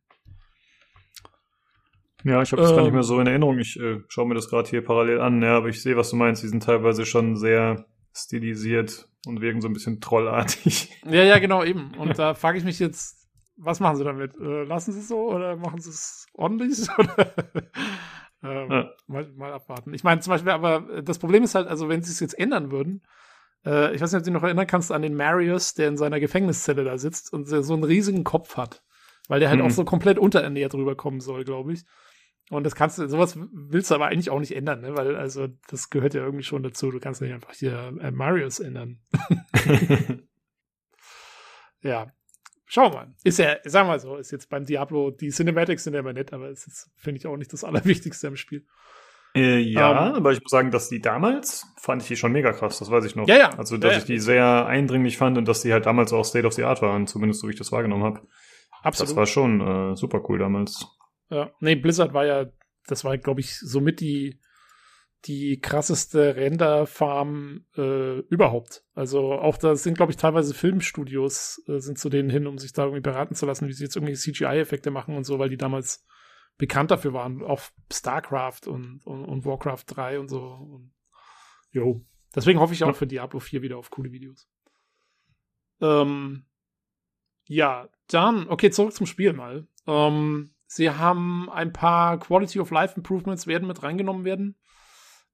[2.24, 2.94] Ja, ich habe das gar nicht Ähm.
[2.94, 3.58] mehr so in Erinnerung.
[3.58, 6.16] Ich äh, schaue mir das gerade hier parallel an, ja, aber ich sehe, was du
[6.16, 6.44] meinst.
[6.44, 10.90] Die sind teilweise schon sehr stilisiert und wirken so ein bisschen trollartig.
[11.06, 11.96] Ja, ja, genau, eben.
[11.96, 14.36] Und da frage ich mich jetzt, was machen sie damit?
[14.38, 16.88] Äh, lassen sie es so oder machen sie es ordentlich?
[18.44, 18.92] Ähm, Ja.
[19.06, 19.94] mal, mal abwarten.
[19.94, 22.72] Ich meine, zum Beispiel, aber das Problem ist halt, also wenn sie es jetzt ändern
[22.72, 23.04] würden,
[23.66, 25.98] äh, ich weiß nicht, ob du dich noch erinnern kannst an den Marius, der in
[25.98, 28.84] seiner Gefängniszelle da sitzt und der so einen riesigen Kopf hat.
[29.28, 29.66] Weil der halt Mhm.
[29.66, 31.84] auch so komplett unterernährt rüberkommen soll, glaube ich.
[32.50, 34.98] Und das kannst du, sowas willst du aber eigentlich auch nicht ändern, ne?
[34.98, 36.92] Weil, also, das gehört ja irgendwie schon dazu.
[36.92, 39.00] Du kannst nicht einfach hier äh, Marius ändern.
[41.82, 42.12] ja.
[42.66, 43.16] Schauen wir mal.
[43.24, 46.14] Ist ja, sagen wir mal so, ist jetzt beim Diablo, die Cinematics sind ja immer
[46.14, 48.66] nett, aber es ist, finde ich, auch nicht das Allerwichtigste im Spiel.
[49.36, 50.16] Äh, ja, Ähm.
[50.16, 53.06] aber ich muss sagen, dass die damals fand ich die schon mega krass, das weiß
[53.06, 53.28] ich noch.
[53.28, 53.50] Ja, ja.
[53.58, 56.46] Also, dass Ja, ich die sehr eindringlich fand und dass die halt damals auch State
[56.46, 58.22] of the Art waren, zumindest so wie ich das wahrgenommen habe.
[58.84, 59.10] Absolut.
[59.10, 60.86] Das war schon äh, super cool damals.
[61.30, 62.46] Ja, nee, Blizzard war ja,
[62.88, 64.40] das war, glaube ich, somit die,
[65.26, 68.84] die krasseste Render-Farm äh, überhaupt.
[68.96, 72.74] Also auch da sind, glaube ich, teilweise Filmstudios äh, sind zu denen hin, um sich
[72.74, 75.58] da irgendwie beraten zu lassen, wie sie jetzt irgendwie CGI-Effekte machen und so, weil die
[75.58, 76.06] damals
[76.62, 77.44] bekannt dafür waren.
[77.44, 77.60] Auch
[77.92, 80.42] StarCraft und, und, und Warcraft 3 und so.
[80.42, 80.94] Und,
[81.72, 82.06] jo.
[82.36, 84.48] Deswegen hoffe ich auch für Diablo 4 wieder auf coole Videos.
[85.82, 86.46] Ähm,
[87.48, 89.68] ja, dann, okay, zurück zum Spiel mal.
[89.88, 94.56] Ähm, sie haben ein paar Quality of Life Improvements werden mit reingenommen werden.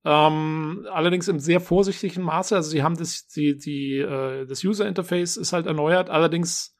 [0.05, 2.55] Ähm, allerdings im sehr vorsichtigen Maße.
[2.55, 6.09] Also sie haben das, die, die, äh, das User Interface ist halt erneuert.
[6.09, 6.73] Allerdings,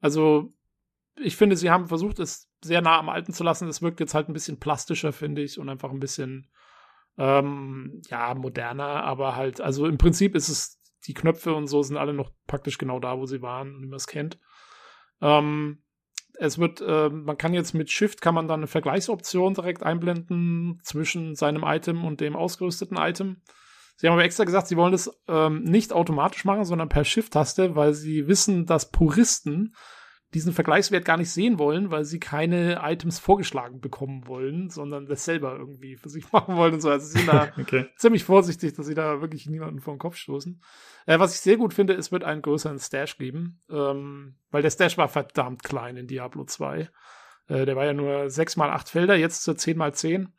[0.00, 0.50] also
[1.16, 3.68] ich finde, sie haben versucht, es sehr nah am Alten zu lassen.
[3.68, 6.50] Es wirkt jetzt halt ein bisschen plastischer, finde ich, und einfach ein bisschen
[7.18, 11.96] ähm, ja, moderner, aber halt, also im Prinzip ist es, die Knöpfe und so sind
[11.96, 14.38] alle noch praktisch genau da, wo sie waren, wie man es kennt.
[15.20, 15.82] Ähm,
[16.38, 20.80] es wird, äh, man kann jetzt mit Shift kann man dann eine Vergleichsoption direkt einblenden
[20.82, 23.42] zwischen seinem Item und dem ausgerüsteten Item.
[23.96, 27.76] Sie haben aber extra gesagt, sie wollen das ähm, nicht automatisch machen, sondern per Shift-Taste,
[27.76, 29.74] weil sie wissen, dass Puristen
[30.34, 35.24] diesen Vergleichswert gar nicht sehen wollen, weil sie keine Items vorgeschlagen bekommen wollen, sondern das
[35.24, 36.90] selber irgendwie für sich machen wollen und so.
[36.90, 37.86] Also sie sind da Okay.
[37.96, 40.62] ziemlich vorsichtig, dass sie da wirklich niemanden vor den Kopf stoßen.
[41.06, 44.70] Äh, was ich sehr gut finde, es wird einen größeren Stash geben, ähm, weil der
[44.70, 46.88] Stash war verdammt klein in Diablo 2.
[47.48, 50.32] Äh, der war ja nur 6 mal 8 Felder, jetzt zu 10 mal 10.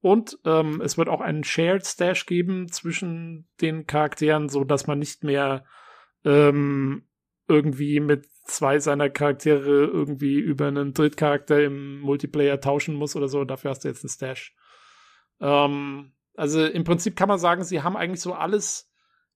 [0.00, 4.98] Und ähm, es wird auch einen Shared Stash geben zwischen den Charakteren, so dass man
[4.98, 5.64] nicht mehr
[6.24, 7.04] ähm,
[7.48, 13.44] irgendwie mit zwei seiner Charaktere irgendwie über einen Drittcharakter im Multiplayer tauschen muss oder so.
[13.44, 14.54] Dafür hast du jetzt einen Stash.
[15.40, 18.90] Ähm, also im Prinzip kann man sagen, sie haben eigentlich so alles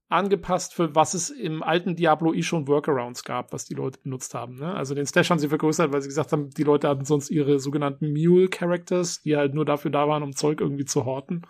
[0.08, 4.34] angepasst, für was es im alten Diablo eh schon Workarounds gab, was die Leute benutzt
[4.34, 4.56] haben.
[4.56, 4.74] Ne?
[4.74, 7.58] Also den Stash haben sie vergrößert, weil sie gesagt haben, die Leute hatten sonst ihre
[7.58, 11.42] sogenannten Mule-Characters, die halt nur dafür da waren, um Zeug irgendwie zu horten.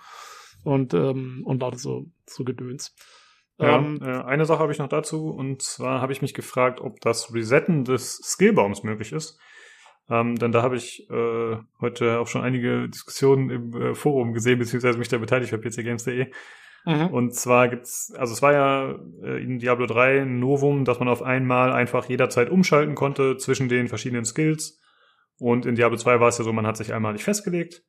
[0.63, 2.95] Und, ähm, und lauter so, so Gedöns.
[3.59, 6.81] Ja, Ähm, äh, eine Sache habe ich noch dazu, und zwar habe ich mich gefragt,
[6.81, 9.39] ob das Resetten des Skillbaums möglich ist.
[10.11, 14.59] Ähm, denn da habe ich äh, heute auch schon einige Diskussionen im äh, Forum gesehen,
[14.59, 16.27] beziehungsweise mich da beteiligt bei pcgames.de.
[16.85, 17.07] mhm.
[17.07, 21.09] Und zwar gibt's, also es war ja äh, in Diablo 3 ein Novum, dass man
[21.09, 24.81] auf einmal einfach jederzeit umschalten konnte zwischen den verschiedenen Skills.
[25.39, 27.83] Und in Diablo 2 war es ja so, man hat sich einmalig festgelegt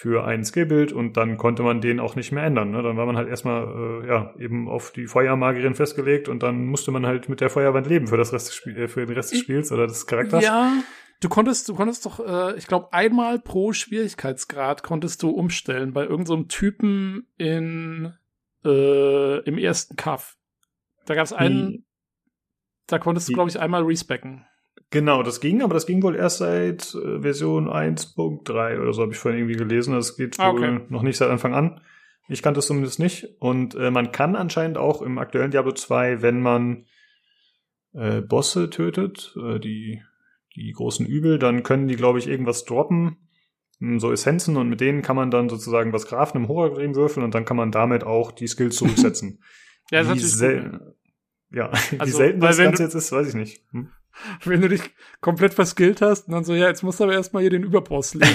[0.00, 2.70] für ein Skillbild und dann konnte man den auch nicht mehr ändern.
[2.70, 2.82] Ne?
[2.82, 6.92] Dann war man halt erstmal äh, ja eben auf die Feuermagierin festgelegt und dann musste
[6.92, 9.32] man halt mit der Feuerwand leben für das Rest des Spiel, äh, für den Rest
[9.32, 10.44] des Spiels oder des Charakters.
[10.44, 10.72] Ja,
[11.20, 16.04] du konntest, du konntest doch, äh, ich glaube, einmal pro Schwierigkeitsgrad konntest du umstellen bei
[16.04, 18.12] irgendeinem Typen in
[18.64, 20.36] äh, im ersten Kaff.
[21.06, 21.84] Da gab es einen, Die-
[22.86, 24.46] da konntest du, glaube ich, einmal respecken.
[24.90, 29.12] Genau, das ging, aber das ging wohl erst seit äh, Version 1.3 oder so, habe
[29.12, 29.94] ich vorhin irgendwie gelesen.
[29.94, 30.80] Das geht wohl Ah, okay.
[30.88, 31.80] noch nicht seit Anfang an.
[32.28, 33.26] Ich kannte es zumindest nicht.
[33.38, 36.86] Und äh, man kann anscheinend auch im aktuellen Diablo 2, wenn man
[37.92, 40.02] äh, Bosse tötet, äh, die,
[40.56, 43.16] die großen Übel, dann können die, glaube ich, irgendwas droppen,
[43.80, 47.24] mh, so Essenzen, und mit denen kann man dann sozusagen was grafen im Horrorgrim würfeln
[47.24, 49.42] und dann kann man damit auch die Skills zurücksetzen.
[49.90, 50.80] Ja, das wie ist natürlich
[51.50, 53.62] ja, wie Also, selten weil das Ganze jetzt ist, weiß ich nicht.
[53.70, 53.88] Hm?
[54.44, 54.82] Wenn du dich
[55.20, 58.14] komplett verskillt hast und dann so, ja, jetzt musst du aber erstmal hier den Überboss
[58.14, 58.28] legen.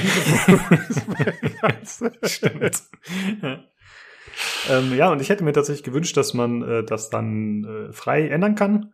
[2.23, 2.83] Stimmt.
[3.41, 3.63] ja.
[4.69, 8.27] Ähm, ja, und ich hätte mir tatsächlich gewünscht, dass man äh, das dann äh, frei
[8.27, 8.93] ändern kann.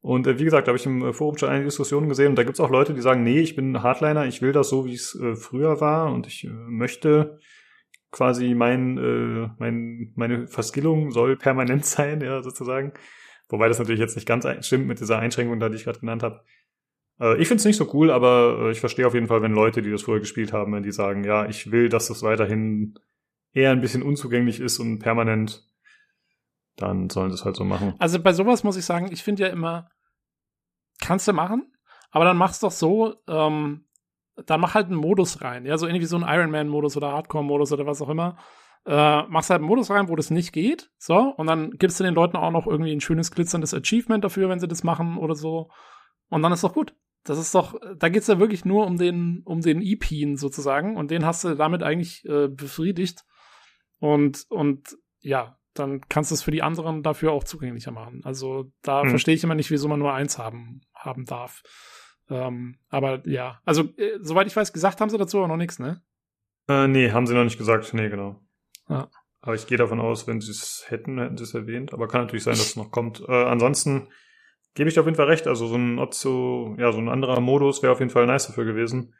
[0.00, 2.44] Und äh, wie gesagt, habe ich im äh, Forum schon einige Diskussionen gesehen und da
[2.44, 4.94] gibt es auch Leute, die sagen, nee, ich bin Hardliner, ich will das so, wie
[4.94, 7.38] es äh, früher war und ich äh, möchte
[8.10, 12.92] quasi mein, mein, meine Verskillung soll permanent sein, ja, sozusagen.
[13.50, 16.00] Wobei das natürlich jetzt nicht ganz ein- stimmt mit dieser Einschränkung da, die ich gerade
[16.00, 16.44] genannt habe.
[17.20, 19.52] Äh, ich finde es nicht so cool, aber äh, ich verstehe auf jeden Fall, wenn
[19.52, 22.94] Leute, die das früher gespielt haben, wenn die sagen, ja, ich will, dass das weiterhin
[23.52, 25.66] eher ein bisschen unzugänglich ist und permanent,
[26.76, 27.94] dann sollen sie es halt so machen.
[27.98, 29.90] Also bei sowas muss ich sagen, ich finde ja immer,
[31.00, 31.72] kannst du machen,
[32.10, 33.84] aber dann mach's doch so, ähm,
[34.46, 37.86] dann mach halt einen Modus rein, ja, so irgendwie so einen Ironman-Modus oder Hardcore-Modus oder
[37.86, 38.38] was auch immer.
[38.86, 42.04] Äh, machst halt einen Modus rein, wo das nicht geht, so, und dann gibst du
[42.04, 45.34] den Leuten auch noch irgendwie ein schönes glitzerndes Achievement dafür, wenn sie das machen oder
[45.34, 45.70] so.
[46.28, 46.94] Und dann ist doch gut.
[47.24, 51.10] Das ist doch, da geht's ja wirklich nur um den, um den EP sozusagen, und
[51.10, 53.24] den hast du damit eigentlich äh, befriedigt.
[53.98, 58.22] Und, und ja, dann kannst du es für die anderen dafür auch zugänglicher machen.
[58.24, 59.10] Also da Hm.
[59.10, 61.62] verstehe ich immer nicht, wieso man nur eins haben, haben darf.
[62.30, 65.78] Ähm, aber ja, also äh, soweit ich weiß, gesagt haben sie dazu auch noch nichts,
[65.78, 66.02] ne?
[66.68, 67.92] Äh, nee, haben sie noch nicht gesagt.
[67.92, 68.40] Nee, genau.
[68.90, 69.08] Ja.
[69.40, 71.94] Aber ich gehe davon aus, wenn sie es hätten, hätten sie es erwähnt.
[71.94, 73.22] Aber kann natürlich sein, dass es noch kommt.
[73.26, 74.08] Äh, ansonsten
[74.74, 75.46] gebe ich dir auf jeden Fall recht.
[75.46, 78.64] Also so ein Otzo, ja, so ein anderer Modus wäre auf jeden Fall nice dafür
[78.66, 79.14] gewesen.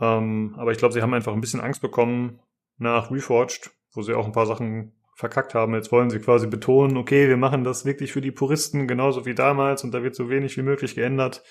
[0.00, 2.40] Ähm, aber ich glaube, sie haben einfach ein bisschen Angst bekommen
[2.78, 5.74] nach Reforged, wo sie auch ein paar Sachen verkackt haben.
[5.74, 9.34] Jetzt wollen sie quasi betonen, okay, wir machen das wirklich für die Puristen genauso wie
[9.34, 11.42] damals und da wird so wenig wie möglich geändert.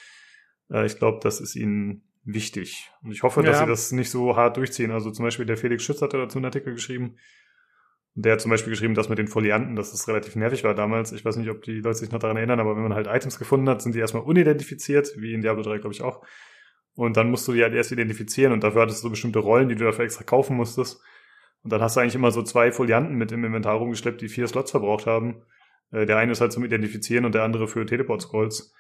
[0.70, 2.92] Äh, ich glaube, das ist ihnen wichtig.
[3.04, 3.64] Und ich hoffe, dass Ja.
[3.66, 4.92] sie das nicht so hart durchziehen.
[4.92, 7.18] Also zum Beispiel der Felix Schütz hatte dazu einen Artikel geschrieben.
[8.16, 10.74] Und Der hat zum Beispiel geschrieben, dass mit den Folianten, dass das relativ nervig war
[10.74, 11.12] damals.
[11.12, 13.38] Ich weiß nicht, ob die Leute sich noch daran erinnern, aber wenn man halt Items
[13.40, 16.26] gefunden hat, sind die erstmal unidentifiziert, wie in Diablo 3, glaube ich, auch.
[16.96, 19.76] Und dann musst du die halt erst identifizieren und dafür hattest du bestimmte Rollen, die
[19.76, 21.02] du dafür extra kaufen musstest.
[21.64, 24.48] Und dann hast du eigentlich immer so zwei Folianten mit im Inventar rumgeschleppt, die vier
[24.48, 25.42] Slots verbraucht haben.
[25.92, 28.74] Äh, Der eine ist halt zum Identifizieren und der andere für Teleport-Scrolls.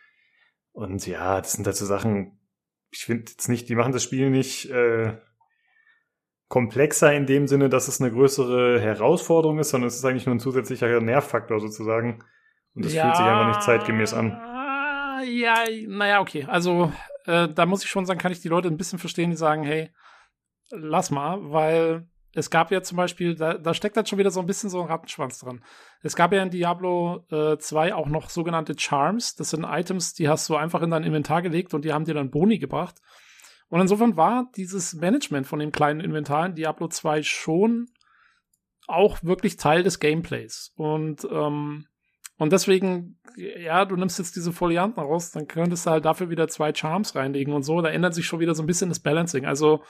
[0.71, 2.39] Und ja, das sind halt so Sachen,
[2.95, 5.17] ich finde jetzt nicht, die machen das Spiel nicht äh,
[6.47, 10.35] komplexer in dem Sinne, dass es eine größere Herausforderung ist, sondern es ist eigentlich nur
[10.35, 12.23] ein zusätzlicher Nervfaktor sozusagen.
[12.73, 14.29] Und das fühlt sich einfach nicht zeitgemäß an.
[15.27, 16.45] Ja, naja, okay.
[16.47, 16.91] Also,
[17.25, 19.63] äh, da muss ich schon sagen, kann ich die Leute ein bisschen verstehen, die sagen,
[19.63, 19.89] hey,
[20.69, 24.41] lass mal, weil es gab ja zum Beispiel, da, da steckt halt schon wieder so
[24.41, 25.63] ein bisschen so ein Rattenschwanz dran.
[26.01, 29.35] Es gab ja in Diablo äh, 2 auch noch sogenannte Charms.
[29.35, 32.13] Das sind Items, die hast du einfach in dein Inventar gelegt und die haben dir
[32.13, 32.95] dann Boni gebracht.
[33.69, 37.87] Und insofern war dieses Management von dem kleinen Inventar in Diablo 2 schon
[38.87, 40.73] auch wirklich Teil des Gameplays.
[40.75, 41.85] Und, ähm,
[42.37, 46.49] und deswegen, ja, du nimmst jetzt diese Folianten raus, dann könntest du halt dafür wieder
[46.49, 47.81] zwei Charms reinlegen und so.
[47.81, 49.45] Da ändert sich schon wieder so ein bisschen das Balancing.
[49.45, 49.83] Also,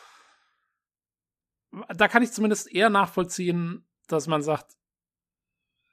[1.95, 4.73] da kann ich zumindest eher nachvollziehen, dass man sagt,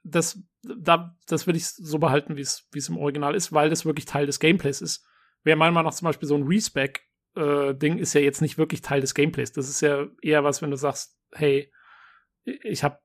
[0.03, 3.69] das, da, das will ich so behalten, wie es wie es im Original ist, weil
[3.69, 5.05] das wirklich Teil des Gameplays ist.
[5.43, 9.01] Wäre meiner Meinung nach zum Beispiel so ein Respec-Ding ist ja jetzt nicht wirklich Teil
[9.01, 9.51] des Gameplays.
[9.51, 11.71] Das ist ja eher was, wenn du sagst, hey,
[12.43, 12.99] ich habe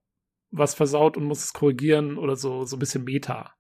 [0.51, 3.55] was versaut und muss es korrigieren oder so, so ein bisschen Meta.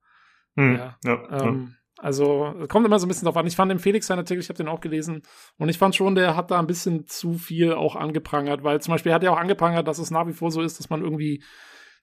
[0.56, 3.46] Hm, Ja, ja, Ähm, also es kommt immer so ein bisschen drauf an.
[3.46, 5.22] Ich fand den Felix seinen Artikel, ich habe den auch gelesen
[5.58, 8.92] und ich fand schon, der hat da ein bisschen zu viel auch angeprangert, weil zum
[8.92, 11.42] Beispiel hat er auch angeprangert, dass es nach wie vor so ist, dass man irgendwie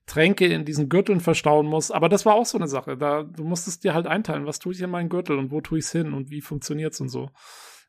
[0.06, 1.91] Tränke in diesen Gürteln verstauen muss.
[1.91, 2.98] Aber das war auch so eine Sache.
[2.98, 5.80] Da du musstest dir halt einteilen, was tue ich in meinen Gürtel und wo tue
[5.80, 7.30] ich es hin und wie funktioniert's und so.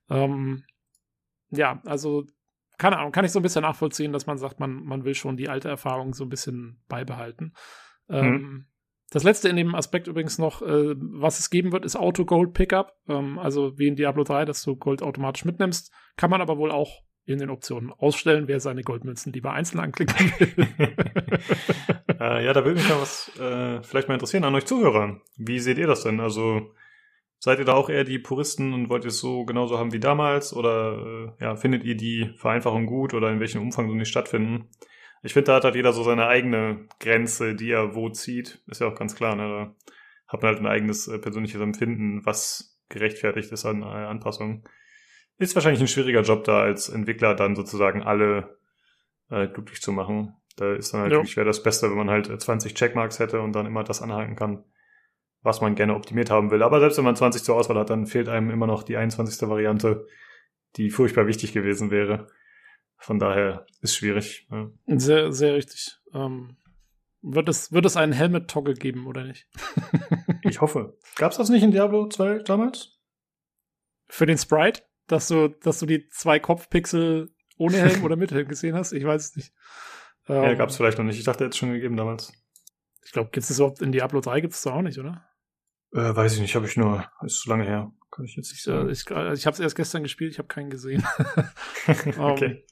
[0.08, 0.64] Ähm,
[1.50, 2.24] ja, also
[2.78, 5.36] keine Ahnung, kann ich so ein bisschen nachvollziehen, dass man sagt, man, man will schon
[5.36, 7.54] die alte Erfahrung so ein bisschen beibehalten.
[8.08, 8.66] Ähm,
[9.10, 12.92] das letzte in dem Aspekt übrigens noch, äh, was es geben wird, ist Auto-Gold-Pickup.
[13.08, 15.92] Ähm, also wie in Diablo 3, dass du Gold automatisch mitnimmst.
[16.16, 20.16] Kann man aber wohl auch in den Optionen ausstellen, wer seine Goldmünzen lieber einzeln anklicken
[20.38, 20.68] will.
[22.20, 25.20] äh, ja, da würde mich mal was äh, vielleicht mal interessieren an euch Zuhörern.
[25.36, 26.20] Wie seht ihr das denn?
[26.20, 26.72] Also
[27.38, 30.00] seid ihr da auch eher die Puristen und wollt ihr es so genauso haben wie
[30.00, 30.54] damals?
[30.54, 34.68] Oder äh, ja, findet ihr die Vereinfachung gut oder in welchem Umfang so nicht stattfinden?
[35.22, 38.62] Ich finde, da hat halt jeder so seine eigene Grenze, die er wo zieht.
[38.66, 39.74] Ist ja auch ganz klar, ne?
[40.28, 44.64] hat man halt ein eigenes äh, persönliches Empfinden, was gerechtfertigt ist an äh, Anpassungen.
[45.38, 48.58] Ist wahrscheinlich ein schwieriger Job da als Entwickler dann sozusagen alle
[49.30, 50.34] äh, glücklich zu machen.
[50.56, 51.36] Da ist dann natürlich ja.
[51.38, 54.64] wäre das Beste, wenn man halt 20 Checkmarks hätte und dann immer das anhalten kann,
[55.42, 56.62] was man gerne optimiert haben will.
[56.62, 59.48] Aber selbst wenn man 20 zur Auswahl hat, dann fehlt einem immer noch die 21.
[59.48, 60.06] Variante,
[60.76, 62.28] die furchtbar wichtig gewesen wäre.
[62.98, 64.46] Von daher ist schwierig.
[64.50, 64.70] Ja.
[64.86, 65.98] Sehr, sehr richtig.
[66.12, 66.56] Ähm,
[67.22, 69.48] wird, es, wird es einen Helmet-Toggle geben oder nicht?
[70.42, 70.98] ich hoffe.
[71.16, 72.98] Gab es das nicht in Diablo 2 damals?
[74.08, 74.82] Für den Sprite?
[75.06, 78.92] Dass du, dass du die zwei Kopfpixel ohne Helm oder mit Helm gesehen hast?
[78.92, 79.52] Ich weiß es nicht.
[80.28, 81.18] Ähm, ja, gab es vielleicht noch nicht.
[81.18, 82.32] Ich dachte, jetzt schon gegeben damals.
[83.04, 85.24] Ich glaube, gibt es das überhaupt in Diablo 3 gibt es da auch nicht, oder?
[85.92, 87.92] Äh, weiß ich nicht, habe ich nur, ist zu lange her.
[88.10, 88.90] Kann ich jetzt nicht sagen.
[88.90, 91.06] Ich, äh, ich, ich habe es erst gestern gespielt, ich habe keinen gesehen.
[92.18, 92.64] okay.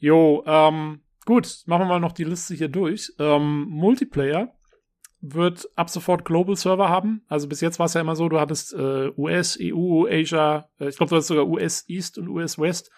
[0.00, 3.12] Jo, ähm, gut, machen wir mal noch die Liste hier durch.
[3.18, 4.54] Ähm, Multiplayer
[5.20, 7.22] wird ab sofort Global Server haben.
[7.28, 10.88] Also bis jetzt war es ja immer so, du hattest äh, US, EU, Asia, äh,
[10.88, 12.90] ich glaube, du hast sogar US East und US West.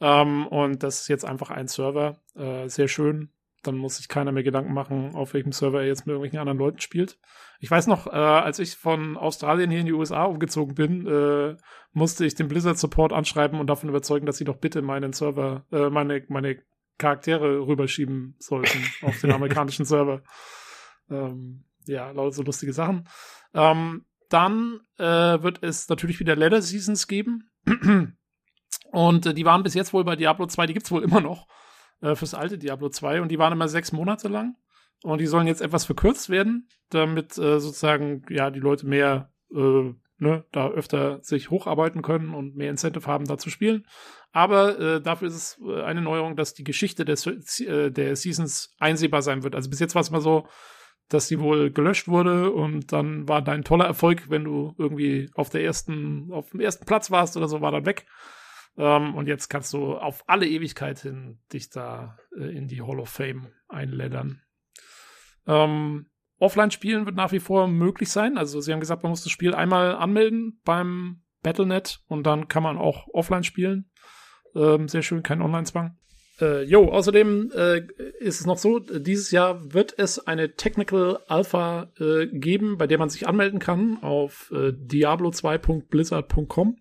[0.00, 2.16] Ähm, und das ist jetzt einfach ein Server.
[2.34, 3.30] Äh, sehr schön.
[3.62, 6.58] Dann muss sich keiner mehr Gedanken machen, auf welchem Server er jetzt mit irgendwelchen anderen
[6.58, 7.18] Leuten spielt.
[7.58, 11.56] Ich weiß noch, äh, als ich von Australien hier in die USA umgezogen bin, äh,
[11.92, 15.66] musste ich den Blizzard Support anschreiben und davon überzeugen, dass sie doch bitte meinen Server,
[15.72, 16.62] äh, meine, meine
[16.96, 20.22] Charaktere rüberschieben sollten auf den amerikanischen Server.
[21.10, 23.08] Ähm, ja, lauter so lustige Sachen.
[23.52, 25.04] Ähm, dann äh,
[25.42, 27.50] wird es natürlich wieder Leather Seasons geben.
[28.92, 31.46] Und äh, die waren bis jetzt wohl bei Diablo 2, die gibt's wohl immer noch
[32.00, 34.56] äh, fürs alte Diablo 2 und die waren immer sechs Monate lang.
[35.02, 39.94] Und die sollen jetzt etwas verkürzt werden, damit äh, sozusagen, ja, die Leute mehr, äh,
[40.18, 43.86] ne, da öfter sich hocharbeiten können und mehr Incentive haben, da zu spielen.
[44.32, 48.74] Aber äh, dafür ist es äh, eine Neuerung, dass die Geschichte des, äh, der Seasons
[48.78, 49.54] einsehbar sein wird.
[49.54, 50.46] Also bis jetzt war es mal so,
[51.08, 55.50] dass sie wohl gelöscht wurde und dann war dein toller Erfolg, wenn du irgendwie auf
[55.50, 58.06] der ersten, auf dem ersten Platz warst oder so, war dann weg.
[58.80, 62.98] Ähm, und jetzt kannst du auf alle Ewigkeit hin dich da äh, in die Hall
[62.98, 64.40] of Fame einläddern.
[65.46, 66.06] Ähm,
[66.38, 68.38] Offline spielen wird nach wie vor möglich sein.
[68.38, 72.62] Also sie haben gesagt, man muss das Spiel einmal anmelden beim Battlenet und dann kann
[72.62, 73.90] man auch offline spielen.
[74.54, 75.98] Ähm, sehr schön, kein Online-Zwang.
[76.40, 77.82] Äh, jo, außerdem äh,
[78.20, 82.96] ist es noch so, dieses Jahr wird es eine Technical Alpha äh, geben, bei der
[82.96, 86.78] man sich anmelden kann auf äh, diablo2.blizzard.com.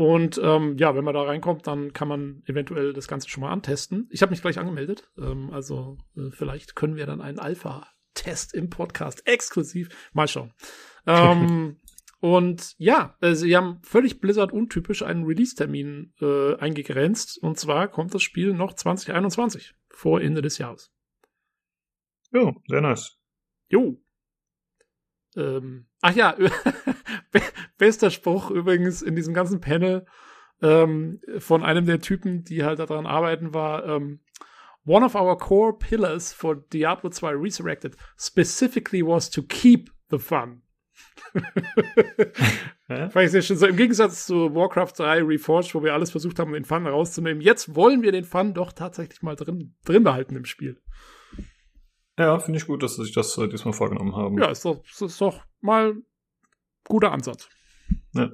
[0.00, 3.50] Und ähm, ja, wenn man da reinkommt, dann kann man eventuell das Ganze schon mal
[3.50, 4.08] antesten.
[4.10, 5.10] Ich habe mich gleich angemeldet.
[5.18, 10.54] Ähm, also äh, vielleicht können wir dann einen Alpha-Test im Podcast exklusiv mal schauen.
[11.06, 11.76] ähm,
[12.20, 17.36] und ja, äh, sie haben völlig Blizzard untypisch einen Release-Termin äh, eingegrenzt.
[17.36, 20.94] Und zwar kommt das Spiel noch 2021 vor Ende des Jahres.
[22.32, 23.18] Jo, sehr nice.
[23.68, 24.02] Jo.
[25.36, 26.38] Ähm, ach ja,
[27.80, 30.06] bester Spruch übrigens in diesem ganzen Panel
[30.62, 34.20] ähm, von einem der Typen, die halt daran arbeiten, war ähm,
[34.86, 40.62] One of our core pillars for Diablo 2 Resurrected specifically was to keep the fun.
[42.88, 43.56] Fand ich sehr schön.
[43.56, 47.42] So im Gegensatz zu Warcraft 3 Reforged, wo wir alles versucht haben, den Fun rauszunehmen.
[47.42, 50.80] Jetzt wollen wir den Fun doch tatsächlich mal drin, drin behalten im Spiel.
[52.18, 54.38] Ja, finde ich gut, dass sie sich das äh, diesmal vorgenommen haben.
[54.38, 55.94] Ja, ist doch, ist doch mal
[56.84, 57.48] guter Ansatz.
[58.14, 58.30] Ja.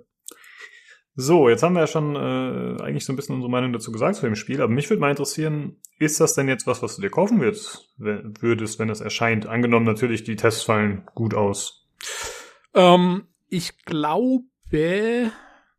[1.18, 4.16] So, jetzt haben wir ja schon äh, eigentlich so ein bisschen unsere Meinung dazu gesagt
[4.16, 7.02] zu dem Spiel, aber mich würde mal interessieren, ist das denn jetzt was, was du
[7.02, 9.46] dir kaufen würdest, würdest wenn es erscheint?
[9.46, 11.88] Angenommen natürlich, die Tests fallen gut aus.
[12.74, 15.32] Ähm, ich glaube,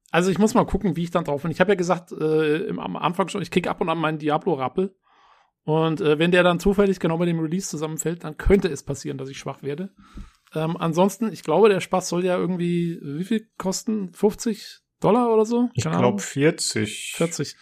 [0.10, 1.52] also ich muss mal gucken, wie ich dann drauf bin.
[1.52, 4.96] Ich habe ja gesagt, äh, am Anfang schon, ich kicke ab und an meinen Diablo-Rappel.
[5.66, 9.18] Und äh, wenn der dann zufällig genau mit dem Release zusammenfällt, dann könnte es passieren,
[9.18, 9.92] dass ich schwach werde.
[10.54, 14.14] Ähm, ansonsten, ich glaube, der Spaß soll ja irgendwie, wie viel kosten?
[14.14, 15.70] 50 Dollar oder so?
[15.74, 17.14] Ich glaube 40.
[17.16, 17.56] 40.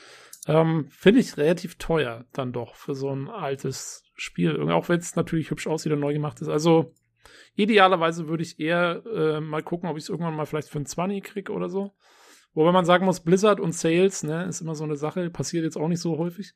[0.48, 4.70] Ähm, Finde ich relativ teuer dann doch für so ein altes Spiel.
[4.72, 6.50] Auch wenn es natürlich hübsch aussieht und neu gemacht ist.
[6.50, 6.94] Also
[7.56, 10.86] idealerweise würde ich eher äh, mal gucken, ob ich es irgendwann mal vielleicht für ein
[10.86, 11.94] 20 kriege oder so.
[12.54, 15.78] Wobei man sagen muss, Blizzard und Sales, ne, ist immer so eine Sache, passiert jetzt
[15.78, 16.54] auch nicht so häufig.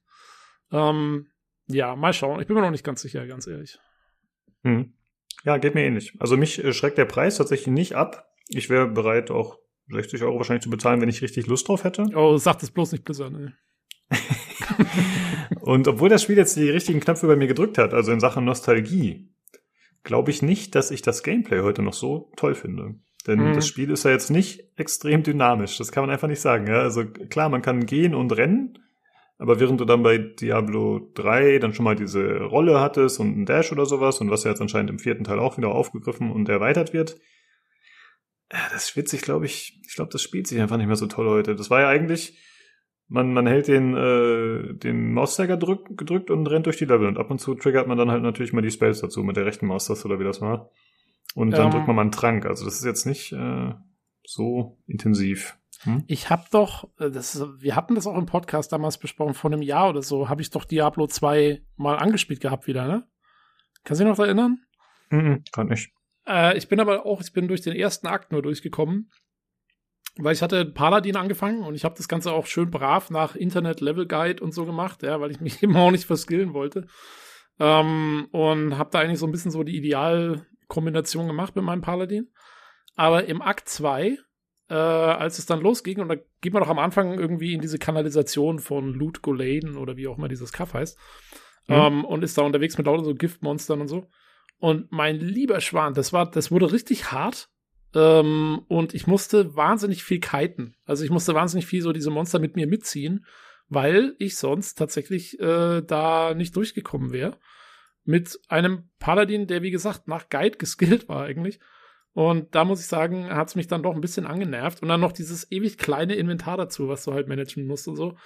[0.71, 1.27] Ähm,
[1.67, 2.39] ja, mal schauen.
[2.39, 3.79] Ich bin mir noch nicht ganz sicher, ganz ehrlich.
[4.63, 4.93] Hm.
[5.45, 6.13] Ja, geht mir ähnlich.
[6.19, 8.29] Also mich äh, schreckt der Preis tatsächlich nicht ab.
[8.49, 9.57] Ich wäre bereit, auch
[9.91, 12.05] 60 Euro wahrscheinlich zu bezahlen, wenn ich richtig Lust drauf hätte.
[12.15, 13.53] Oh, sag das bloß nicht Blizzard, ne?
[15.61, 18.43] und obwohl das Spiel jetzt die richtigen Knöpfe bei mir gedrückt hat, also in Sachen
[18.43, 19.29] Nostalgie,
[20.03, 22.95] glaube ich nicht, dass ich das Gameplay heute noch so toll finde.
[23.27, 23.53] Denn mhm.
[23.53, 25.77] das Spiel ist ja jetzt nicht extrem dynamisch.
[25.77, 26.67] Das kann man einfach nicht sagen.
[26.67, 26.81] Ja?
[26.81, 28.79] Also klar, man kann gehen und rennen,
[29.39, 33.45] Aber während du dann bei Diablo 3 dann schon mal diese Rolle hattest und einen
[33.45, 36.49] Dash oder sowas und was ja jetzt anscheinend im vierten Teil auch wieder aufgegriffen und
[36.49, 37.17] erweitert wird,
[38.51, 41.07] ja, das wird sich, glaube ich, ich glaube, das spielt sich einfach nicht mehr so
[41.07, 41.55] toll heute.
[41.55, 42.37] Das war ja eigentlich,
[43.07, 47.17] man, man hält den, äh, den Mauszeiger drück, gedrückt und rennt durch die Level und
[47.17, 49.67] ab und zu triggert man dann halt natürlich mal die Spells dazu mit der rechten
[49.67, 50.69] Maustaste oder wie das war.
[51.33, 51.71] Und dann Ähm.
[51.71, 52.45] drückt man mal einen Trank.
[52.45, 53.71] Also das ist jetzt nicht äh,
[54.29, 55.57] so intensiv.
[55.81, 56.03] Hm?
[56.07, 59.61] Ich habe doch, äh, das, wir hatten das auch im Podcast damals besprochen, vor einem
[59.61, 63.07] Jahr oder so, habe ich doch Diablo 2 mal angespielt gehabt wieder, ne?
[63.83, 64.59] Kannst du dich noch erinnern?
[65.09, 65.91] Mhm, kann nicht.
[66.27, 69.09] Äh, ich bin aber auch, ich bin durch den ersten Akt nur durchgekommen,
[70.17, 73.81] weil ich hatte Paladin angefangen und ich habe das Ganze auch schön brav nach Internet
[73.81, 76.85] Level Guide und so gemacht, ja, weil ich mich eben auch nicht verskillen wollte.
[77.57, 82.29] Ähm, und habe da eigentlich so ein bisschen so die Idealkombination gemacht mit meinem Paladin.
[82.99, 84.17] Aber im Akt 2,
[84.69, 87.79] äh, als es dann losging, und da geht man doch am Anfang irgendwie in diese
[87.79, 90.97] Kanalisation von Loot Goladen oder wie auch immer dieses Kaff heißt,
[91.69, 91.75] Mhm.
[91.75, 94.09] ähm, und ist da unterwegs mit lauter so Giftmonstern und so.
[94.57, 97.47] Und mein lieber Schwan, das war, das wurde richtig hart.
[97.95, 100.75] Ähm, und ich musste wahnsinnig viel kiten.
[100.83, 103.25] Also ich musste wahnsinnig viel so diese Monster mit mir mitziehen,
[103.69, 107.37] weil ich sonst tatsächlich äh, da nicht durchgekommen wäre.
[108.03, 111.59] Mit einem Paladin, der wie gesagt nach Guide geskillt war eigentlich.
[112.13, 114.81] Und da muss ich sagen, hat es mich dann doch ein bisschen angenervt.
[114.81, 118.17] Und dann noch dieses ewig kleine Inventar dazu, was du halt managen musst und so.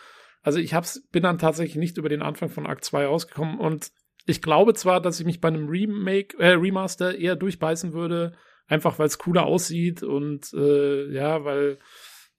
[0.41, 3.91] Also ich hab's, bin dann tatsächlich nicht über den Anfang von Akt 2 rausgekommen und
[4.25, 8.33] ich glaube zwar, dass ich mich bei einem Remake, äh, Remaster eher durchbeißen würde,
[8.67, 11.79] einfach weil es cooler aussieht und äh, ja, weil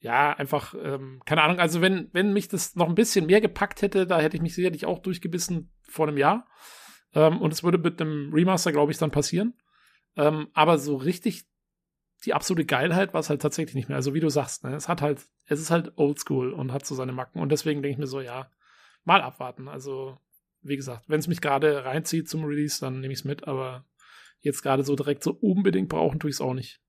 [0.00, 3.80] ja, einfach, ähm, keine Ahnung, also wenn, wenn mich das noch ein bisschen mehr gepackt
[3.80, 6.46] hätte, da hätte ich mich sicherlich auch durchgebissen vor einem Jahr.
[7.14, 9.54] Ähm, und es würde mit einem Remaster, glaube ich, dann passieren.
[10.16, 11.44] Ähm, aber so richtig
[12.24, 13.96] die absolute Geilheit war es halt tatsächlich nicht mehr.
[13.96, 16.94] Also wie du sagst, ne, es hat halt, es ist halt oldschool und hat so
[16.94, 17.40] seine Macken.
[17.40, 18.50] Und deswegen denke ich mir so, ja,
[19.04, 19.68] mal abwarten.
[19.68, 20.18] Also,
[20.62, 23.84] wie gesagt, wenn es mich gerade reinzieht zum Release, dann nehme ich es mit, aber
[24.40, 26.80] jetzt gerade so direkt so unbedingt brauchen tue ich es auch nicht.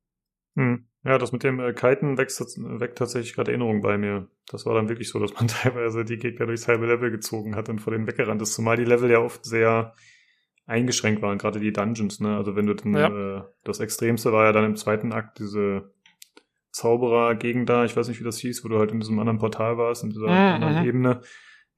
[0.55, 0.87] Hm.
[1.03, 4.27] Ja, das mit dem äh, Kiten weckt, weckt tatsächlich gerade Erinnerungen bei mir.
[4.47, 7.69] Das war dann wirklich so, dass man teilweise die Gegner durchs halbe Level gezogen hat
[7.69, 8.53] und vor denen weggerannt ist.
[8.53, 9.93] Zumal die Level ja oft sehr
[10.67, 12.35] eingeschränkt waren, gerade die Dungeons, ne?
[12.37, 13.37] Also wenn du dann, Ja.
[13.37, 15.91] äh, das Extremste war ja dann im zweiten Akt diese
[16.71, 19.77] Zauberer-Gegend da, ich weiß nicht, wie das hieß, wo du halt in diesem anderen Portal
[19.77, 20.85] warst, in dieser Mhm, anderen.
[20.85, 21.21] Ebene.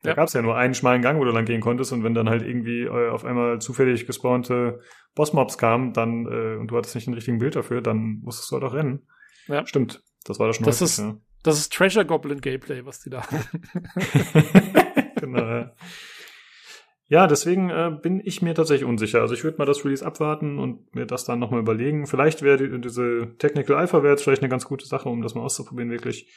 [0.03, 0.15] Da Ja.
[0.15, 2.41] gab's ja nur einen schmalen Gang, wo du lang gehen konntest und wenn dann halt
[2.43, 4.79] irgendwie äh, auf einmal zufällig gespawnte
[5.15, 8.55] Bossmobs kamen, dann äh, und du hattest nicht den richtigen Bild dafür, dann musstest du
[8.55, 9.07] halt auch rennen.
[9.47, 9.65] Ja.
[9.65, 10.03] Stimmt.
[10.25, 11.15] Das war das schon Das häufig, ist- ja.
[11.43, 13.43] Das ist Treasure Goblin Gameplay, was die da haben.
[15.19, 15.71] genau, ja.
[17.09, 19.21] Ja, deswegen äh, bin ich mir tatsächlich unsicher.
[19.21, 22.05] Also ich würde mal das Release abwarten und mir das dann nochmal überlegen.
[22.05, 25.33] Vielleicht wäre die, diese Technical Alpha wäre jetzt vielleicht eine ganz gute Sache, um das
[25.33, 26.29] mal auszuprobieren, wirklich.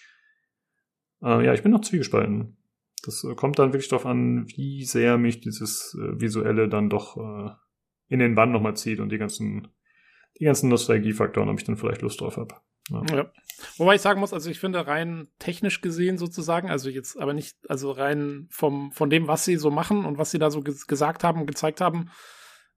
[1.22, 2.56] Äh, ja, ich bin noch zwiegespalten.
[3.04, 7.16] Das äh, kommt dann wirklich darauf an, wie sehr mich dieses äh, Visuelle dann doch
[7.16, 7.50] äh,
[8.06, 9.68] in den Bann nochmal zieht und die ganzen,
[10.38, 12.54] die ganzen Nostalgiefaktoren, ob ich dann vielleicht Lust drauf habe.
[12.90, 13.16] Ja.
[13.16, 13.32] Ja.
[13.76, 17.56] Wobei ich sagen muss, also ich finde rein technisch gesehen sozusagen, also jetzt aber nicht,
[17.68, 20.86] also rein vom, von dem, was sie so machen und was sie da so ges
[20.86, 22.10] gesagt haben und gezeigt haben,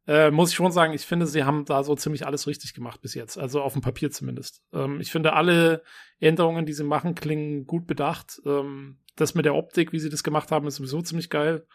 [0.06, 3.01] äh, muss ich schon sagen, ich finde, sie haben da so ziemlich alles richtig gemacht
[3.01, 3.38] bis jetzt.
[3.38, 4.61] Also auf dem Papier zumindest.
[4.74, 5.83] Ähm, ich finde, alle
[6.19, 8.42] Änderungen, die sie machen, klingen gut bedacht.
[8.45, 11.66] Ähm, das mit der Optik, wie sie das gemacht haben, ist sowieso ziemlich geil.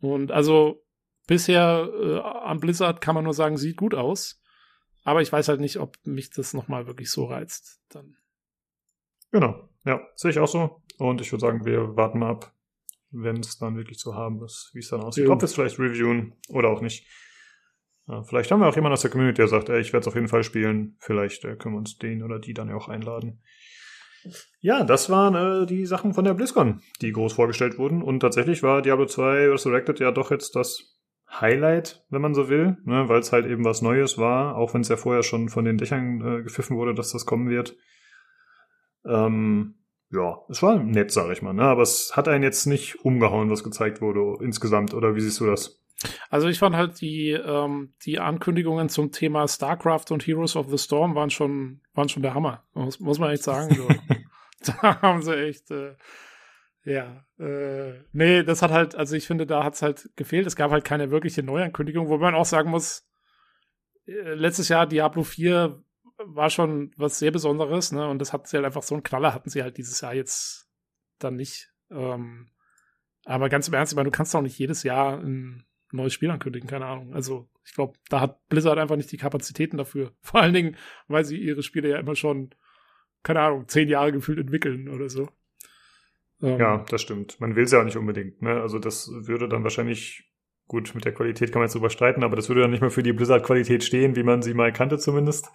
[0.00, 0.82] Und also
[1.26, 4.39] bisher äh, am Blizzard kann man nur sagen, sieht gut aus.
[5.02, 7.80] Aber ich weiß halt nicht, ob mich das nochmal wirklich so reizt.
[7.88, 8.16] Dann.
[9.32, 10.82] Genau, ja, sehe ich auch so.
[10.98, 12.54] Und ich würde sagen, wir warten mal ab,
[13.10, 15.26] wenn es dann wirklich zu haben ist, wie es dann aussieht.
[15.26, 15.30] Ja.
[15.30, 17.06] Ob wir es vielleicht reviewen oder auch nicht.
[18.24, 20.16] Vielleicht haben wir auch jemanden aus der Community, der sagt, ey, ich werde es auf
[20.16, 20.96] jeden Fall spielen.
[20.98, 23.40] Vielleicht äh, können wir uns den oder die dann ja auch einladen.
[24.60, 28.02] Ja, das waren äh, die Sachen von der BlizzCon, die groß vorgestellt wurden.
[28.02, 30.99] Und tatsächlich war Diablo 2 Resurrected ja doch jetzt das
[31.30, 34.80] Highlight, wenn man so will, ne, weil es halt eben was Neues war, auch wenn
[34.80, 37.76] es ja vorher schon von den Dächern äh, gepfiffen wurde, dass das kommen wird.
[39.04, 39.76] Ähm,
[40.12, 41.62] ja, es war nett, sag ich mal, ne?
[41.62, 45.46] aber es hat einen jetzt nicht umgehauen, was gezeigt wurde insgesamt, oder wie siehst du
[45.46, 45.80] das?
[46.30, 50.78] Also ich fand halt die, ähm, die Ankündigungen zum Thema StarCraft und Heroes of the
[50.78, 52.64] Storm waren schon, waren schon der Hammer.
[52.72, 53.74] Muss, muss man echt sagen.
[53.74, 53.86] So.
[54.82, 55.94] da haben sie echt, äh,
[56.84, 60.46] ja, äh, nee, das hat halt, also ich finde, da hat's halt gefehlt.
[60.46, 63.06] Es gab halt keine wirkliche Neuankündigung, wo man auch sagen muss,
[64.06, 65.82] äh, letztes Jahr Diablo 4
[66.18, 68.08] war schon was sehr Besonderes, ne?
[68.08, 70.68] Und das hatten sie halt einfach so einen Knaller, hatten sie halt dieses Jahr jetzt
[71.18, 71.72] dann nicht.
[71.90, 72.50] Ähm,
[73.24, 76.30] aber ganz im Ernst, ich meine, du kannst doch nicht jedes Jahr ein neues Spiel
[76.30, 77.14] ankündigen, keine Ahnung.
[77.14, 80.12] Also, ich glaube, da hat Blizzard einfach nicht die Kapazitäten dafür.
[80.20, 80.76] Vor allen Dingen,
[81.08, 82.54] weil sie ihre Spiele ja immer schon,
[83.22, 85.28] keine Ahnung, zehn Jahre gefühlt entwickeln oder so.
[86.42, 87.40] Ähm, Ja, das stimmt.
[87.40, 88.42] Man will es ja auch nicht unbedingt.
[88.42, 88.60] Ne?
[88.60, 90.30] Also das würde dann wahrscheinlich,
[90.66, 92.90] gut, mit der Qualität kann man jetzt drüber streiten, aber das würde dann nicht mehr
[92.90, 95.50] für die Blizzard-Qualität stehen, wie man sie mal kannte zumindest.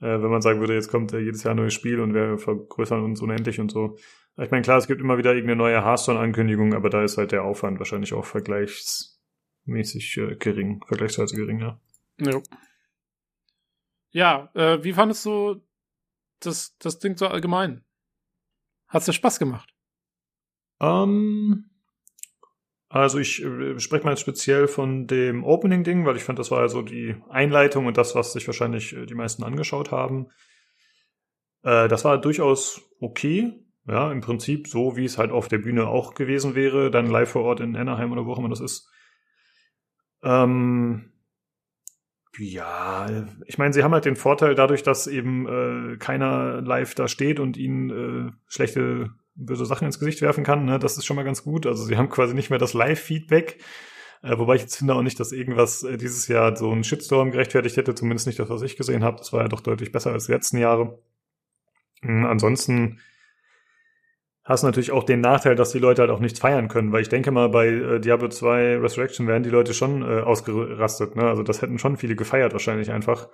[0.00, 2.38] Äh, wenn man sagen würde, jetzt kommt äh, jedes Jahr ein neues Spiel und wir
[2.38, 3.96] vergrößern uns unendlich und so.
[4.38, 7.44] Ich meine, klar, es gibt immer wieder irgendeine neue Hearthstone-Ankündigung, aber da ist halt der
[7.44, 11.80] Aufwand wahrscheinlich auch vergleichsmäßig äh, gering, vergleichsweise gering, ja.
[12.18, 12.42] Ja,
[14.10, 15.62] ja äh, wie fandest du
[16.40, 17.82] das, das Ding so allgemein?
[18.88, 19.75] Hat's dir Spaß gemacht?
[20.80, 21.70] Ähm,
[22.88, 26.62] also ich äh, spreche mal jetzt speziell von dem Opening-Ding, weil ich fand, das war
[26.62, 30.28] ja so die Einleitung und das, was sich wahrscheinlich äh, die meisten angeschaut haben.
[31.62, 33.52] Äh, das war durchaus okay.
[33.88, 37.30] Ja, im Prinzip so, wie es halt auf der Bühne auch gewesen wäre, dann live
[37.30, 38.90] vor Ort in Anaheim oder wo auch immer das ist.
[40.24, 41.12] Ähm,
[42.38, 47.06] ja, ich meine, sie haben halt den Vorteil dadurch, dass eben äh, keiner live da
[47.06, 47.90] steht und ihnen
[48.28, 50.64] äh, schlechte, böse Sachen ins Gesicht werfen kann.
[50.64, 50.78] Ne?
[50.78, 51.66] Das ist schon mal ganz gut.
[51.66, 53.58] Also sie haben quasi nicht mehr das Live-Feedback.
[54.22, 57.30] Äh, wobei ich jetzt finde auch nicht, dass irgendwas äh, dieses Jahr so einen Shitstorm
[57.30, 57.94] gerechtfertigt hätte.
[57.94, 59.18] Zumindest nicht das, was ich gesehen habe.
[59.18, 60.98] Das war ja doch deutlich besser als die letzten Jahre.
[62.02, 63.00] Mhm, ansonsten
[64.44, 67.02] hast du natürlich auch den Nachteil, dass die Leute halt auch nichts feiern können, weil
[67.02, 71.24] ich denke mal, bei äh, Diablo 2 Resurrection wären die Leute schon äh, ausgerastet, ne?
[71.24, 73.28] Also das hätten schon viele gefeiert wahrscheinlich einfach.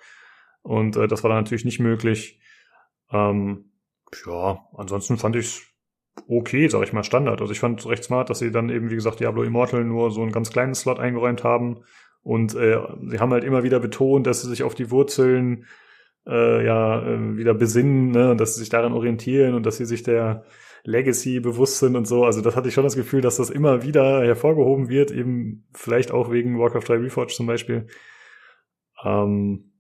[0.62, 2.40] Und äh, das war dann natürlich nicht möglich.
[3.10, 3.72] Ähm,
[4.26, 5.71] ja, ansonsten fand ich
[6.28, 7.40] okay, sag ich mal, Standard.
[7.40, 10.22] Also ich fand recht smart, dass sie dann eben, wie gesagt, Diablo Immortal nur so
[10.22, 11.84] einen ganz kleinen Slot eingeräumt haben.
[12.22, 15.66] Und äh, sie haben halt immer wieder betont, dass sie sich auf die Wurzeln
[16.26, 18.30] äh, ja äh, wieder besinnen, ne?
[18.30, 20.44] Und dass sie sich daran orientieren und dass sie sich der
[20.84, 22.24] Legacy bewusst sind und so.
[22.24, 26.12] Also das hatte ich schon das Gefühl, dass das immer wieder hervorgehoben wird, eben vielleicht
[26.12, 27.86] auch wegen Warcraft 3 Reforged zum Beispiel.
[29.04, 29.72] Ähm,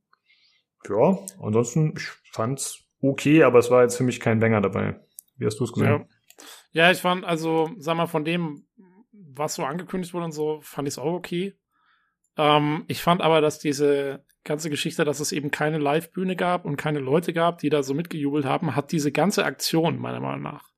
[0.88, 5.00] ja, ansonsten, ich fand's okay, aber es war jetzt für mich kein Banger dabei.
[5.36, 5.88] Wie hast du es gesehen?
[5.88, 6.06] Ja.
[6.72, 8.66] Ja, ich fand, also, sag mal, von dem,
[9.12, 11.54] was so angekündigt wurde und so, fand ich es auch okay.
[12.36, 16.76] Ähm, ich fand aber, dass diese ganze Geschichte, dass es eben keine Live-Bühne gab und
[16.76, 20.70] keine Leute gab, die da so mitgejubelt haben, hat diese ganze Aktion, meiner Meinung nach,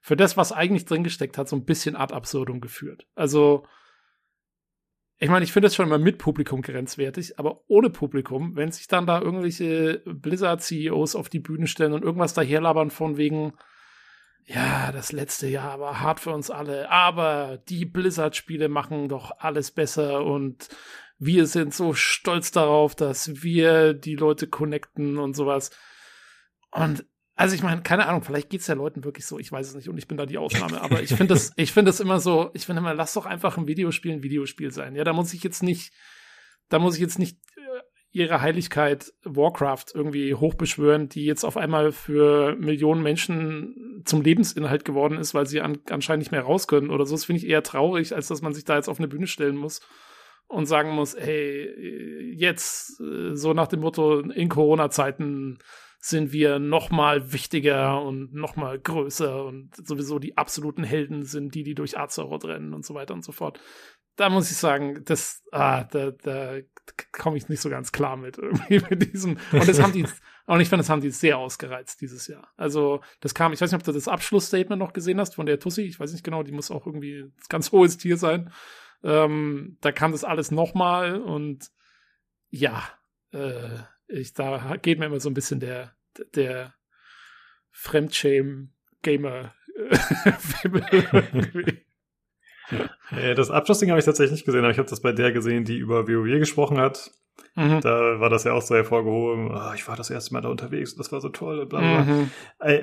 [0.00, 3.06] für das, was eigentlich drin gesteckt hat, so ein bisschen ad absurdum geführt.
[3.14, 3.66] Also,
[5.18, 8.86] ich meine, ich finde das schon immer mit Publikum grenzwertig, aber ohne Publikum, wenn sich
[8.86, 13.54] dann da irgendwelche Blizzard-CEOs auf die Bühne stellen und irgendwas daherlabern von wegen,
[14.46, 19.72] ja, das letzte Jahr war hart für uns alle, aber die Blizzard-Spiele machen doch alles
[19.72, 20.68] besser und
[21.18, 25.70] wir sind so stolz darauf, dass wir die Leute connecten und sowas.
[26.70, 29.74] Und also ich meine, keine Ahnung, vielleicht geht's ja Leuten wirklich so, ich weiß es
[29.74, 32.20] nicht und ich bin da die Ausnahme, aber ich finde das, ich finde das immer
[32.20, 34.94] so, ich finde immer, lass doch einfach ein Videospiel ein Videospiel sein.
[34.94, 35.92] Ja, da muss ich jetzt nicht,
[36.68, 37.38] da muss ich jetzt nicht
[38.16, 45.18] ihre Heiligkeit Warcraft irgendwie hochbeschwören, die jetzt auf einmal für Millionen Menschen zum Lebensinhalt geworden
[45.18, 47.14] ist, weil sie an, anscheinend nicht mehr raus können oder so.
[47.14, 49.56] Das finde ich eher traurig, als dass man sich da jetzt auf eine Bühne stellen
[49.56, 49.82] muss
[50.48, 52.96] und sagen muss, hey, jetzt
[53.32, 55.58] so nach dem Motto in Corona-Zeiten
[55.98, 61.54] sind wir noch mal wichtiger und noch mal größer und sowieso die absoluten Helden sind
[61.54, 63.60] die, die durch Azeroth rennen und so weiter und so fort.
[64.16, 66.60] Da muss ich sagen, das, ah, da, da
[67.12, 69.38] komme ich nicht so ganz klar mit irgendwie mit diesem.
[69.52, 70.06] Und das haben die,
[70.46, 72.52] und ich finde, das haben die sehr ausgereizt dieses Jahr.
[72.56, 75.58] Also, das kam, ich weiß nicht, ob du das Abschlussstatement noch gesehen hast von der
[75.58, 75.82] Tussi.
[75.82, 78.52] Ich weiß nicht genau, die muss auch irgendwie ein ganz hohes Tier sein.
[79.02, 81.70] Ähm, da kam das alles noch mal und
[82.50, 82.82] ja,
[83.32, 85.94] äh, ich, da geht mir immer so ein bisschen der,
[86.34, 86.74] der
[87.72, 89.54] Fremdschämen-Gamer.
[89.74, 91.72] Äh,
[93.36, 95.76] das Abschlussding habe ich tatsächlich nicht gesehen, aber ich habe das bei der gesehen, die
[95.76, 97.10] über WoW gesprochen hat.
[97.54, 97.80] Mhm.
[97.80, 99.50] Da war das ja auch so hervorgehoben.
[99.50, 101.66] Oh, ich war das erste Mal da unterwegs, das war so toll.
[101.66, 102.04] Bla bla.
[102.04, 102.30] Mhm.
[102.60, 102.82] Äh,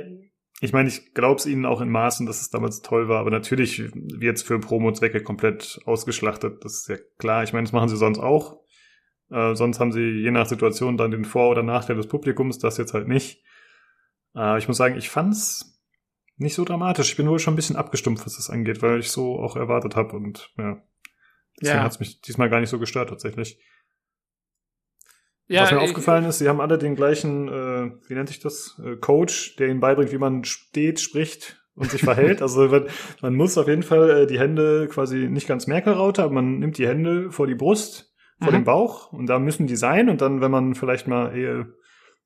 [0.62, 3.32] Ich meine, ich glaube es ihnen auch in Maßen, dass es damals toll war, aber
[3.32, 6.64] natürlich wird es für Promo-Zwecke komplett ausgeschlachtet.
[6.64, 7.44] Das ist ja klar.
[7.44, 8.62] Ich meine, das machen sie sonst auch.
[9.30, 12.78] Äh, sonst haben sie je nach Situation dann den Vor- oder Nachteil des Publikums, das
[12.78, 13.44] jetzt halt nicht.
[14.36, 15.73] Äh, ich muss sagen, ich fand's
[16.38, 17.12] nicht so dramatisch.
[17.12, 19.96] Ich bin wohl schon ein bisschen abgestumpft, was das angeht, weil ich so auch erwartet
[19.96, 20.82] habe und ja.
[21.62, 21.84] Deswegen Ja.
[21.84, 23.60] hat's mich diesmal gar nicht so gestört tatsächlich.
[25.48, 28.40] Ja, Was mir ich- aufgefallen ist, sie haben alle den gleichen, äh, wie nennt sich
[28.40, 32.42] das, äh, Coach, der ihnen beibringt, wie man steht, spricht und sich verhält.
[32.42, 32.88] Also man,
[33.22, 36.78] man muss auf jeden Fall äh, die Hände quasi nicht ganz Merkelraute, aber man nimmt
[36.78, 38.56] die Hände vor die Brust, vor Mhm.
[38.56, 41.66] den Bauch und da müssen die sein und dann, wenn man vielleicht mal äh,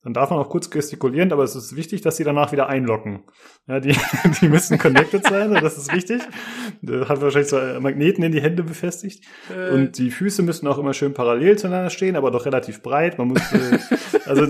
[0.08, 3.26] dann darf man auch kurz gestikulieren, aber es ist wichtig, dass sie danach wieder einlocken.
[3.68, 3.94] Ja, die,
[4.42, 6.22] die müssen connected sein, das ist wichtig.
[6.82, 9.26] Da hat wahrscheinlich so äh, Magneten in die Hände befestigt.
[9.54, 13.18] Äh, Und die Füße müssen auch immer schön parallel zueinander stehen, aber doch relativ breit.
[13.18, 13.80] Man muss, äh,
[14.26, 14.48] also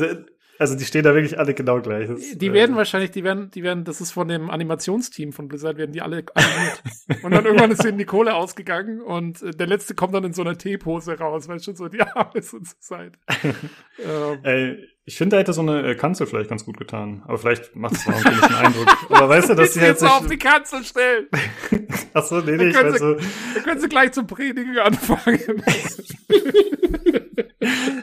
[0.60, 2.08] Also die stehen da wirklich alle genau gleich.
[2.08, 5.48] Das, die äh, werden wahrscheinlich, die werden, die werden, das ist von dem Animationsteam von
[5.48, 6.84] Blizzard, werden die alle animiert.
[7.24, 10.34] und dann irgendwann ist denen die Kohle ausgegangen und äh, der letzte kommt dann in
[10.34, 13.19] so einer Teepose raus, weil schon so die Arme sind zur Seite.
[14.03, 14.77] ähm, Ey,
[15.08, 17.24] ich finde, da hätte so eine äh, Kanzel vielleicht ganz gut getan.
[17.26, 18.88] Aber vielleicht macht es noch einen komischen Eindruck.
[19.10, 20.38] Aber weißt du, dass sie halt jetzt so auf die.
[20.38, 21.27] Kanzel stellen.
[22.14, 23.14] Achso, nee, nee, ich sie, so...
[23.14, 25.64] dann können sie gleich zum Predigen anfangen.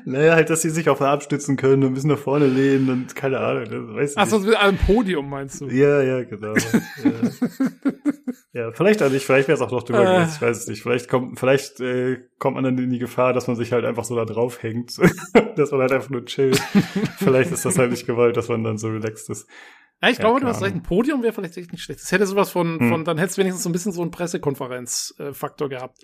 [0.04, 2.90] Naja, halt, dass sie sich auf der abstützen können und ein bisschen nach vorne lehnen
[2.90, 3.94] und keine Ahnung.
[3.94, 5.66] Weiß Achso, mit einem Podium meinst du?
[5.68, 6.54] Ja, ja, genau.
[6.54, 7.10] ja.
[8.52, 10.16] ja, vielleicht auch nicht, vielleicht wäre es auch noch drüber Äh.
[10.18, 10.82] gewesen, ich weiß es nicht.
[10.82, 14.04] Vielleicht kommt, vielleicht äh, kommt man dann in die Gefahr, dass man sich halt einfach
[14.04, 14.98] so da drauf hängt,
[15.56, 16.60] dass man halt einfach nur chillt.
[17.18, 19.48] vielleicht ist das halt nicht gewollt, dass man dann so relaxed ist.
[20.02, 20.74] Ja, ich Ja, glaube, du hast recht.
[20.74, 22.00] Ein Podium wäre vielleicht echt nicht schlecht.
[22.02, 22.88] Das hätte sowas von, Hm.
[22.88, 25.98] von dann hättest du wenigstens so ein bisschen so einen Pressekonferenz-Faktor gehabt.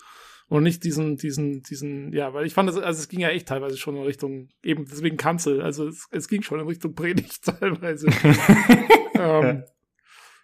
[0.49, 3.47] Und nicht diesen, diesen, diesen, ja, weil ich fand, das, also es ging ja echt
[3.47, 7.44] teilweise schon in Richtung, eben deswegen Kanzel, also es, es ging schon in Richtung Predigt
[7.60, 8.09] teilweise.
[9.15, 9.62] ähm,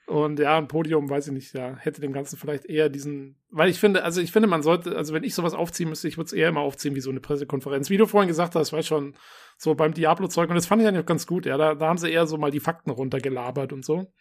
[0.06, 3.68] und ja, ein Podium, weiß ich nicht, ja, hätte dem Ganzen vielleicht eher diesen, weil
[3.68, 6.26] ich finde, also ich finde, man sollte, also wenn ich sowas aufziehen müsste, ich würde
[6.26, 7.90] es eher immer aufziehen wie so eine Pressekonferenz.
[7.90, 9.16] Wie du vorhin gesagt hast, weiß schon,
[9.58, 11.98] so beim Diablo-Zeug, und das fand ich eigentlich auch ganz gut, ja, da, da haben
[11.98, 14.12] sie eher so mal die Fakten runtergelabert und so.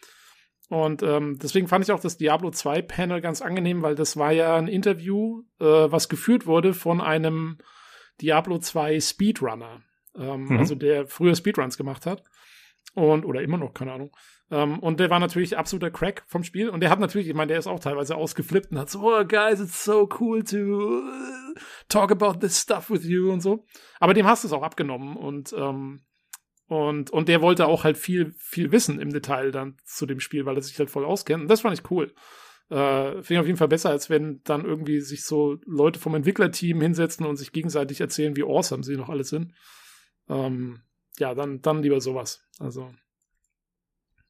[0.70, 4.32] Und ähm, deswegen fand ich auch das Diablo 2 Panel ganz angenehm, weil das war
[4.32, 7.60] ja ein Interview, äh, was geführt wurde von einem
[8.22, 9.84] Diablo 2 Speedrunner,
[10.18, 10.58] ähm, Mhm.
[10.58, 12.24] also der früher Speedruns gemacht hat.
[12.96, 14.12] Und, oder immer noch, keine Ahnung.
[14.52, 16.70] Ähm, und der war natürlich absoluter Crack vom Spiel.
[16.70, 19.26] Und der hat natürlich, ich meine, der ist auch teilweise ausgeflippt und hat so, oh,
[19.26, 21.60] guys, it's so cool to uh,
[21.90, 23.66] talk about this stuff with you und so.
[24.00, 26.02] Aber dem hast du es auch abgenommen und, ähm,
[26.68, 30.46] und, und der wollte auch halt viel, viel wissen im Detail dann zu dem Spiel,
[30.46, 31.44] weil er sich halt voll auskennt.
[31.44, 32.14] Und das fand ich cool.
[32.70, 36.16] Äh, Finde ich auf jeden Fall besser, als wenn dann irgendwie sich so Leute vom
[36.16, 39.54] Entwicklerteam hinsetzen und sich gegenseitig erzählen, wie awesome sie noch alle sind.
[40.28, 40.82] Ähm,
[41.20, 42.44] ja, dann, dann lieber sowas.
[42.60, 42.92] Also,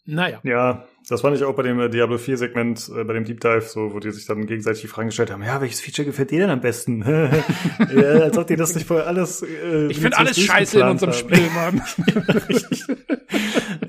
[0.05, 0.39] naja.
[0.43, 3.39] Ja, das fand ich auch bei dem äh, Diablo 4 Segment, äh, bei dem Deep
[3.41, 6.31] Dive, so, wo die sich dann gegenseitig die Fragen gestellt haben, ja, welches Feature gefällt
[6.31, 7.01] dir denn am besten?
[7.95, 9.41] ja, als ob die das nicht vorher alles.
[9.43, 11.19] Äh, Ich finde alles scheiße in unserem haben.
[11.19, 11.81] Spiel, Mann.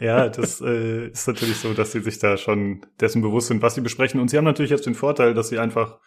[0.01, 3.75] Ja, das äh, ist natürlich so, dass sie sich da schon dessen bewusst sind, was
[3.75, 4.21] sie besprechen.
[4.21, 5.99] Und sie haben natürlich jetzt den Vorteil, dass sie einfach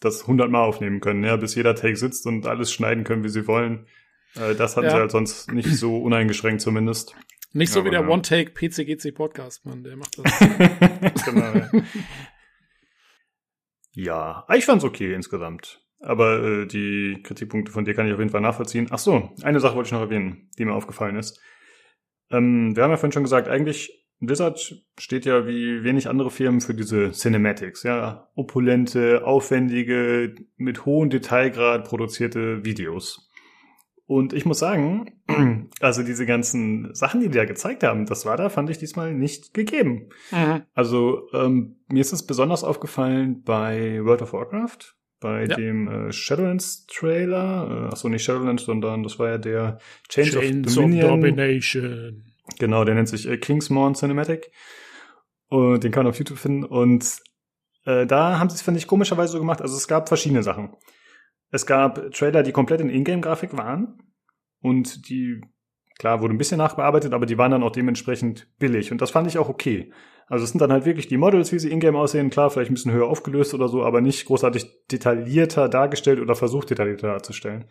[0.00, 3.46] das hundertmal aufnehmen können, ja, bis jeder Take sitzt und alles schneiden können, wie sie
[3.46, 3.86] wollen.
[4.36, 4.92] Äh, das hatten Ja.
[4.92, 7.14] sie halt sonst nicht so uneingeschränkt zumindest.
[7.56, 8.08] Nicht so Ja, wie der ja.
[8.08, 10.38] One-Take-PCGC-Podcast, Mann, der macht das.
[11.24, 11.70] genau, ja.
[13.92, 15.82] ja, ich fand's okay insgesamt.
[16.00, 18.88] Aber äh, die Kritikpunkte von dir kann ich auf jeden Fall nachvollziehen.
[18.90, 21.40] Ach so, eine Sache wollte ich noch erwähnen, die mir aufgefallen ist.
[22.30, 26.60] Ähm, wir haben ja vorhin schon gesagt, eigentlich Blizzard steht ja wie wenig andere Firmen
[26.60, 33.30] für diese Cinematics, ja, opulente, aufwendige, mit hohem Detailgrad produzierte Videos.
[34.08, 35.20] Und ich muss sagen,
[35.80, 39.12] also diese ganzen Sachen, die die da gezeigt haben, das war da, fand ich diesmal
[39.12, 40.10] nicht gegeben.
[40.30, 40.62] mhm.
[40.74, 45.56] Also ähm, mir ist es besonders aufgefallen bei World of Warcraft, bei Ja.
[45.56, 47.86] dem äh, Shadowlands Trailer.
[47.88, 49.78] Äh, achso, nicht Shadowlands, sondern das war ja der
[50.08, 51.08] Change Chains of of Dominion.
[51.08, 52.24] Domination.
[52.60, 54.52] Genau, der nennt sich äh, Kingsmorn Cinematic.
[55.48, 56.64] Und den kann man auf YouTube finden.
[56.64, 57.04] Und
[57.86, 59.62] äh, da haben sie es, finde ich, komischerweise so gemacht.
[59.62, 60.70] Also es gab verschiedene Sachen.
[61.50, 63.98] Es gab Trailer, die komplett in Ingame-Grafik waren.
[64.60, 65.40] Und die,
[65.98, 68.92] klar, wurde ein bisschen nachbearbeitet, aber die waren dann auch dementsprechend billig.
[68.92, 69.92] Und das fand ich auch okay.
[70.28, 72.30] Also es sind dann halt wirklich die Models, wie sie Ingame aussehen.
[72.30, 76.70] Klar, vielleicht ein bisschen höher aufgelöst oder so, aber nicht großartig detaillierter dargestellt oder versucht
[76.70, 77.66] detaillierter darzustellen.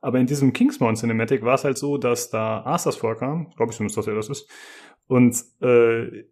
[0.00, 3.76] Aber in diesem Kingsmorn Cinematic war es halt so, dass da Arthas vorkam, glaube ich
[3.76, 4.48] zumindest, dass er das ist.
[5.06, 6.24] Und äh,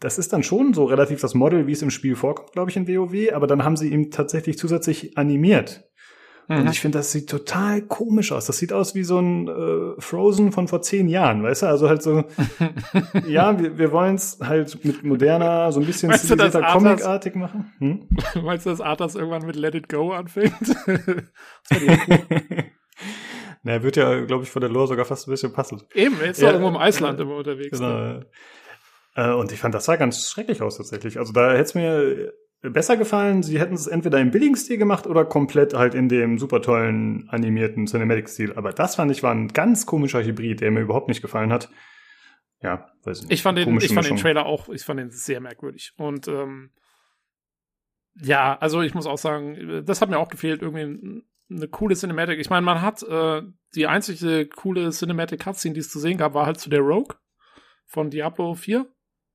[0.00, 2.76] das ist dann schon so relativ das Model, wie es im Spiel vorkommt, glaube ich,
[2.76, 5.88] in WoW, aber dann haben sie ihn tatsächlich zusätzlich animiert.
[6.58, 6.70] Und Mhm.
[6.70, 8.46] ich finde, das sieht total komisch aus.
[8.46, 11.66] Das sieht aus wie so ein äh, Frozen von vor zehn Jahren, weißt du?
[11.66, 12.24] Also halt so,
[13.26, 17.72] ja, wir, wir wollen es halt mit moderner, so ein bisschen Weißt Arthas- Comic-artig machen.
[17.78, 18.08] Hm?
[18.44, 20.52] Meinst du, dass Arthas irgendwann mit Let It Go anfängt?
[23.64, 25.82] Na, er wird ja, glaube ich, von der Lore sogar fast ein bisschen passen.
[25.94, 27.78] Eben, ist Ja, irgendwo im äh, Eisland immer unterwegs.
[27.80, 28.26] Ne?
[29.14, 29.30] Genau.
[29.30, 31.18] Äh, und ich fand, das sah ganz schrecklich aus tatsächlich.
[31.18, 32.32] Also da hätte es mir
[32.62, 36.38] besser gefallen, sie hätten es entweder im billigen Stil gemacht oder komplett halt in dem
[36.38, 38.52] super tollen animierten Cinematic-Stil.
[38.54, 41.68] Aber das fand ich war ein ganz komischer Hybrid, der mir überhaupt nicht gefallen hat.
[42.62, 43.32] Ja, weiß nicht.
[43.32, 44.16] Ich fand den, ich fand den.
[44.16, 45.92] Trailer auch, ich fand den sehr merkwürdig.
[45.96, 46.70] Und ähm,
[48.20, 51.94] ja, also ich muss auch sagen, das hat mir auch gefehlt, irgendwie ein- eine coole
[51.96, 52.38] Cinematic.
[52.38, 53.42] Ich meine, man hat äh,
[53.74, 57.16] die einzige coole Cinematic Cutscene, die es zu sehen gab, war halt zu der Rogue
[57.86, 58.86] von Diablo 4.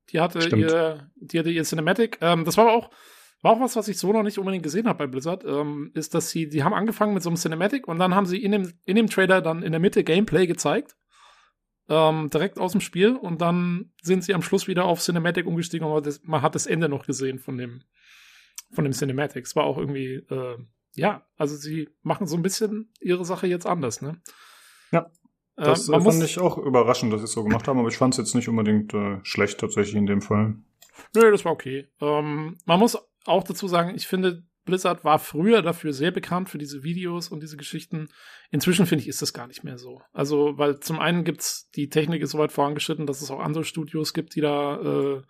[0.09, 0.61] Die hatte Stimmt.
[0.63, 2.17] ihr, die hatte ihr Cinematic.
[2.21, 2.89] Ähm, das war aber auch,
[3.41, 6.13] war auch was, was ich so noch nicht unbedingt gesehen habe bei Blizzard, ähm, ist,
[6.13, 8.73] dass sie, die haben angefangen mit so einem Cinematic und dann haben sie in dem,
[8.85, 10.95] in dem Trailer dann in der Mitte Gameplay gezeigt.
[11.89, 15.87] ähm, direkt aus dem Spiel und dann sind sie am Schluss wieder auf Cinematic umgestiegen
[15.87, 17.81] und das, man hat das Ende noch gesehen von dem,
[18.73, 19.45] von dem Cinematic.
[19.45, 20.57] Es war auch irgendwie, äh,
[20.95, 24.21] ja, also sie machen so ein bisschen ihre Sache jetzt anders, ne?
[24.91, 25.09] Ja.
[25.55, 27.97] Das äh, man fand ich auch überraschend, dass sie es so gemacht haben, aber ich
[27.97, 30.55] fand es jetzt nicht unbedingt äh, schlecht tatsächlich in dem Fall.
[31.15, 31.87] Nö, das war okay.
[32.01, 36.59] Ähm, man muss auch dazu sagen, ich finde, Blizzard war früher dafür sehr bekannt für
[36.59, 38.09] diese Videos und diese Geschichten.
[38.51, 40.01] Inzwischen finde ich, ist das gar nicht mehr so.
[40.13, 43.63] Also, weil zum einen gibt's, die Technik ist so weit vorangeschritten, dass es auch andere
[43.63, 45.21] Studios gibt, die da äh,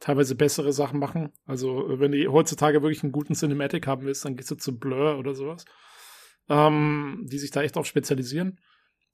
[0.00, 1.32] teilweise bessere Sachen machen.
[1.44, 5.18] Also, wenn du heutzutage wirklich einen guten Cinematic haben willst, dann gehst du zu Blur
[5.18, 5.64] oder sowas.
[6.48, 8.58] Ähm, die sich da echt auch spezialisieren.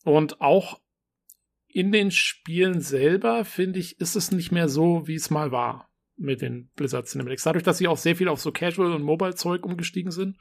[0.05, 0.81] Und auch
[1.67, 5.92] in den Spielen selber, finde ich, ist es nicht mehr so, wie es mal war
[6.17, 7.45] mit den Blizzard Cinematics.
[7.45, 10.37] Dadurch, dass sie auch sehr viel auf so Casual- und Mobile-Zeug umgestiegen sind.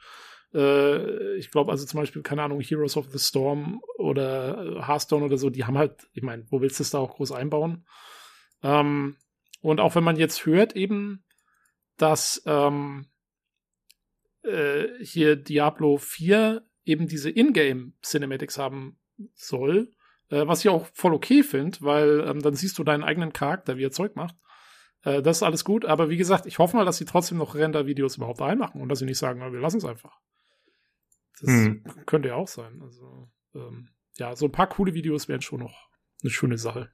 [0.54, 5.24] Äh, ich glaube also zum Beispiel, keine Ahnung, Heroes of the Storm oder äh, Hearthstone
[5.24, 7.86] oder so, die haben halt, ich meine, wo willst du es da auch groß einbauen?
[8.62, 9.16] Ähm,
[9.60, 11.24] und auch wenn man jetzt hört eben,
[11.96, 13.06] dass ähm,
[14.42, 18.98] äh, hier Diablo 4 eben diese Ingame Cinematics haben
[19.34, 19.92] soll,
[20.30, 23.76] äh, was ich auch voll okay finde, weil ähm, dann siehst du deinen eigenen Charakter,
[23.76, 24.34] wie er Zeug macht.
[25.02, 27.54] Äh, das ist alles gut, aber wie gesagt, ich hoffe mal, dass sie trotzdem noch
[27.54, 30.18] Render-Videos überhaupt reinmachen und dass sie nicht sagen, wir lassen es einfach.
[31.40, 31.84] Das hm.
[32.06, 32.80] könnte ja auch sein.
[32.82, 35.88] Also, ähm, ja, so ein paar coole Videos wären schon noch
[36.22, 36.90] eine schöne Sache.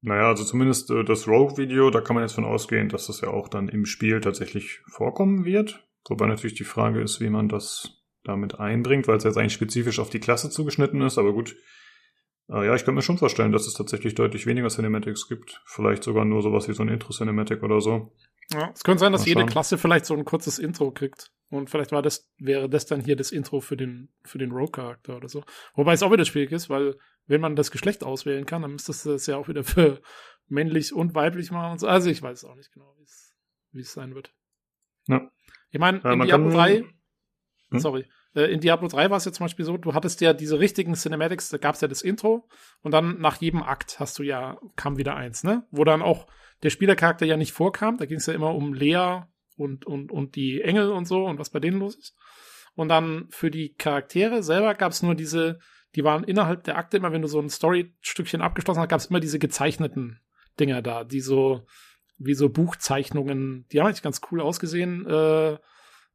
[0.00, 3.28] Naja, also zumindest äh, das Rogue-Video, da kann man jetzt von ausgehen, dass das ja
[3.28, 5.88] auch dann im Spiel tatsächlich vorkommen wird.
[6.06, 9.98] Wobei natürlich die Frage ist, wie man das damit einbringt, weil es jetzt eigentlich spezifisch
[9.98, 11.16] auf die Klasse zugeschnitten ist.
[11.16, 11.56] Aber gut,
[12.48, 15.62] äh, ja, ich könnte mir schon vorstellen, dass es tatsächlich deutlich weniger Cinematics gibt.
[15.64, 18.12] Vielleicht sogar nur sowas wie so ein Intro-Cinematic oder so.
[18.52, 21.30] Ja, es könnte sein, dass jede Klasse vielleicht so ein kurzes Intro kriegt.
[21.48, 25.16] Und vielleicht war das, wäre das dann hier das Intro für den, für den Rogue-Charakter
[25.16, 25.44] oder so.
[25.74, 28.92] Wobei es auch wieder schwierig ist, weil wenn man das Geschlecht auswählen kann, dann müsste
[28.92, 30.02] es das ja auch wieder für
[30.48, 31.86] männlich und weiblich machen und so.
[31.86, 32.94] Also ich weiß auch nicht genau,
[33.72, 34.34] wie es sein wird.
[35.06, 35.30] Ja.
[35.70, 36.84] Ich meine, in ja, Diablo 3,
[37.70, 37.78] hm?
[37.78, 40.58] sorry, äh, in Diablo 3 war es ja zum Beispiel so, du hattest ja diese
[40.58, 42.48] richtigen Cinematics, da gab es ja das Intro
[42.82, 45.66] und dann nach jedem Akt hast du ja, kam wieder eins, ne?
[45.70, 46.26] Wo dann auch
[46.62, 49.22] der Spielercharakter ja nicht vorkam, da ging es ja immer um Lea
[49.56, 52.16] und, und, und die Engel und so und was bei denen los ist.
[52.74, 55.60] Und dann für die Charaktere selber gab es nur diese,
[55.94, 59.06] die waren innerhalb der Akte immer, wenn du so ein Story-Stückchen abgeschlossen hast, gab es
[59.06, 60.20] immer diese gezeichneten
[60.58, 61.66] Dinger da, die so,
[62.18, 65.58] wie so Buchzeichnungen, die haben eigentlich ganz cool ausgesehen, äh,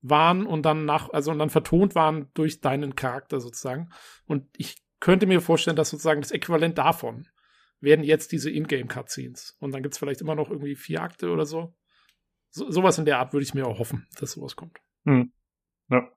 [0.01, 3.89] waren und dann nach, also und dann vertont waren durch deinen Charakter sozusagen.
[4.25, 7.27] Und ich könnte mir vorstellen, dass sozusagen das Äquivalent davon
[7.81, 9.57] werden jetzt diese Ingame-Cutscenes.
[9.59, 11.75] Und dann gibt's vielleicht immer noch irgendwie vier Akte oder so.
[12.49, 12.69] so.
[12.69, 14.77] Sowas in der Art würde ich mir auch hoffen, dass sowas kommt.
[15.05, 15.31] Hm.
[15.89, 16.11] Ja.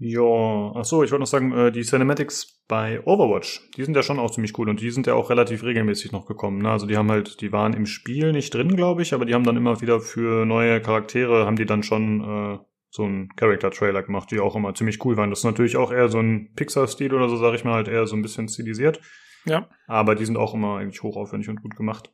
[0.00, 4.02] Ja, ach so, ich wollte noch sagen, äh, die Cinematics bei Overwatch, die sind ja
[4.04, 6.62] schon auch ziemlich cool und die sind ja auch relativ regelmäßig noch gekommen.
[6.62, 6.70] Ne?
[6.70, 9.42] Also die haben halt, die waren im Spiel nicht drin, glaube ich, aber die haben
[9.42, 12.58] dann immer wieder für neue Charaktere, haben die dann schon äh,
[12.90, 15.30] so einen Character-Trailer gemacht, die auch immer ziemlich cool waren.
[15.30, 18.06] Das ist natürlich auch eher so ein Pixar-Stil oder so, sage ich mal, halt eher
[18.06, 19.00] so ein bisschen stilisiert.
[19.46, 19.68] Ja.
[19.88, 22.12] Aber die sind auch immer eigentlich hochaufwendig und gut gemacht.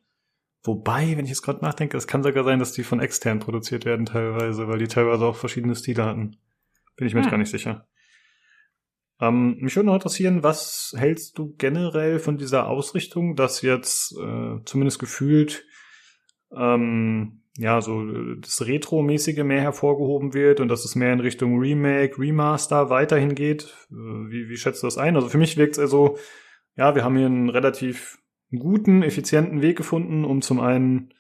[0.62, 3.84] Wobei, wenn ich jetzt gerade nachdenke, es kann sogar sein, dass die von extern produziert
[3.84, 6.38] werden teilweise, weil die teilweise auch verschiedene Stile hatten.
[6.96, 7.24] Bin ich mir hm.
[7.24, 7.86] jetzt gar nicht sicher.
[9.20, 14.58] Ähm, mich würde noch interessieren, was hältst du generell von dieser Ausrichtung, dass jetzt äh,
[14.64, 15.64] zumindest gefühlt
[16.56, 18.04] ähm, ja so
[18.36, 23.74] das Retro-mäßige mehr hervorgehoben wird und dass es mehr in Richtung Remake, Remaster weiterhin geht?
[23.90, 25.14] Äh, wie, wie schätzt du das ein?
[25.14, 26.18] Also für mich wirkt es also,
[26.76, 28.18] ja, wir haben hier einen relativ
[28.50, 31.14] guten, effizienten Weg gefunden, um zum einen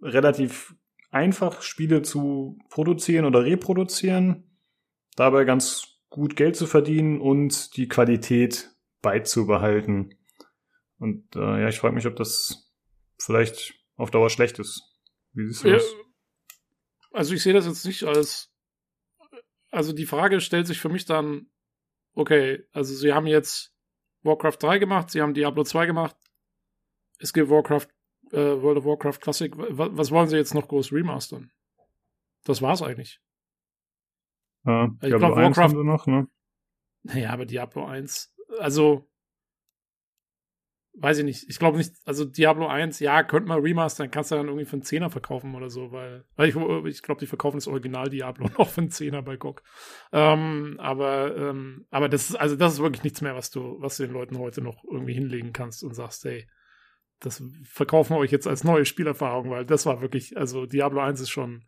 [0.00, 0.74] relativ
[1.10, 4.49] einfach Spiele zu produzieren oder reproduzieren
[5.16, 8.70] dabei ganz gut Geld zu verdienen und die Qualität
[9.02, 10.14] beizubehalten.
[10.98, 12.72] Und äh, ja, ich frage mich, ob das
[13.18, 14.82] vielleicht auf Dauer schlecht ist.
[15.32, 15.94] Wie siehst du ja, das?
[17.12, 18.52] Also ich sehe das jetzt nicht als.
[19.70, 21.48] Also die Frage stellt sich für mich dann,
[22.14, 23.72] okay, also sie haben jetzt
[24.22, 26.16] Warcraft 3 gemacht, sie haben Diablo 2 gemacht,
[27.18, 27.86] es gibt Warcraft,
[28.32, 31.52] äh, World of Warcraft Classic, was wollen sie jetzt noch groß remastern?
[32.44, 33.20] Das war's eigentlich.
[34.64, 36.26] Ja, ich glaube, Warcraft noch, ne?
[37.02, 39.10] Naja, aber Diablo 1, also
[40.94, 41.48] weiß ich nicht.
[41.48, 44.74] Ich glaube nicht, also Diablo 1, ja, könnte man remastern, kannst du dann irgendwie für
[44.74, 48.48] einen Zehner verkaufen oder so, weil, weil ich, ich glaube, die verkaufen das Original Diablo
[48.58, 49.62] noch für einen Zehner bei GOG.
[50.12, 53.96] Ähm, aber, ähm, aber das ist, also das ist wirklich nichts mehr, was du, was
[53.96, 56.46] du den Leuten heute noch irgendwie hinlegen kannst und sagst, hey,
[57.20, 61.20] das verkaufen wir euch jetzt als neue Spielerfahrung, weil das war wirklich, also Diablo 1
[61.20, 61.64] ist schon,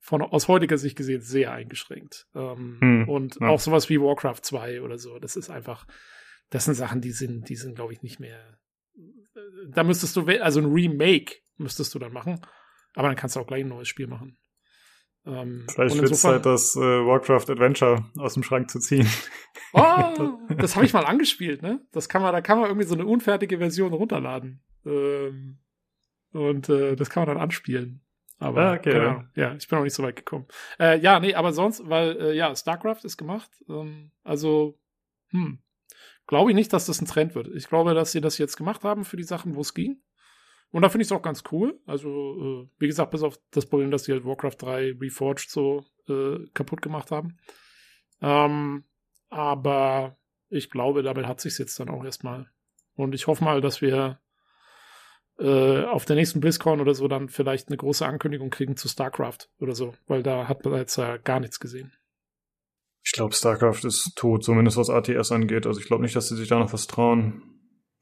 [0.00, 2.26] von aus heutiger Sicht gesehen sehr eingeschränkt.
[2.34, 3.48] Ähm, hm, und ja.
[3.48, 5.86] auch sowas wie Warcraft 2 oder so, das ist einfach,
[6.48, 8.58] das sind Sachen, die sind, die sind, glaube ich, nicht mehr.
[9.68, 12.40] Da müsstest du, also ein Remake müsstest du dann machen.
[12.94, 14.36] Aber dann kannst du auch gleich ein neues Spiel machen.
[15.26, 19.08] Ähm, Vielleicht wird es Zeit, das äh, Warcraft Adventure aus dem Schrank zu ziehen.
[19.72, 21.80] Oh, das habe ich mal angespielt, ne?
[21.92, 24.64] Das kann man, da kann man irgendwie so eine unfertige Version runterladen.
[24.84, 25.58] Ähm,
[26.32, 28.02] und äh, das kann man dann anspielen.
[28.40, 29.54] Aber ah, okay, genau, ja.
[29.54, 30.46] ich bin noch nicht so weit gekommen.
[30.78, 33.50] Äh, ja, nee, aber sonst, weil äh, ja, StarCraft ist gemacht.
[33.68, 34.78] Ähm, also,
[35.28, 35.58] hm,
[36.26, 37.48] glaube ich nicht, dass das ein Trend wird.
[37.48, 40.00] Ich glaube, dass sie das jetzt gemacht haben für die Sachen, wo es ging.
[40.70, 41.78] Und da finde ich es auch ganz cool.
[41.84, 45.84] Also, äh, wie gesagt, bis auf das Problem, dass die halt Warcraft 3 Reforged so
[46.08, 47.36] äh, kaputt gemacht haben.
[48.22, 48.84] Ähm,
[49.28, 50.16] aber
[50.48, 52.50] ich glaube, damit hat sich jetzt dann auch erstmal.
[52.94, 54.18] Und ich hoffe mal, dass wir
[55.40, 59.48] äh, auf der nächsten BlizzCon oder so dann vielleicht eine große Ankündigung kriegen zu StarCraft
[59.58, 61.92] oder so, weil da hat man jetzt ja gar nichts gesehen.
[63.02, 65.66] Ich glaube, StarCraft ist tot, zumindest was ATS angeht.
[65.66, 67.42] Also ich glaube nicht, dass sie sich da noch was trauen.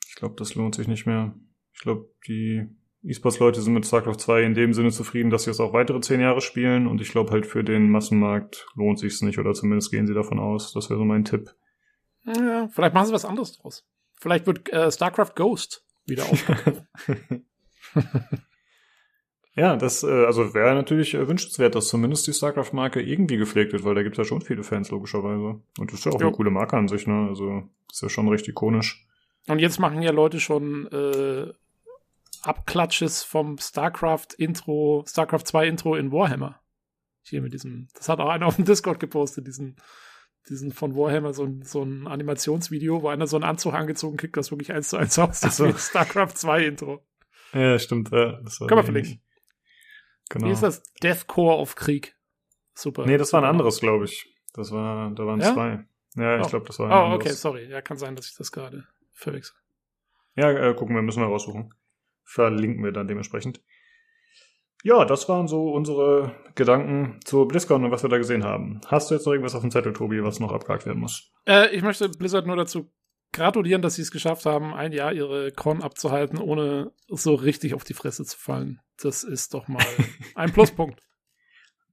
[0.09, 1.35] Ich glaube, das lohnt sich nicht mehr.
[1.73, 2.67] Ich glaube, die
[3.05, 6.21] E-Sports-Leute sind mit StarCraft 2 in dem Sinne zufrieden, dass sie es auch weitere zehn
[6.21, 6.89] Jahre spielen.
[6.89, 10.41] Und ich glaube halt für den Massenmarkt lohnt sich's nicht oder zumindest gehen sie davon
[10.41, 10.73] aus.
[10.73, 11.55] Das wäre so mein Tipp.
[12.25, 13.87] Ja, vielleicht machen sie was anderes draus.
[14.21, 16.87] Vielleicht wird äh, StarCraft Ghost wieder aufgegriffen.
[19.55, 23.85] ja, das äh, also wäre natürlich äh, wünschenswert, dass zumindest die StarCraft-Marke irgendwie gepflegt wird,
[23.85, 25.61] weil da gibt es ja schon viele Fans logischerweise.
[25.79, 26.29] Und das ist ja auch jo.
[26.29, 27.29] eine coole Marke an sich, ne?
[27.29, 29.07] Also ist ja schon recht ikonisch.
[29.47, 31.53] Und jetzt machen ja Leute schon äh,
[32.43, 36.61] Abklatsches vom StarCraft-Intro, StarCraft 2 Intro in Warhammer.
[37.23, 39.77] Hier mit diesem, das hat auch einer auf dem Discord gepostet, diesen,
[40.49, 44.37] diesen von Warhammer, so ein, so ein Animationsvideo, wo einer so einen Anzug angezogen kriegt,
[44.37, 45.73] das wirklich eins zu eins aus, das so.
[45.73, 47.05] StarCraft 2 Intro.
[47.53, 48.41] Ja, stimmt, ja.
[48.43, 49.23] Das Können wir verlinken.
[50.31, 50.47] Genau.
[50.47, 50.83] Wie ist das?
[51.03, 52.17] Deathcore auf Krieg.
[52.75, 53.07] Super.
[53.07, 54.35] Nee, das war ein anderes, glaube ich.
[54.53, 55.55] Das war, da waren ja?
[55.55, 55.85] zwei.
[56.17, 56.49] Ja, ich oh.
[56.49, 57.27] glaube, das war ein Oh, anderes.
[57.27, 57.71] okay, sorry.
[57.71, 59.57] Ja, kann sein, dass ich das gerade verwechsel.
[60.37, 61.73] Ja, äh, gucken wir, müssen wir raussuchen
[62.29, 63.63] verlinken wir dann dementsprechend.
[64.85, 68.81] Ja, das waren so unsere Gedanken zur BlizzCon und was wir da gesehen haben.
[68.87, 71.33] Hast du jetzt noch irgendwas auf dem Zettel, Tobi, was noch abgehakt werden muss?
[71.47, 72.91] Äh, ich möchte Blizzard nur dazu
[73.33, 77.85] gratulieren, dass sie es geschafft haben, ein Jahr ihre Con abzuhalten, ohne so richtig auf
[77.85, 78.81] die Fresse zu fallen.
[79.03, 79.85] Das ist doch mal
[80.35, 81.03] ein Pluspunkt.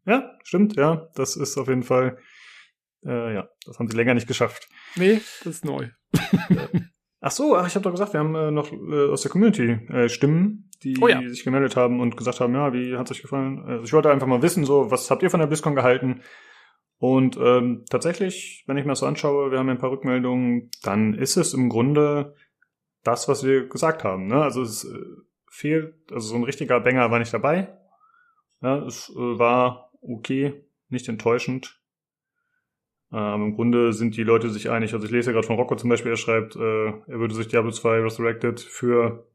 [0.06, 1.10] Ja, stimmt, ja.
[1.16, 2.20] Das ist auf jeden Fall,
[3.04, 4.70] äh, ja, das haben sie länger nicht geschafft.
[4.96, 5.90] Nee, das ist neu.
[7.22, 9.72] Ach so, ach, ich habe doch gesagt, wir haben äh, noch äh, aus der Community
[9.92, 11.20] äh, Stimmen, die oh ja.
[11.28, 13.64] sich gemeldet haben und gesagt haben, ja, wie hat's euch gefallen?
[13.66, 16.22] Also ich wollte einfach mal wissen, so, was habt ihr von der BlizzCon gehalten?
[16.98, 21.16] Und ähm, tatsächlich, wenn ich mir das so anschaue, wir haben ein paar Rückmeldungen, dann
[21.16, 22.36] ist es im Grunde
[23.04, 24.28] das, was wir gesagt haben.
[24.28, 24.42] Ne?
[24.42, 24.98] Also es äh,
[25.50, 27.76] fehlt, also so ein richtiger Banger war nicht dabei.
[28.62, 31.82] Ja, es äh, war okay, nicht enttäuschend.
[33.12, 34.94] Ähm, Im Grunde sind die Leute sich einig.
[34.94, 37.48] Also ich lese ja gerade von Rocco zum Beispiel, er schreibt, äh, er würde sich
[37.48, 39.28] Diablo 2 Resurrected für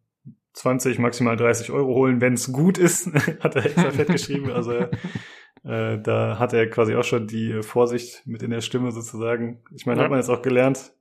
[0.54, 3.06] 20, maximal 30 Euro holen, wenn es gut ist,
[3.40, 4.50] hat er extra fett geschrieben.
[4.50, 9.62] Also äh, da hat er quasi auch schon die Vorsicht mit in der Stimme sozusagen.
[9.74, 10.04] Ich meine, ja.
[10.04, 10.92] hat man jetzt auch gelernt.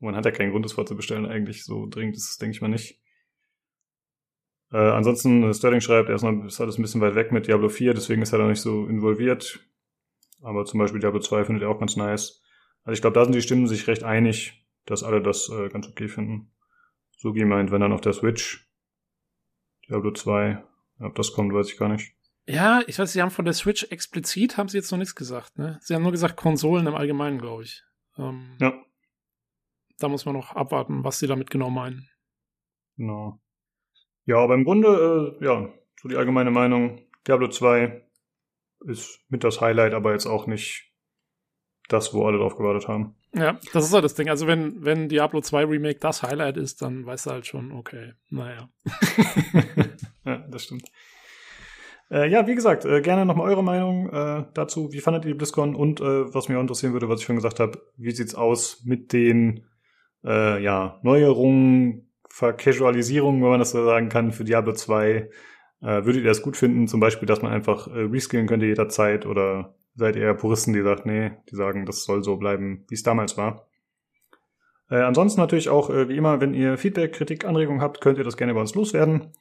[0.00, 1.64] Man hat ja keinen Grund, das vorzubestellen eigentlich.
[1.64, 3.00] So dringend ist es, denke ich mal, nicht.
[4.72, 7.68] Äh, ansonsten, Sterling schreibt, er ist, noch, ist alles ein bisschen weit weg mit Diablo
[7.68, 9.60] 4, deswegen ist er da nicht so involviert.
[10.42, 12.42] Aber zum Beispiel Diablo 2 findet er auch ganz nice.
[12.82, 15.88] Also ich glaube, da sind die Stimmen sich recht einig, dass alle das äh, ganz
[15.88, 16.52] okay finden.
[17.16, 18.65] Sugi meint, wenn dann auf der Switch
[19.88, 20.62] Diablo 2,
[21.00, 22.12] ob das kommt, weiß ich gar nicht.
[22.48, 25.58] Ja, ich weiß, sie haben von der Switch explizit, haben sie jetzt noch nichts gesagt,
[25.58, 25.78] ne?
[25.82, 27.82] Sie haben nur gesagt Konsolen im Allgemeinen, glaube ich.
[28.18, 28.72] Ähm, ja.
[29.98, 32.08] Da muss man noch abwarten, was sie damit genau meinen.
[32.96, 33.40] Genau.
[34.26, 38.06] Ja, aber im Grunde, äh, ja, so die allgemeine Meinung, Diablo 2
[38.86, 40.92] ist mit das Highlight, aber jetzt auch nicht
[41.88, 43.16] das, wo alle drauf gewartet haben.
[43.36, 44.30] Ja, das ist halt das Ding.
[44.30, 48.14] Also wenn, wenn Diablo 2 Remake das Highlight ist, dann weißt du halt schon, okay,
[48.30, 48.70] naja.
[50.24, 50.88] ja, das stimmt.
[52.10, 54.90] Äh, ja, wie gesagt, äh, gerne nochmal eure Meinung äh, dazu.
[54.90, 55.74] Wie fandet ihr die BlizzCon?
[55.74, 58.82] Und äh, was mich auch interessieren würde, was ich schon gesagt habe, wie sieht's aus
[58.86, 59.66] mit den
[60.24, 65.00] äh, ja, Neuerungen, Vercasualisierungen, wenn man das so sagen kann, für Diablo 2?
[65.10, 65.28] Äh,
[65.82, 70.16] würdet ihr das gut finden, zum Beispiel, dass man einfach reskillen könnte jederzeit oder seid
[70.16, 73.36] ihr eher Puristen, die sagt, nee, die sagen, das soll so bleiben, wie es damals
[73.36, 73.66] war?
[74.90, 78.24] Äh, ansonsten natürlich auch, äh, wie immer, wenn ihr Feedback, Kritik, Anregungen habt, könnt ihr
[78.24, 79.32] das gerne bei uns loswerden.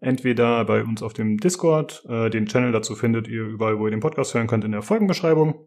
[0.00, 3.90] Entweder bei uns auf dem Discord, äh, den Channel dazu findet ihr überall, wo ihr
[3.90, 5.66] den Podcast hören könnt, in der Folgenbeschreibung.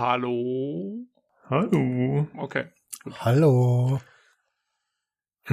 [0.00, 1.04] Hallo.
[1.50, 2.26] Hallo.
[2.38, 2.64] Okay.
[3.20, 4.00] Hallo.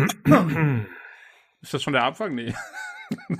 [1.62, 2.34] Ist das schon der Anfang?
[2.34, 2.54] Nee.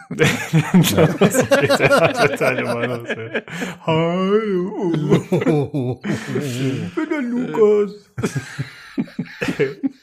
[3.86, 6.02] Hallo.
[6.42, 8.12] Ich bin der Lukas.